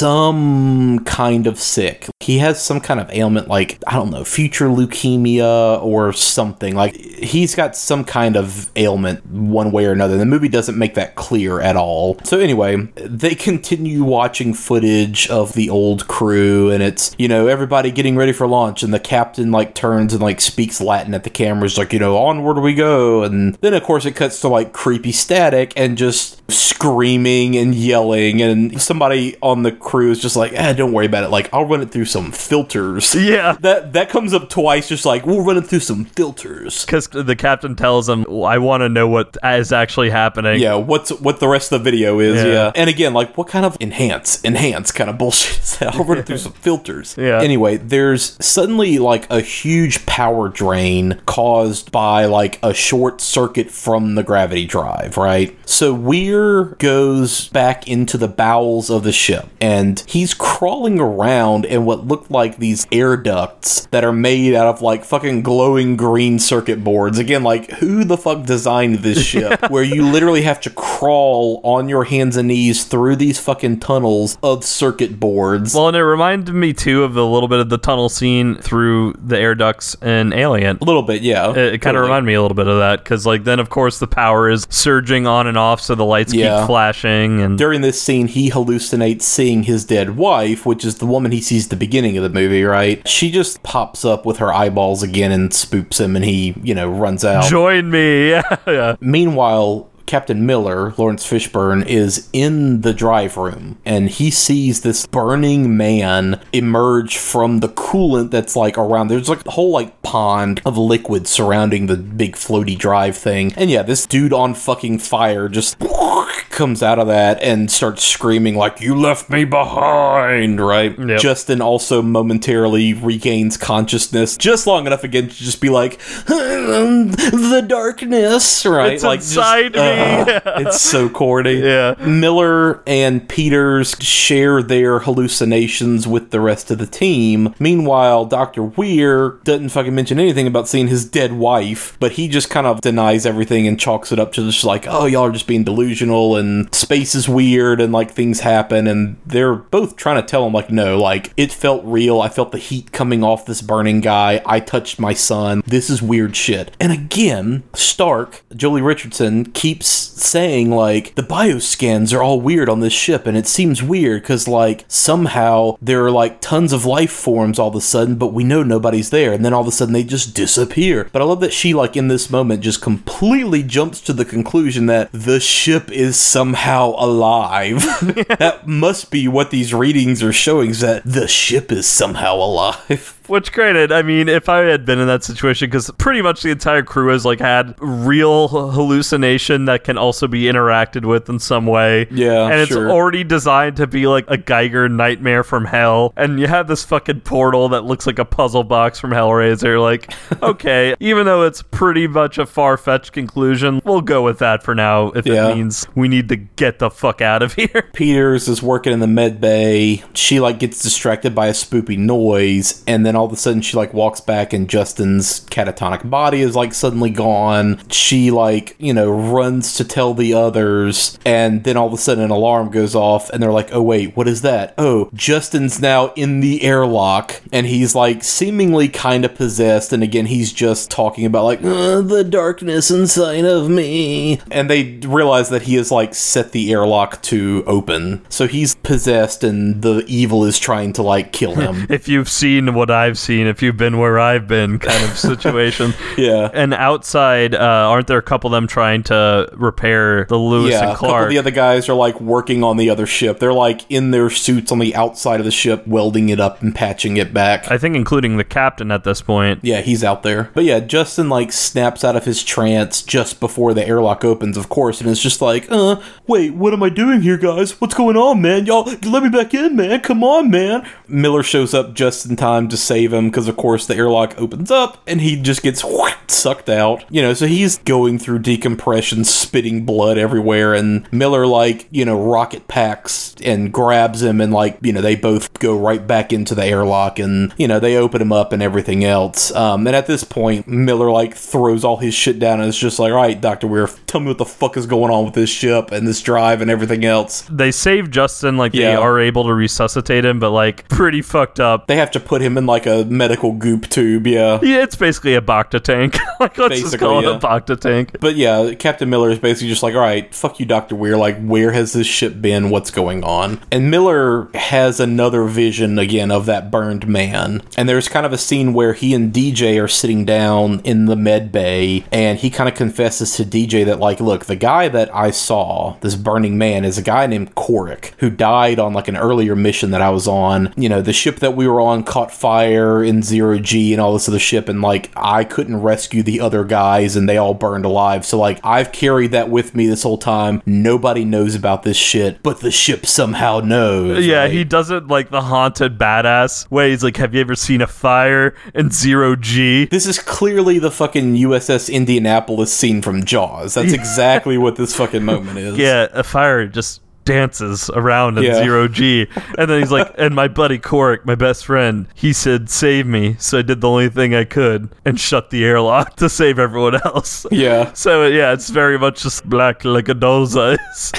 some 0.01 1.01
kind 1.05 1.47
of 1.47 1.59
sick. 1.59 2.09
He 2.21 2.39
has 2.39 2.63
some 2.63 2.81
kind 2.81 3.01
of 3.01 3.11
ailment, 3.11 3.49
like, 3.49 3.83
I 3.87 3.95
don't 3.95 4.11
know, 4.11 4.25
future 4.25 4.67
leukemia 4.67 5.83
or 5.83 6.13
something. 6.13 6.75
Like, 6.75 6.97
he's 6.97 7.55
got 7.55 7.77
some 7.77 8.05
kind 8.05 8.37
of 8.37 8.71
ailment 8.77 9.27
one 9.27 9.73
way 9.73 9.85
or 9.87 9.93
another. 9.93 10.17
The 10.17 10.27
movie 10.27 10.49
doesn't 10.49 10.79
make 10.79 10.95
that 10.95 11.17
clear 11.17 11.61
at 11.61 11.77
all. 11.77 12.19
So, 12.25 12.39
anyway, 12.39 12.77
they 12.97 13.35
continue 13.35 14.05
watching 14.05 14.55
footage 14.55 15.29
of 15.29 15.50
the 15.53 15.71
old 15.71 16.07
crew, 16.09 16.71
and 16.71 16.83
it's, 16.83 17.15
you 17.19 17.29
know, 17.29 17.47
everybody 17.47 17.91
getting 17.91 18.17
ready 18.17 18.33
for 18.33 18.47
launch, 18.47 18.83
and 18.83 18.93
the 18.93 19.01
captain, 19.01 19.51
like, 19.51 19.75
turns 19.75 20.13
and, 20.13 20.23
like, 20.23 20.41
speaks 20.41 20.81
Latin 20.81 21.15
at 21.15 21.25
the 21.25 21.31
cameras, 21.31 21.79
like, 21.79 21.93
you 21.93 21.99
know, 21.99 22.17
onward 22.17 22.59
we 22.59 22.75
go. 22.75 23.23
And 23.23 23.55
then, 23.57 23.75
of 23.75 23.83
course, 23.83 24.05
it 24.07 24.13
cuts 24.13 24.41
to, 24.41 24.49
like, 24.49 24.73
creepy 24.73 25.13
static 25.13 25.73
and 25.77 25.97
just 25.99 26.41
screaming 26.51 27.57
and 27.57 27.75
yelling, 27.75 28.41
and 28.43 28.81
somebody 28.81 29.37
on 29.43 29.63
the 29.63 29.73
crew 29.73 30.11
is 30.11 30.21
just 30.21 30.37
like, 30.37 30.53
eh, 30.55 30.73
don't 30.73 30.93
worry 30.93 31.07
about 31.07 31.25
it. 31.25 31.29
Like, 31.31 31.49
I'll 31.53 31.67
run 31.67 31.83
it 31.83 31.91
through 31.91 32.07
some 32.07 32.33
filters. 32.33 33.15
Yeah. 33.15 33.57
That 33.61 33.93
that 33.93 34.09
comes 34.09 34.33
up 34.33 34.49
twice, 34.49 34.89
just 34.89 35.05
like 35.05 35.27
we'll 35.27 35.43
run 35.45 35.59
it 35.59 35.67
through 35.67 35.81
some 35.81 36.07
filters. 36.07 36.85
Because 36.85 37.09
the 37.09 37.37
captain 37.37 37.77
tells 37.77 38.09
him, 38.09 38.25
I 38.43 38.59
want 38.59 38.81
to 38.81 38.89
know 38.89 39.07
what 39.07 39.37
is 39.45 39.71
actually 39.71 40.09
happening. 40.09 40.61
Yeah, 40.61 40.77
what's 40.77 41.11
what 41.21 41.41
the 41.41 41.49
rest 41.49 41.71
of 41.73 41.81
the 41.81 41.91
video 41.91 42.19
is? 42.21 42.37
Yeah. 42.37 42.51
Yeah. 42.51 42.73
and 42.75 42.89
again, 42.89 43.13
like 43.13 43.37
what 43.37 43.49
kind 43.49 43.67
of 43.67 43.77
enhance, 43.81 44.43
enhance 44.45 44.93
kind 44.93 45.11
of 45.11 45.19
bullshit 45.19 45.40
is 45.49 45.79
that? 45.79 45.95
I'll 45.95 46.05
run 46.05 46.19
it 46.19 46.27
through 46.27 46.39
some 46.39 46.53
filters. 46.67 47.15
Yeah. 47.17 47.41
Anyway, 47.41 47.77
there's 47.77 48.37
suddenly 48.45 48.99
like 48.99 49.31
a 49.31 49.41
huge 49.41 50.05
power 50.07 50.49
drain 50.49 51.21
caused 51.27 51.91
by 51.93 52.25
like 52.27 52.59
a 52.63 52.75
short 52.75 53.21
circuit 53.21 53.71
from 53.71 54.15
the 54.15 54.23
gravity 54.23 54.67
drive, 54.67 55.17
right? 55.17 55.57
So 55.69 55.95
Weir 55.95 56.65
goes 56.79 57.49
back 57.49 57.89
into 57.89 58.19
the 58.19 58.29
bowels 58.29 58.91
of 58.91 59.05
the 59.05 59.13
ship, 59.13 59.47
and 59.61 60.03
he's 60.07 60.35
crawling 60.35 61.01
around 61.01 61.65
in 61.65 61.85
what 61.85 62.07
looked 62.07 62.31
like 62.31 62.57
these 62.59 62.87
air 62.93 63.17
ducts 63.17 63.87
that 63.87 64.05
are 64.05 64.13
made 64.13 64.55
out 64.55 64.67
of 64.67 64.83
like 64.83 65.05
fucking 65.05 65.43
glowing 65.43 65.97
green 65.97 66.39
circuit 66.39 66.83
boards. 66.85 67.19
Again, 67.19 67.43
like 67.43 67.71
who 67.73 68.05
the 68.05 68.17
fuck 68.19 68.45
designed 68.45 68.97
this 68.99 69.25
ship 69.25 69.71
where 69.71 69.83
you 69.83 70.05
literally 70.05 70.43
have 70.43 70.61
to 70.63 70.71
crawl 70.71 71.61
on 71.65 71.89
your 71.89 72.05
hands 72.05 72.37
and 72.37 72.49
knees 72.49 72.85
through 72.85 73.17
these 73.17 73.39
fucking 73.39 73.81
tunnels 73.81 74.37
of 74.43 74.65
circuit 74.65 75.19
boards? 75.21 75.30
Well, 75.75 75.89
and 75.89 75.97
it 75.97 76.05
reminded 76.05 76.55
me 76.55 76.73
too 76.73 77.05
of 77.05 77.17
a 77.17 77.23
little 77.25 77.49
bit 77.49 77.61
of 77.61 77.69
the 77.69 77.79
tunnel 77.79 78.09
scene 78.09 78.57
through 78.57 79.15
the 79.25 79.39
air 79.39 79.55
ducts 79.55 79.95
in 80.03 80.33
Alien. 80.33 80.79
a 80.81 80.85
little 80.85 81.03
bit, 81.03 81.23
yeah. 81.23 81.51
It, 81.51 81.57
it 81.75 81.79
kind 81.81 81.97
of 81.97 82.01
Totally. 82.01 82.03
reminded 82.03 82.27
me 82.27 82.35
a 82.35 82.43
little 82.43 82.55
bit 82.55 82.67
of 82.69 82.79
that 82.79 83.05
because, 83.05 83.27
like, 83.27 83.45
then 83.45 83.59
of 83.61 83.71
course 83.71 83.99
the 83.99 84.07
power 84.07 84.49
is 84.51 84.67
surging 84.71 85.27
on 85.27 85.47
and 85.47 85.57
off, 85.59 85.81
so 85.81 85.95
the 85.95 86.05
lights 86.05 86.33
Yeah. 86.35 86.59
keep 86.61 86.67
flashing, 86.67 87.41
and 87.41 87.59
During 87.59 87.81
this 87.81 88.01
scene, 88.01 88.27
he 88.29 88.51
hallucinates 88.51 89.23
seeing 89.23 89.65
his 89.65 89.85
dead 89.85 90.17
wife, 90.17 90.65
which 90.67 90.85
is 90.85 90.97
the 90.97 91.07
woman 91.07 91.33
he 91.33 91.41
sees 91.41 91.65
at 91.67 91.71
the 91.71 91.77
beginning 91.77 92.17
of 92.17 92.23
the 92.23 92.29
movie, 92.31 92.65
right? 92.65 93.07
She 93.09 93.31
just 93.31 93.63
pops 93.63 94.05
up 94.05 94.25
with 94.27 94.39
her 94.39 94.53
eyeballs 94.53 95.03
again 95.03 95.33
and 95.33 95.51
spoops 95.51 96.01
him, 96.01 96.17
and 96.17 96.25
he, 96.25 96.55
you 96.63 96.75
know, 96.75 96.89
runs 96.89 97.25
out. 97.25 97.45
join 97.45 97.91
me. 97.91 98.11
Yeah, 98.31 98.57
yeah. 98.67 98.97
Meanwhile, 99.01 99.90
Captain 100.11 100.45
Miller, 100.45 100.93
Laurence 100.99 101.25
Fishburne, 101.25 101.87
is 101.87 102.29
in 102.33 102.81
the 102.81 102.93
drive 102.93 103.37
room 103.37 103.79
and 103.85 104.09
he 104.11 104.29
sees 104.29 104.81
this 104.81 105.07
burning 105.07 105.77
man 105.77 106.41
emerge 106.53 107.17
from 107.17 107.61
the 107.61 107.69
coolant 107.69 108.33
that's 108.33 108.57
like 108.57 108.77
around. 108.77 109.07
There's 109.07 109.29
like 109.29 109.47
a 109.47 109.53
whole 109.53 109.71
like 109.71 110.03
pond 110.03 110.63
of 110.67 110.77
liquid 110.77 111.29
surrounding 111.29 111.87
the 111.87 111.97
big 111.97 112.35
floaty 112.35 112.77
drive 112.77 113.17
thing. 113.17 113.53
And 113.57 113.71
yeah, 113.71 113.83
this 113.85 114.05
dude 114.05 114.33
on 114.33 114.55
fucking 114.55 114.99
fire 114.99 115.49
just 115.49 115.79
comes 116.51 116.83
out 116.83 116.99
of 116.99 117.07
that 117.07 117.41
and 117.41 117.71
starts 117.71 118.03
screaming 118.03 118.57
like 118.57 118.81
you 118.81 118.97
left 118.97 119.31
me 119.31 119.45
behind, 119.45 120.61
right? 120.61 120.99
Yep. 120.99 121.21
Justin 121.21 121.63
also 121.63 122.03
momentarily 122.03 122.95
regains 122.95 123.57
consciousness 123.57 124.37
just 124.37 124.67
long 124.67 124.89
enough 124.89 125.05
again 125.05 125.29
to 125.29 125.35
just 125.37 125.61
be 125.61 125.69
like 125.71 125.99
the 126.27 127.65
darkness, 127.67 128.67
right? 128.67 128.95
It's 128.95 129.05
like 129.05 129.21
just- 129.21 129.37
inside 129.37 129.75
me. 129.75 129.81
Uh-huh. 129.81 130.00
it's 130.59 130.81
so 130.81 131.09
corny. 131.09 131.61
Yeah. 131.61 131.95
Miller 132.01 132.83
and 132.87 133.29
Peters 133.29 133.97
share 134.01 134.63
their 134.63 135.01
hallucinations 135.01 136.07
with 136.07 136.31
the 136.31 136.41
rest 136.41 136.71
of 136.71 136.79
the 136.79 136.87
team. 136.87 137.55
Meanwhile, 137.59 138.27
Dr. 138.27 138.63
Weir 138.63 139.39
doesn't 139.45 139.71
fucking 139.71 139.95
mention 139.95 140.19
anything 140.19 140.47
about 140.47 140.69
seeing 140.69 140.89
his 140.89 141.05
dead 141.05 141.33
wife, 141.33 141.97
but 142.01 142.13
he 142.13 142.29
just 142.29 142.51
kind 142.51 142.67
of 142.67 142.81
denies 142.81 143.27
everything 143.27 143.67
and 143.67 143.79
chalks 143.79 144.13
it 144.13 144.19
up 144.19 144.33
to 144.33 144.43
just 144.43 144.65
like, 144.65 144.87
oh, 144.89 145.07
y'all 145.07 145.25
are 145.27 145.33
just 145.33 145.47
being 145.47 145.65
delusional 145.65 146.37
and 146.37 146.73
space 146.75 147.15
is 147.15 147.29
weird 147.29 147.81
and 147.81 147.93
like 147.93 148.11
things 148.11 148.41
happen. 148.41 148.87
And 148.87 149.17
they're 149.27 149.55
both 149.55 149.97
trying 149.97 150.21
to 150.21 150.27
tell 150.27 150.47
him, 150.47 150.53
like, 150.53 150.71
no, 150.71 150.99
like 150.99 151.33
it 151.37 151.53
felt 151.53 151.85
real. 151.85 152.21
I 152.21 152.29
felt 152.29 152.53
the 152.53 152.59
heat 152.59 152.93
coming 152.93 153.23
off 153.23 153.47
this 153.47 153.63
burning 153.63 154.01
guy. 154.01 154.43
I 154.47 154.61
touched 154.61 154.99
my 154.99 155.15
son. 155.15 155.63
This 155.67 155.91
is 155.91 156.03
weird 156.03 156.37
shit. 156.37 156.77
And 156.81 156.93
again, 156.93 157.63
Stark, 157.75 158.43
Joely 158.51 158.85
Richardson, 158.85 159.47
keeps 159.53 159.87
saying, 159.91 160.71
like, 160.71 161.15
the 161.15 161.23
bioscans 161.23 162.15
are 162.15 162.23
all 162.23 162.41
weird 162.41 162.69
on 162.69 162.81
this 162.81 162.93
ship. 162.93 163.27
And 163.27 163.37
it 163.37 163.47
seems 163.47 163.83
weird 163.83 164.23
because, 164.23 164.47
like, 164.49 164.85
somehow 164.89 165.77
there 165.81 166.05
are 166.05 166.11
like 166.11 166.41
tons 166.41 166.73
of 166.73 166.85
life 166.85 167.13
forms 167.13 167.59
all 167.59 167.69
of 167.69 167.75
a 167.75 167.81
sudden, 167.81 168.17
but 168.17 168.33
we 168.33 168.45
know 168.45 168.63
nobody's 168.63 169.11
there. 169.11 169.33
And 169.33 169.45
then 169.45 169.53
all 169.53 169.63
of 169.63 169.67
a 169.67 169.73
sudden 169.73 169.95
they 169.95 170.05
just 170.05 170.35
disappear. 170.35 171.09
But 171.13 171.23
I 171.23 171.25
love 171.25 171.41
that 171.41 171.53
she, 171.53 171.75
like, 171.75 171.97
in 171.97 172.09
this 172.09 172.31
moment 172.31 172.63
just 172.63 172.83
completely 172.83 173.63
jumps 173.63 174.01
to 174.03 174.13
the 174.13 174.25
conclusion 174.25 174.87
that 174.87 175.11
the 175.13 175.41
ship 175.41 175.91
is 175.91 176.17
somehow 176.17 176.95
alive. 176.97 177.83
that 178.39 178.67
must 178.67 179.11
be 179.11 179.29
what 179.29 179.51
these 179.51 179.75
readings 179.75 180.23
are 180.23 180.33
showing 180.33 180.71
is 180.71 180.81
that 180.81 181.03
the 181.05 181.29
ship 181.29 181.73
is 181.73 181.87
somehow 181.87 182.37
alive. 182.37 183.20
Which, 183.31 183.53
granted, 183.53 183.93
I 183.93 184.03
mean, 184.03 184.29
if 184.29 184.49
I 184.49 184.59
had 184.63 184.85
been 184.85 184.99
in 184.99 185.07
that 185.07 185.23
situation, 185.25 185.69
because 185.69 185.91
pretty 185.99 186.21
much 186.21 186.43
the 186.43 186.51
entire 186.51 186.83
crew 186.83 187.09
has 187.13 187.25
like 187.25 187.39
had 187.39 187.75
real 187.79 188.49
hallucination 188.49 189.67
that 189.67 189.85
can 189.85 189.97
also 189.97 190.27
be 190.27 190.43
interacted 190.45 191.05
with 191.05 191.29
in 191.29 191.39
some 191.39 191.67
way. 191.67 192.09
Yeah, 192.11 192.47
and 192.47 192.55
it's 192.61 192.73
sure. 192.73 192.91
already 192.91 193.23
designed 193.25 193.77
to 193.77 193.87
be 193.87 194.07
like 194.07 194.25
a 194.29 194.37
Giger 194.37 194.91
nightmare 194.91 195.45
from 195.45 195.65
hell. 195.65 196.13
And 196.17 196.41
you 196.41 196.49
have 196.49 196.67
this 196.67 196.85
fucking 196.85 197.21
portal 197.21 197.69
that 197.71 197.85
looks 197.85 198.07
like 198.07 198.19
a 198.19 198.25
puzzle 198.25 198.65
box 198.65 198.99
from 198.99 199.11
Hellraiser. 199.13 199.81
Like, 199.81 200.13
okay, 200.43 200.95
even 201.01 201.27
though 201.27 201.43
it's 201.45 201.63
pretty 201.63 202.07
much 202.09 202.39
a 202.39 202.47
far 202.47 202.77
fetched 202.77 203.13
conclusion, 203.13 203.81
we'll 203.85 204.01
go 204.01 204.23
with 204.23 204.39
that 204.41 204.63
for 204.63 204.75
now. 204.75 205.09
If 205.13 205.27
Yeah. 205.27 205.51
it 205.51 205.55
means 205.55 205.87
we 205.95 206.09
need 206.09 206.29
to 206.31 206.37
get 206.37 206.81
the 206.81 206.91
fuck 206.91 207.21
out 207.21 207.43
of 207.43 207.55
here. 207.61 207.89
Peters 207.93 208.49
is 208.49 208.61
working 208.63 208.93
in 208.93 208.99
the 209.01 209.07
med 209.07 209.41
bay. 209.41 210.03
She 210.15 210.41
like 210.41 210.59
gets 210.59 210.83
distracted 210.83 211.35
by 211.35 211.47
a 211.47 211.53
spoopy 211.53 211.97
noise, 211.97 212.83
and 212.89 213.07
then 213.07 213.15
all 213.21 213.27
of 213.27 213.33
a 213.33 213.37
sudden 213.37 213.61
she 213.61 213.77
like 213.77 213.93
walks 213.93 214.21
back, 214.21 214.53
and 214.53 214.69
Justin's 214.69 215.41
catatonic 215.47 216.09
body 216.09 216.41
is 216.41 216.57
like 216.57 216.73
suddenly 216.73 217.11
gone. 217.11 217.81
She 217.91 218.31
like 218.31 218.75
you 218.79 218.95
know 218.95 219.11
runs 219.11 219.75
to 219.75 219.85
tell 219.85 220.15
the 220.15 220.33
others, 220.33 221.19
and 221.25 221.65
then 221.65 221.77
all 221.77 221.89
of 221.89 221.93
a 221.93 221.99
sudden 221.99 222.25
an 222.25 222.31
alarm 222.31 222.71
goes 222.71 222.95
off, 222.95 223.29
and 223.31 223.43
they're 223.43 223.53
like, 223.53 223.69
"Oh 223.73 223.83
wait, 223.83 224.17
what 224.17 224.27
is 224.27 224.43
that? 224.43 224.75
Oh, 224.79 225.11
Justin's 225.13 225.81
now 225.81 226.13
in 226.15 226.41
the 226.41 226.63
airlock, 226.63 227.43
and 227.53 227.67
he's 227.67 227.95
like 227.95 228.25
seemingly 228.25 228.89
kind 228.89 229.25
of 229.25 229.35
possessed, 229.35 229.93
and 229.93 230.03
again 230.03 230.27
he's 230.27 230.53
just 230.53 230.91
talking 230.91 231.27
about 231.27 231.45
like 231.45 231.63
"Uh, 231.63 232.01
the 232.01 232.25
darkness 232.25 232.91
inside 232.91 233.45
of 233.45 233.69
me, 233.69 234.41
and 234.51 234.71
they 234.71 234.99
realize 235.07 235.51
that 235.51 235.63
he 235.63 235.75
has 235.75 235.91
like 235.91 236.15
set 236.15 236.53
the 236.53 236.73
airlock 236.73 237.21
to 237.23 237.63
open, 237.67 238.25
so 238.31 238.47
he's 238.47 238.77
possessed, 238.77 239.45
and 239.45 239.83
the 239.83 240.05
evil 240.07 240.45
is 240.45 240.59
trying 240.59 240.95
to 240.95 241.03
like 241.03 241.33
kill 241.33 241.55
him. 241.55 241.87
if 241.91 242.09
you've 242.09 242.29
seen 242.29 242.75
what 242.75 242.91
I've 243.11 243.19
seen, 243.19 243.49
if 243.49 243.61
you've 243.61 243.77
been 243.77 243.99
where 243.99 244.21
I've 244.21 244.47
been, 244.47 244.79
kind 244.79 245.03
of 245.05 245.19
situation. 245.19 245.95
yeah. 246.17 246.49
And 246.55 246.73
outside, 246.73 247.57
uh, 247.57 247.59
aren't 247.59 248.07
there 248.07 248.19
a 248.19 248.23
couple 248.23 248.49
of 248.49 248.53
them 248.53 248.69
trying 248.69 249.03
to 249.05 249.49
repair 249.53 250.27
the 250.27 250.39
Lewis 250.39 250.71
yeah, 250.71 250.83
and 250.83 250.91
a 250.91 250.93
couple 250.93 251.09
Clark? 251.09 251.25
of 251.25 251.31
the 251.31 251.39
other 251.39 251.51
guys 251.51 251.89
are 251.89 251.95
like 251.95 252.21
working 252.21 252.63
on 252.63 252.77
the 252.77 252.89
other 252.89 253.07
ship. 253.07 253.41
They're 253.41 253.53
like 253.53 253.85
in 253.91 254.13
their 254.13 254.31
suits 254.31 254.71
on 254.71 254.79
the 254.79 254.95
outside 254.95 255.41
of 255.41 255.45
the 255.45 255.51
ship, 255.51 255.89
welding 255.89 256.29
it 256.29 256.39
up 256.39 256.63
and 256.63 256.73
patching 256.73 257.17
it 257.17 257.35
back. 257.35 257.69
I 257.69 257.79
think 257.79 257.97
including 257.97 258.37
the 258.37 258.45
captain 258.45 258.93
at 258.93 259.03
this 259.03 259.23
point. 259.23 259.59
Yeah, 259.65 259.81
he's 259.81 260.05
out 260.05 260.23
there. 260.23 260.51
But 260.55 260.63
yeah, 260.63 260.79
Justin 260.79 261.29
like 261.29 261.51
snaps 261.51 262.05
out 262.05 262.15
of 262.15 262.27
his 262.27 262.45
trance 262.45 263.03
just 263.03 263.41
before 263.41 263.75
the 263.75 263.85
airlock 263.85 264.25
opens, 264.25 264.57
of 264.57 264.69
course, 264.69 265.01
and 265.01 265.11
is 265.11 265.21
just 265.21 265.43
like, 265.43 265.67
uh, 265.69 266.01
wait, 266.29 266.55
what 266.55 266.73
am 266.73 266.85
I 266.85 266.91
doing 266.91 267.23
here, 267.23 267.39
guys? 267.39 267.81
What's 267.81 267.95
going 267.95 268.17
on, 268.17 268.41
man? 268.41 268.67
Y'all, 268.67 268.85
let 268.85 269.25
me 269.25 269.29
back 269.29 269.53
in, 269.53 269.75
man. 269.75 270.01
Come 270.01 270.23
on, 270.23 270.49
man. 270.49 270.89
Miller 271.09 271.43
shows 271.43 271.75
up 271.75 271.95
just 271.95 272.25
in 272.25 272.37
time 272.37 272.69
to 272.69 272.77
save 273.01 273.13
him 273.13 273.29
because, 273.31 273.49
of 273.49 273.57
course, 273.57 273.87
the 273.87 273.97
airlock 273.97 274.35
opens 274.39 274.71
up 274.71 274.99
and 275.07 275.21
he 275.21 275.41
just 275.41 275.63
gets 275.63 275.83
sucked 276.31 276.69
out. 276.69 277.05
You 277.11 277.23
know, 277.23 277.35
so 277.35 277.47
he's 277.47 277.79
going 277.79 278.19
through 278.19 278.41
decompression, 278.41 279.25
spitting 279.25 279.85
blood 279.85 280.19
everywhere, 280.19 280.75
and 280.75 281.11
Miller, 281.13 281.47
like, 281.47 281.89
you 281.91 282.05
know, 282.05 282.23
rocket 282.23 282.69
packs 282.69 283.35
and 283.45 283.73
grabs 283.73 284.23
him, 284.23 284.41
and, 284.41 284.53
like, 284.53 284.79
you 284.83 284.93
know, 284.93 285.01
they 285.01 285.17
both 285.17 285.53
go 285.59 285.77
right 285.79 286.07
back 286.07 286.33
into 286.33 286.55
the 286.55 286.65
airlock 286.65 287.19
and, 287.19 287.55
you 287.57 287.67
know, 287.67 287.81
they 287.81 287.97
open 287.97 288.21
him 288.21 288.33
up 288.33 288.53
and 288.53 288.63
everything 288.63 289.05
else. 289.05 289.55
Um, 289.55 289.87
and 289.87 289.97
at 289.97 290.07
this 290.07 290.25
point, 290.25 290.69
Miller, 290.69 291.11
like, 291.11 291.35
throws 291.35 291.85
all 291.85 291.97
his 291.97 292.15
shit 292.15 292.39
down 292.39 292.61
and 292.61 292.69
it's 292.69 292.79
just 292.79 292.99
like, 292.99 293.13
all 293.13 293.17
right, 293.17 293.41
Dr. 293.41 293.67
Weir, 293.67 293.89
tell 294.07 294.21
me 294.21 294.29
what 294.29 294.39
the 294.39 294.45
fuck 294.45 294.77
is 294.77 294.87
going 294.87 295.13
on 295.13 295.25
with 295.25 295.35
this 295.35 295.51
ship 295.51 295.91
and 295.91 296.07
this 296.07 296.21
drive 296.23 296.61
and 296.61 296.71
everything 296.71 297.05
else. 297.05 297.43
They 297.51 297.71
save 297.73 298.11
Justin, 298.11 298.57
like 298.57 298.73
they 298.73 298.95
are 298.95 299.19
able 299.19 299.45
to 299.45 299.55
resuscitate 299.55 300.25
him, 300.25 300.41
but 300.41 300.51
like 300.51 300.89
pretty 300.89 301.23
fucked 301.23 301.61
up. 301.61 301.87
They 301.87 301.97
have 301.97 302.11
to 302.13 302.21
put 302.21 302.43
him 302.43 302.59
in, 302.59 302.67
like, 302.67 302.87
a 302.87 303.05
medical 303.05 303.53
goop 303.53 303.89
tube, 303.89 304.27
yeah. 304.27 304.61
Yeah, 304.63 304.83
it's 304.83 304.97
basically 304.97 305.35
a 305.35 305.41
Bacta 305.41 305.83
tank. 305.83 306.17
like 306.41 306.57
let's 306.59 306.75
just 306.75 306.85
Basically, 306.85 306.99
call 306.99 307.19
it 307.21 307.27
a 307.27 307.39
Bacta 307.39 307.79
tank. 307.79 308.17
But 308.21 308.37
yeah, 308.37 308.75
Captain 308.75 309.09
Miller 309.09 309.31
is 309.31 309.39
basically 309.39 309.69
just 309.69 309.83
like, 309.83 309.95
all 309.95 310.01
right, 310.01 310.33
fuck 310.35 310.61
you, 310.61 310.67
Dr. 310.67 310.95
Weir. 310.97 311.17
Like, 311.17 311.41
where 311.41 311.73
has 311.73 311.93
this 311.93 312.07
ship 312.07 312.41
been? 312.41 312.71
What's 312.71 312.91
going 312.91 313.25
on? 313.25 313.61
And 313.71 313.91
Miller 313.91 314.49
has 314.55 315.01
another 315.01 315.45
vision 315.45 315.99
again 315.99 316.31
of 316.31 316.47
that 316.47 316.71
burned 316.71 317.07
man. 317.07 317.63
And 317.77 317.89
there's 317.89 318.09
kind 318.09 318.27
of 318.27 318.33
a 318.33 318.39
scene 318.39 318.73
where 318.73 318.93
he 318.93 319.15
and 319.15 319.33
DJ 319.33 319.83
are 319.83 319.89
sitting 319.89 320.25
down 320.25 320.81
in 320.81 321.07
the 321.07 321.17
med 321.17 321.53
bay, 321.53 322.05
and 322.13 322.39
he 322.39 322.51
kind 322.51 322.69
of 322.69 322.75
confesses 322.75 323.37
to 323.37 323.45
DJ 323.45 323.85
that, 323.85 324.01
like, 324.01 324.21
look, 324.21 324.47
the 324.47 324.57
guy 324.57 324.89
that 324.89 325.15
I 325.15 325.31
saw, 325.31 325.97
this 326.01 326.17
burning 326.17 326.59
man, 326.59 326.85
is 326.85 326.99
a 326.99 327.03
guy 327.03 327.27
named 327.27 327.55
Corrick, 327.55 328.13
who 328.19 328.31
died 328.31 328.79
on 328.79 328.93
like 328.93 329.09
an 329.09 329.17
earlier 329.17 329.57
mission 329.57 329.91
that 329.91 330.03
I 330.03 330.11
was 330.11 330.27
on. 330.27 330.73
You 330.77 330.89
know, 330.89 331.03
the 331.03 331.13
ship 331.13 331.37
that 331.41 331.57
we 331.57 331.67
were 331.67 331.81
on 331.81 332.05
caught 332.05 332.33
fire 332.33 333.03
in 333.03 333.23
zero 333.23 333.59
G 333.59 333.93
and 333.93 334.01
all 334.01 334.13
this 334.13 334.29
other 334.29 334.39
ship, 334.39 334.69
and 334.69 334.81
like, 334.83 335.11
I 335.17 335.45
couldn't 335.45 335.81
rescue 335.83 336.10
the 336.11 336.41
other 336.41 336.65
guys, 336.65 337.17
and 337.17 337.29
they 337.29 337.37
all 337.37 337.55
burned 337.55 337.85
alive. 337.85 338.25
So, 338.27 338.39
like, 338.39 338.61
I've 338.65 338.93
carried 338.93 339.33
that 339.33 339.49
with 339.49 339.75
me 339.75 339.87
this 339.87 340.03
whole 340.03 340.19
time. 340.19 340.63
Nobody 340.67 341.25
knows 341.25 341.55
about 341.55 341.83
this 341.83 341.97
shit, 341.97 342.43
but 342.43 342.61
the 342.61 342.71
ship 342.71 343.07
somehow 343.07 343.61
knows. 343.61 344.27
Yeah, 344.27 344.41
right? 344.41 344.53
he 344.53 344.65
doesn't 344.65 345.09
like 345.09 345.31
the 345.31 345.43
haunted 345.43 345.99
badass 345.99 346.71
way. 346.71 346.91
He's 346.91 347.05
like, 347.05 347.17
Have 347.17 347.35
you 347.35 347.41
ever 347.41 347.55
seen 347.55 347.81
a 347.81 347.87
fire 347.87 348.55
in 348.75 348.91
zero 348.91 349.37
G? 349.37 349.87
This 349.87 350.07
is 350.07 350.19
clearly 350.19 350.79
the 350.79 350.91
fucking 350.91 351.37
USS 351.37 351.93
Indianapolis 351.93 352.73
scene 352.73 353.03
from 353.03 353.25
Jaws. 353.25 353.75
That's 353.75 353.93
exactly 353.93 354.59
what 354.59 354.77
this 354.77 354.95
fucking 354.97 355.25
moment 355.25 355.59
is. 355.59 355.79
Yeah, 355.79 356.09
a 356.13 356.23
fire 356.23 356.67
just 356.67 357.01
dances 357.25 357.91
around 357.91 358.39
in 358.39 358.45
Yeah. 358.45 358.63
zero 358.63 358.89
G. 358.89 359.27
And 359.59 359.71
then 359.71 359.81
he's 359.81 359.91
like, 359.93 360.13
and 360.17 360.35
my 360.35 360.49
buddy 360.49 360.79
Cork, 360.79 361.27
my 361.27 361.35
best 361.35 361.67
friend, 361.67 362.07
he 362.15 362.33
said, 362.33 362.71
save 362.71 363.07
me. 363.07 363.37
So 363.39 363.59
I 363.59 363.63
did 363.63 363.81
the 363.81 363.89
only 363.89 364.09
thing 364.09 364.35
I 364.35 364.45
could 364.45 364.89
and 365.05 365.19
shut 365.21 365.51
the 365.51 365.65
airlock 365.65 366.17
to 366.23 366.29
save 366.29 366.59
everyone 366.59 366.97
else. 367.05 367.47
Yeah. 367.51 367.93
So 368.01 368.27
yeah, 368.27 368.53
it's 368.53 368.71
very 368.71 368.99
much 368.99 369.23
just 369.23 369.49
black 369.49 369.85
like 369.85 370.09
a 370.09 370.15
doll's 370.15 370.57
eyes. 370.57 371.13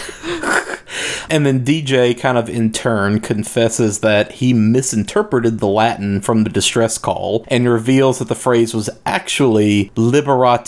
And 1.29 1.45
then 1.45 1.63
DJ 1.63 2.19
kind 2.19 2.37
of 2.37 2.49
in 2.49 2.71
turn 2.73 3.21
confesses 3.21 3.99
that 3.99 4.33
he 4.33 4.53
misinterpreted 4.53 5.59
the 5.59 5.67
Latin 5.67 6.19
from 6.21 6.43
the 6.43 6.49
distress 6.49 6.97
call 6.97 7.45
and 7.47 7.69
reveals 7.69 8.19
that 8.19 8.27
the 8.27 8.35
phrase 8.35 8.73
was 8.73 8.89
actually 9.05 9.91
liberate 9.95 10.65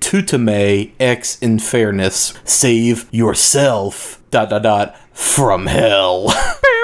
tutemet 0.00 0.92
ex 1.00 1.36
infernus, 1.40 2.36
save 2.46 3.08
yourself, 3.10 4.21
dot 4.32 4.48
dot 4.50 4.62
dot, 4.62 4.96
from 5.12 5.66
hell. 5.66 6.26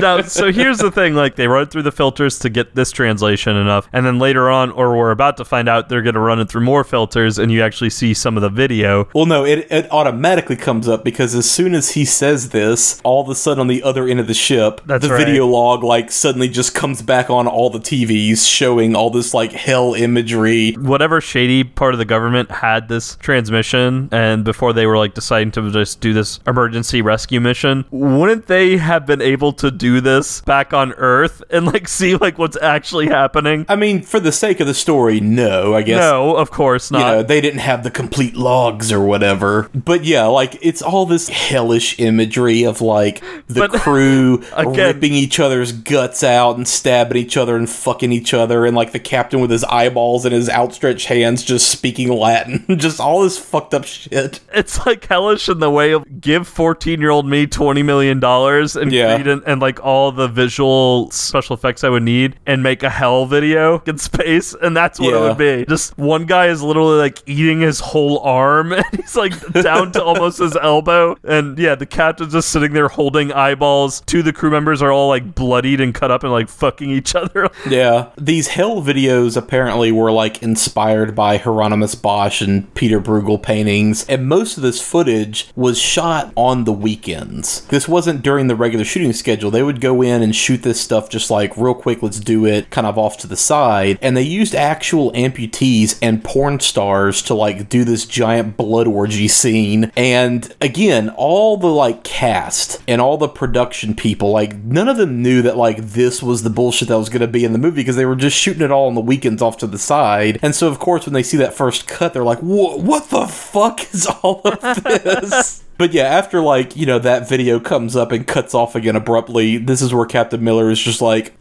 now, 0.00 0.22
so 0.22 0.52
here's 0.52 0.78
the 0.78 0.90
thing: 0.90 1.14
like 1.14 1.36
they 1.36 1.48
run 1.48 1.66
through 1.66 1.82
the 1.82 1.92
filters 1.92 2.38
to 2.40 2.50
get 2.50 2.74
this 2.74 2.90
translation 2.90 3.56
enough, 3.56 3.88
and 3.92 4.04
then 4.04 4.18
later 4.18 4.50
on, 4.50 4.70
or 4.70 4.96
we're 4.96 5.10
about 5.10 5.36
to 5.38 5.44
find 5.44 5.68
out, 5.68 5.88
they're 5.88 6.02
going 6.02 6.14
to 6.14 6.20
run 6.20 6.40
it 6.40 6.48
through 6.48 6.62
more 6.62 6.84
filters, 6.84 7.38
and 7.38 7.50
you 7.52 7.62
actually 7.62 7.90
see 7.90 8.14
some 8.14 8.36
of 8.36 8.42
the 8.42 8.48
video. 8.50 9.08
Well, 9.14 9.26
no, 9.26 9.44
it, 9.44 9.66
it 9.70 9.90
automatically 9.92 10.56
comes 10.56 10.88
up 10.88 11.04
because 11.04 11.34
as 11.34 11.50
soon 11.50 11.74
as 11.74 11.92
he 11.92 12.04
says 12.04 12.50
this, 12.50 13.00
all 13.04 13.22
of 13.22 13.28
a 13.28 13.34
sudden 13.34 13.60
on 13.60 13.66
the 13.68 13.82
other 13.82 14.06
end 14.06 14.20
of 14.20 14.26
the 14.26 14.34
ship, 14.34 14.80
That's 14.86 15.06
the 15.06 15.12
right. 15.14 15.24
video 15.26 15.46
log 15.46 15.82
like 15.82 16.10
suddenly 16.10 16.48
just 16.48 16.74
comes 16.74 17.02
back 17.02 17.30
on 17.30 17.46
all 17.46 17.70
the 17.70 17.78
TVs 17.80 18.48
showing 18.48 18.94
all 18.94 19.10
this 19.10 19.34
like 19.34 19.52
hell 19.52 19.94
imagery. 19.94 20.72
Whatever 20.72 21.20
shady 21.20 21.64
part 21.64 21.94
of 21.94 21.98
the 21.98 22.04
government 22.04 22.50
had 22.50 22.88
this 22.88 23.16
transmission, 23.16 24.08
and 24.12 24.44
before 24.44 24.72
they 24.72 24.86
were 24.86 24.98
like 24.98 25.14
deciding 25.14 25.50
to 25.52 25.70
just 25.70 26.00
do 26.00 26.12
this 26.12 26.40
emergency 26.46 27.02
rescue 27.02 27.40
mission, 27.40 27.84
wouldn't 27.90 28.46
they 28.46 28.76
have 28.76 29.06
been 29.06 29.11
able 29.20 29.52
to 29.54 29.70
do 29.70 30.00
this 30.00 30.40
back 30.42 30.72
on 30.72 30.92
Earth 30.94 31.42
and 31.50 31.66
like 31.66 31.88
see 31.98 32.16
like 32.16 32.38
what's 32.38 32.56
actually 32.62 33.08
happening? 33.08 33.66
I 33.68 33.76
mean, 33.76 34.02
for 34.02 34.20
the 34.20 34.32
sake 34.32 34.60
of 34.60 34.66
the 34.66 34.74
story, 34.74 35.20
no, 35.20 35.74
I 35.74 35.82
guess. 35.82 36.00
No, 36.00 36.36
of 36.36 36.50
course 36.50 36.90
not. 36.90 36.98
You 36.98 37.04
know, 37.16 37.22
they 37.22 37.40
didn't 37.40 37.60
have 37.60 37.82
the 37.82 37.90
complete 37.90 38.34
logs 38.36 38.92
or 38.92 39.00
whatever. 39.04 39.68
But 39.74 40.04
yeah, 40.04 40.26
like 40.26 40.56
it's 40.62 40.80
all 40.82 41.04
this 41.06 41.28
hellish 41.28 41.98
imagery 41.98 42.64
of 42.64 42.80
like 42.80 43.22
the 43.48 43.60
But, 43.68 43.72
crew 43.80 44.42
again- 44.56 44.94
ripping 44.94 45.12
each 45.14 45.40
other's 45.40 45.72
guts 45.72 46.22
out 46.22 46.56
and 46.56 46.66
stabbing 46.66 47.16
each 47.18 47.36
other 47.36 47.56
and 47.56 47.68
fucking 47.68 48.12
each 48.12 48.32
other 48.32 48.64
and 48.64 48.76
like 48.76 48.92
the 48.92 48.98
captain 49.00 49.40
with 49.40 49.50
his 49.50 49.64
eyeballs 49.64 50.24
and 50.24 50.32
his 50.34 50.48
outstretched 50.48 51.06
hands 51.08 51.42
just 51.42 51.68
speaking 51.68 52.08
Latin. 52.08 52.64
just 52.78 53.00
all 53.00 53.22
this 53.22 53.38
fucked 53.38 53.74
up 53.74 53.84
shit. 53.84 54.40
it's 54.54 54.84
like 54.86 55.04
hellish 55.06 55.48
in 55.48 55.58
the 55.58 55.70
way 55.70 55.92
of 55.92 56.20
give 56.20 56.46
14 56.46 57.00
year 57.00 57.10
old 57.10 57.26
me 57.26 57.46
20 57.46 57.82
million 57.82 58.20
dollars 58.20 58.76
and 58.76 58.92
Yeah. 59.02 59.14
create 59.14 59.26
an, 59.26 59.42
and 59.46 59.60
like 59.60 59.82
all 59.84 60.12
the 60.12 60.28
visual 60.28 61.10
special 61.10 61.54
effects 61.54 61.84
i 61.84 61.88
would 61.88 62.02
need 62.02 62.36
and 62.46 62.62
make 62.62 62.82
a 62.82 62.90
hell 62.90 63.26
video 63.26 63.82
in 63.86 63.98
space 63.98 64.54
and 64.62 64.76
that's 64.76 64.98
what 65.00 65.14
it 65.14 65.20
would 65.20 65.38
be 65.38 65.64
just 65.68 65.96
one 65.98 66.26
guy 66.26 66.46
is 66.46 66.62
literally 66.62 66.98
like 66.98 67.22
eating 67.26 67.60
his 67.60 67.80
whole 67.80 68.18
arm 68.20 68.72
and 68.72 68.84
he's 68.96 69.16
like 69.16 69.32
down 69.52 69.92
to 69.92 70.02
almost 70.02 70.38
his 70.38 70.56
elbow 70.56 71.16
and 71.24 71.58
yeah 71.58 71.74
the 71.74 71.86
captain's 71.86 72.32
just 72.32 72.48
sitting 72.50 72.72
there 72.72 72.88
holding 72.88 73.32
eyeballs 73.32 74.00
two 74.06 74.20
of 74.20 74.24
the 74.24 74.32
crew 74.32 74.50
members 74.50 74.82
are 74.82 74.92
all 74.92 75.08
like 75.08 75.34
bloodied 75.34 75.80
and 75.80 75.94
cut 75.94 76.10
up 76.10 76.22
and 76.22 76.32
like 76.32 76.48
fucking 76.48 76.90
each 76.90 77.14
other 77.22 77.48
Yeah. 77.68 78.10
These 78.18 78.48
hell 78.48 78.82
videos 78.82 79.36
apparently 79.36 79.90
were 79.92 80.12
like 80.12 80.42
inspired 80.42 81.14
by 81.14 81.38
Hieronymus 81.38 81.94
Bosch 81.94 82.40
and 82.42 82.72
Peter 82.74 83.00
Bruegel 83.00 83.42
paintings, 83.42 84.04
and 84.08 84.26
most 84.28 84.56
of 84.56 84.62
this 84.62 84.80
footage 84.80 85.48
was 85.56 85.78
shot 85.78 86.32
on 86.36 86.64
the 86.64 86.72
weekends. 86.72 87.62
This 87.66 87.88
wasn't 87.88 88.22
during 88.22 88.46
the 88.48 88.56
regular 88.56 88.84
shooting 88.92 89.12
schedule. 89.14 89.50
They 89.50 89.62
would 89.62 89.80
go 89.80 90.02
in 90.02 90.22
and 90.22 90.36
shoot 90.36 90.62
this 90.62 90.80
stuff 90.80 91.08
just 91.08 91.30
like 91.30 91.56
real 91.56 91.74
quick, 91.74 92.02
let's 92.02 92.20
do 92.20 92.44
it, 92.44 92.68
kind 92.68 92.86
of 92.86 92.98
off 92.98 93.16
to 93.18 93.26
the 93.26 93.36
side. 93.36 93.98
And 94.02 94.14
they 94.16 94.22
used 94.22 94.54
actual 94.54 95.10
amputees 95.12 95.98
and 96.02 96.22
porn 96.22 96.60
stars 96.60 97.22
to 97.22 97.34
like 97.34 97.70
do 97.70 97.84
this 97.84 98.04
giant 98.04 98.58
blood 98.58 98.86
orgy 98.86 99.28
scene. 99.28 99.90
And 99.96 100.54
again, 100.60 101.08
all 101.10 101.56
the 101.56 101.68
like 101.68 102.04
cast 102.04 102.82
and 102.86 103.00
all 103.00 103.16
the 103.16 103.28
production 103.28 103.94
people, 103.94 104.30
like 104.30 104.56
none 104.56 104.88
of 104.88 104.98
them 104.98 105.22
knew 105.22 105.40
that 105.40 105.56
like 105.56 105.78
this 105.78 106.22
was 106.22 106.42
the 106.42 106.50
bullshit 106.50 106.88
that 106.88 106.98
was 106.98 107.08
going 107.08 107.20
to 107.20 107.26
be 107.26 107.44
in 107.44 107.52
the 107.52 107.58
movie 107.58 107.76
because 107.76 107.96
they 107.96 108.06
were 108.06 108.14
just 108.14 108.36
shooting 108.36 108.62
it 108.62 108.70
all 108.70 108.88
on 108.88 108.94
the 108.94 109.00
weekends 109.00 109.40
off 109.40 109.56
to 109.58 109.66
the 109.66 109.78
side. 109.78 110.38
And 110.42 110.54
so, 110.54 110.68
of 110.68 110.78
course, 110.78 111.06
when 111.06 111.14
they 111.14 111.22
see 111.22 111.38
that 111.38 111.54
first 111.54 111.88
cut, 111.88 112.12
they're 112.12 112.24
like, 112.24 112.40
"What? 112.40 112.80
What 112.80 113.08
the 113.08 113.26
fuck 113.26 113.94
is 113.94 114.06
all 114.06 114.42
of 114.44 114.60
this?" 114.84 115.64
But 115.78 115.92
yeah, 115.92 116.04
after 116.04 116.40
like, 116.40 116.76
you 116.76 116.86
know, 116.86 116.98
that 116.98 117.28
video 117.28 117.58
comes 117.58 117.96
up 117.96 118.12
and 118.12 118.26
cuts 118.26 118.54
off 118.54 118.74
again 118.74 118.96
abruptly, 118.96 119.56
this 119.58 119.82
is 119.82 119.92
where 119.92 120.06
Captain 120.06 120.42
Miller 120.42 120.70
is 120.70 120.80
just 120.80 121.00
like, 121.00 121.34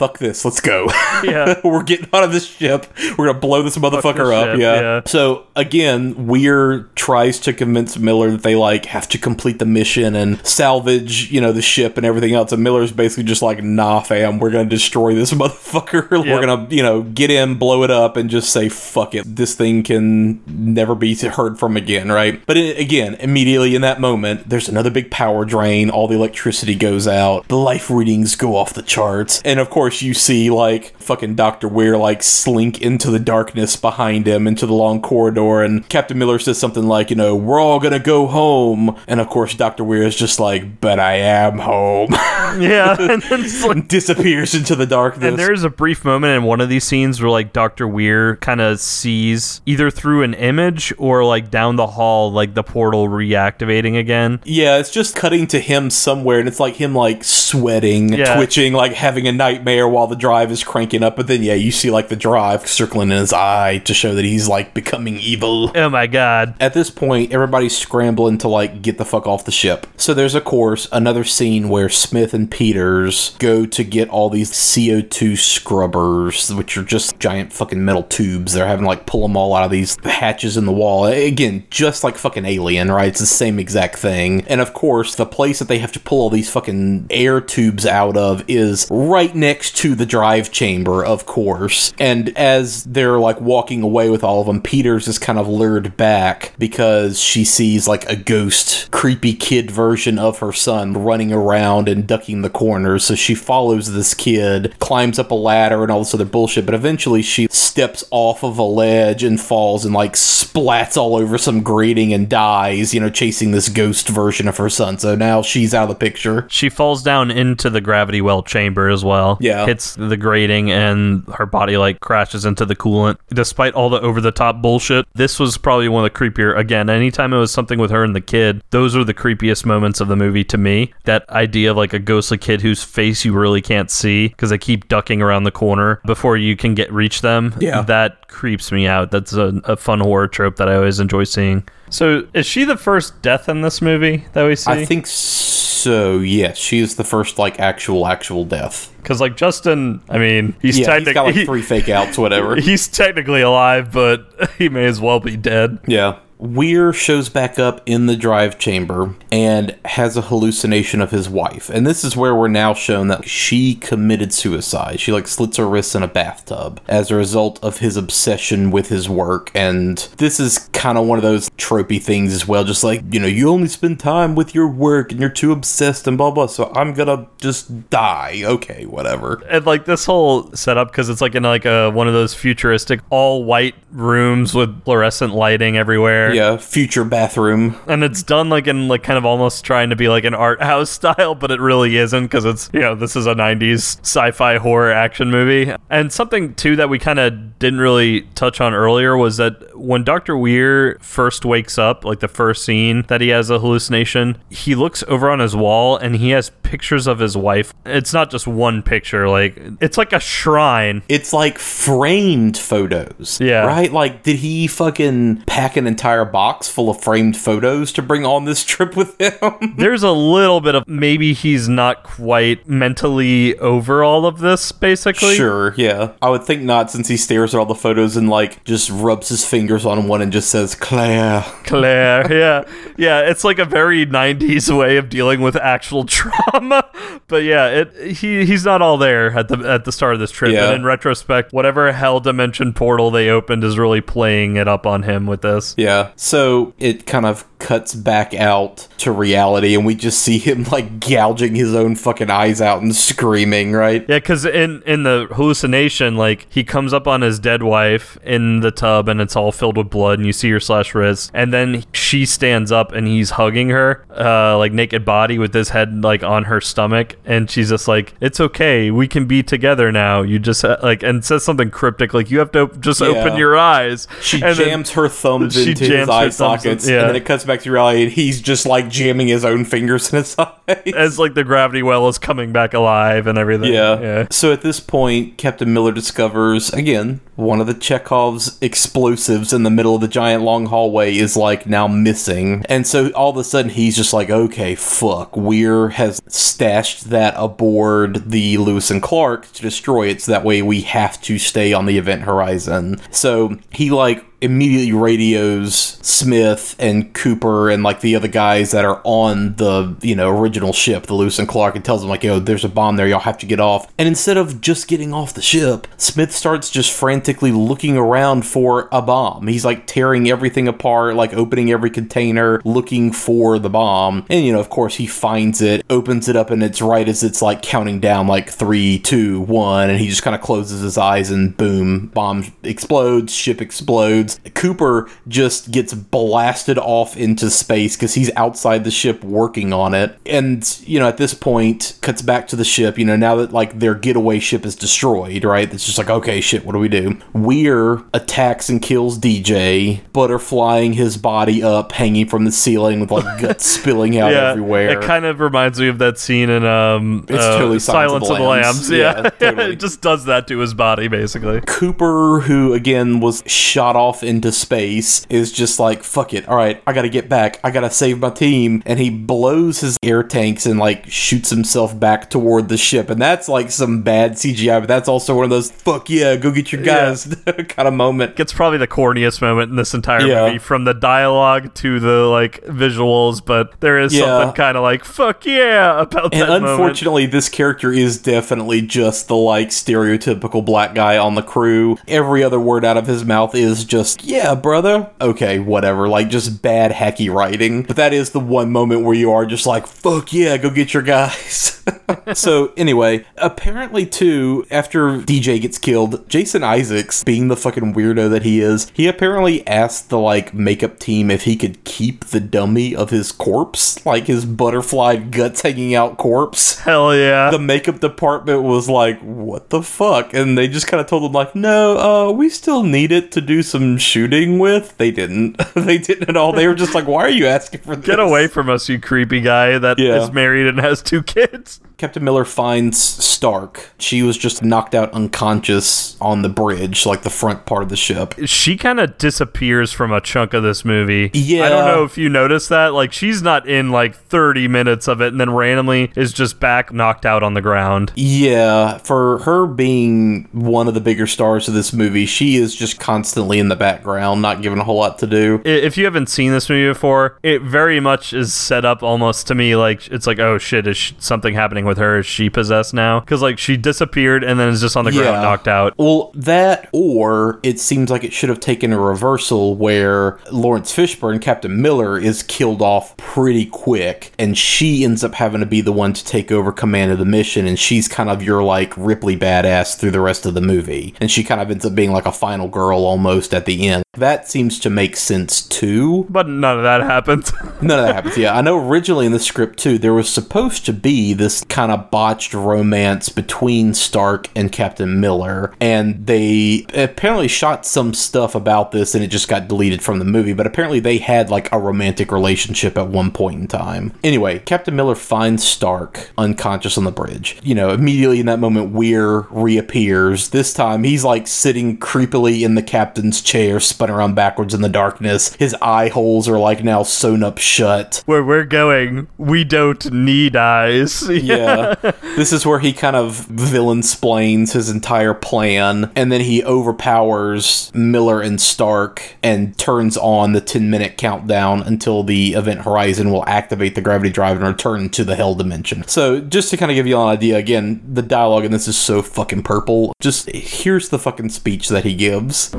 fuck 0.00 0.16
this, 0.16 0.46
let's 0.46 0.60
go. 0.62 0.88
Yeah. 1.22 1.60
We're 1.62 1.82
getting 1.82 2.08
out 2.14 2.24
of 2.24 2.32
this 2.32 2.46
ship. 2.46 2.86
We're 3.18 3.26
going 3.26 3.34
to 3.34 3.40
blow 3.40 3.62
this 3.62 3.76
motherfucker 3.76 4.30
this 4.30 4.34
up. 4.34 4.46
ship, 4.52 4.58
yeah. 4.58 4.80
yeah. 4.80 5.00
So 5.04 5.46
again, 5.54 6.26
Weir 6.26 6.84
tries 6.94 7.38
to 7.40 7.52
convince 7.52 7.98
Miller 7.98 8.30
that 8.30 8.42
they 8.42 8.54
like 8.54 8.86
have 8.86 9.06
to 9.10 9.18
complete 9.18 9.58
the 9.58 9.66
mission 9.66 10.16
and 10.16 10.44
salvage, 10.46 11.30
you 11.30 11.42
know, 11.42 11.52
the 11.52 11.60
ship 11.60 11.98
and 11.98 12.06
everything 12.06 12.32
else. 12.32 12.52
And 12.52 12.62
Miller's 12.62 12.90
basically 12.90 13.24
just 13.24 13.42
like, 13.42 13.62
nah, 13.62 14.00
fam, 14.00 14.38
we're 14.38 14.50
going 14.50 14.66
to 14.66 14.74
destroy 14.74 15.14
this 15.14 15.32
motherfucker. 15.34 16.10
We're 16.10 16.40
going 16.46 16.68
to, 16.68 16.74
you 16.74 16.82
know, 16.82 17.02
get 17.02 17.30
in, 17.30 17.56
blow 17.56 17.82
it 17.82 17.90
up, 17.90 18.16
and 18.16 18.30
just 18.30 18.50
say, 18.50 18.70
fuck 18.70 19.14
it. 19.14 19.24
This 19.36 19.54
thing 19.54 19.82
can 19.82 20.42
never 20.46 20.94
be 20.94 21.14
heard 21.16 21.58
from 21.58 21.76
again, 21.76 22.10
right? 22.10 22.44
But 22.46 22.56
it, 22.56 22.78
again, 22.78 23.16
immediately 23.16 23.74
in 23.74 23.82
that 23.82 24.00
moment, 24.00 24.48
there's 24.48 24.70
another 24.70 24.90
big 24.90 25.10
power 25.10 25.44
drain. 25.44 25.90
All 25.90 26.08
the 26.08 26.16
electricity 26.16 26.74
goes 26.74 27.06
out. 27.06 27.46
The 27.48 27.58
life 27.58 27.90
readings 27.90 28.36
go 28.36 28.56
off 28.56 28.72
the 28.72 28.82
charts. 28.82 29.42
And 29.44 29.60
of 29.60 29.68
course, 29.68 29.89
you 30.02 30.14
see 30.14 30.50
like 30.50 30.96
fucking 30.98 31.34
Dr. 31.34 31.68
Weir 31.68 31.96
like 31.96 32.22
slink 32.22 32.80
into 32.80 33.10
the 33.10 33.18
darkness 33.18 33.76
behind 33.76 34.26
him 34.26 34.46
into 34.46 34.66
the 34.66 34.72
long 34.74 35.02
corridor. 35.02 35.62
And 35.62 35.88
Captain 35.88 36.18
Miller 36.18 36.38
says 36.38 36.58
something 36.58 36.84
like, 36.86 37.10
you 37.10 37.16
know, 37.16 37.34
we're 37.36 37.60
all 37.60 37.80
gonna 37.80 37.98
go 37.98 38.26
home. 38.26 38.96
And 39.06 39.20
of 39.20 39.28
course, 39.28 39.54
Dr. 39.54 39.84
Weir 39.84 40.02
is 40.04 40.16
just 40.16 40.40
like, 40.40 40.80
but 40.80 40.98
I 40.98 41.14
am 41.14 41.58
home. 41.58 42.10
yeah, 42.60 42.96
and 42.98 43.22
then 43.22 43.42
like 43.66 43.88
Disappears 43.88 44.54
into 44.54 44.74
the 44.76 44.86
darkness. 44.86 45.24
And 45.24 45.38
there's 45.38 45.64
a 45.64 45.70
brief 45.70 46.04
moment 46.04 46.36
in 46.36 46.44
one 46.44 46.60
of 46.60 46.68
these 46.68 46.84
scenes 46.84 47.20
where 47.20 47.30
like 47.30 47.52
Dr. 47.52 47.86
Weir 47.88 48.36
kind 48.36 48.60
of 48.60 48.78
sees 48.80 49.60
either 49.66 49.90
through 49.90 50.22
an 50.22 50.34
image 50.34 50.92
or 50.98 51.24
like 51.24 51.50
down 51.50 51.76
the 51.76 51.86
hall 51.86 52.32
like 52.32 52.54
the 52.54 52.62
portal 52.62 53.08
reactivating 53.08 53.98
again. 53.98 54.40
Yeah, 54.44 54.78
it's 54.78 54.90
just 54.90 55.16
cutting 55.16 55.46
to 55.48 55.60
him 55.60 55.90
somewhere, 55.90 56.38
and 56.38 56.48
it's 56.48 56.60
like 56.60 56.76
him 56.76 56.94
like 56.94 57.24
sweating, 57.24 58.12
Yeah. 58.12 58.36
twitching, 58.36 58.72
like 58.72 58.92
having 58.92 59.26
a 59.26 59.32
nightmare 59.32 59.79
while 59.88 60.06
the 60.06 60.16
drive 60.16 60.50
is 60.50 60.64
cranking 60.64 61.02
up. 61.02 61.16
But 61.16 61.26
then, 61.26 61.42
yeah, 61.42 61.54
you 61.54 61.72
see 61.72 61.90
like 61.90 62.08
the 62.08 62.16
drive 62.16 62.66
circling 62.66 63.10
in 63.10 63.18
his 63.18 63.32
eye 63.32 63.78
to 63.78 63.94
show 63.94 64.14
that 64.14 64.24
he's 64.24 64.48
like 64.48 64.74
becoming 64.74 65.18
evil. 65.18 65.72
Oh 65.74 65.88
my 65.88 66.06
god. 66.06 66.54
At 66.60 66.74
this 66.74 66.90
point, 66.90 67.32
everybody's 67.32 67.76
scrambling 67.76 68.38
to 68.38 68.48
like 68.48 68.82
get 68.82 68.98
the 68.98 69.04
fuck 69.04 69.26
off 69.26 69.44
the 69.44 69.52
ship. 69.52 69.86
So 69.96 70.14
there's 70.14 70.34
of 70.34 70.44
course 70.44 70.88
another 70.92 71.24
scene 71.24 71.68
where 71.68 71.88
Smith 71.88 72.34
and 72.34 72.50
Peters 72.50 73.36
go 73.38 73.66
to 73.66 73.84
get 73.84 74.08
all 74.08 74.30
these 74.30 74.52
CO2 74.52 75.38
scrubbers, 75.38 76.52
which 76.52 76.76
are 76.76 76.82
just 76.82 77.18
giant 77.18 77.52
fucking 77.52 77.84
metal 77.84 78.02
tubes. 78.04 78.52
They're 78.52 78.66
having 78.66 78.86
like 78.86 79.06
pull 79.06 79.22
them 79.22 79.36
all 79.36 79.54
out 79.54 79.64
of 79.64 79.70
these 79.70 79.96
hatches 80.04 80.56
in 80.56 80.66
the 80.66 80.72
wall. 80.72 81.06
Again, 81.06 81.66
just 81.70 82.04
like 82.04 82.16
fucking 82.16 82.44
Alien, 82.44 82.90
right? 82.90 83.08
It's 83.08 83.20
the 83.20 83.26
same 83.26 83.58
exact 83.58 83.96
thing. 83.96 84.44
And 84.48 84.60
of 84.60 84.74
course, 84.74 85.14
the 85.14 85.26
place 85.26 85.58
that 85.58 85.68
they 85.68 85.78
have 85.78 85.92
to 85.92 86.00
pull 86.00 86.20
all 86.20 86.30
these 86.30 86.50
fucking 86.50 87.06
air 87.10 87.40
tubes 87.40 87.86
out 87.86 88.16
of 88.16 88.42
is 88.48 88.86
right 88.90 89.34
next 89.34 89.69
to 89.70 89.94
the 89.94 90.06
drive 90.06 90.50
chamber, 90.50 91.04
of 91.04 91.26
course. 91.26 91.92
And 91.98 92.36
as 92.36 92.84
they're 92.84 93.18
like 93.18 93.40
walking 93.40 93.82
away 93.82 94.10
with 94.10 94.24
all 94.24 94.40
of 94.40 94.46
them, 94.46 94.60
Peters 94.62 95.08
is 95.08 95.18
kind 95.18 95.38
of 95.38 95.48
lured 95.48 95.96
back 95.96 96.52
because 96.58 97.20
she 97.20 97.44
sees 97.44 97.88
like 97.88 98.08
a 98.08 98.16
ghost, 98.16 98.90
creepy 98.90 99.34
kid 99.34 99.70
version 99.70 100.18
of 100.18 100.38
her 100.38 100.52
son 100.52 100.94
running 100.94 101.32
around 101.32 101.88
and 101.88 102.06
ducking 102.06 102.42
the 102.42 102.50
corners. 102.50 103.04
So 103.04 103.14
she 103.14 103.34
follows 103.34 103.92
this 103.92 104.14
kid, 104.14 104.74
climbs 104.78 105.18
up 105.18 105.30
a 105.30 105.34
ladder 105.34 105.82
and 105.82 105.90
all 105.90 106.00
this 106.00 106.14
other 106.14 106.24
bullshit. 106.24 106.66
But 106.66 106.74
eventually 106.74 107.22
she 107.22 107.48
steps 107.50 108.04
off 108.10 108.42
of 108.42 108.58
a 108.58 108.62
ledge 108.62 109.22
and 109.22 109.40
falls 109.40 109.84
and 109.84 109.94
like 109.94 110.14
splats 110.14 110.96
all 110.96 111.16
over 111.16 111.38
some 111.38 111.62
grating 111.62 112.12
and 112.12 112.28
dies, 112.28 112.92
you 112.94 113.00
know, 113.00 113.10
chasing 113.10 113.50
this 113.50 113.68
ghost 113.68 114.08
version 114.08 114.48
of 114.48 114.56
her 114.56 114.68
son. 114.68 114.98
So 114.98 115.14
now 115.14 115.42
she's 115.42 115.74
out 115.74 115.84
of 115.84 115.88
the 115.90 115.94
picture. 115.94 116.46
She 116.48 116.68
falls 116.68 117.02
down 117.02 117.30
into 117.30 117.70
the 117.70 117.80
gravity 117.80 118.20
well 118.20 118.42
chamber 118.42 118.88
as 118.88 119.04
well. 119.04 119.38
Yeah. 119.40 119.59
Hits 119.66 119.94
the 119.94 120.16
grating 120.16 120.70
and 120.70 121.24
her 121.34 121.46
body 121.46 121.76
like 121.76 122.00
crashes 122.00 122.44
into 122.44 122.64
the 122.64 122.76
coolant. 122.76 123.18
Despite 123.30 123.74
all 123.74 123.90
the 123.90 124.00
over 124.00 124.20
the 124.20 124.32
top 124.32 124.62
bullshit, 124.62 125.06
this 125.14 125.38
was 125.38 125.56
probably 125.58 125.88
one 125.88 126.04
of 126.04 126.12
the 126.12 126.18
creepier. 126.18 126.56
Again, 126.56 126.90
anytime 126.90 127.32
it 127.32 127.38
was 127.38 127.52
something 127.52 127.78
with 127.78 127.90
her 127.90 128.04
and 128.04 128.14
the 128.14 128.20
kid, 128.20 128.62
those 128.70 128.96
are 128.96 129.04
the 129.04 129.14
creepiest 129.14 129.64
moments 129.64 130.00
of 130.00 130.08
the 130.08 130.16
movie 130.16 130.44
to 130.44 130.58
me. 130.58 130.92
That 131.04 131.28
idea 131.30 131.70
of 131.70 131.76
like 131.76 131.92
a 131.92 131.98
ghostly 131.98 132.38
kid 132.38 132.60
whose 132.60 132.82
face 132.82 133.24
you 133.24 133.32
really 133.32 133.62
can't 133.62 133.90
see 133.90 134.28
because 134.28 134.50
they 134.50 134.58
keep 134.58 134.88
ducking 134.88 135.22
around 135.22 135.44
the 135.44 135.50
corner 135.50 136.00
before 136.06 136.36
you 136.36 136.56
can 136.56 136.74
get 136.74 136.92
reach 136.92 137.20
them. 137.20 137.54
Yeah. 137.60 137.82
That 137.82 138.28
creeps 138.28 138.72
me 138.72 138.86
out. 138.86 139.10
That's 139.10 139.32
a, 139.32 139.60
a 139.64 139.76
fun 139.76 140.00
horror 140.00 140.28
trope 140.28 140.56
that 140.56 140.68
I 140.68 140.76
always 140.76 141.00
enjoy 141.00 141.24
seeing. 141.24 141.66
So, 141.90 142.26
is 142.34 142.46
she 142.46 142.64
the 142.64 142.76
first 142.76 143.20
death 143.20 143.48
in 143.48 143.62
this 143.62 143.82
movie 143.82 144.24
that 144.32 144.44
we 144.44 144.54
see? 144.54 144.70
I 144.70 144.84
think 144.84 145.06
so. 145.06 145.69
So, 145.80 146.18
yes, 146.18 146.58
she 146.58 146.80
is 146.80 146.96
the 146.96 147.04
first 147.04 147.38
like 147.38 147.58
actual 147.58 148.06
actual 148.06 148.44
death. 148.44 148.92
Because 148.98 149.18
like 149.18 149.34
Justin, 149.34 150.02
I 150.10 150.18
mean, 150.18 150.54
he's 150.60 150.78
yeah, 150.78 150.98
he's 150.98 151.10
got 151.14 151.24
like 151.24 151.34
technically 151.34 151.46
three 151.46 151.62
fake 151.62 151.88
outs, 151.88 152.18
whatever. 152.18 152.56
he's 152.60 152.86
technically 152.86 153.40
alive, 153.40 153.90
but 153.90 154.50
he 154.58 154.68
may 154.68 154.84
as 154.84 155.00
well 155.00 155.20
be 155.20 155.38
dead. 155.38 155.78
Yeah. 155.86 156.18
Weir 156.40 156.92
shows 156.94 157.28
back 157.28 157.58
up 157.58 157.82
in 157.84 158.06
the 158.06 158.16
drive 158.16 158.58
chamber 158.58 159.14
and 159.30 159.76
has 159.84 160.16
a 160.16 160.22
hallucination 160.22 161.02
of 161.02 161.10
his 161.10 161.28
wife. 161.28 161.68
And 161.68 161.86
this 161.86 162.02
is 162.02 162.16
where 162.16 162.34
we're 162.34 162.48
now 162.48 162.72
shown 162.72 163.08
that 163.08 163.28
she 163.28 163.74
committed 163.74 164.32
suicide. 164.32 165.00
She 165.00 165.12
like 165.12 165.28
slits 165.28 165.58
her 165.58 165.68
wrists 165.68 165.94
in 165.94 166.02
a 166.02 166.08
bathtub 166.08 166.80
as 166.88 167.10
a 167.10 167.16
result 167.16 167.62
of 167.62 167.78
his 167.78 167.98
obsession 167.98 168.70
with 168.70 168.88
his 168.88 169.06
work. 169.06 169.50
And 169.54 169.98
this 170.16 170.40
is 170.40 170.70
kind 170.72 170.96
of 170.96 171.06
one 171.06 171.18
of 171.18 171.22
those 171.22 171.50
tropey 171.50 172.00
things 172.02 172.32
as 172.32 172.48
well. 172.48 172.64
Just 172.64 172.82
like, 172.82 173.02
you 173.10 173.20
know, 173.20 173.26
you 173.26 173.50
only 173.50 173.68
spend 173.68 174.00
time 174.00 174.34
with 174.34 174.54
your 174.54 174.68
work 174.68 175.12
and 175.12 175.20
you're 175.20 175.28
too 175.28 175.52
obsessed 175.52 176.06
and 176.06 176.16
blah 176.16 176.30
blah. 176.30 176.46
So 176.46 176.72
I'm 176.74 176.94
gonna 176.94 177.28
just 177.36 177.90
die. 177.90 178.42
Okay, 178.44 178.86
whatever. 178.86 179.42
And 179.50 179.66
like 179.66 179.84
this 179.84 180.06
whole 180.06 180.50
setup, 180.52 180.90
because 180.90 181.10
it's 181.10 181.20
like 181.20 181.34
in 181.34 181.42
like 181.42 181.66
a 181.66 181.90
one 181.90 182.08
of 182.08 182.14
those 182.14 182.32
futuristic 182.32 183.00
all 183.10 183.44
white 183.44 183.74
rooms 183.92 184.54
with 184.54 184.84
fluorescent 184.84 185.34
lighting 185.34 185.76
everywhere. 185.76 186.29
Yeah, 186.34 186.56
future 186.56 187.04
bathroom. 187.04 187.76
And 187.86 188.02
it's 188.02 188.22
done 188.22 188.48
like 188.48 188.66
in 188.66 188.88
like 188.88 189.02
kind 189.02 189.18
of 189.18 189.24
almost 189.24 189.64
trying 189.64 189.90
to 189.90 189.96
be 189.96 190.08
like 190.08 190.24
an 190.24 190.34
art 190.34 190.62
house 190.70 190.90
style, 190.90 191.34
but 191.34 191.50
it 191.50 191.60
really 191.60 191.96
isn't 191.96 192.24
because 192.24 192.44
it's 192.44 192.70
you 192.72 192.80
know 192.80 192.94
this 192.94 193.16
is 193.16 193.26
a 193.26 193.34
'90s 193.34 194.00
sci-fi 194.00 194.58
horror 194.58 194.92
action 194.92 195.30
movie. 195.30 195.72
And 195.88 196.12
something 196.12 196.54
too 196.54 196.76
that 196.76 196.88
we 196.88 196.98
kind 196.98 197.18
of 197.18 197.58
didn't 197.58 197.80
really 197.80 198.22
touch 198.34 198.60
on 198.60 198.74
earlier 198.74 199.16
was 199.16 199.36
that 199.38 199.76
when 199.78 200.04
Doctor 200.04 200.36
Weir 200.36 200.98
first 201.00 201.44
wakes 201.44 201.78
up, 201.78 202.04
like 202.04 202.20
the 202.20 202.28
first 202.28 202.64
scene 202.64 203.04
that 203.08 203.20
he 203.20 203.28
has 203.28 203.50
a 203.50 203.58
hallucination, 203.58 204.38
he 204.50 204.74
looks 204.74 205.02
over 205.08 205.30
on 205.30 205.38
his 205.38 205.56
wall 205.56 205.96
and 205.96 206.16
he 206.16 206.30
has 206.30 206.50
pictures 206.62 207.06
of 207.06 207.18
his 207.18 207.36
wife. 207.36 207.74
It's 207.84 208.12
not 208.12 208.30
just 208.30 208.46
one 208.46 208.82
picture; 208.82 209.28
like 209.28 209.60
it's 209.80 209.98
like 209.98 210.12
a 210.12 210.20
shrine. 210.20 211.02
It's 211.08 211.32
like 211.32 211.58
framed 211.58 212.56
photos. 212.56 213.38
Yeah. 213.40 213.66
Right? 213.66 213.92
Like, 213.92 214.22
did 214.22 214.36
he 214.36 214.66
fucking 214.66 215.42
pack 215.46 215.76
an 215.76 215.86
entire 215.86 216.19
box 216.24 216.68
full 216.68 216.90
of 216.90 217.02
framed 217.02 217.36
photos 217.36 217.92
to 217.92 218.02
bring 218.02 218.24
on 218.24 218.44
this 218.44 218.64
trip 218.64 218.96
with 218.96 219.20
him? 219.20 219.74
There's 219.76 220.02
a 220.02 220.12
little 220.12 220.60
bit 220.60 220.74
of 220.74 220.86
maybe 220.86 221.32
he's 221.32 221.68
not 221.68 222.02
quite 222.02 222.68
mentally 222.68 223.56
over 223.58 224.02
all 224.04 224.26
of 224.26 224.38
this, 224.38 224.72
basically. 224.72 225.34
Sure, 225.34 225.74
yeah. 225.76 226.12
I 226.22 226.30
would 226.30 226.44
think 226.44 226.62
not 226.62 226.90
since 226.90 227.08
he 227.08 227.16
stares 227.16 227.54
at 227.54 227.58
all 227.58 227.66
the 227.66 227.74
photos 227.74 228.16
and, 228.16 228.28
like, 228.28 228.64
just 228.64 228.90
rubs 228.90 229.28
his 229.28 229.44
fingers 229.44 229.86
on 229.86 230.08
one 230.08 230.22
and 230.22 230.32
just 230.32 230.50
says, 230.50 230.74
Claire. 230.74 231.42
Claire, 231.64 232.32
yeah. 232.32 232.64
Yeah, 232.96 233.20
it's 233.20 233.44
like 233.44 233.58
a 233.58 233.64
very 233.64 234.06
90s 234.06 234.76
way 234.76 234.96
of 234.96 235.08
dealing 235.08 235.40
with 235.40 235.56
actual 235.56 236.04
trauma. 236.04 236.88
But 237.28 237.44
yeah, 237.44 237.66
it 237.68 238.16
he 238.16 238.44
he's 238.44 238.64
not 238.64 238.82
all 238.82 238.98
there 238.98 239.36
at 239.38 239.48
the 239.48 239.58
at 239.58 239.84
the 239.84 239.92
start 239.92 240.14
of 240.14 240.20
this 240.20 240.30
trip. 240.30 240.52
Yeah. 240.52 240.66
And 240.66 240.76
in 240.76 240.84
retrospect, 240.84 241.52
whatever 241.52 241.92
hell 241.92 242.20
dimension 242.20 242.72
portal 242.72 243.10
they 243.10 243.28
opened 243.28 243.64
is 243.64 243.78
really 243.78 244.00
playing 244.00 244.56
it 244.56 244.68
up 244.68 244.86
on 244.86 245.04
him 245.04 245.26
with 245.26 245.42
this. 245.42 245.74
Yeah. 245.78 246.09
So 246.16 246.72
it 246.78 247.06
kind 247.06 247.26
of 247.26 247.44
cuts 247.60 247.94
back 247.94 248.34
out 248.34 248.88
to 248.98 249.12
reality 249.12 249.74
and 249.74 249.84
we 249.86 249.94
just 249.94 250.20
see 250.20 250.38
him 250.38 250.64
like 250.64 250.98
gouging 251.00 251.54
his 251.54 251.74
own 251.74 251.94
fucking 251.96 252.30
eyes 252.30 252.60
out 252.60 252.82
and 252.82 252.94
screaming, 252.96 253.72
right? 253.72 254.04
Yeah, 254.08 254.18
because 254.18 254.44
in 254.44 254.82
in 254.86 255.02
the 255.02 255.28
hallucination, 255.32 256.16
like 256.16 256.46
he 256.50 256.64
comes 256.64 256.92
up 256.92 257.06
on 257.06 257.20
his 257.20 257.38
dead 257.38 257.62
wife 257.62 258.18
in 258.24 258.60
the 258.60 258.70
tub, 258.70 259.08
and 259.08 259.20
it's 259.20 259.36
all 259.36 259.52
filled 259.52 259.76
with 259.76 259.90
blood, 259.90 260.18
and 260.18 260.26
you 260.26 260.32
see 260.32 260.50
her 260.50 260.60
slash 260.60 260.94
wrist, 260.94 261.30
and 261.34 261.52
then 261.52 261.84
she 261.92 262.24
stands 262.26 262.72
up 262.72 262.92
and 262.92 263.06
he's 263.06 263.30
hugging 263.30 263.68
her, 263.68 264.04
uh, 264.16 264.56
like 264.58 264.72
naked 264.72 265.04
body 265.04 265.38
with 265.38 265.52
his 265.54 265.68
head 265.70 266.02
like 266.02 266.22
on 266.22 266.44
her 266.44 266.60
stomach, 266.60 267.16
and 267.24 267.50
she's 267.50 267.68
just 267.68 267.86
like, 267.88 268.14
"It's 268.20 268.40
okay, 268.40 268.90
we 268.90 269.06
can 269.08 269.26
be 269.26 269.42
together 269.42 269.92
now." 269.92 270.22
You 270.22 270.38
just 270.38 270.64
uh, 270.64 270.78
like 270.82 271.02
and 271.02 271.24
says 271.24 271.44
something 271.44 271.70
cryptic 271.70 272.14
like, 272.14 272.30
"You 272.30 272.38
have 272.38 272.52
to 272.52 272.68
just 272.80 273.00
Yeah. 273.00 273.08
open 273.08 273.36
your 273.36 273.56
eyes." 273.58 274.06
She 274.22 274.42
And 274.42 274.56
jams 274.56 274.90
her 274.92 275.08
thumbs 275.08 275.54
she 275.54 275.70
into 275.70 275.84
his 275.84 276.08
eye 276.08 276.22
thumbs 276.22 276.24
in- 276.24 276.32
sockets, 276.32 276.88
yeah. 276.88 277.00
and 277.00 277.08
then 277.10 277.16
it 277.16 277.24
cuts 277.24 277.44
back 277.50 277.62
to 277.62 277.70
reality, 277.70 278.04
and 278.04 278.12
he's 278.12 278.40
just 278.40 278.64
like 278.64 278.88
jamming 278.88 279.28
his 279.28 279.44
own 279.44 279.64
fingers 279.64 280.08
in 280.12 280.18
his 280.18 280.36
eyes. 280.38 280.92
as 280.94 281.18
like 281.18 281.34
the 281.34 281.44
gravity 281.44 281.82
well 281.82 282.08
is 282.08 282.18
coming 282.18 282.52
back 282.52 282.74
alive 282.74 283.26
and 283.26 283.38
everything. 283.38 283.72
Yeah. 283.72 284.00
yeah. 284.00 284.26
So 284.30 284.52
at 284.52 284.62
this 284.62 284.80
point, 284.80 285.36
Captain 285.36 285.72
Miller 285.72 285.92
discovers 285.92 286.72
again 286.72 287.20
one 287.36 287.60
of 287.60 287.66
the 287.66 287.74
Chekhov's 287.74 288.58
explosives 288.60 289.52
in 289.52 289.62
the 289.62 289.70
middle 289.70 289.94
of 289.94 290.00
the 290.00 290.08
giant 290.08 290.42
long 290.42 290.66
hallway 290.66 291.16
is 291.16 291.36
like 291.36 291.66
now 291.66 291.88
missing, 291.88 292.64
and 292.68 292.86
so 292.86 293.10
all 293.10 293.30
of 293.30 293.36
a 293.36 293.44
sudden 293.44 293.70
he's 293.70 293.96
just 293.96 294.12
like, 294.12 294.30
okay, 294.30 294.74
fuck, 294.74 295.36
Weir 295.36 295.90
has 295.90 296.20
stashed 296.28 297.10
that 297.10 297.34
aboard 297.36 298.30
the 298.30 298.58
Lewis 298.58 298.90
and 298.90 299.02
Clark 299.02 299.50
to 299.52 299.62
destroy 299.62 300.08
it, 300.08 300.22
so 300.22 300.32
that 300.32 300.44
way 300.44 300.62
we 300.62 300.82
have 300.82 301.20
to 301.22 301.38
stay 301.38 301.72
on 301.72 301.86
the 301.86 301.98
event 301.98 302.22
horizon. 302.22 303.00
So 303.10 303.58
he 303.70 303.90
like 303.90 304.24
immediately 304.40 304.92
radios 304.92 305.98
Smith 306.02 306.74
and 306.78 307.12
Cooper 307.14 307.70
and 307.70 307.82
like 307.82 308.00
the 308.00 308.16
other 308.16 308.28
guys 308.28 308.70
that 308.70 308.84
are 308.84 309.00
on 309.04 309.54
the 309.56 309.96
you 310.00 310.14
know 310.14 310.28
original 310.30 310.72
ship, 310.72 311.06
the 311.06 311.14
Lewis 311.14 311.38
and 311.38 311.48
Clark, 311.48 311.76
and 311.76 311.84
tells 311.84 312.00
them 312.00 312.10
like, 312.10 312.24
"Yo, 312.24 312.38
there's 312.38 312.64
a 312.64 312.68
bomb 312.68 312.96
there. 312.96 313.06
Y'all 313.06 313.20
have 313.20 313.38
to 313.38 313.46
get 313.46 313.60
off." 313.60 313.92
And 313.98 314.08
instead 314.08 314.36
of 314.36 314.60
just 314.60 314.88
getting 314.88 315.12
off 315.12 315.34
the 315.34 315.42
ship, 315.42 315.86
Smith 315.96 316.32
starts 316.32 316.70
just 316.70 316.92
frantically 316.92 317.52
looking 317.52 317.96
around 317.96 318.46
for 318.46 318.88
a 318.92 319.02
bomb. 319.02 319.46
He's 319.46 319.64
like 319.64 319.86
tearing 319.86 320.30
everything 320.30 320.68
apart, 320.68 321.14
like 321.16 321.34
opening 321.34 321.70
every 321.70 321.90
container, 321.90 322.60
looking 322.64 323.12
for 323.12 323.58
the 323.58 323.70
bomb. 323.70 324.26
And 324.30 324.44
you 324.44 324.52
know, 324.52 324.60
of 324.60 324.70
course, 324.70 324.96
he 324.96 325.06
finds 325.06 325.60
it, 325.60 325.84
opens 325.90 326.28
it 326.28 326.36
up, 326.36 326.50
and 326.50 326.62
it's 326.62 326.82
right 326.82 327.08
as 327.08 327.22
it's 327.22 327.42
like 327.42 327.62
counting 327.62 328.00
down, 328.00 328.26
like 328.26 328.50
three, 328.50 328.98
two, 328.98 329.40
one, 329.40 329.90
and 329.90 329.98
he 329.98 330.08
just 330.08 330.22
kind 330.22 330.34
of 330.34 330.40
closes 330.40 330.82
his 330.82 330.98
eyes, 330.98 331.30
and 331.30 331.56
boom, 331.56 332.06
bomb 332.08 332.52
explodes, 332.62 333.34
ship 333.34 333.60
explodes. 333.60 334.29
Cooper 334.54 335.10
just 335.28 335.70
gets 335.70 335.92
blasted 335.92 336.78
off 336.78 337.16
into 337.16 337.50
space 337.50 337.96
because 337.96 338.14
he's 338.14 338.30
outside 338.36 338.84
the 338.84 338.90
ship 338.90 339.22
working 339.22 339.72
on 339.72 339.94
it. 339.94 340.18
And, 340.26 340.80
you 340.86 340.98
know, 340.98 341.08
at 341.08 341.16
this 341.18 341.34
point, 341.34 341.98
cuts 342.00 342.22
back 342.22 342.48
to 342.48 342.56
the 342.56 342.64
ship, 342.64 342.98
you 342.98 343.04
know, 343.04 343.16
now 343.16 343.36
that 343.36 343.52
like 343.52 343.78
their 343.78 343.94
getaway 343.94 344.38
ship 344.38 344.64
is 344.64 344.74
destroyed, 344.74 345.44
right? 345.44 345.72
It's 345.72 345.84
just 345.84 345.98
like, 345.98 346.10
okay, 346.10 346.40
shit, 346.40 346.64
what 346.64 346.72
do 346.72 346.78
we 346.78 346.88
do? 346.88 347.18
Weir 347.32 348.02
attacks 348.14 348.68
and 348.68 348.80
kills 348.80 349.18
DJ, 349.18 350.00
butterflying 350.12 350.94
his 350.94 351.16
body 351.16 351.62
up, 351.62 351.92
hanging 351.92 352.26
from 352.26 352.44
the 352.44 352.52
ceiling 352.52 353.00
with 353.00 353.10
like 353.10 353.40
guts 353.40 353.66
spilling 353.66 354.18
out 354.18 354.32
yeah, 354.32 354.50
everywhere. 354.50 355.00
It 355.00 355.04
kind 355.04 355.24
of 355.24 355.40
reminds 355.40 355.78
me 355.80 355.88
of 355.88 355.98
that 355.98 356.18
scene 356.18 356.48
in 356.48 356.64
um, 356.64 357.26
It's 357.28 357.38
uh, 357.38 357.58
totally 357.58 357.78
Silence 357.78 358.28
of 358.28 358.38
the 358.38 358.42
Lambs. 358.42 358.90
Yeah, 358.90 359.00
Yeah, 359.00 359.22
totally. 359.38 359.72
it 359.72 359.80
just 359.80 360.00
does 360.00 360.24
that 360.26 360.46
to 360.48 360.58
his 360.58 360.74
body 360.74 361.08
basically. 361.08 361.60
Cooper, 361.62 362.40
who 362.40 362.72
again 362.72 363.20
was 363.20 363.42
shot 363.46 363.96
off 363.96 364.19
into 364.22 364.52
space, 364.52 365.26
is 365.28 365.52
just 365.52 365.78
like, 365.80 366.02
fuck 366.02 366.32
it. 366.34 366.48
All 366.48 366.56
right, 366.56 366.82
I 366.86 366.92
gotta 366.92 367.08
get 367.08 367.28
back. 367.28 367.58
I 367.64 367.70
gotta 367.70 367.90
save 367.90 368.18
my 368.20 368.30
team. 368.30 368.82
And 368.86 368.98
he 368.98 369.10
blows 369.10 369.80
his 369.80 369.96
air 370.02 370.22
tanks 370.22 370.66
and 370.66 370.78
like 370.78 371.06
shoots 371.10 371.50
himself 371.50 371.98
back 371.98 372.30
toward 372.30 372.68
the 372.68 372.76
ship. 372.76 373.10
And 373.10 373.20
that's 373.20 373.48
like 373.48 373.70
some 373.70 374.02
bad 374.02 374.32
CGI, 374.32 374.80
but 374.80 374.88
that's 374.88 375.08
also 375.08 375.34
one 375.34 375.44
of 375.44 375.50
those, 375.50 375.70
fuck 375.70 376.08
yeah, 376.10 376.36
go 376.36 376.50
get 376.50 376.72
your 376.72 376.82
guys 376.82 377.34
kind 377.46 377.88
of 377.88 377.94
moment. 377.94 378.38
It's 378.38 378.52
probably 378.52 378.78
the 378.78 378.88
corniest 378.88 379.40
moment 379.42 379.70
in 379.70 379.76
this 379.76 379.94
entire 379.94 380.26
Yeah. 380.26 380.46
movie, 380.46 380.58
from 380.58 380.84
the 380.84 380.94
dialogue 380.94 381.74
to 381.76 382.00
the 382.00 382.24
like 382.26 382.62
visuals. 382.64 383.44
But 383.44 383.80
there 383.80 383.98
is 383.98 384.14
Yeah. 384.14 384.24
something 384.26 384.54
kind 384.54 384.76
of 384.76 384.82
like 384.82 385.04
"fuck 385.04 385.46
yeah" 385.46 386.00
about 386.00 386.32
And 386.32 386.42
that 386.42 386.48
moment. 386.48 386.70
unfortunately, 386.72 387.26
this 387.26 387.48
character 387.48 387.92
is 387.92 388.18
definitely 388.18 388.82
just 388.82 389.28
the 389.28 389.36
like 389.36 389.68
stereotypical 389.68 390.64
black 390.64 390.94
guy 390.94 391.16
on 391.18 391.34
the 391.34 391.42
crew. 391.42 391.96
Every 392.08 392.42
other 392.42 392.58
word 392.60 392.84
out 392.84 392.96
of 392.96 393.06
his 393.06 393.24
mouth 393.24 393.54
is 393.54 393.84
just, 393.84 394.09
yeah, 394.22 394.54
brother. 394.54 395.10
Okay, 395.20 395.58
whatever. 395.58 396.08
Like 396.08 396.28
just 396.28 396.62
bad, 396.62 396.92
hacky 396.92 397.32
writing. 397.32 397.82
But 397.82 397.96
that 397.96 398.12
is 398.12 398.30
the 398.30 398.40
one 398.40 398.70
moment 398.70 399.04
where 399.04 399.14
you 399.14 399.32
are 399.32 399.46
just 399.46 399.66
like, 399.66 399.86
fuck 399.86 400.32
yeah, 400.32 400.56
go 400.56 400.70
get 400.70 400.94
your 400.94 401.02
guys. 401.02 401.82
so, 402.34 402.72
anyway, 402.76 403.24
apparently, 403.36 404.06
too, 404.06 404.66
after 404.70 405.18
DJ 405.18 405.60
gets 405.60 405.78
killed, 405.78 406.28
Jason 406.28 406.62
Isaacs, 406.62 407.24
being 407.24 407.48
the 407.48 407.56
fucking 407.56 407.94
weirdo 407.94 408.30
that 408.30 408.42
he 408.42 408.60
is, 408.60 408.90
he 408.94 409.06
apparently 409.06 409.66
asked 409.66 410.10
the 410.10 410.18
like 410.18 410.54
makeup 410.54 410.98
team 410.98 411.30
if 411.30 411.44
he 411.44 411.56
could 411.56 411.84
keep 411.84 412.26
the 412.26 412.40
dummy 412.40 412.94
of 412.94 413.10
his 413.10 413.32
corpse, 413.32 414.04
like 414.04 414.26
his 414.26 414.44
butterfly 414.44 415.16
guts 415.16 415.62
hanging 415.62 415.94
out 415.94 416.18
corpse. 416.18 416.80
Hell 416.80 417.14
yeah. 417.14 417.50
The 417.50 417.58
makeup 417.58 418.00
department 418.00 418.62
was 418.62 418.88
like, 418.88 419.20
"What 419.20 419.70
the 419.70 419.82
fuck?" 419.82 420.34
And 420.34 420.56
they 420.56 420.68
just 420.68 420.86
kind 420.86 421.00
of 421.00 421.06
told 421.06 421.24
him 421.24 421.32
like, 421.32 421.54
"No, 421.54 421.98
uh, 421.98 422.32
we 422.32 422.48
still 422.48 422.82
need 422.82 423.12
it 423.12 423.32
to 423.32 423.40
do 423.40 423.62
some 423.62 423.98
shooting 424.00 424.58
with." 424.58 424.96
They 424.98 425.10
didn't. 425.10 425.58
they 425.74 425.98
didn't 425.98 426.28
at 426.28 426.36
all. 426.36 426.52
They 426.52 426.66
were 426.66 426.74
just 426.74 426.94
like, 426.94 427.06
"Why 427.06 427.22
are 427.22 427.28
you 427.30 427.46
asking 427.46 427.80
for 427.80 427.96
this?" 427.96 428.06
Get 428.06 428.18
away 428.20 428.46
from 428.48 428.68
us, 428.70 428.88
you 428.88 428.98
creepy 429.00 429.40
guy 429.40 429.78
that 429.78 430.00
is 430.00 430.06
Yeah. 430.28 430.30
married 430.32 430.66
and 430.66 430.78
has 430.80 431.02
two 431.02 431.22
kids. 431.22 431.80
Captain 432.00 432.24
Miller 432.24 432.46
finds 432.46 432.98
Stark. 432.98 433.90
She 433.98 434.22
was 434.22 434.38
just 434.38 434.64
knocked 434.64 434.94
out 434.94 435.12
unconscious 435.12 436.16
on 436.18 436.40
the 436.40 436.48
bridge, 436.48 437.04
like 437.04 437.24
the 437.24 437.30
front 437.30 437.66
part 437.66 437.82
of 437.82 437.90
the 437.90 437.96
ship. 437.96 438.34
She 438.46 438.78
kind 438.78 438.98
of 438.98 439.18
disappears 439.18 439.92
from 439.92 440.10
a 440.10 440.18
chunk 440.18 440.54
of 440.54 440.62
this 440.62 440.82
movie. 440.82 441.30
Yeah. 441.34 441.66
I 441.66 441.68
don't 441.68 441.84
know 441.84 442.04
if 442.04 442.16
you 442.16 442.30
noticed 442.30 442.70
that. 442.70 442.94
Like, 442.94 443.12
she's 443.12 443.42
not 443.42 443.68
in 443.68 443.90
like 443.90 444.14
30 444.14 444.66
minutes 444.66 445.08
of 445.08 445.20
it 445.20 445.28
and 445.28 445.38
then 445.38 445.50
randomly 445.50 446.10
is 446.16 446.32
just 446.32 446.58
back 446.58 446.90
knocked 446.90 447.26
out 447.26 447.42
on 447.42 447.52
the 447.52 447.60
ground. 447.60 448.12
Yeah, 448.16 448.96
for 448.96 449.40
her 449.40 449.66
being 449.66 450.48
one 450.52 450.88
of 450.88 450.94
the 450.94 451.02
bigger 451.02 451.26
stars 451.26 451.68
of 451.68 451.74
this 451.74 451.92
movie, 451.92 452.24
she 452.24 452.56
is 452.56 452.74
just 452.74 452.98
constantly 452.98 453.58
in 453.58 453.68
the 453.68 453.76
background, 453.76 454.40
not 454.40 454.62
given 454.62 454.78
a 454.78 454.84
whole 454.84 454.96
lot 454.96 455.18
to 455.18 455.26
do. 455.26 455.60
If 455.66 455.98
you 455.98 456.06
haven't 456.06 456.30
seen 456.30 456.52
this 456.52 456.70
movie 456.70 456.88
before, 456.88 457.38
it 457.42 457.60
very 457.60 458.00
much 458.00 458.32
is 458.32 458.54
set 458.54 458.86
up 458.86 459.02
almost 459.02 459.46
to 459.48 459.54
me 459.54 459.76
like 459.76 460.08
it's 460.08 460.26
like, 460.26 460.38
oh 460.38 460.56
shit, 460.56 460.86
is 460.86 461.12
something 461.18 461.52
happening 461.52 461.89
with 461.90 461.98
her? 461.98 462.20
Is 462.20 462.26
she 462.26 462.48
possessed 462.48 462.94
now? 462.94 463.18
Because 463.18 463.42
like 463.42 463.58
she 463.58 463.76
disappeared 463.76 464.44
and 464.44 464.58
then 464.58 464.68
is 464.68 464.80
just 464.80 464.96
on 464.96 465.04
the 465.04 465.10
ground 465.10 465.42
knocked 465.42 465.66
out. 465.66 465.94
Well, 465.98 466.30
that 466.34 466.88
or 466.92 467.58
it 467.64 467.80
seems 467.80 468.10
like 468.10 468.22
it 468.22 468.32
should 468.32 468.48
have 468.48 468.60
taken 468.60 468.92
a 468.92 468.98
reversal 468.98 469.74
where 469.74 470.38
Laurence 470.52 470.94
Fishburne, 470.94 471.42
Captain 471.42 471.82
Miller, 471.82 472.16
is 472.16 472.44
killed 472.44 472.80
off 472.80 473.16
pretty 473.16 473.66
quick, 473.66 474.32
and 474.38 474.56
she 474.56 475.02
ends 475.02 475.24
up 475.24 475.34
having 475.34 475.60
to 475.60 475.66
be 475.66 475.80
the 475.80 475.92
one 475.92 476.12
to 476.12 476.24
take 476.24 476.52
over 476.52 476.70
command 476.70 477.10
of 477.10 477.18
the 477.18 477.24
mission, 477.24 477.66
and 477.66 477.78
she's 477.78 478.06
kind 478.06 478.30
of 478.30 478.42
your 478.42 478.62
like 478.62 478.96
Ripley 478.96 479.36
badass 479.36 479.98
through 479.98 480.12
the 480.12 480.20
rest 480.20 480.46
of 480.46 480.54
the 480.54 480.60
movie, 480.60 481.14
and 481.20 481.30
she 481.30 481.42
kind 481.42 481.60
of 481.60 481.70
ends 481.70 481.84
up 481.84 481.94
being 481.94 482.12
like 482.12 482.26
a 482.26 482.32
final 482.32 482.68
girl 482.68 483.04
almost 483.04 483.52
at 483.52 483.66
the 483.66 483.88
end. 483.88 484.04
That 484.14 484.48
seems 484.48 484.78
to 484.80 484.90
make 484.90 485.16
sense 485.16 485.62
too. 485.62 486.26
But 486.28 486.48
none 486.48 486.76
of 486.78 486.82
that 486.82 487.00
happens. 487.00 487.52
None 487.80 487.98
of 487.98 488.06
that 488.06 488.14
happens. 488.14 488.36
Yeah, 488.36 488.56
I 488.56 488.60
know 488.60 488.88
originally 488.88 489.26
in 489.26 489.32
the 489.32 489.38
script 489.38 489.78
too, 489.78 489.98
there 489.98 490.14
was 490.14 490.28
supposed 490.28 490.84
to 490.86 490.92
be 490.92 491.32
this 491.32 491.64
kind 491.64 491.79
of 491.88 492.10
botched 492.10 492.52
romance 492.52 493.28
between 493.28 493.94
Stark 493.94 494.48
and 494.56 494.72
Captain 494.72 495.20
Miller, 495.20 495.72
and 495.80 496.26
they 496.26 496.84
apparently 496.94 497.48
shot 497.48 497.86
some 497.86 498.14
stuff 498.14 498.54
about 498.54 498.92
this 498.92 499.14
and 499.14 499.22
it 499.22 499.28
just 499.28 499.48
got 499.48 499.68
deleted 499.68 500.02
from 500.02 500.18
the 500.18 500.24
movie, 500.24 500.52
but 500.52 500.66
apparently 500.66 501.00
they 501.00 501.18
had 501.18 501.50
like 501.50 501.70
a 501.72 501.78
romantic 501.78 502.32
relationship 502.32 502.98
at 502.98 503.08
one 503.08 503.30
point 503.30 503.60
in 503.60 503.68
time. 503.68 504.12
Anyway, 504.24 504.58
Captain 504.60 504.96
Miller 504.96 505.14
finds 505.14 505.62
Stark 505.62 506.30
unconscious 506.36 506.98
on 506.98 507.04
the 507.04 507.10
bridge. 507.10 507.58
You 507.62 507.74
know, 507.74 507.90
immediately 507.90 508.40
in 508.40 508.46
that 508.46 508.58
moment, 508.58 508.92
Weir 508.92 509.46
reappears. 509.50 510.50
This 510.50 510.72
time 510.72 511.04
he's 511.04 511.24
like 511.24 511.46
sitting 511.46 511.98
creepily 511.98 512.62
in 512.62 512.74
the 512.74 512.82
captain's 512.82 513.40
chair, 513.40 513.80
spun 513.80 514.10
around 514.10 514.34
backwards 514.34 514.74
in 514.74 514.80
the 514.80 514.88
darkness. 514.88 515.54
His 515.54 515.74
eye 515.80 516.08
holes 516.08 516.48
are 516.48 516.58
like 516.58 516.82
now 516.82 517.02
sewn 517.02 517.42
up 517.42 517.58
shut. 517.58 518.22
Where 518.26 518.44
we're 518.44 518.64
going, 518.64 519.28
we 519.38 519.64
don't 519.64 520.12
need 520.12 520.56
eyes. 520.56 521.28
Yeah. 521.40 521.69
this 522.36 522.52
is 522.52 522.66
where 522.66 522.78
he 522.78 522.92
kind 522.92 523.16
of 523.16 523.46
villain 523.46 524.02
splains 524.02 524.72
his 524.72 524.90
entire 524.90 525.34
plan, 525.34 526.10
and 526.14 526.30
then 526.30 526.40
he 526.40 526.64
overpowers 526.64 527.90
Miller 527.94 528.40
and 528.40 528.60
Stark 528.60 529.36
and 529.42 529.76
turns 529.78 530.16
on 530.16 530.52
the 530.52 530.60
10 530.60 530.90
minute 530.90 531.16
countdown 531.16 531.82
until 531.82 532.22
the 532.22 532.54
event 532.54 532.82
horizon 532.82 533.30
will 533.30 533.46
activate 533.46 533.94
the 533.94 534.00
gravity 534.00 534.30
drive 534.30 534.56
and 534.56 534.66
return 534.66 535.08
to 535.10 535.24
the 535.24 535.36
hell 535.36 535.54
dimension. 535.54 536.06
So, 536.06 536.40
just 536.40 536.70
to 536.70 536.76
kind 536.76 536.90
of 536.90 536.94
give 536.94 537.06
you 537.06 537.18
an 537.20 537.28
idea, 537.28 537.56
again, 537.56 538.02
the 538.06 538.22
dialogue 538.22 538.64
in 538.64 538.72
this 538.72 538.88
is 538.88 538.96
so 538.96 539.22
fucking 539.22 539.62
purple. 539.62 540.12
Just 540.20 540.50
here's 540.50 541.08
the 541.08 541.18
fucking 541.18 541.50
speech 541.50 541.88
that 541.88 542.04
he 542.04 542.14
gives. 542.14 542.74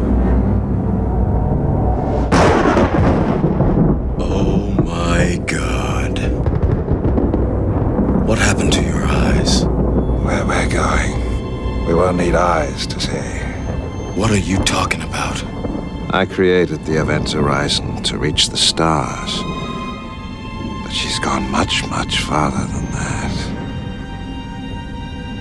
We 12.52 12.58
won't 12.58 12.70
need 12.70 12.76
eyes 12.76 12.88
to 12.88 13.00
see. 13.00 13.40
What 14.20 14.32
are 14.32 14.38
you 14.38 14.58
talking 14.64 15.02
about? 15.02 15.44
I 16.14 16.26
created 16.26 16.86
the 16.86 17.00
Event 17.02 17.32
Horizon 17.32 18.04
to 18.04 18.18
reach 18.18 18.50
the 18.50 18.58
stars. 18.58 19.42
But 20.84 20.92
she's 20.92 21.20
gone 21.20 21.50
much, 21.50 21.88
much 21.90 22.22
farther 22.22 22.66
than 22.74 22.86
that. 22.92 23.32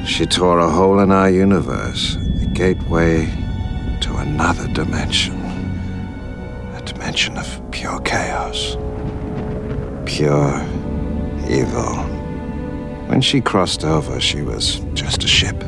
She 0.07 0.27
tore 0.27 0.61
a 0.61 0.70
hole 0.70 1.01
in 1.01 1.11
our 1.11 1.31
universe, 1.31 2.16
a 2.43 2.47
gateway 2.47 3.27
to 4.01 4.16
another 4.16 4.69
dimension. 4.69 5.41
A 6.74 6.82
dimension 6.85 7.37
of 7.37 7.61
pure 7.70 8.01
chaos. 8.01 8.77
Pure 10.07 10.62
evil. 11.49 11.97
When 13.09 13.20
she 13.20 13.41
crossed 13.41 13.85
over, 13.85 14.20
she 14.20 14.43
was 14.43 14.81
just 14.95 15.24
a 15.24 15.28
ship. 15.28 15.65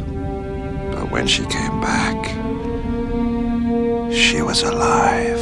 But 1.02 1.10
when 1.10 1.26
she 1.26 1.44
came 1.46 1.80
back, 1.80 2.26
she 4.14 4.40
was 4.40 4.62
alive. 4.62 5.40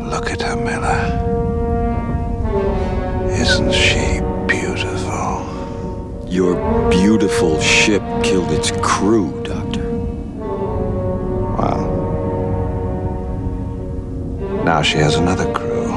Look 0.00 0.30
at 0.30 0.40
her, 0.40 0.56
Miller. 0.56 1.00
Isn't 3.30 3.74
she 3.74 4.22
beautiful? 4.46 5.44
Your 6.26 6.56
beautiful 6.88 7.60
ship 7.60 8.00
killed 8.22 8.50
its 8.50 8.70
crew, 8.80 9.30
Doctor. 9.44 9.90
Well, 11.58 11.84
now 14.64 14.80
she 14.80 14.96
has 14.96 15.16
another 15.16 15.52
crew. 15.52 15.90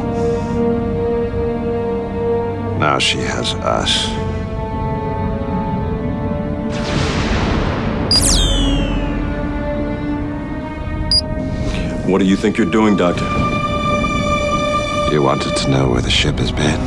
Now 2.77 2.99
she 2.99 3.19
has 3.19 3.53
us. 3.53 4.20
What 12.05 12.19
do 12.19 12.25
you 12.25 12.35
think 12.35 12.57
you're 12.57 12.69
doing, 12.69 12.97
Doctor? 12.97 13.23
You 15.11 15.21
wanted 15.21 15.55
to 15.57 15.69
know 15.69 15.89
where 15.89 16.01
the 16.01 16.09
ship 16.09 16.39
has 16.39 16.51
been. 16.51 16.81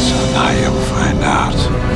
So 0.00 0.16
now 0.32 0.50
you'll 0.60 0.80
find 0.86 1.18
out. 1.24 1.91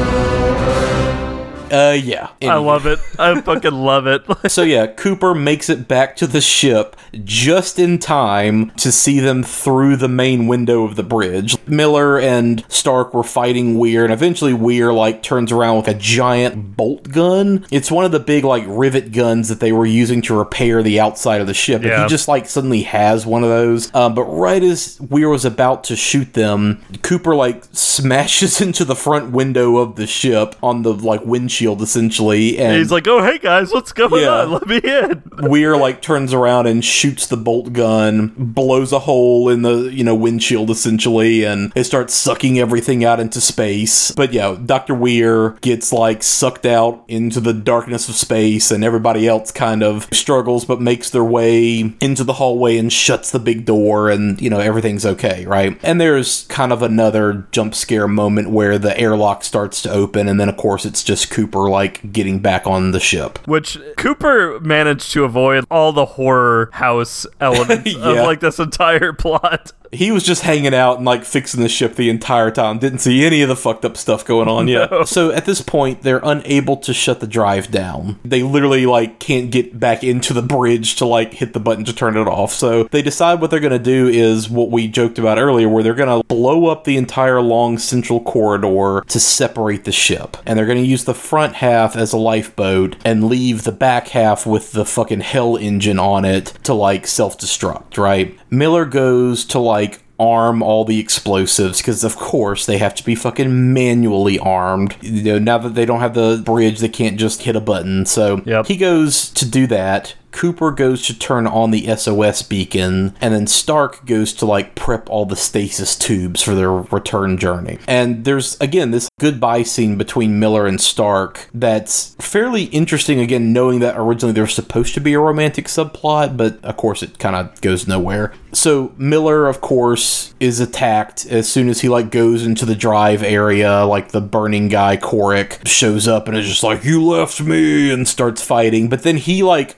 Uh, 1.72 1.96
yeah. 2.00 2.30
I 2.42 2.56
love 2.56 2.86
it. 2.86 2.98
I 3.18 3.40
fucking 3.40 3.72
love 3.72 4.06
it. 4.06 4.22
so 4.50 4.62
yeah, 4.62 4.86
Cooper 4.86 5.34
makes 5.34 5.68
it 5.68 5.88
back 5.88 6.16
to 6.16 6.26
the 6.26 6.40
ship 6.40 6.96
just 7.24 7.78
in 7.78 7.98
time 7.98 8.70
to 8.72 8.92
see 8.92 9.20
them 9.20 9.42
through 9.42 9.96
the 9.96 10.08
main 10.08 10.46
window 10.46 10.84
of 10.84 10.96
the 10.96 11.02
bridge. 11.02 11.56
Miller 11.66 12.18
and 12.18 12.64
Stark 12.68 13.14
were 13.14 13.22
fighting 13.24 13.78
Weir, 13.78 14.04
and 14.04 14.12
eventually 14.12 14.52
Weir 14.54 14.92
like 14.92 15.22
turns 15.22 15.50
around 15.50 15.76
with 15.78 15.88
a 15.88 15.94
giant 15.94 16.76
bolt 16.76 17.08
gun. 17.10 17.66
It's 17.70 17.90
one 17.90 18.04
of 18.04 18.12
the 18.12 18.20
big 18.20 18.44
like 18.44 18.64
rivet 18.66 19.12
guns 19.12 19.48
that 19.48 19.60
they 19.60 19.72
were 19.72 19.86
using 19.86 20.22
to 20.22 20.36
repair 20.38 20.82
the 20.82 21.00
outside 21.00 21.40
of 21.40 21.46
the 21.46 21.54
ship. 21.54 21.82
And 21.82 21.90
Yeah. 21.90 22.02
he 22.04 22.08
just 22.08 22.28
like 22.28 22.46
suddenly 22.46 22.82
has 22.82 23.26
one 23.26 23.42
of 23.42 23.48
those. 23.50 23.92
Um, 23.94 24.14
but 24.14 24.24
right 24.24 24.62
as 24.62 25.00
Weir 25.00 25.28
was 25.28 25.44
about 25.44 25.84
to 25.84 25.96
shoot 25.96 26.34
them, 26.34 26.82
Cooper 27.02 27.34
like 27.34 27.64
smashes 27.72 28.60
into 28.66 28.84
the 28.84 28.94
front 28.96 29.32
window 29.32 29.78
of 29.78 29.96
the 29.96 30.06
ship 30.06 30.54
on 30.62 30.82
the 30.82 30.92
like 30.94 31.24
windshield 31.24 31.55
essentially, 31.60 32.58
and 32.58 32.76
He's 32.76 32.90
like, 32.92 33.06
"Oh, 33.08 33.22
hey 33.22 33.38
guys, 33.38 33.72
what's 33.72 33.92
going 33.92 34.22
Yeah. 34.22 34.42
on? 34.42 34.52
Let 34.52 34.66
me 34.66 34.80
in." 34.82 35.22
Weir 35.50 35.76
like 35.76 36.00
turns 36.02 36.32
around 36.32 36.66
and 36.66 36.84
shoots 36.84 37.26
the 37.26 37.36
bolt 37.36 37.72
gun, 37.72 38.32
blows 38.36 38.92
a 38.92 39.00
hole 39.00 39.48
in 39.48 39.62
the 39.62 39.90
you 39.92 40.04
know 40.04 40.14
windshield 40.14 40.70
essentially, 40.70 41.44
and 41.44 41.72
it 41.74 41.84
starts 41.84 42.14
sucking 42.14 42.58
everything 42.58 43.04
out 43.04 43.20
into 43.20 43.40
space. 43.40 44.10
But 44.12 44.32
yeah, 44.32 44.56
Doctor 44.64 44.94
Weir 44.94 45.50
gets 45.60 45.92
like 45.92 46.22
sucked 46.22 46.66
out 46.66 47.04
into 47.08 47.40
the 47.40 47.52
darkness 47.52 48.08
of 48.08 48.14
space, 48.14 48.70
and 48.70 48.82
everybody 48.84 49.26
else 49.28 49.52
kind 49.52 49.82
of 49.82 50.08
struggles 50.12 50.64
but 50.64 50.80
makes 50.80 51.10
their 51.10 51.24
way 51.24 51.94
into 52.00 52.24
the 52.24 52.34
hallway 52.34 52.76
and 52.78 52.92
shuts 52.92 53.30
the 53.30 53.38
big 53.38 53.64
door, 53.64 54.08
and 54.10 54.40
you 54.40 54.50
know 54.50 54.58
everything's 54.60 55.04
okay, 55.06 55.44
right? 55.46 55.78
And 55.82 56.00
there's 56.00 56.44
kind 56.48 56.72
of 56.72 56.82
another 56.82 57.46
jump 57.52 57.74
scare 57.74 58.08
moment 58.08 58.50
where 58.50 58.78
the 58.78 58.98
airlock 58.98 59.44
starts 59.44 59.82
to 59.82 59.90
open, 59.90 60.28
and 60.28 60.40
then 60.40 60.48
of 60.48 60.56
course 60.56 60.84
it's 60.86 61.04
just 61.04 61.30
Cooper 61.30 61.45
like 61.54 62.12
getting 62.12 62.40
back 62.40 62.66
on 62.66 62.90
the 62.92 63.00
ship. 63.00 63.38
Which 63.46 63.78
Cooper 63.96 64.58
managed 64.60 65.12
to 65.12 65.24
avoid 65.24 65.64
all 65.70 65.92
the 65.92 66.04
horror 66.06 66.70
house 66.72 67.26
elements 67.40 67.92
Yeah. 67.94 68.10
of 68.10 68.16
like 68.26 68.40
this 68.40 68.58
entire 68.58 69.12
plot. 69.12 69.72
He 69.92 70.10
was 70.10 70.24
just 70.24 70.42
hanging 70.42 70.74
out 70.74 70.96
and 70.96 71.06
like 71.06 71.24
fixing 71.24 71.62
the 71.62 71.68
ship 71.68 71.94
the 71.94 72.10
entire 72.10 72.50
time. 72.50 72.78
Didn't 72.78 72.98
see 72.98 73.24
any 73.24 73.40
of 73.42 73.48
the 73.48 73.54
fucked 73.56 73.84
up 73.84 73.96
stuff 73.96 74.24
going 74.24 74.48
on 74.48 74.66
yet. 74.66 75.06
So 75.06 75.30
at 75.30 75.46
this 75.46 75.62
point, 75.62 76.02
they're 76.02 76.20
unable 76.24 76.76
to 76.78 76.92
shut 76.92 77.20
the 77.20 77.26
drive 77.26 77.70
down. 77.70 78.18
They 78.24 78.42
literally 78.42 78.84
like 78.84 79.20
can't 79.20 79.50
get 79.50 79.78
back 79.78 80.02
into 80.02 80.34
the 80.34 80.42
bridge 80.42 80.96
to 80.96 81.06
like 81.06 81.34
hit 81.34 81.52
the 81.52 81.60
button 81.60 81.84
to 81.84 81.94
turn 81.94 82.16
it 82.16 82.26
off. 82.26 82.52
So 82.52 82.84
they 82.84 83.00
decide 83.00 83.40
what 83.40 83.50
they're 83.52 83.60
gonna 83.60 83.78
do 83.78 84.08
is 84.08 84.50
what 84.50 84.70
we 84.70 84.88
joked 84.88 85.20
about 85.20 85.38
earlier, 85.38 85.68
where 85.68 85.84
they're 85.84 85.94
gonna 85.94 86.22
blow 86.24 86.66
up 86.66 86.82
the 86.84 86.96
entire 86.96 87.40
long 87.40 87.78
central 87.78 88.20
corridor 88.20 89.02
to 89.06 89.20
separate 89.20 89.84
the 89.84 89.92
ship, 89.92 90.36
and 90.44 90.58
they're 90.58 90.66
gonna 90.66 90.80
use 90.80 91.04
the 91.04 91.14
front 91.14 91.35
half 91.38 91.96
as 91.96 92.12
a 92.12 92.18
lifeboat 92.18 92.96
and 93.04 93.24
leave 93.24 93.62
the 93.64 93.72
back 93.72 94.08
half 94.08 94.46
with 94.46 94.72
the 94.72 94.84
fucking 94.84 95.20
hell 95.20 95.56
engine 95.56 95.98
on 95.98 96.24
it 96.24 96.46
to 96.64 96.74
like 96.74 97.06
self 97.06 97.38
destruct. 97.38 97.98
Right? 97.98 98.38
Miller 98.50 98.84
goes 98.84 99.44
to 99.46 99.58
like 99.58 100.02
arm 100.18 100.62
all 100.62 100.84
the 100.84 100.98
explosives 100.98 101.78
because 101.78 102.02
of 102.02 102.16
course 102.16 102.64
they 102.64 102.78
have 102.78 102.94
to 102.94 103.04
be 103.04 103.14
fucking 103.14 103.74
manually 103.74 104.38
armed 104.38 104.96
you 105.02 105.22
know 105.22 105.38
now 105.38 105.58
that 105.58 105.74
they 105.74 105.84
don't 105.84 106.00
have 106.00 106.14
the 106.14 106.40
bridge 106.44 106.78
they 106.78 106.88
can't 106.88 107.18
just 107.18 107.42
hit 107.42 107.54
a 107.54 107.60
button 107.60 108.06
so 108.06 108.42
he 108.62 108.78
goes 108.78 109.28
to 109.28 109.44
do 109.46 109.66
that 109.66 110.14
Cooper 110.36 110.70
goes 110.70 111.00
to 111.06 111.18
turn 111.18 111.46
on 111.46 111.70
the 111.70 111.96
SOS 111.96 112.42
beacon, 112.42 113.16
and 113.22 113.32
then 113.32 113.46
Stark 113.46 114.04
goes 114.04 114.34
to 114.34 114.44
like 114.44 114.74
prep 114.74 115.08
all 115.08 115.24
the 115.24 115.34
stasis 115.34 115.96
tubes 115.96 116.42
for 116.42 116.54
their 116.54 116.70
return 116.70 117.38
journey. 117.38 117.78
And 117.88 118.26
there's 118.26 118.60
again 118.60 118.90
this 118.90 119.08
goodbye 119.18 119.62
scene 119.62 119.96
between 119.96 120.38
Miller 120.38 120.66
and 120.66 120.78
Stark 120.78 121.48
that's 121.54 122.14
fairly 122.18 122.64
interesting, 122.64 123.18
again, 123.18 123.54
knowing 123.54 123.80
that 123.80 123.96
originally 123.96 124.34
there 124.34 124.44
was 124.44 124.54
supposed 124.54 124.92
to 124.92 125.00
be 125.00 125.14
a 125.14 125.20
romantic 125.20 125.68
subplot, 125.68 126.36
but 126.36 126.62
of 126.62 126.76
course 126.76 127.02
it 127.02 127.18
kind 127.18 127.34
of 127.34 127.58
goes 127.62 127.88
nowhere. 127.88 128.34
So 128.52 128.94
Miller, 128.96 129.48
of 129.48 129.60
course, 129.60 130.34
is 130.40 130.60
attacked 130.60 131.26
as 131.26 131.50
soon 131.50 131.68
as 131.68 131.80
he 131.80 131.88
like 131.88 132.10
goes 132.10 132.44
into 132.44 132.66
the 132.66 132.74
drive 132.74 133.22
area, 133.22 133.84
like 133.84 134.10
the 134.12 134.20
burning 134.20 134.68
guy 134.68 134.98
Corrick 134.98 135.66
shows 135.66 136.06
up 136.06 136.28
and 136.28 136.36
is 136.36 136.46
just 136.46 136.62
like, 136.62 136.84
You 136.84 137.02
left 137.02 137.40
me 137.40 137.90
and 137.90 138.06
starts 138.06 138.42
fighting. 138.42 138.88
But 138.88 139.02
then 139.02 139.16
he 139.16 139.42
like 139.42 139.76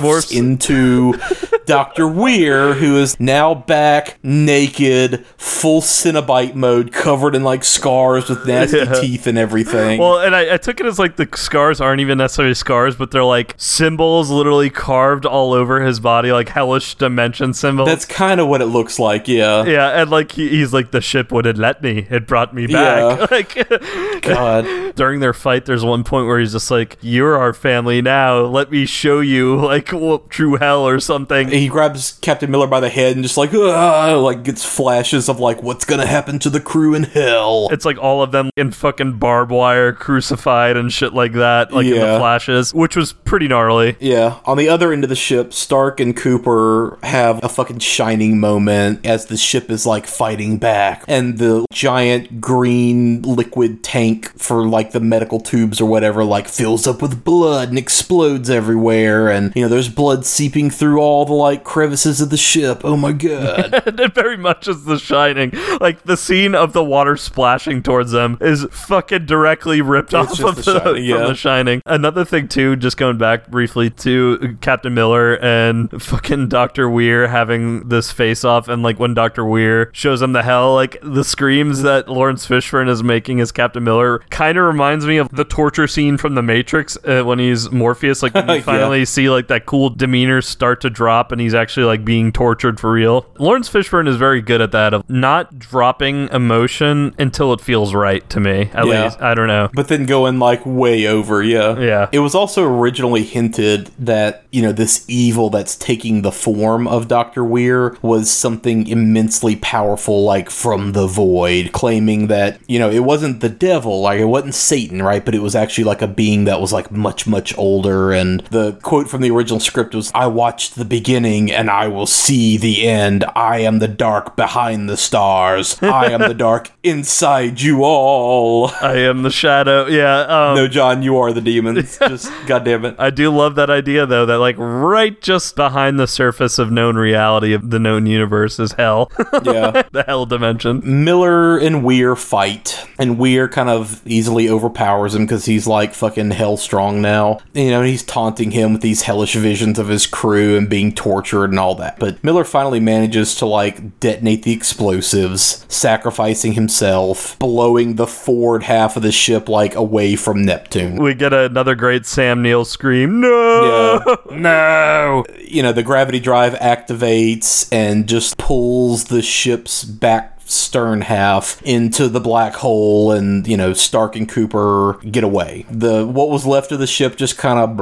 morphs, 0.00 0.36
into 0.36 1.14
Dr. 1.66 2.06
Weir, 2.08 2.74
who 2.74 2.96
is 2.96 3.18
now 3.20 3.54
back 3.54 4.18
naked, 4.22 5.24
full 5.36 5.80
Cenobite 5.80 6.54
mode, 6.54 6.92
covered 6.92 7.34
in 7.34 7.44
like 7.44 7.64
scars 7.64 8.28
with 8.28 8.46
nasty 8.46 8.78
Yeah. 8.78 9.00
teeth 9.00 9.26
and 9.26 9.36
everything. 9.38 10.00
Well, 10.00 10.18
and 10.20 10.34
I, 10.34 10.54
I 10.54 10.56
took 10.56 10.80
it 10.80 10.86
as 10.86 10.98
like 10.98 11.16
the 11.16 11.28
scars 11.34 11.80
aren't 11.80 12.00
even 12.00 12.18
necessarily 12.18 12.54
scars, 12.54 12.96
but 12.96 13.10
they're 13.10 13.24
like 13.24 13.54
symbols 13.56 14.30
literally 14.30 14.70
carved 14.70 15.26
all 15.26 15.52
over 15.52 15.82
his 15.82 16.00
body, 16.00 16.32
like 16.32 16.48
hellish 16.48 16.94
dimension 16.94 17.52
symbols. 17.54 17.88
That's 17.88 18.04
kind 18.04 18.40
of 18.40 18.48
what 18.48 18.60
it 18.60 18.66
looks 18.66 18.98
like, 18.98 19.28
yeah. 19.28 19.64
yeah, 19.64 20.00
and 20.00 20.10
like 20.10 20.32
he, 20.32 20.48
he's 20.48 20.72
like 20.72 20.90
the 20.90 21.00
ship 21.00 21.30
wouldn't 21.32 21.58
let 21.58 21.82
me; 21.82 22.06
it 22.10 22.26
brought 22.26 22.54
me 22.54 22.66
back. 22.66 23.18
Yeah. 23.20 23.26
like, 23.30 24.22
God. 24.22 24.94
During 24.94 25.20
their 25.20 25.32
fight, 25.32 25.64
there's 25.66 25.84
one 25.84 26.02
point 26.04 26.26
where 26.26 26.38
he's 26.40 26.52
just 26.52 26.70
like, 26.70 26.96
"You're 27.00 27.36
our 27.36 27.52
family 27.52 28.02
now. 28.02 28.40
Let 28.40 28.70
me 28.70 28.86
show 28.86 29.20
you 29.20 29.56
like 29.56 29.77
what 29.92 30.30
true 30.30 30.56
hell 30.56 30.86
or 30.86 31.00
something." 31.00 31.48
He 31.48 31.68
grabs 31.68 32.18
Captain 32.20 32.50
Miller 32.50 32.66
by 32.66 32.80
the 32.80 32.88
head 32.88 33.16
and 33.16 33.22
just 33.22 33.36
like, 33.36 33.52
like 33.52 34.42
gets 34.42 34.64
flashes 34.64 35.28
of 35.28 35.40
like 35.40 35.62
what's 35.62 35.84
gonna 35.84 36.06
happen 36.06 36.38
to 36.40 36.50
the 36.50 36.60
crew 36.60 36.94
in 36.94 37.04
hell. 37.04 37.68
It's 37.70 37.84
like 37.84 37.98
all 37.98 38.22
of 38.22 38.32
them 38.32 38.50
in 38.56 38.72
fucking 38.72 39.14
barbed 39.14 39.50
wire, 39.50 39.92
crucified 39.92 40.76
and 40.76 40.92
shit 40.92 41.14
like 41.14 41.32
that, 41.34 41.72
like 41.72 41.86
in 41.86 41.92
the 41.92 42.18
flashes, 42.18 42.74
which 42.74 42.96
was 42.96 43.12
pretty 43.12 43.48
gnarly. 43.48 43.96
Yeah. 44.00 44.36
On 44.44 44.56
the 44.56 44.68
other 44.68 44.92
end 44.92 45.04
of 45.04 45.10
the 45.10 45.16
ship, 45.16 45.52
Stark 45.52 46.00
and 46.00 46.16
Cooper 46.16 46.98
have 47.02 47.42
a 47.44 47.48
fucking 47.48 47.78
shining 47.80 48.40
moment 48.40 49.04
as 49.06 49.26
the 49.26 49.36
ship 49.36 49.70
is 49.70 49.86
like 49.86 50.06
fighting 50.06 50.58
back. 50.58 51.04
And 51.08 51.38
the 51.38 51.64
giant 51.72 52.40
green 52.40 53.22
liquid 53.22 53.82
tank 53.82 54.38
for 54.38 54.66
like 54.66 54.92
the 54.92 55.00
medical 55.00 55.40
tubes 55.40 55.80
or 55.80 55.86
whatever 55.86 56.24
like 56.24 56.48
fills 56.48 56.86
up 56.86 57.02
with 57.02 57.24
blood 57.24 57.68
and 57.68 57.78
explodes 57.78 58.50
everywhere. 58.50 59.28
And, 59.28 59.52
you 59.54 59.62
know, 59.62 59.67
know, 59.68 59.74
there's 59.74 59.88
blood 59.88 60.24
seeping 60.26 60.70
through 60.70 61.00
all 61.00 61.24
the 61.24 61.32
like 61.32 61.64
crevices 61.64 62.20
of 62.20 62.30
the 62.30 62.36
ship. 62.36 62.80
Oh 62.84 62.96
my 62.96 63.12
god. 63.12 63.82
it 63.86 64.14
very 64.14 64.36
much 64.36 64.68
is 64.68 64.84
The 64.84 64.98
Shining. 64.98 65.52
Like 65.80 66.02
the 66.04 66.16
scene 66.16 66.54
of 66.54 66.72
the 66.72 66.84
water 66.84 67.16
splashing 67.16 67.82
towards 67.82 68.10
them 68.12 68.38
is 68.40 68.66
fucking 68.70 69.26
directly 69.26 69.80
ripped 69.80 70.14
off 70.14 70.32
of 70.40 70.56
The 70.56 70.62
the, 70.62 70.78
Shining, 70.80 71.04
yeah. 71.04 71.16
from 71.18 71.26
The 71.28 71.34
Shining. 71.34 71.82
Another 71.86 72.24
thing 72.24 72.48
too, 72.48 72.76
just 72.76 72.96
going 72.96 73.18
back 73.18 73.48
briefly 73.48 73.90
to 73.90 74.56
Captain 74.60 74.94
Miller 74.94 75.34
and 75.42 75.90
fucking 76.02 76.48
Doctor 76.48 76.88
Weir 76.88 77.28
having 77.28 77.88
this 77.88 78.10
face 78.12 78.44
off, 78.44 78.68
and 78.68 78.82
like 78.82 78.98
when 78.98 79.14
Doctor 79.14 79.44
Weir 79.44 79.90
shows 79.92 80.22
him 80.22 80.32
the 80.32 80.42
hell, 80.42 80.74
like 80.74 80.96
the 81.02 81.24
screams 81.24 81.82
that 81.82 82.08
Laurence 82.08 82.46
Fishburne 82.46 82.88
is 82.88 83.02
making 83.02 83.40
as 83.40 83.52
Captain 83.52 83.82
Miller 83.84 84.20
kind 84.30 84.56
of 84.58 84.64
reminds 84.64 85.04
me 85.06 85.16
of 85.18 85.28
the 85.30 85.44
torture 85.44 85.86
scene 85.86 86.16
from 86.16 86.34
The 86.34 86.42
Matrix 86.42 86.96
uh, 87.04 87.22
when 87.22 87.38
he's 87.38 87.70
Morpheus. 87.70 88.22
Like 88.22 88.34
when 88.34 88.48
you 88.48 88.54
Yeah. 88.58 88.62
finally 88.62 89.04
see 89.04 89.28
like 89.30 89.47
that 89.48 89.66
cool 89.66 89.90
demeanor 89.90 90.40
start 90.40 90.80
to 90.82 90.90
drop, 90.90 91.32
and 91.32 91.40
he's 91.40 91.54
actually 91.54 91.86
like 91.86 92.04
being 92.04 92.32
tortured 92.32 92.78
for 92.80 92.92
real. 92.92 93.26
Laurence 93.38 93.68
Fishburne 93.68 94.08
is 94.08 94.16
very 94.16 94.40
good 94.40 94.60
at 94.60 94.72
that 94.72 94.94
of 94.94 95.08
not 95.08 95.58
dropping 95.58 96.28
emotion 96.28 97.14
until 97.18 97.52
it 97.52 97.60
feels 97.60 97.94
right 97.94 98.28
to 98.30 98.40
me. 98.40 98.70
At 98.72 98.86
Yeah. 98.86 99.04
least 99.04 99.20
I 99.20 99.34
don't 99.34 99.48
know. 99.48 99.68
but 99.74 99.88
then 99.88 100.06
going 100.06 100.38
like 100.38 100.60
way 100.64 101.06
over, 101.06 101.42
yeah. 101.42 101.78
Yeah. 101.78 102.08
It 102.12 102.18
was 102.20 102.34
also 102.34 102.64
originally 102.64 103.22
hinted 103.24 103.90
that, 103.98 104.44
you 104.52 104.62
know, 104.62 104.72
this 104.72 105.04
evil 105.08 105.50
that's 105.50 105.76
taking 105.76 106.22
the 106.22 106.32
form 106.32 106.86
of 106.88 107.08
Dr. 107.08 107.44
Weir 107.44 107.96
was 108.02 108.30
something 108.30 108.86
immensely 108.86 109.56
powerful, 109.56 110.24
like 110.24 110.50
from 110.50 110.92
the 110.92 111.06
void, 111.06 111.72
claiming 111.72 112.26
that, 112.28 112.58
you 112.66 112.78
know, 112.78 112.90
it 112.90 113.00
wasn't 113.04 113.40
the 113.40 113.48
devil, 113.48 114.00
like 114.02 114.18
it 114.20 114.24
wasn't 114.26 114.54
Satan, 114.54 115.02
right? 115.02 115.24
But 115.24 115.34
it 115.34 115.42
was 115.42 115.54
actually 115.54 115.84
like 115.84 116.02
a 116.02 116.06
being 116.08 116.44
that 116.44 116.60
was 116.60 116.72
like 116.72 116.90
much, 116.90 117.26
much 117.26 117.56
older. 117.58 118.12
And 118.12 118.40
the 118.50 118.72
quote 118.82 119.08
from 119.08 119.20
the 119.20 119.30
original 119.38 119.60
script 119.60 119.94
was, 119.94 120.10
I 120.14 120.26
watched 120.26 120.74
the 120.74 120.84
beginning 120.84 121.52
and 121.52 121.70
I 121.70 121.86
will 121.86 122.06
see 122.06 122.56
the 122.56 122.86
end. 122.88 123.24
I 123.36 123.58
am 123.60 123.78
the 123.78 123.86
dark 123.88 124.34
behind 124.34 124.88
the 124.88 124.96
stars. 124.96 125.80
I 125.80 126.06
am 126.10 126.20
the 126.20 126.34
dark 126.34 126.72
inside 126.82 127.60
you 127.60 127.84
all. 127.84 128.72
I 128.82 128.96
am 128.96 129.22
the 129.22 129.30
shadow. 129.30 129.86
Yeah. 129.86 130.20
Um, 130.22 130.56
No, 130.56 130.66
John, 130.68 131.02
you 131.02 131.16
are 131.18 131.32
the 131.32 131.40
demons. 131.40 131.98
Just 132.08 132.32
goddamn 132.46 132.84
it. 132.84 132.96
I 132.98 133.10
do 133.10 133.30
love 133.30 133.54
that 133.54 133.70
idea 133.70 134.06
though 134.06 134.26
that 134.26 134.38
like 134.38 134.56
right 134.58 135.20
just 135.20 135.54
behind 135.54 135.98
the 136.00 136.06
surface 136.08 136.58
of 136.58 136.70
known 136.72 136.96
reality 136.96 137.52
of 137.52 137.70
the 137.70 137.78
known 137.78 138.06
universe 138.06 138.58
is 138.58 138.72
hell. 138.72 139.10
Yeah. 139.44 139.82
the 139.92 140.04
hell 140.06 140.26
dimension. 140.26 140.82
Miller 141.04 141.58
and 141.58 141.84
Weir 141.84 142.16
fight, 142.16 142.86
and 142.98 143.18
Weir 143.18 143.46
kind 143.48 143.68
of 143.68 144.04
easily 144.06 144.48
overpowers 144.48 145.14
him 145.14 145.24
because 145.26 145.44
he's 145.44 145.66
like 145.68 145.94
fucking 145.94 146.32
hell 146.32 146.56
strong 146.56 147.00
now. 147.00 147.38
You 147.54 147.70
know, 147.70 147.82
he's 147.82 148.02
taunting 148.02 148.50
him 148.50 148.72
with 148.72 148.82
these 148.82 149.02
hellish 149.02 149.27
visions 149.34 149.78
of 149.78 149.88
his 149.88 150.06
crew 150.06 150.56
and 150.56 150.68
being 150.68 150.94
tortured 150.94 151.50
and 151.50 151.58
all 151.58 151.74
that. 151.76 151.98
But 151.98 152.22
Miller 152.22 152.44
finally 152.44 152.80
manages 152.80 153.34
to 153.36 153.46
like 153.46 154.00
detonate 154.00 154.42
the 154.42 154.52
explosives, 154.52 155.64
sacrificing 155.68 156.52
himself, 156.52 157.38
blowing 157.38 157.96
the 157.96 158.06
forward 158.06 158.64
half 158.64 158.96
of 158.96 159.02
the 159.02 159.12
ship 159.12 159.48
like 159.48 159.74
away 159.74 160.16
from 160.16 160.44
Neptune. 160.44 160.96
We 160.96 161.14
get 161.14 161.32
another 161.32 161.74
great 161.74 162.06
Sam 162.06 162.42
Neill 162.42 162.64
scream. 162.64 163.20
No. 163.20 164.02
Yeah. 164.06 164.14
No. 164.38 165.24
You 165.40 165.62
know, 165.62 165.72
the 165.72 165.82
gravity 165.82 166.20
drive 166.20 166.54
activates 166.54 167.68
and 167.72 168.08
just 168.08 168.38
pulls 168.38 169.04
the 169.04 169.22
ship's 169.22 169.82
back 169.84 170.37
stern 170.48 171.02
half 171.02 171.60
into 171.62 172.08
the 172.08 172.20
black 172.20 172.54
hole 172.54 173.12
and 173.12 173.46
you 173.46 173.56
know 173.56 173.72
Stark 173.72 174.16
and 174.16 174.28
Cooper 174.28 174.94
get 175.10 175.22
away. 175.24 175.66
The 175.70 176.06
what 176.06 176.30
was 176.30 176.46
left 176.46 176.72
of 176.72 176.78
the 176.78 176.86
ship 176.86 177.16
just 177.16 177.36
kind 177.38 177.58
of 177.58 177.78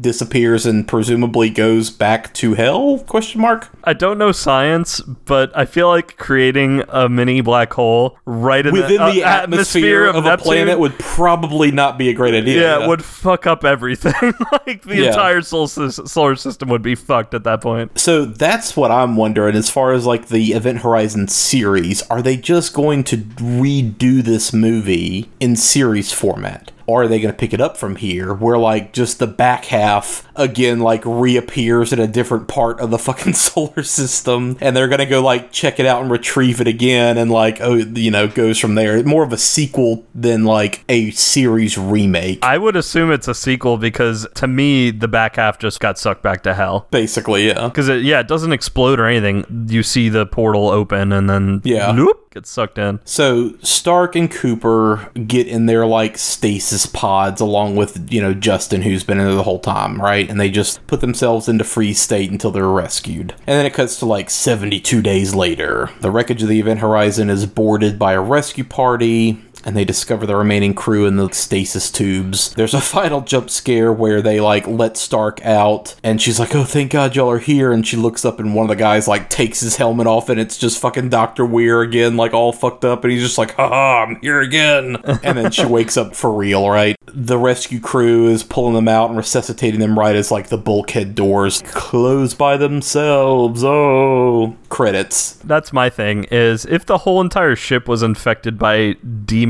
disappears 0.00 0.66
and 0.66 0.86
presumably 0.86 1.50
goes 1.50 1.90
back 1.90 2.32
to 2.34 2.54
hell? 2.54 2.98
Question 3.06 3.40
mark. 3.40 3.68
I 3.84 3.92
don't 3.92 4.18
know 4.18 4.32
science, 4.32 5.00
but 5.00 5.56
I 5.56 5.64
feel 5.64 5.88
like 5.88 6.16
creating 6.16 6.82
a 6.88 7.08
mini 7.08 7.40
black 7.40 7.72
hole 7.72 8.18
right 8.24 8.64
in 8.66 8.72
Within 8.72 8.98
the, 9.04 9.12
the 9.12 9.24
uh, 9.24 9.42
atmosphere, 9.42 10.06
of, 10.06 10.26
a 10.26 10.36
planet 10.36 10.78
would 10.78 10.98
probably 10.98 11.70
not 11.70 11.98
be 11.98 12.08
a 12.08 12.14
great 12.14 12.34
idea. 12.34 12.60
yeah, 12.60 12.84
it 12.84 12.88
would 12.88 13.04
fuck 13.04 13.46
up 13.46 13.64
everything. 13.64 14.12
like 14.66 14.82
the 14.82 14.96
Yeah. 14.96 15.08
entire 15.08 15.42
solar 15.42 16.36
system 16.36 16.68
would 16.68 16.82
be 16.82 16.94
fucked 16.94 17.34
at 17.34 17.44
that 17.44 17.60
point. 17.60 17.98
So 17.98 18.24
that's 18.24 18.76
what 18.76 18.90
I'm 18.90 19.16
wondering 19.16 19.54
as 19.56 19.70
far 19.70 19.92
as 19.92 20.06
like 20.06 20.28
the 20.28 20.52
Event 20.52 20.78
Horizon 20.78 21.28
series. 21.28 21.99
Are 22.08 22.22
they 22.22 22.36
just 22.36 22.72
going 22.74 23.04
to 23.04 23.18
redo 23.18 24.22
this 24.22 24.52
movie 24.52 25.30
in 25.40 25.56
series 25.56 26.12
format? 26.12 26.72
Or 26.86 27.04
are 27.04 27.08
they 27.08 27.20
going 27.20 27.32
to 27.32 27.38
pick 27.38 27.52
it 27.52 27.60
up 27.60 27.76
from 27.76 27.96
here 27.96 28.34
where 28.34 28.58
like 28.58 28.92
just 28.92 29.18
the 29.18 29.26
back 29.26 29.66
half 29.66 30.26
again 30.40 30.80
like 30.80 31.02
reappears 31.04 31.92
in 31.92 31.98
a 31.98 32.06
different 32.06 32.48
part 32.48 32.80
of 32.80 32.90
the 32.90 32.98
fucking 32.98 33.32
solar 33.48 33.82
system 33.82 34.56
and 34.60 34.76
they're 34.76 34.88
to 34.88 35.06
go 35.06 35.22
like 35.22 35.52
check 35.52 35.78
it 35.80 35.86
out 35.86 36.02
and 36.02 36.10
retrieve 36.10 36.60
it 36.60 36.66
again 36.66 37.16
and 37.18 37.30
like 37.30 37.60
oh 37.60 37.74
you 37.74 38.10
know 38.10 38.26
goes 38.28 38.58
from 38.58 38.74
there. 38.74 39.02
More 39.04 39.22
of 39.22 39.32
a 39.32 39.38
sequel 39.38 40.04
than 40.14 40.44
like 40.44 40.84
a 40.88 41.10
series 41.12 41.76
remake. 41.78 42.44
I 42.44 42.58
would 42.58 42.76
assume 42.76 43.10
it's 43.10 43.28
a 43.28 43.34
sequel 43.34 43.76
because 43.76 44.26
to 44.36 44.46
me 44.46 44.90
the 44.90 45.08
back 45.08 45.36
half 45.36 45.58
just 45.58 45.80
got 45.80 45.98
sucked 45.98 46.22
back 46.22 46.42
to 46.44 46.54
hell. 46.54 46.86
Basically, 46.90 47.46
yeah. 47.48 47.68
Because 47.68 47.88
it, 47.88 48.02
yeah, 48.02 48.20
it 48.20 48.28
doesn't 48.28 48.52
explode 48.52 48.98
or 49.00 49.06
anything. 49.06 49.66
You 49.68 49.82
see 49.82 50.08
the 50.08 50.26
portal 50.26 50.68
open 50.68 51.12
and 51.12 51.28
then 51.28 51.60
Yeah. 51.64 51.90
loop, 51.92 52.30
gets 52.30 52.50
sucked 52.50 52.78
in. 52.78 53.00
So 53.04 53.54
Stark 53.62 54.16
and 54.16 54.30
Cooper 54.30 55.10
get 55.26 55.46
in 55.46 55.66
their 55.66 55.86
like 55.86 56.16
stasis 56.18 56.86
pods 56.86 57.40
along 57.40 57.76
with, 57.76 58.10
you 58.12 58.20
know, 58.22 58.32
Justin 58.34 58.82
who's 58.82 59.04
been 59.04 59.18
in 59.18 59.26
there 59.26 59.34
the 59.34 59.42
whole 59.42 59.58
time, 59.60 60.00
right? 60.00 60.28
And 60.30 60.40
they 60.40 60.48
just 60.48 60.86
put 60.86 61.00
themselves 61.00 61.48
into 61.48 61.64
free 61.64 61.92
state 61.92 62.30
until 62.30 62.52
they're 62.52 62.68
rescued. 62.68 63.32
And 63.48 63.58
then 63.58 63.66
it 63.66 63.74
cuts 63.74 63.98
to 63.98 64.06
like 64.06 64.30
72 64.30 65.02
days 65.02 65.34
later. 65.34 65.90
The 66.02 66.12
wreckage 66.12 66.44
of 66.44 66.48
the 66.48 66.60
Event 66.60 66.78
Horizon 66.78 67.28
is 67.28 67.46
boarded 67.46 67.98
by 67.98 68.12
a 68.12 68.20
rescue 68.20 68.62
party. 68.62 69.42
And 69.64 69.76
they 69.76 69.84
discover 69.84 70.26
the 70.26 70.36
remaining 70.36 70.74
crew 70.74 71.06
in 71.06 71.16
the 71.16 71.30
stasis 71.32 71.90
tubes. 71.90 72.54
There's 72.54 72.74
a 72.74 72.80
final 72.90 73.20
jump 73.20 73.50
scare 73.50 73.92
where 73.92 74.22
they 74.22 74.40
like 74.40 74.66
let 74.66 74.96
Stark 74.96 75.44
out, 75.44 75.94
and 76.02 76.20
she's 76.20 76.38
like, 76.38 76.54
"Oh, 76.54 76.64
thank 76.64 76.92
God 76.92 77.16
y'all 77.16 77.30
are 77.30 77.38
here." 77.38 77.72
And 77.72 77.86
she 77.86 77.96
looks 77.96 78.24
up, 78.24 78.40
and 78.40 78.54
one 78.54 78.64
of 78.64 78.68
the 78.68 78.76
guys 78.76 79.06
like 79.08 79.28
takes 79.28 79.60
his 79.60 79.76
helmet 79.76 80.06
off, 80.06 80.28
and 80.28 80.40
it's 80.40 80.56
just 80.56 80.80
fucking 80.80 81.08
Doctor 81.08 81.44
Weir 81.44 81.82
again, 81.82 82.16
like 82.16 82.32
all 82.32 82.52
fucked 82.52 82.84
up, 82.84 83.04
and 83.04 83.12
he's 83.12 83.22
just 83.22 83.38
like, 83.38 83.54
"Haha, 83.54 84.04
I'm 84.04 84.20
here 84.20 84.40
again." 84.40 84.96
and 85.22 85.36
then 85.36 85.50
she 85.50 85.64
wakes 85.66 85.96
up 85.96 86.14
for 86.14 86.32
real, 86.32 86.68
right? 86.68 86.96
The 87.06 87.38
rescue 87.38 87.80
crew 87.80 88.28
is 88.28 88.42
pulling 88.42 88.74
them 88.74 88.88
out 88.88 89.08
and 89.08 89.16
resuscitating 89.16 89.80
them 89.80 89.98
right 89.98 90.16
as 90.16 90.30
like 90.30 90.48
the 90.48 90.58
bulkhead 90.58 91.14
doors 91.14 91.62
close 91.66 92.34
by 92.34 92.56
themselves. 92.56 93.62
Oh, 93.64 94.56
credits. 94.68 95.32
That's 95.44 95.72
my 95.72 95.90
thing 95.90 96.24
is 96.30 96.64
if 96.66 96.86
the 96.86 96.98
whole 96.98 97.20
entire 97.20 97.56
ship 97.56 97.88
was 97.88 98.02
infected 98.02 98.58
by 98.58 98.92
demons 99.24 99.49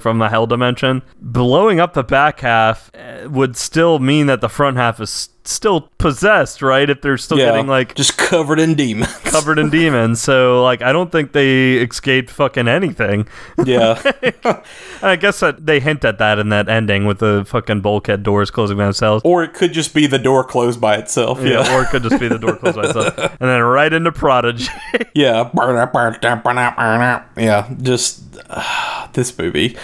from 0.00 0.18
the 0.18 0.28
hell 0.28 0.46
dimension, 0.46 1.02
blowing 1.20 1.80
up 1.80 1.94
the 1.94 2.04
back 2.04 2.40
half 2.40 2.90
eh, 2.94 3.26
would 3.26 3.56
still 3.56 3.98
mean 3.98 4.26
that 4.26 4.40
the 4.40 4.48
front 4.48 4.76
half 4.76 5.00
is 5.00 5.30
still 5.44 5.90
possessed, 5.98 6.62
right? 6.62 6.88
If 6.88 7.00
they're 7.00 7.16
still 7.18 7.38
getting 7.38 7.66
like 7.66 7.94
just 7.94 8.16
covered 8.18 8.58
in 8.60 8.74
demons. 8.74 9.12
covered 9.24 9.58
in 9.58 9.70
demons. 9.70 10.20
So 10.20 10.62
like 10.62 10.82
I 10.82 10.92
don't 10.92 11.10
think 11.10 11.32
they 11.32 11.74
escaped 11.76 12.30
fucking 12.30 12.68
anything. 12.68 13.26
Yeah. 13.64 14.00
I 15.02 15.16
guess 15.16 15.40
that 15.40 15.64
they 15.66 15.80
hint 15.80 16.04
at 16.04 16.18
that 16.18 16.38
in 16.38 16.48
that 16.50 16.68
ending 16.68 17.06
with 17.06 17.18
the 17.18 17.44
fucking 17.46 17.80
bulkhead 17.80 18.22
doors 18.22 18.50
closing 18.50 18.76
by 18.76 18.84
themselves. 18.84 19.22
Or 19.24 19.42
it 19.42 19.54
could 19.54 19.72
just 19.72 19.94
be 19.94 20.06
the 20.06 20.18
door 20.18 20.44
closed 20.44 20.80
by 20.80 20.96
itself. 20.96 21.40
Yeah. 21.40 21.50
Yeah, 21.50 21.76
or 21.76 21.82
it 21.82 21.88
could 21.88 22.02
just 22.02 22.20
be 22.20 22.28
the 22.28 22.38
door 22.38 22.56
closed 22.56 22.76
by 22.76 22.84
itself. 22.84 23.18
And 23.40 23.48
then 23.48 23.62
right 23.62 23.92
into 23.92 24.12
Prodigy. 24.12 24.68
yeah. 25.14 25.50
Yeah. 27.36 27.72
Just 27.80 28.22
uh, 28.48 29.08
this 29.12 29.36
movie. 29.38 29.76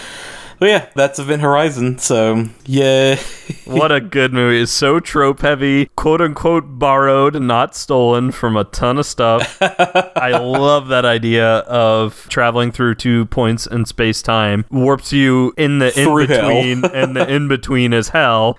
But 0.59 0.69
yeah, 0.69 0.89
that's 0.95 1.19
Event 1.19 1.41
Horizon. 1.41 1.97
So 1.99 2.45
yeah. 2.65 3.19
what 3.65 3.91
a 3.91 4.01
good 4.01 4.33
movie. 4.33 4.61
It's 4.61 4.71
so 4.71 4.99
trope 4.99 5.41
heavy, 5.41 5.87
quote 5.95 6.21
unquote 6.21 6.79
borrowed, 6.79 7.39
not 7.41 7.75
stolen 7.75 8.31
from 8.31 8.57
a 8.57 8.63
ton 8.63 8.97
of 8.97 9.05
stuff. 9.05 9.57
I 9.61 10.37
love 10.37 10.87
that 10.87 11.05
idea 11.05 11.59
of 11.59 12.27
traveling 12.29 12.71
through 12.71 12.95
two 12.95 13.25
points 13.27 13.67
in 13.67 13.85
space 13.85 14.21
time. 14.21 14.65
Warps 14.71 15.13
you 15.13 15.53
in 15.57 15.79
the 15.79 15.87
in 15.99 16.27
between, 16.27 16.85
and 16.93 17.15
the 17.15 17.27
in 17.27 17.47
between 17.47 17.93
is 17.93 18.09
hell. 18.09 18.57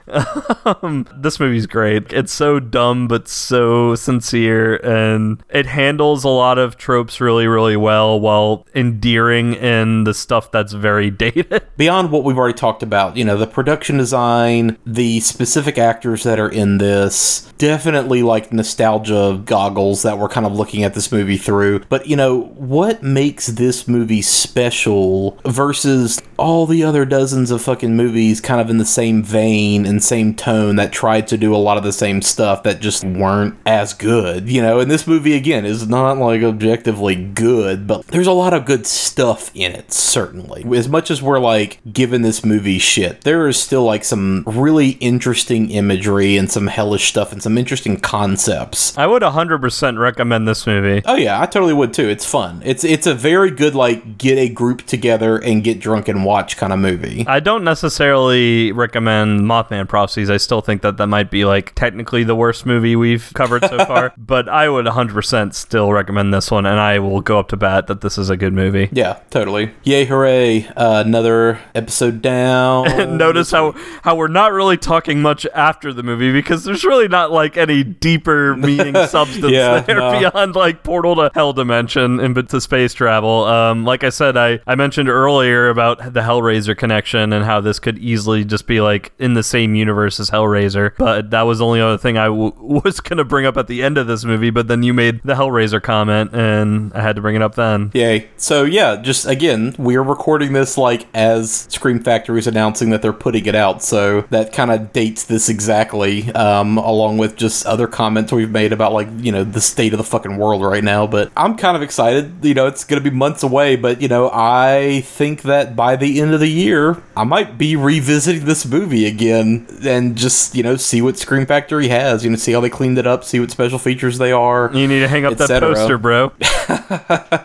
um, 0.65 1.07
this 1.17 1.41
movie's 1.41 1.67
great. 1.67 2.13
It's 2.13 2.33
so 2.33 2.61
dumb, 2.61 3.09
but 3.09 3.29
so 3.29 3.95
sincere, 3.95 4.77
and 4.77 5.43
it 5.51 5.67
handles 5.67 6.25
a 6.25 6.29
lot 6.29 6.59
of 6.59 6.77
tropes 6.77 7.21
really, 7.21 7.47
really 7.47 7.77
well 7.77 8.21
while 8.21 8.67
endearing 8.75 9.55
in 9.55 10.05
the 10.05 10.15
stuff 10.15 10.51
that's 10.51 10.73
very 10.73 11.11
dated. 11.11 11.63
Beyond 11.89 12.11
what 12.11 12.23
we've 12.23 12.37
already 12.37 12.53
talked 12.53 12.83
about, 12.83 13.17
you 13.17 13.25
know, 13.25 13.39
the 13.39 13.47
production 13.47 13.97
design, 13.97 14.77
the 14.85 15.21
specific 15.21 15.79
actors 15.79 16.23
that 16.23 16.39
are 16.39 16.51
in 16.51 16.77
this, 16.77 17.51
definitely 17.57 18.23
like 18.23 18.53
nostalgia 18.53 19.41
goggles 19.47 20.03
that 20.03 20.19
we're 20.19 20.29
kind 20.29 20.45
of 20.45 20.53
looking 20.53 20.85
at 20.85 20.93
this 20.93 21.11
movie 21.11 21.39
through. 21.39 21.79
But, 21.89 22.07
you 22.07 22.15
know, 22.15 22.43
what 22.57 23.03
makes 23.03 23.47
this 23.47 23.89
movie 23.89 24.21
special 24.21 25.39
versus 25.47 26.21
all 26.37 26.67
the 26.67 26.85
other 26.85 27.07
dozens 27.07 27.51
of 27.51 27.63
fucking 27.63 27.97
movies 27.97 28.43
kind 28.43 28.61
of 28.61 28.69
in 28.69 28.77
the 28.77 28.85
same 28.85 29.23
vein 29.23 29.87
and 29.87 30.05
same 30.05 30.35
tone 30.35 30.77
that 30.77 30.93
tried 30.93 31.27
to 31.29 31.39
do 31.39 31.55
a 31.55 31.57
lot 31.57 31.79
of 31.79 31.85
the 31.85 31.93
same 31.95 32.21
stuff 32.21 32.65
that 32.65 32.81
just 32.81 33.03
weren't 33.03 33.57
as 33.65 33.95
good, 33.95 34.51
you 34.51 34.61
know? 34.61 34.79
And 34.79 34.91
this 34.91 35.07
movie, 35.07 35.35
again, 35.35 35.65
is 35.65 35.89
not 35.89 36.19
like 36.19 36.43
objectively 36.43 37.15
good, 37.15 37.87
but 37.87 38.07
there's 38.09 38.27
a 38.27 38.33
lot 38.33 38.53
of 38.53 38.67
good 38.67 38.87
stuff 38.87 39.51
in 39.55 39.73
it, 39.73 39.91
certainly. 39.91 40.67
As 40.77 40.87
much 40.87 41.11
as 41.11 41.23
we're 41.23 41.41
like 41.41 41.78
giving 41.93 42.23
this 42.23 42.45
movie 42.45 42.79
shit, 42.79 43.23
there 43.23 43.49
is 43.49 43.61
still 43.61 43.85
like 43.85 44.05
some 44.05 44.45
really 44.47 44.91
interesting 45.01 45.71
imagery 45.71 46.37
and 46.37 46.51
some 46.51 46.67
hellish 46.67 47.09
stuff 47.09 47.33
and 47.33 47.43
some 47.43 47.59
interesting 47.59 47.99
concepts. 47.99 48.97
I 48.97 49.07
would 49.07 49.23
100% 49.23 49.99
recommend 49.99 50.49
this 50.49 50.67
movie. 50.67 51.03
Oh 51.07 51.17
yeah, 51.17 51.41
I 51.41 51.47
totally 51.47 51.75
would 51.75 51.93
too. 51.93 52.09
It's 52.09 52.25
fun. 52.25 52.63
It's 52.65 52.85
it's 52.85 53.07
a 53.07 53.15
very 53.15 53.51
good 53.51 53.75
like 53.75 54.19
get 54.19 54.39
a 54.39 54.49
group 54.49 54.83
together 54.87 55.39
and 55.39 55.63
get 55.65 55.81
drunk 55.81 56.09
and 56.09 56.25
watch 56.25 56.57
kind 56.57 56.73
of 56.73 56.79
movie. 56.79 57.25
I 57.27 57.41
don't 57.41 57.65
necessarily 57.65 58.73
recommend 58.73 59.41
Mothman 59.41 59.89
Prophecies. 59.89 60.31
I 60.31 60.37
still 60.37 60.61
think 60.61 60.83
that 60.83 60.97
that 60.97 61.07
might 61.07 61.31
be 61.31 61.45
like 61.45 61.75
technically 61.75 62.25
the 62.25 62.37
worst 62.37 62.67
movie 62.67 62.97
we've 62.97 63.31
covered 63.35 63.65
so 63.65 63.85
far, 63.85 64.13
but 64.19 64.49
I 64.49 64.69
would 64.69 64.87
100% 64.87 65.55
still 65.55 65.93
recommend 65.93 66.33
this 66.33 66.51
one 66.51 66.67
and 66.67 66.79
I 66.79 66.99
will 66.99 67.21
go 67.21 67.39
up 67.39 67.49
to 67.49 67.57
bat 67.57 67.87
that 67.87 68.01
this 68.01 68.19
is 68.19 68.31
a 68.31 68.37
good 68.37 68.53
movie. 68.53 68.89
Yeah, 68.93 69.21
totally. 69.31 69.73
Yay, 69.85 70.05
hooray. 70.05 70.67
Uh, 70.69 71.03
another 71.07 71.61
episode 71.79 72.21
down. 72.21 72.89
Notice 73.17 73.51
how 73.51 73.73
how 74.03 74.17
we're 74.17 74.29
not 74.29 74.53
really 74.53 74.77
talking 74.77 75.23
much 75.23 75.47
after 75.55 75.93
the 75.93 76.03
movie 76.03 76.33
because 76.33 76.65
there's 76.65 76.85
really 76.85 77.09
not 77.09 77.31
like 77.31 77.57
any 77.57 77.83
deeper 77.85 78.57
meaning 78.59 78.95
substance 79.07 79.51
Yeah, 79.53 79.81
there 79.81 79.97
no. 79.97 80.19
beyond 80.19 80.55
like 80.57 80.83
portal 80.83 81.15
to 81.17 81.31
hell 81.35 81.53
dimension 81.53 82.21
and 82.21 82.35
but 82.35 82.49
to 82.51 82.61
space 82.61 82.93
travel. 82.93 83.45
Um, 83.45 83.85
like 83.85 84.05
I 84.05 84.11
said, 84.11 84.37
I 84.37 84.61
I 84.67 84.75
mentioned 84.75 85.09
earlier 85.09 85.69
about 85.71 85.99
the 86.13 86.21
Hellraiser 86.21 86.77
connection 86.77 87.33
and 87.33 87.45
how 87.45 87.61
this 87.61 87.79
could 87.79 87.99
easily 87.99 88.45
just 88.45 88.67
be 88.67 88.81
like 88.81 89.13
in 89.19 89.35
the 89.35 89.43
same 89.43 89.75
universe 89.75 90.19
as 90.21 90.31
Hellraiser, 90.31 90.93
but 90.99 91.31
that 91.31 91.43
was 91.43 91.59
the 91.61 91.67
only 91.67 91.81
other 91.81 91.99
thing 91.99 92.19
I 92.19 92.27
w- 92.27 92.53
was 92.85 93.01
gonna 93.01 93.25
bring 93.25 93.47
up 93.47 93.57
at 93.57 93.69
the 93.69 93.83
end 93.83 93.97
of 93.99 94.07
this 94.07 94.25
movie. 94.25 94.51
But 94.51 94.67
then 94.69 94.83
you 94.83 94.93
made 94.93 95.23
the 95.23 95.35
Hellraiser 95.35 95.81
comment, 95.83 96.35
and 96.35 96.93
I 96.93 97.01
had 97.01 97.15
to 97.17 97.23
bring 97.23 97.37
it 97.37 97.43
up 97.43 97.55
then. 97.55 97.91
Yay. 97.95 98.29
So 98.37 98.65
yeah, 98.65 98.97
just 98.97 99.27
again, 99.27 99.75
we're 99.79 100.03
recording 100.03 100.53
this 100.53 100.77
like 100.77 101.07
as 101.15 101.68
Scream 101.69 102.01
Factory 102.01 102.39
is 102.39 102.47
announcing 102.47 102.91
that 102.91 103.03
they're 103.03 103.13
putting 103.13 103.47
it 103.47 103.55
out. 103.55 103.83
So 103.83 104.23
that 104.31 104.53
kind 104.53 104.71
of 104.71 104.93
dates 104.93 105.25
this 105.25 105.49
exactly, 105.49 106.33
um, 106.35 106.79
along 106.79 107.19
with 107.19 107.37
just 107.37 107.67
other 107.67 107.87
comments 107.87 108.33
we've 108.33 108.51
made 108.51 108.73
about 108.73 108.93
like, 108.93 109.09
you 109.19 109.33
know, 109.33 109.45
the 109.45 109.61
state 109.61 109.93
of 109.93 109.99
the 109.99 110.05
fucking 110.05 110.37
world 110.37 110.63
right 110.63 110.85
now. 110.85 111.07
But 111.07 111.31
I'm 111.37 111.57
kind 111.57 111.77
of 111.77 111.83
excited. 111.83 112.45
You 112.45 112.55
know, 112.55 112.67
it's 112.67 112.85
gonna 112.85 113.01
be 113.03 113.11
months 113.11 113.43
away, 113.43 113.77
but 113.77 114.01
you 114.03 114.09
know, 114.09 114.31
I 114.33 115.03
think 115.05 115.43
that 115.43 115.77
by 115.77 115.97
the 115.97 116.21
end 116.21 116.35
of 116.35 116.41
the 116.41 116.49
year, 116.49 117.03
I 117.17 117.25
might 117.25 117.59
be 117.59 117.77
revisiting 117.77 118.45
this 118.45 118.67
movie 118.67 119.07
again 119.07 119.67
and 119.85 120.17
just, 120.17 120.55
you 120.55 120.63
know, 120.63 120.77
see 120.77 121.03
what 121.03 121.19
Scream 121.19 121.47
Factory 121.47 121.89
has, 121.89 122.25
you 122.25 122.31
know, 122.31 122.37
see 122.37 122.53
how 122.53 122.61
they 122.61 122.71
cleaned 122.71 122.99
it 122.99 123.07
up, 123.07 123.25
see 123.25 123.41
what 123.41 123.51
special 123.51 123.79
features 123.79 124.19
they 124.19 124.33
are. 124.33 124.71
You 124.73 124.87
need 124.87 125.01
to 125.01 125.09
hang 125.09 125.25
up 125.25 125.37
that 125.39 125.61
poster, 125.61 125.99
bro. 125.99 126.33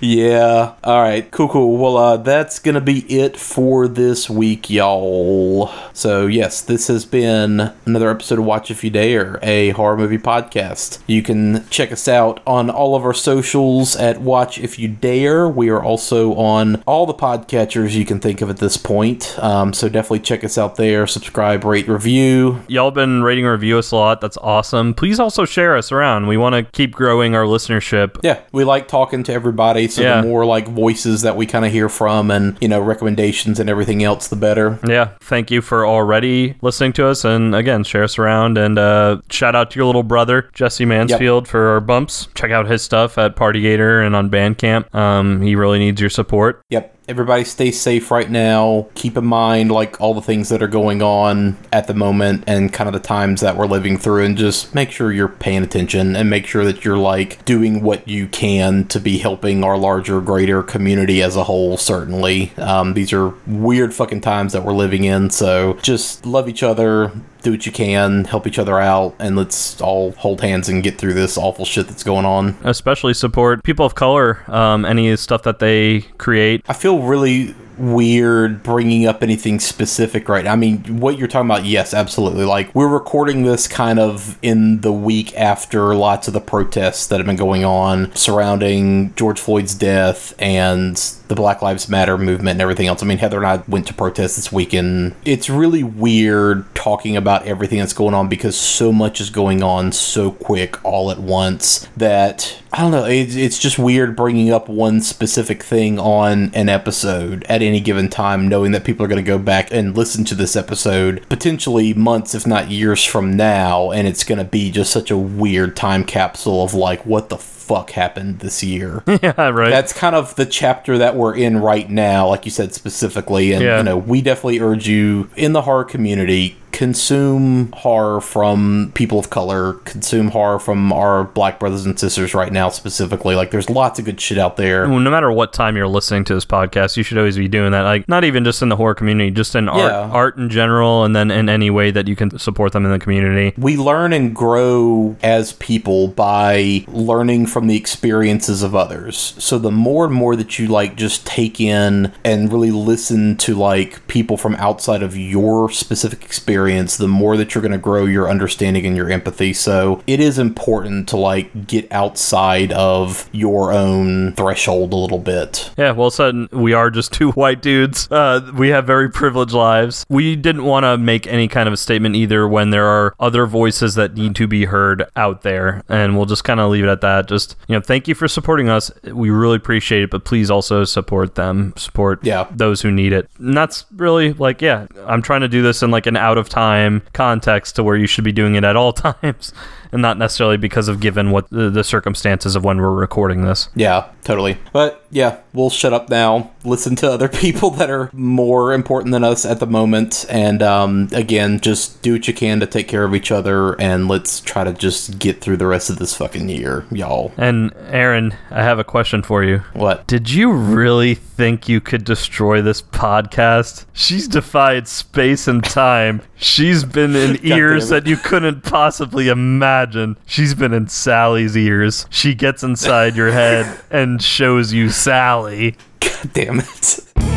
Yeah. 0.00 0.74
All 0.82 1.00
right. 1.00 1.30
Cool. 1.30 1.48
Cool. 1.48 1.76
Well, 1.76 1.96
uh, 1.96 2.16
that's 2.18 2.58
gonna 2.58 2.80
be 2.80 3.00
it 3.12 3.36
for 3.36 3.53
this 3.54 4.28
week, 4.28 4.68
y'all. 4.68 5.70
So 5.92 6.26
yes, 6.26 6.60
this 6.60 6.88
has 6.88 7.04
been 7.06 7.72
another 7.86 8.10
episode 8.10 8.40
of 8.40 8.44
Watch 8.44 8.68
If 8.72 8.82
You 8.82 8.90
Dare, 8.90 9.38
a 9.42 9.70
horror 9.70 9.96
movie 9.96 10.18
podcast. 10.18 10.98
You 11.06 11.22
can 11.22 11.64
check 11.68 11.92
us 11.92 12.08
out 12.08 12.40
on 12.48 12.68
all 12.68 12.96
of 12.96 13.04
our 13.04 13.14
socials 13.14 13.94
at 13.94 14.20
Watch 14.20 14.58
If 14.58 14.76
You 14.80 14.88
Dare. 14.88 15.48
We 15.48 15.68
are 15.68 15.80
also 15.80 16.34
on 16.34 16.82
all 16.84 17.06
the 17.06 17.14
podcatchers 17.14 17.92
you 17.92 18.04
can 18.04 18.18
think 18.18 18.40
of 18.40 18.50
at 18.50 18.56
this 18.56 18.76
point. 18.76 19.38
Um, 19.38 19.72
so 19.72 19.88
definitely 19.88 20.20
check 20.20 20.42
us 20.42 20.58
out 20.58 20.74
there. 20.74 21.06
Subscribe, 21.06 21.62
rate, 21.64 21.86
review. 21.86 22.60
Y'all 22.66 22.90
been 22.90 23.22
rating 23.22 23.44
and 23.44 23.52
review 23.52 23.78
us 23.78 23.92
a 23.92 23.96
lot. 23.96 24.20
That's 24.20 24.38
awesome. 24.38 24.94
Please 24.94 25.20
also 25.20 25.44
share 25.44 25.76
us 25.76 25.92
around. 25.92 26.26
We 26.26 26.36
want 26.36 26.56
to 26.56 26.64
keep 26.72 26.90
growing 26.92 27.36
our 27.36 27.44
listenership. 27.44 28.18
Yeah, 28.24 28.40
we 28.50 28.64
like 28.64 28.88
talking 28.88 29.22
to 29.22 29.32
everybody. 29.32 29.86
So 29.86 30.02
Yeah. 30.02 30.22
the 30.22 30.26
more 30.26 30.44
like 30.44 30.66
voices 30.66 31.22
that 31.22 31.36
we 31.36 31.46
kind 31.46 31.64
of 31.64 31.70
hear 31.70 31.88
from, 31.88 32.32
and 32.32 32.58
you 32.60 32.66
know 32.66 32.80
recommendations 32.80 33.43
and 33.46 33.68
everything 33.68 34.02
else, 34.02 34.28
the 34.28 34.36
better. 34.36 34.78
Yeah, 34.86 35.10
thank 35.20 35.50
you 35.50 35.60
for 35.60 35.86
already 35.86 36.56
listening 36.62 36.92
to 36.94 37.06
us. 37.06 37.24
And 37.24 37.54
again, 37.54 37.84
share 37.84 38.04
us 38.04 38.18
around. 38.18 38.58
And 38.58 38.78
uh, 38.78 39.20
shout 39.30 39.54
out 39.54 39.70
to 39.72 39.76
your 39.78 39.86
little 39.86 40.02
brother, 40.02 40.50
Jesse 40.52 40.84
Mansfield, 40.84 41.48
for 41.48 41.68
our 41.68 41.80
bumps. 41.80 42.28
Check 42.34 42.50
out 42.50 42.66
his 42.66 42.82
stuff 42.82 43.18
at 43.18 43.36
Party 43.36 43.60
Gator 43.60 44.02
and 44.02 44.16
on 44.16 44.30
Bandcamp. 44.30 44.94
Um, 44.94 45.42
he 45.42 45.56
really 45.56 45.78
needs 45.78 46.00
your 46.00 46.10
support. 46.10 46.62
Yep. 46.70 46.94
Everybody 47.06 47.44
stay 47.44 47.70
safe 47.70 48.10
right 48.10 48.30
now. 48.30 48.86
Keep 48.94 49.18
in 49.18 49.26
mind 49.26 49.70
like 49.70 50.00
all 50.00 50.14
the 50.14 50.22
things 50.22 50.48
that 50.48 50.62
are 50.62 50.68
going 50.68 51.02
on 51.02 51.58
at 51.70 51.86
the 51.86 51.92
moment 51.92 52.44
and 52.46 52.72
kind 52.72 52.88
of 52.88 52.94
the 52.94 53.06
times 53.06 53.42
that 53.42 53.58
we're 53.58 53.66
living 53.66 53.98
through 53.98 54.24
and 54.24 54.38
just 54.38 54.74
make 54.74 54.90
sure 54.90 55.12
you're 55.12 55.28
paying 55.28 55.62
attention 55.62 56.16
and 56.16 56.30
make 56.30 56.46
sure 56.46 56.64
that 56.64 56.82
you're 56.82 56.96
like 56.96 57.44
doing 57.44 57.82
what 57.82 58.08
you 58.08 58.26
can 58.28 58.86
to 58.88 58.98
be 58.98 59.18
helping 59.18 59.62
our 59.62 59.76
larger, 59.76 60.22
greater 60.22 60.62
community 60.62 61.22
as 61.22 61.36
a 61.36 61.44
whole, 61.44 61.76
certainly. 61.76 62.52
Um, 62.56 62.94
these 62.94 63.12
are 63.12 63.34
weird 63.46 63.92
fucking 63.92 64.22
times 64.22 64.54
that 64.54 64.64
we're 64.64 64.72
living 64.72 65.04
in, 65.04 65.28
so 65.28 65.74
just 65.82 66.24
love 66.24 66.48
each 66.48 66.62
other, 66.62 67.12
do 67.44 67.52
what 67.52 67.66
you 67.66 67.70
can, 67.70 68.24
help 68.24 68.46
each 68.46 68.58
other 68.58 68.80
out, 68.80 69.14
and 69.20 69.36
let's 69.36 69.80
all 69.80 70.12
hold 70.12 70.40
hands 70.40 70.68
and 70.68 70.82
get 70.82 70.98
through 70.98 71.14
this 71.14 71.38
awful 71.38 71.64
shit 71.64 71.86
that's 71.86 72.02
going 72.02 72.24
on. 72.24 72.56
Especially 72.64 73.14
support 73.14 73.62
people 73.62 73.86
of 73.86 73.94
color, 73.94 74.42
um, 74.50 74.84
any 74.84 75.14
stuff 75.16 75.44
that 75.44 75.60
they 75.60 76.00
create. 76.18 76.64
I 76.66 76.72
feel 76.72 77.02
really 77.02 77.54
weird 77.76 78.62
bringing 78.62 79.06
up 79.06 79.22
anything 79.22 79.58
specific 79.58 80.28
right 80.28 80.44
now. 80.44 80.52
I 80.52 80.56
mean, 80.56 81.00
what 81.00 81.18
you're 81.18 81.28
talking 81.28 81.50
about, 81.50 81.64
yes, 81.64 81.92
absolutely. 81.92 82.44
Like, 82.44 82.74
we're 82.74 82.88
recording 82.88 83.42
this 83.42 83.66
kind 83.68 83.98
of 83.98 84.38
in 84.42 84.80
the 84.80 84.92
week 84.92 85.36
after 85.36 85.94
lots 85.94 86.28
of 86.28 86.34
the 86.34 86.40
protests 86.40 87.06
that 87.08 87.18
have 87.18 87.26
been 87.26 87.36
going 87.36 87.64
on 87.64 88.14
surrounding 88.14 89.14
George 89.16 89.40
Floyd's 89.40 89.74
death 89.74 90.34
and 90.38 90.96
the 91.28 91.34
Black 91.34 91.62
Lives 91.62 91.88
Matter 91.88 92.18
movement 92.18 92.56
and 92.56 92.60
everything 92.60 92.86
else. 92.86 93.02
I 93.02 93.06
mean, 93.06 93.18
Heather 93.18 93.38
and 93.38 93.46
I 93.46 93.62
went 93.68 93.86
to 93.86 93.94
protest 93.94 94.36
this 94.36 94.52
weekend. 94.52 95.14
It's 95.24 95.48
really 95.48 95.82
weird 95.82 96.72
talking 96.74 97.16
about 97.16 97.46
everything 97.46 97.78
that's 97.78 97.92
going 97.92 98.14
on 98.14 98.28
because 98.28 98.56
so 98.56 98.92
much 98.92 99.20
is 99.20 99.30
going 99.30 99.62
on 99.62 99.92
so 99.92 100.30
quick 100.30 100.82
all 100.84 101.10
at 101.10 101.18
once 101.18 101.88
that 101.96 102.60
I 102.72 102.80
don't 102.80 102.90
know. 102.90 103.04
It's, 103.04 103.36
it's 103.36 103.58
just 103.60 103.78
weird 103.78 104.16
bringing 104.16 104.50
up 104.52 104.68
one 104.68 105.00
specific 105.00 105.62
thing 105.62 105.98
on 106.00 106.50
an 106.54 106.68
episode 106.68 107.44
at 107.48 107.62
any 107.62 107.78
given 107.78 108.08
time, 108.08 108.48
knowing 108.48 108.72
that 108.72 108.84
people 108.84 109.04
are 109.04 109.08
going 109.08 109.24
to 109.24 109.26
go 109.26 109.38
back 109.38 109.68
and 109.70 109.96
listen 109.96 110.24
to 110.24 110.34
this 110.34 110.56
episode 110.56 111.24
potentially 111.28 111.94
months, 111.94 112.34
if 112.34 112.48
not 112.48 112.72
years 112.72 113.04
from 113.04 113.36
now, 113.36 113.92
and 113.92 114.08
it's 114.08 114.24
going 114.24 114.38
to 114.38 114.44
be 114.44 114.72
just 114.72 114.92
such 114.92 115.12
a 115.12 115.16
weird 115.16 115.76
time 115.76 116.04
capsule 116.04 116.64
of 116.64 116.74
like, 116.74 117.06
what 117.06 117.28
the 117.28 117.38
fuck 117.64 117.90
happened 117.90 118.40
this 118.40 118.62
year? 118.62 119.02
yeah, 119.22 119.48
right. 119.48 119.70
That's 119.70 119.92
kind 119.92 120.14
of 120.14 120.34
the 120.36 120.46
chapter 120.46 120.98
that 120.98 121.16
we're 121.16 121.34
in 121.34 121.58
right 121.58 121.88
now, 121.88 122.28
like 122.28 122.44
you 122.44 122.50
said 122.50 122.74
specifically. 122.74 123.52
And, 123.52 123.62
Yeah. 123.62 123.78
you 123.78 123.82
know, 123.84 123.96
we 123.96 124.20
definitely 124.22 124.60
urge 124.60 124.86
you 124.86 125.30
in 125.36 125.52
the 125.52 125.62
horror 125.62 125.84
community, 125.84 126.56
consume 126.74 127.70
horror 127.70 128.20
from 128.20 128.90
people 128.94 129.16
of 129.16 129.30
color, 129.30 129.74
consume 129.84 130.28
horror 130.28 130.58
from 130.58 130.92
our 130.92 131.22
black 131.22 131.60
brothers 131.60 131.86
and 131.86 131.98
sisters 131.98 132.34
right 132.34 132.52
now, 132.52 132.68
specifically. 132.68 133.36
Like, 133.36 133.52
there's 133.52 133.70
lots 133.70 134.00
of 134.00 134.04
good 134.04 134.20
shit 134.20 134.38
out 134.38 134.56
there. 134.56 134.88
Well, 134.88 134.98
no 134.98 135.10
matter 135.10 135.30
what 135.30 135.52
time 135.52 135.76
you're 135.76 135.86
listening 135.86 136.24
to 136.24 136.34
this 136.34 136.44
podcast, 136.44 136.96
you 136.96 137.04
should 137.04 137.16
always 137.16 137.36
be 137.36 137.46
doing 137.46 137.70
that. 137.70 137.82
Like, 137.82 138.08
not 138.08 138.24
even 138.24 138.44
just 138.44 138.60
in 138.60 138.70
the 138.70 138.76
horror 138.76 138.96
community, 138.96 139.30
just 139.30 139.54
in 139.54 139.68
art, 139.68 139.92
art 139.92 140.36
in 140.36 140.50
general, 140.50 141.04
and 141.04 141.14
then 141.14 141.30
in 141.30 141.48
any 141.48 141.70
way 141.70 141.92
that 141.92 142.08
you 142.08 142.16
can 142.16 142.36
support 142.40 142.72
them 142.72 142.84
in 142.84 142.90
the 142.90 142.98
community. 142.98 143.54
We 143.56 143.76
learn 143.76 144.12
and 144.12 144.34
grow 144.34 145.14
as 145.22 145.52
people 145.52 146.08
by 146.08 146.84
learning 146.88 147.46
from 147.46 147.68
the 147.68 147.76
experiences 147.76 148.64
of 148.64 148.74
others. 148.74 149.34
So 149.38 149.58
the 149.58 149.70
more 149.70 150.06
and 150.06 150.14
more 150.14 150.34
that 150.34 150.58
you 150.58 150.66
like 150.66 150.96
just 150.96 151.24
take 151.24 151.60
in 151.60 152.12
and 152.24 152.52
really 152.52 152.72
listen 152.72 153.36
to 153.36 153.54
like 153.54 154.04
people 154.08 154.36
from 154.36 154.56
outside 154.56 155.04
of 155.04 155.16
your 155.16 155.70
specific 155.70 156.24
experience 156.24 156.63
experience, 156.64 156.96
the 156.96 157.08
more 157.08 157.36
that 157.36 157.54
you're 157.54 157.60
going 157.62 157.72
to 157.72 157.78
grow 157.78 158.06
your 158.06 158.28
understanding 158.30 158.86
and 158.86 158.96
your 158.96 159.10
empathy. 159.10 159.52
So 159.52 160.02
it 160.06 160.18
is 160.20 160.38
important 160.38 161.08
to 161.10 161.16
like 161.18 161.66
get 161.66 161.90
outside 161.92 162.72
of 162.72 163.28
your 163.32 163.70
own 163.72 164.32
threshold 164.32 164.92
a 164.92 164.96
little 164.96 165.18
bit. 165.18 165.70
Yeah, 165.76 165.92
well 165.92 166.10
said. 166.10 166.50
We 166.52 166.72
are 166.72 166.90
just 166.90 167.12
two 167.12 167.32
white 167.32 167.60
dudes. 167.60 168.08
Uh, 168.10 168.50
we 168.54 168.68
have 168.70 168.86
very 168.86 169.10
privileged 169.10 169.52
lives. 169.52 170.06
We 170.08 170.36
didn't 170.36 170.64
want 170.64 170.84
to 170.84 170.96
make 170.96 171.26
any 171.26 171.48
kind 171.48 171.66
of 171.68 171.74
a 171.74 171.76
statement 171.76 172.16
either 172.16 172.48
when 172.48 172.70
there 172.70 172.86
are 172.86 173.14
other 173.20 173.44
voices 173.46 173.94
that 173.96 174.14
need 174.14 174.34
to 174.36 174.46
be 174.46 174.64
heard 174.64 175.04
out 175.16 175.42
there. 175.42 175.82
And 175.88 176.16
we'll 176.16 176.26
just 176.26 176.44
kind 176.44 176.60
of 176.60 176.70
leave 176.70 176.84
it 176.84 176.88
at 176.88 177.02
that. 177.02 177.28
Just, 177.28 177.56
you 177.68 177.74
know, 177.74 177.80
thank 177.82 178.08
you 178.08 178.14
for 178.14 178.26
supporting 178.26 178.68
us. 178.70 178.90
We 179.04 179.28
really 179.30 179.56
appreciate 179.56 180.02
it, 180.04 180.10
but 180.10 180.24
please 180.24 180.50
also 180.50 180.84
support 180.84 181.34
them, 181.34 181.74
support 181.76 182.20
Yeah. 182.24 182.46
those 182.50 182.80
who 182.80 182.90
need 182.90 183.12
it. 183.12 183.28
And 183.38 183.54
that's 183.56 183.84
really 183.94 184.32
like, 184.32 184.62
yeah, 184.62 184.86
I'm 185.06 185.20
trying 185.20 185.42
to 185.42 185.48
do 185.48 185.60
this 185.62 185.82
in 185.82 185.90
like 185.90 186.06
an 186.06 186.16
out 186.16 186.38
of 186.38 186.48
time 186.54 187.02
context 187.12 187.74
to 187.76 187.82
where 187.82 187.96
you 187.96 188.06
should 188.06 188.24
be 188.24 188.32
doing 188.32 188.54
it 188.54 188.62
at 188.62 188.76
all 188.76 188.92
times 189.06 189.52
and 189.90 190.00
not 190.00 190.18
necessarily 190.18 190.56
because 190.56 190.88
of 190.88 191.00
given 191.00 191.30
what 191.30 191.50
the, 191.50 191.68
the 191.68 191.84
circumstances 191.84 192.54
of 192.54 192.64
when 192.64 192.78
we're 192.80 192.90
recording 192.94 193.44
this. 193.44 193.68
Yeah, 193.74 194.10
totally. 194.22 194.58
But 194.72 195.04
yeah, 195.10 195.40
we'll 195.54 195.70
shut 195.70 195.92
up 195.92 196.10
now. 196.10 196.50
Listen 196.64 196.96
to 196.96 197.10
other 197.10 197.28
people 197.44 197.70
that 197.70 197.88
are 197.88 198.10
more 198.12 198.72
important 198.72 199.12
than 199.12 199.24
us 199.24 199.46
at 199.46 199.60
the 199.60 199.66
moment. 199.66 200.26
And 200.28 200.62
um, 200.62 201.08
again, 201.12 201.60
just 201.60 202.02
do 202.02 202.12
what 202.12 202.28
you 202.28 202.34
can 202.34 202.60
to 202.60 202.66
take 202.66 202.88
care 202.88 203.04
of 203.04 203.14
each 203.14 203.30
other. 203.30 203.80
And 203.80 204.08
let's 204.08 204.40
try 204.40 204.64
to 204.64 204.72
just 204.72 205.18
get 205.18 205.40
through 205.40 205.56
the 205.56 205.66
rest 205.66 205.88
of 205.88 205.98
this 205.98 206.16
fucking 206.16 206.48
year, 206.48 206.84
y'all. 206.90 207.32
And 207.36 207.72
Aaron, 207.86 208.34
I 208.50 208.62
have 208.62 208.78
a 208.78 208.84
question 208.84 209.22
for 209.22 209.44
you. 209.44 209.58
What? 209.72 210.06
Did 210.06 210.30
you 210.30 210.52
really 210.52 211.14
think 211.14 211.68
you 211.68 211.80
could 211.80 212.04
destroy 212.04 212.60
this 212.60 212.82
podcast? 212.82 213.86
She's 213.92 214.28
defied 214.28 214.88
space 214.88 215.46
and 215.46 215.62
time. 215.62 216.22
She's 216.36 216.84
been 216.84 217.14
in 217.14 217.38
ears 217.46 217.88
that 217.88 218.06
you 218.06 218.16
couldn't 218.16 218.62
possibly 218.62 219.28
imagine. 219.28 220.16
She's 220.26 220.54
been 220.54 220.72
in 220.72 220.88
Sally's 220.88 221.56
ears. 221.56 222.06
She 222.10 222.34
gets 222.34 222.62
inside 222.62 223.16
your 223.16 223.30
head 223.30 223.80
and 223.90 224.20
shows 224.20 224.72
you 224.72 224.90
Sally. 224.90 225.43
God 226.00 226.32
damn 226.32 226.60
it. 226.60 227.33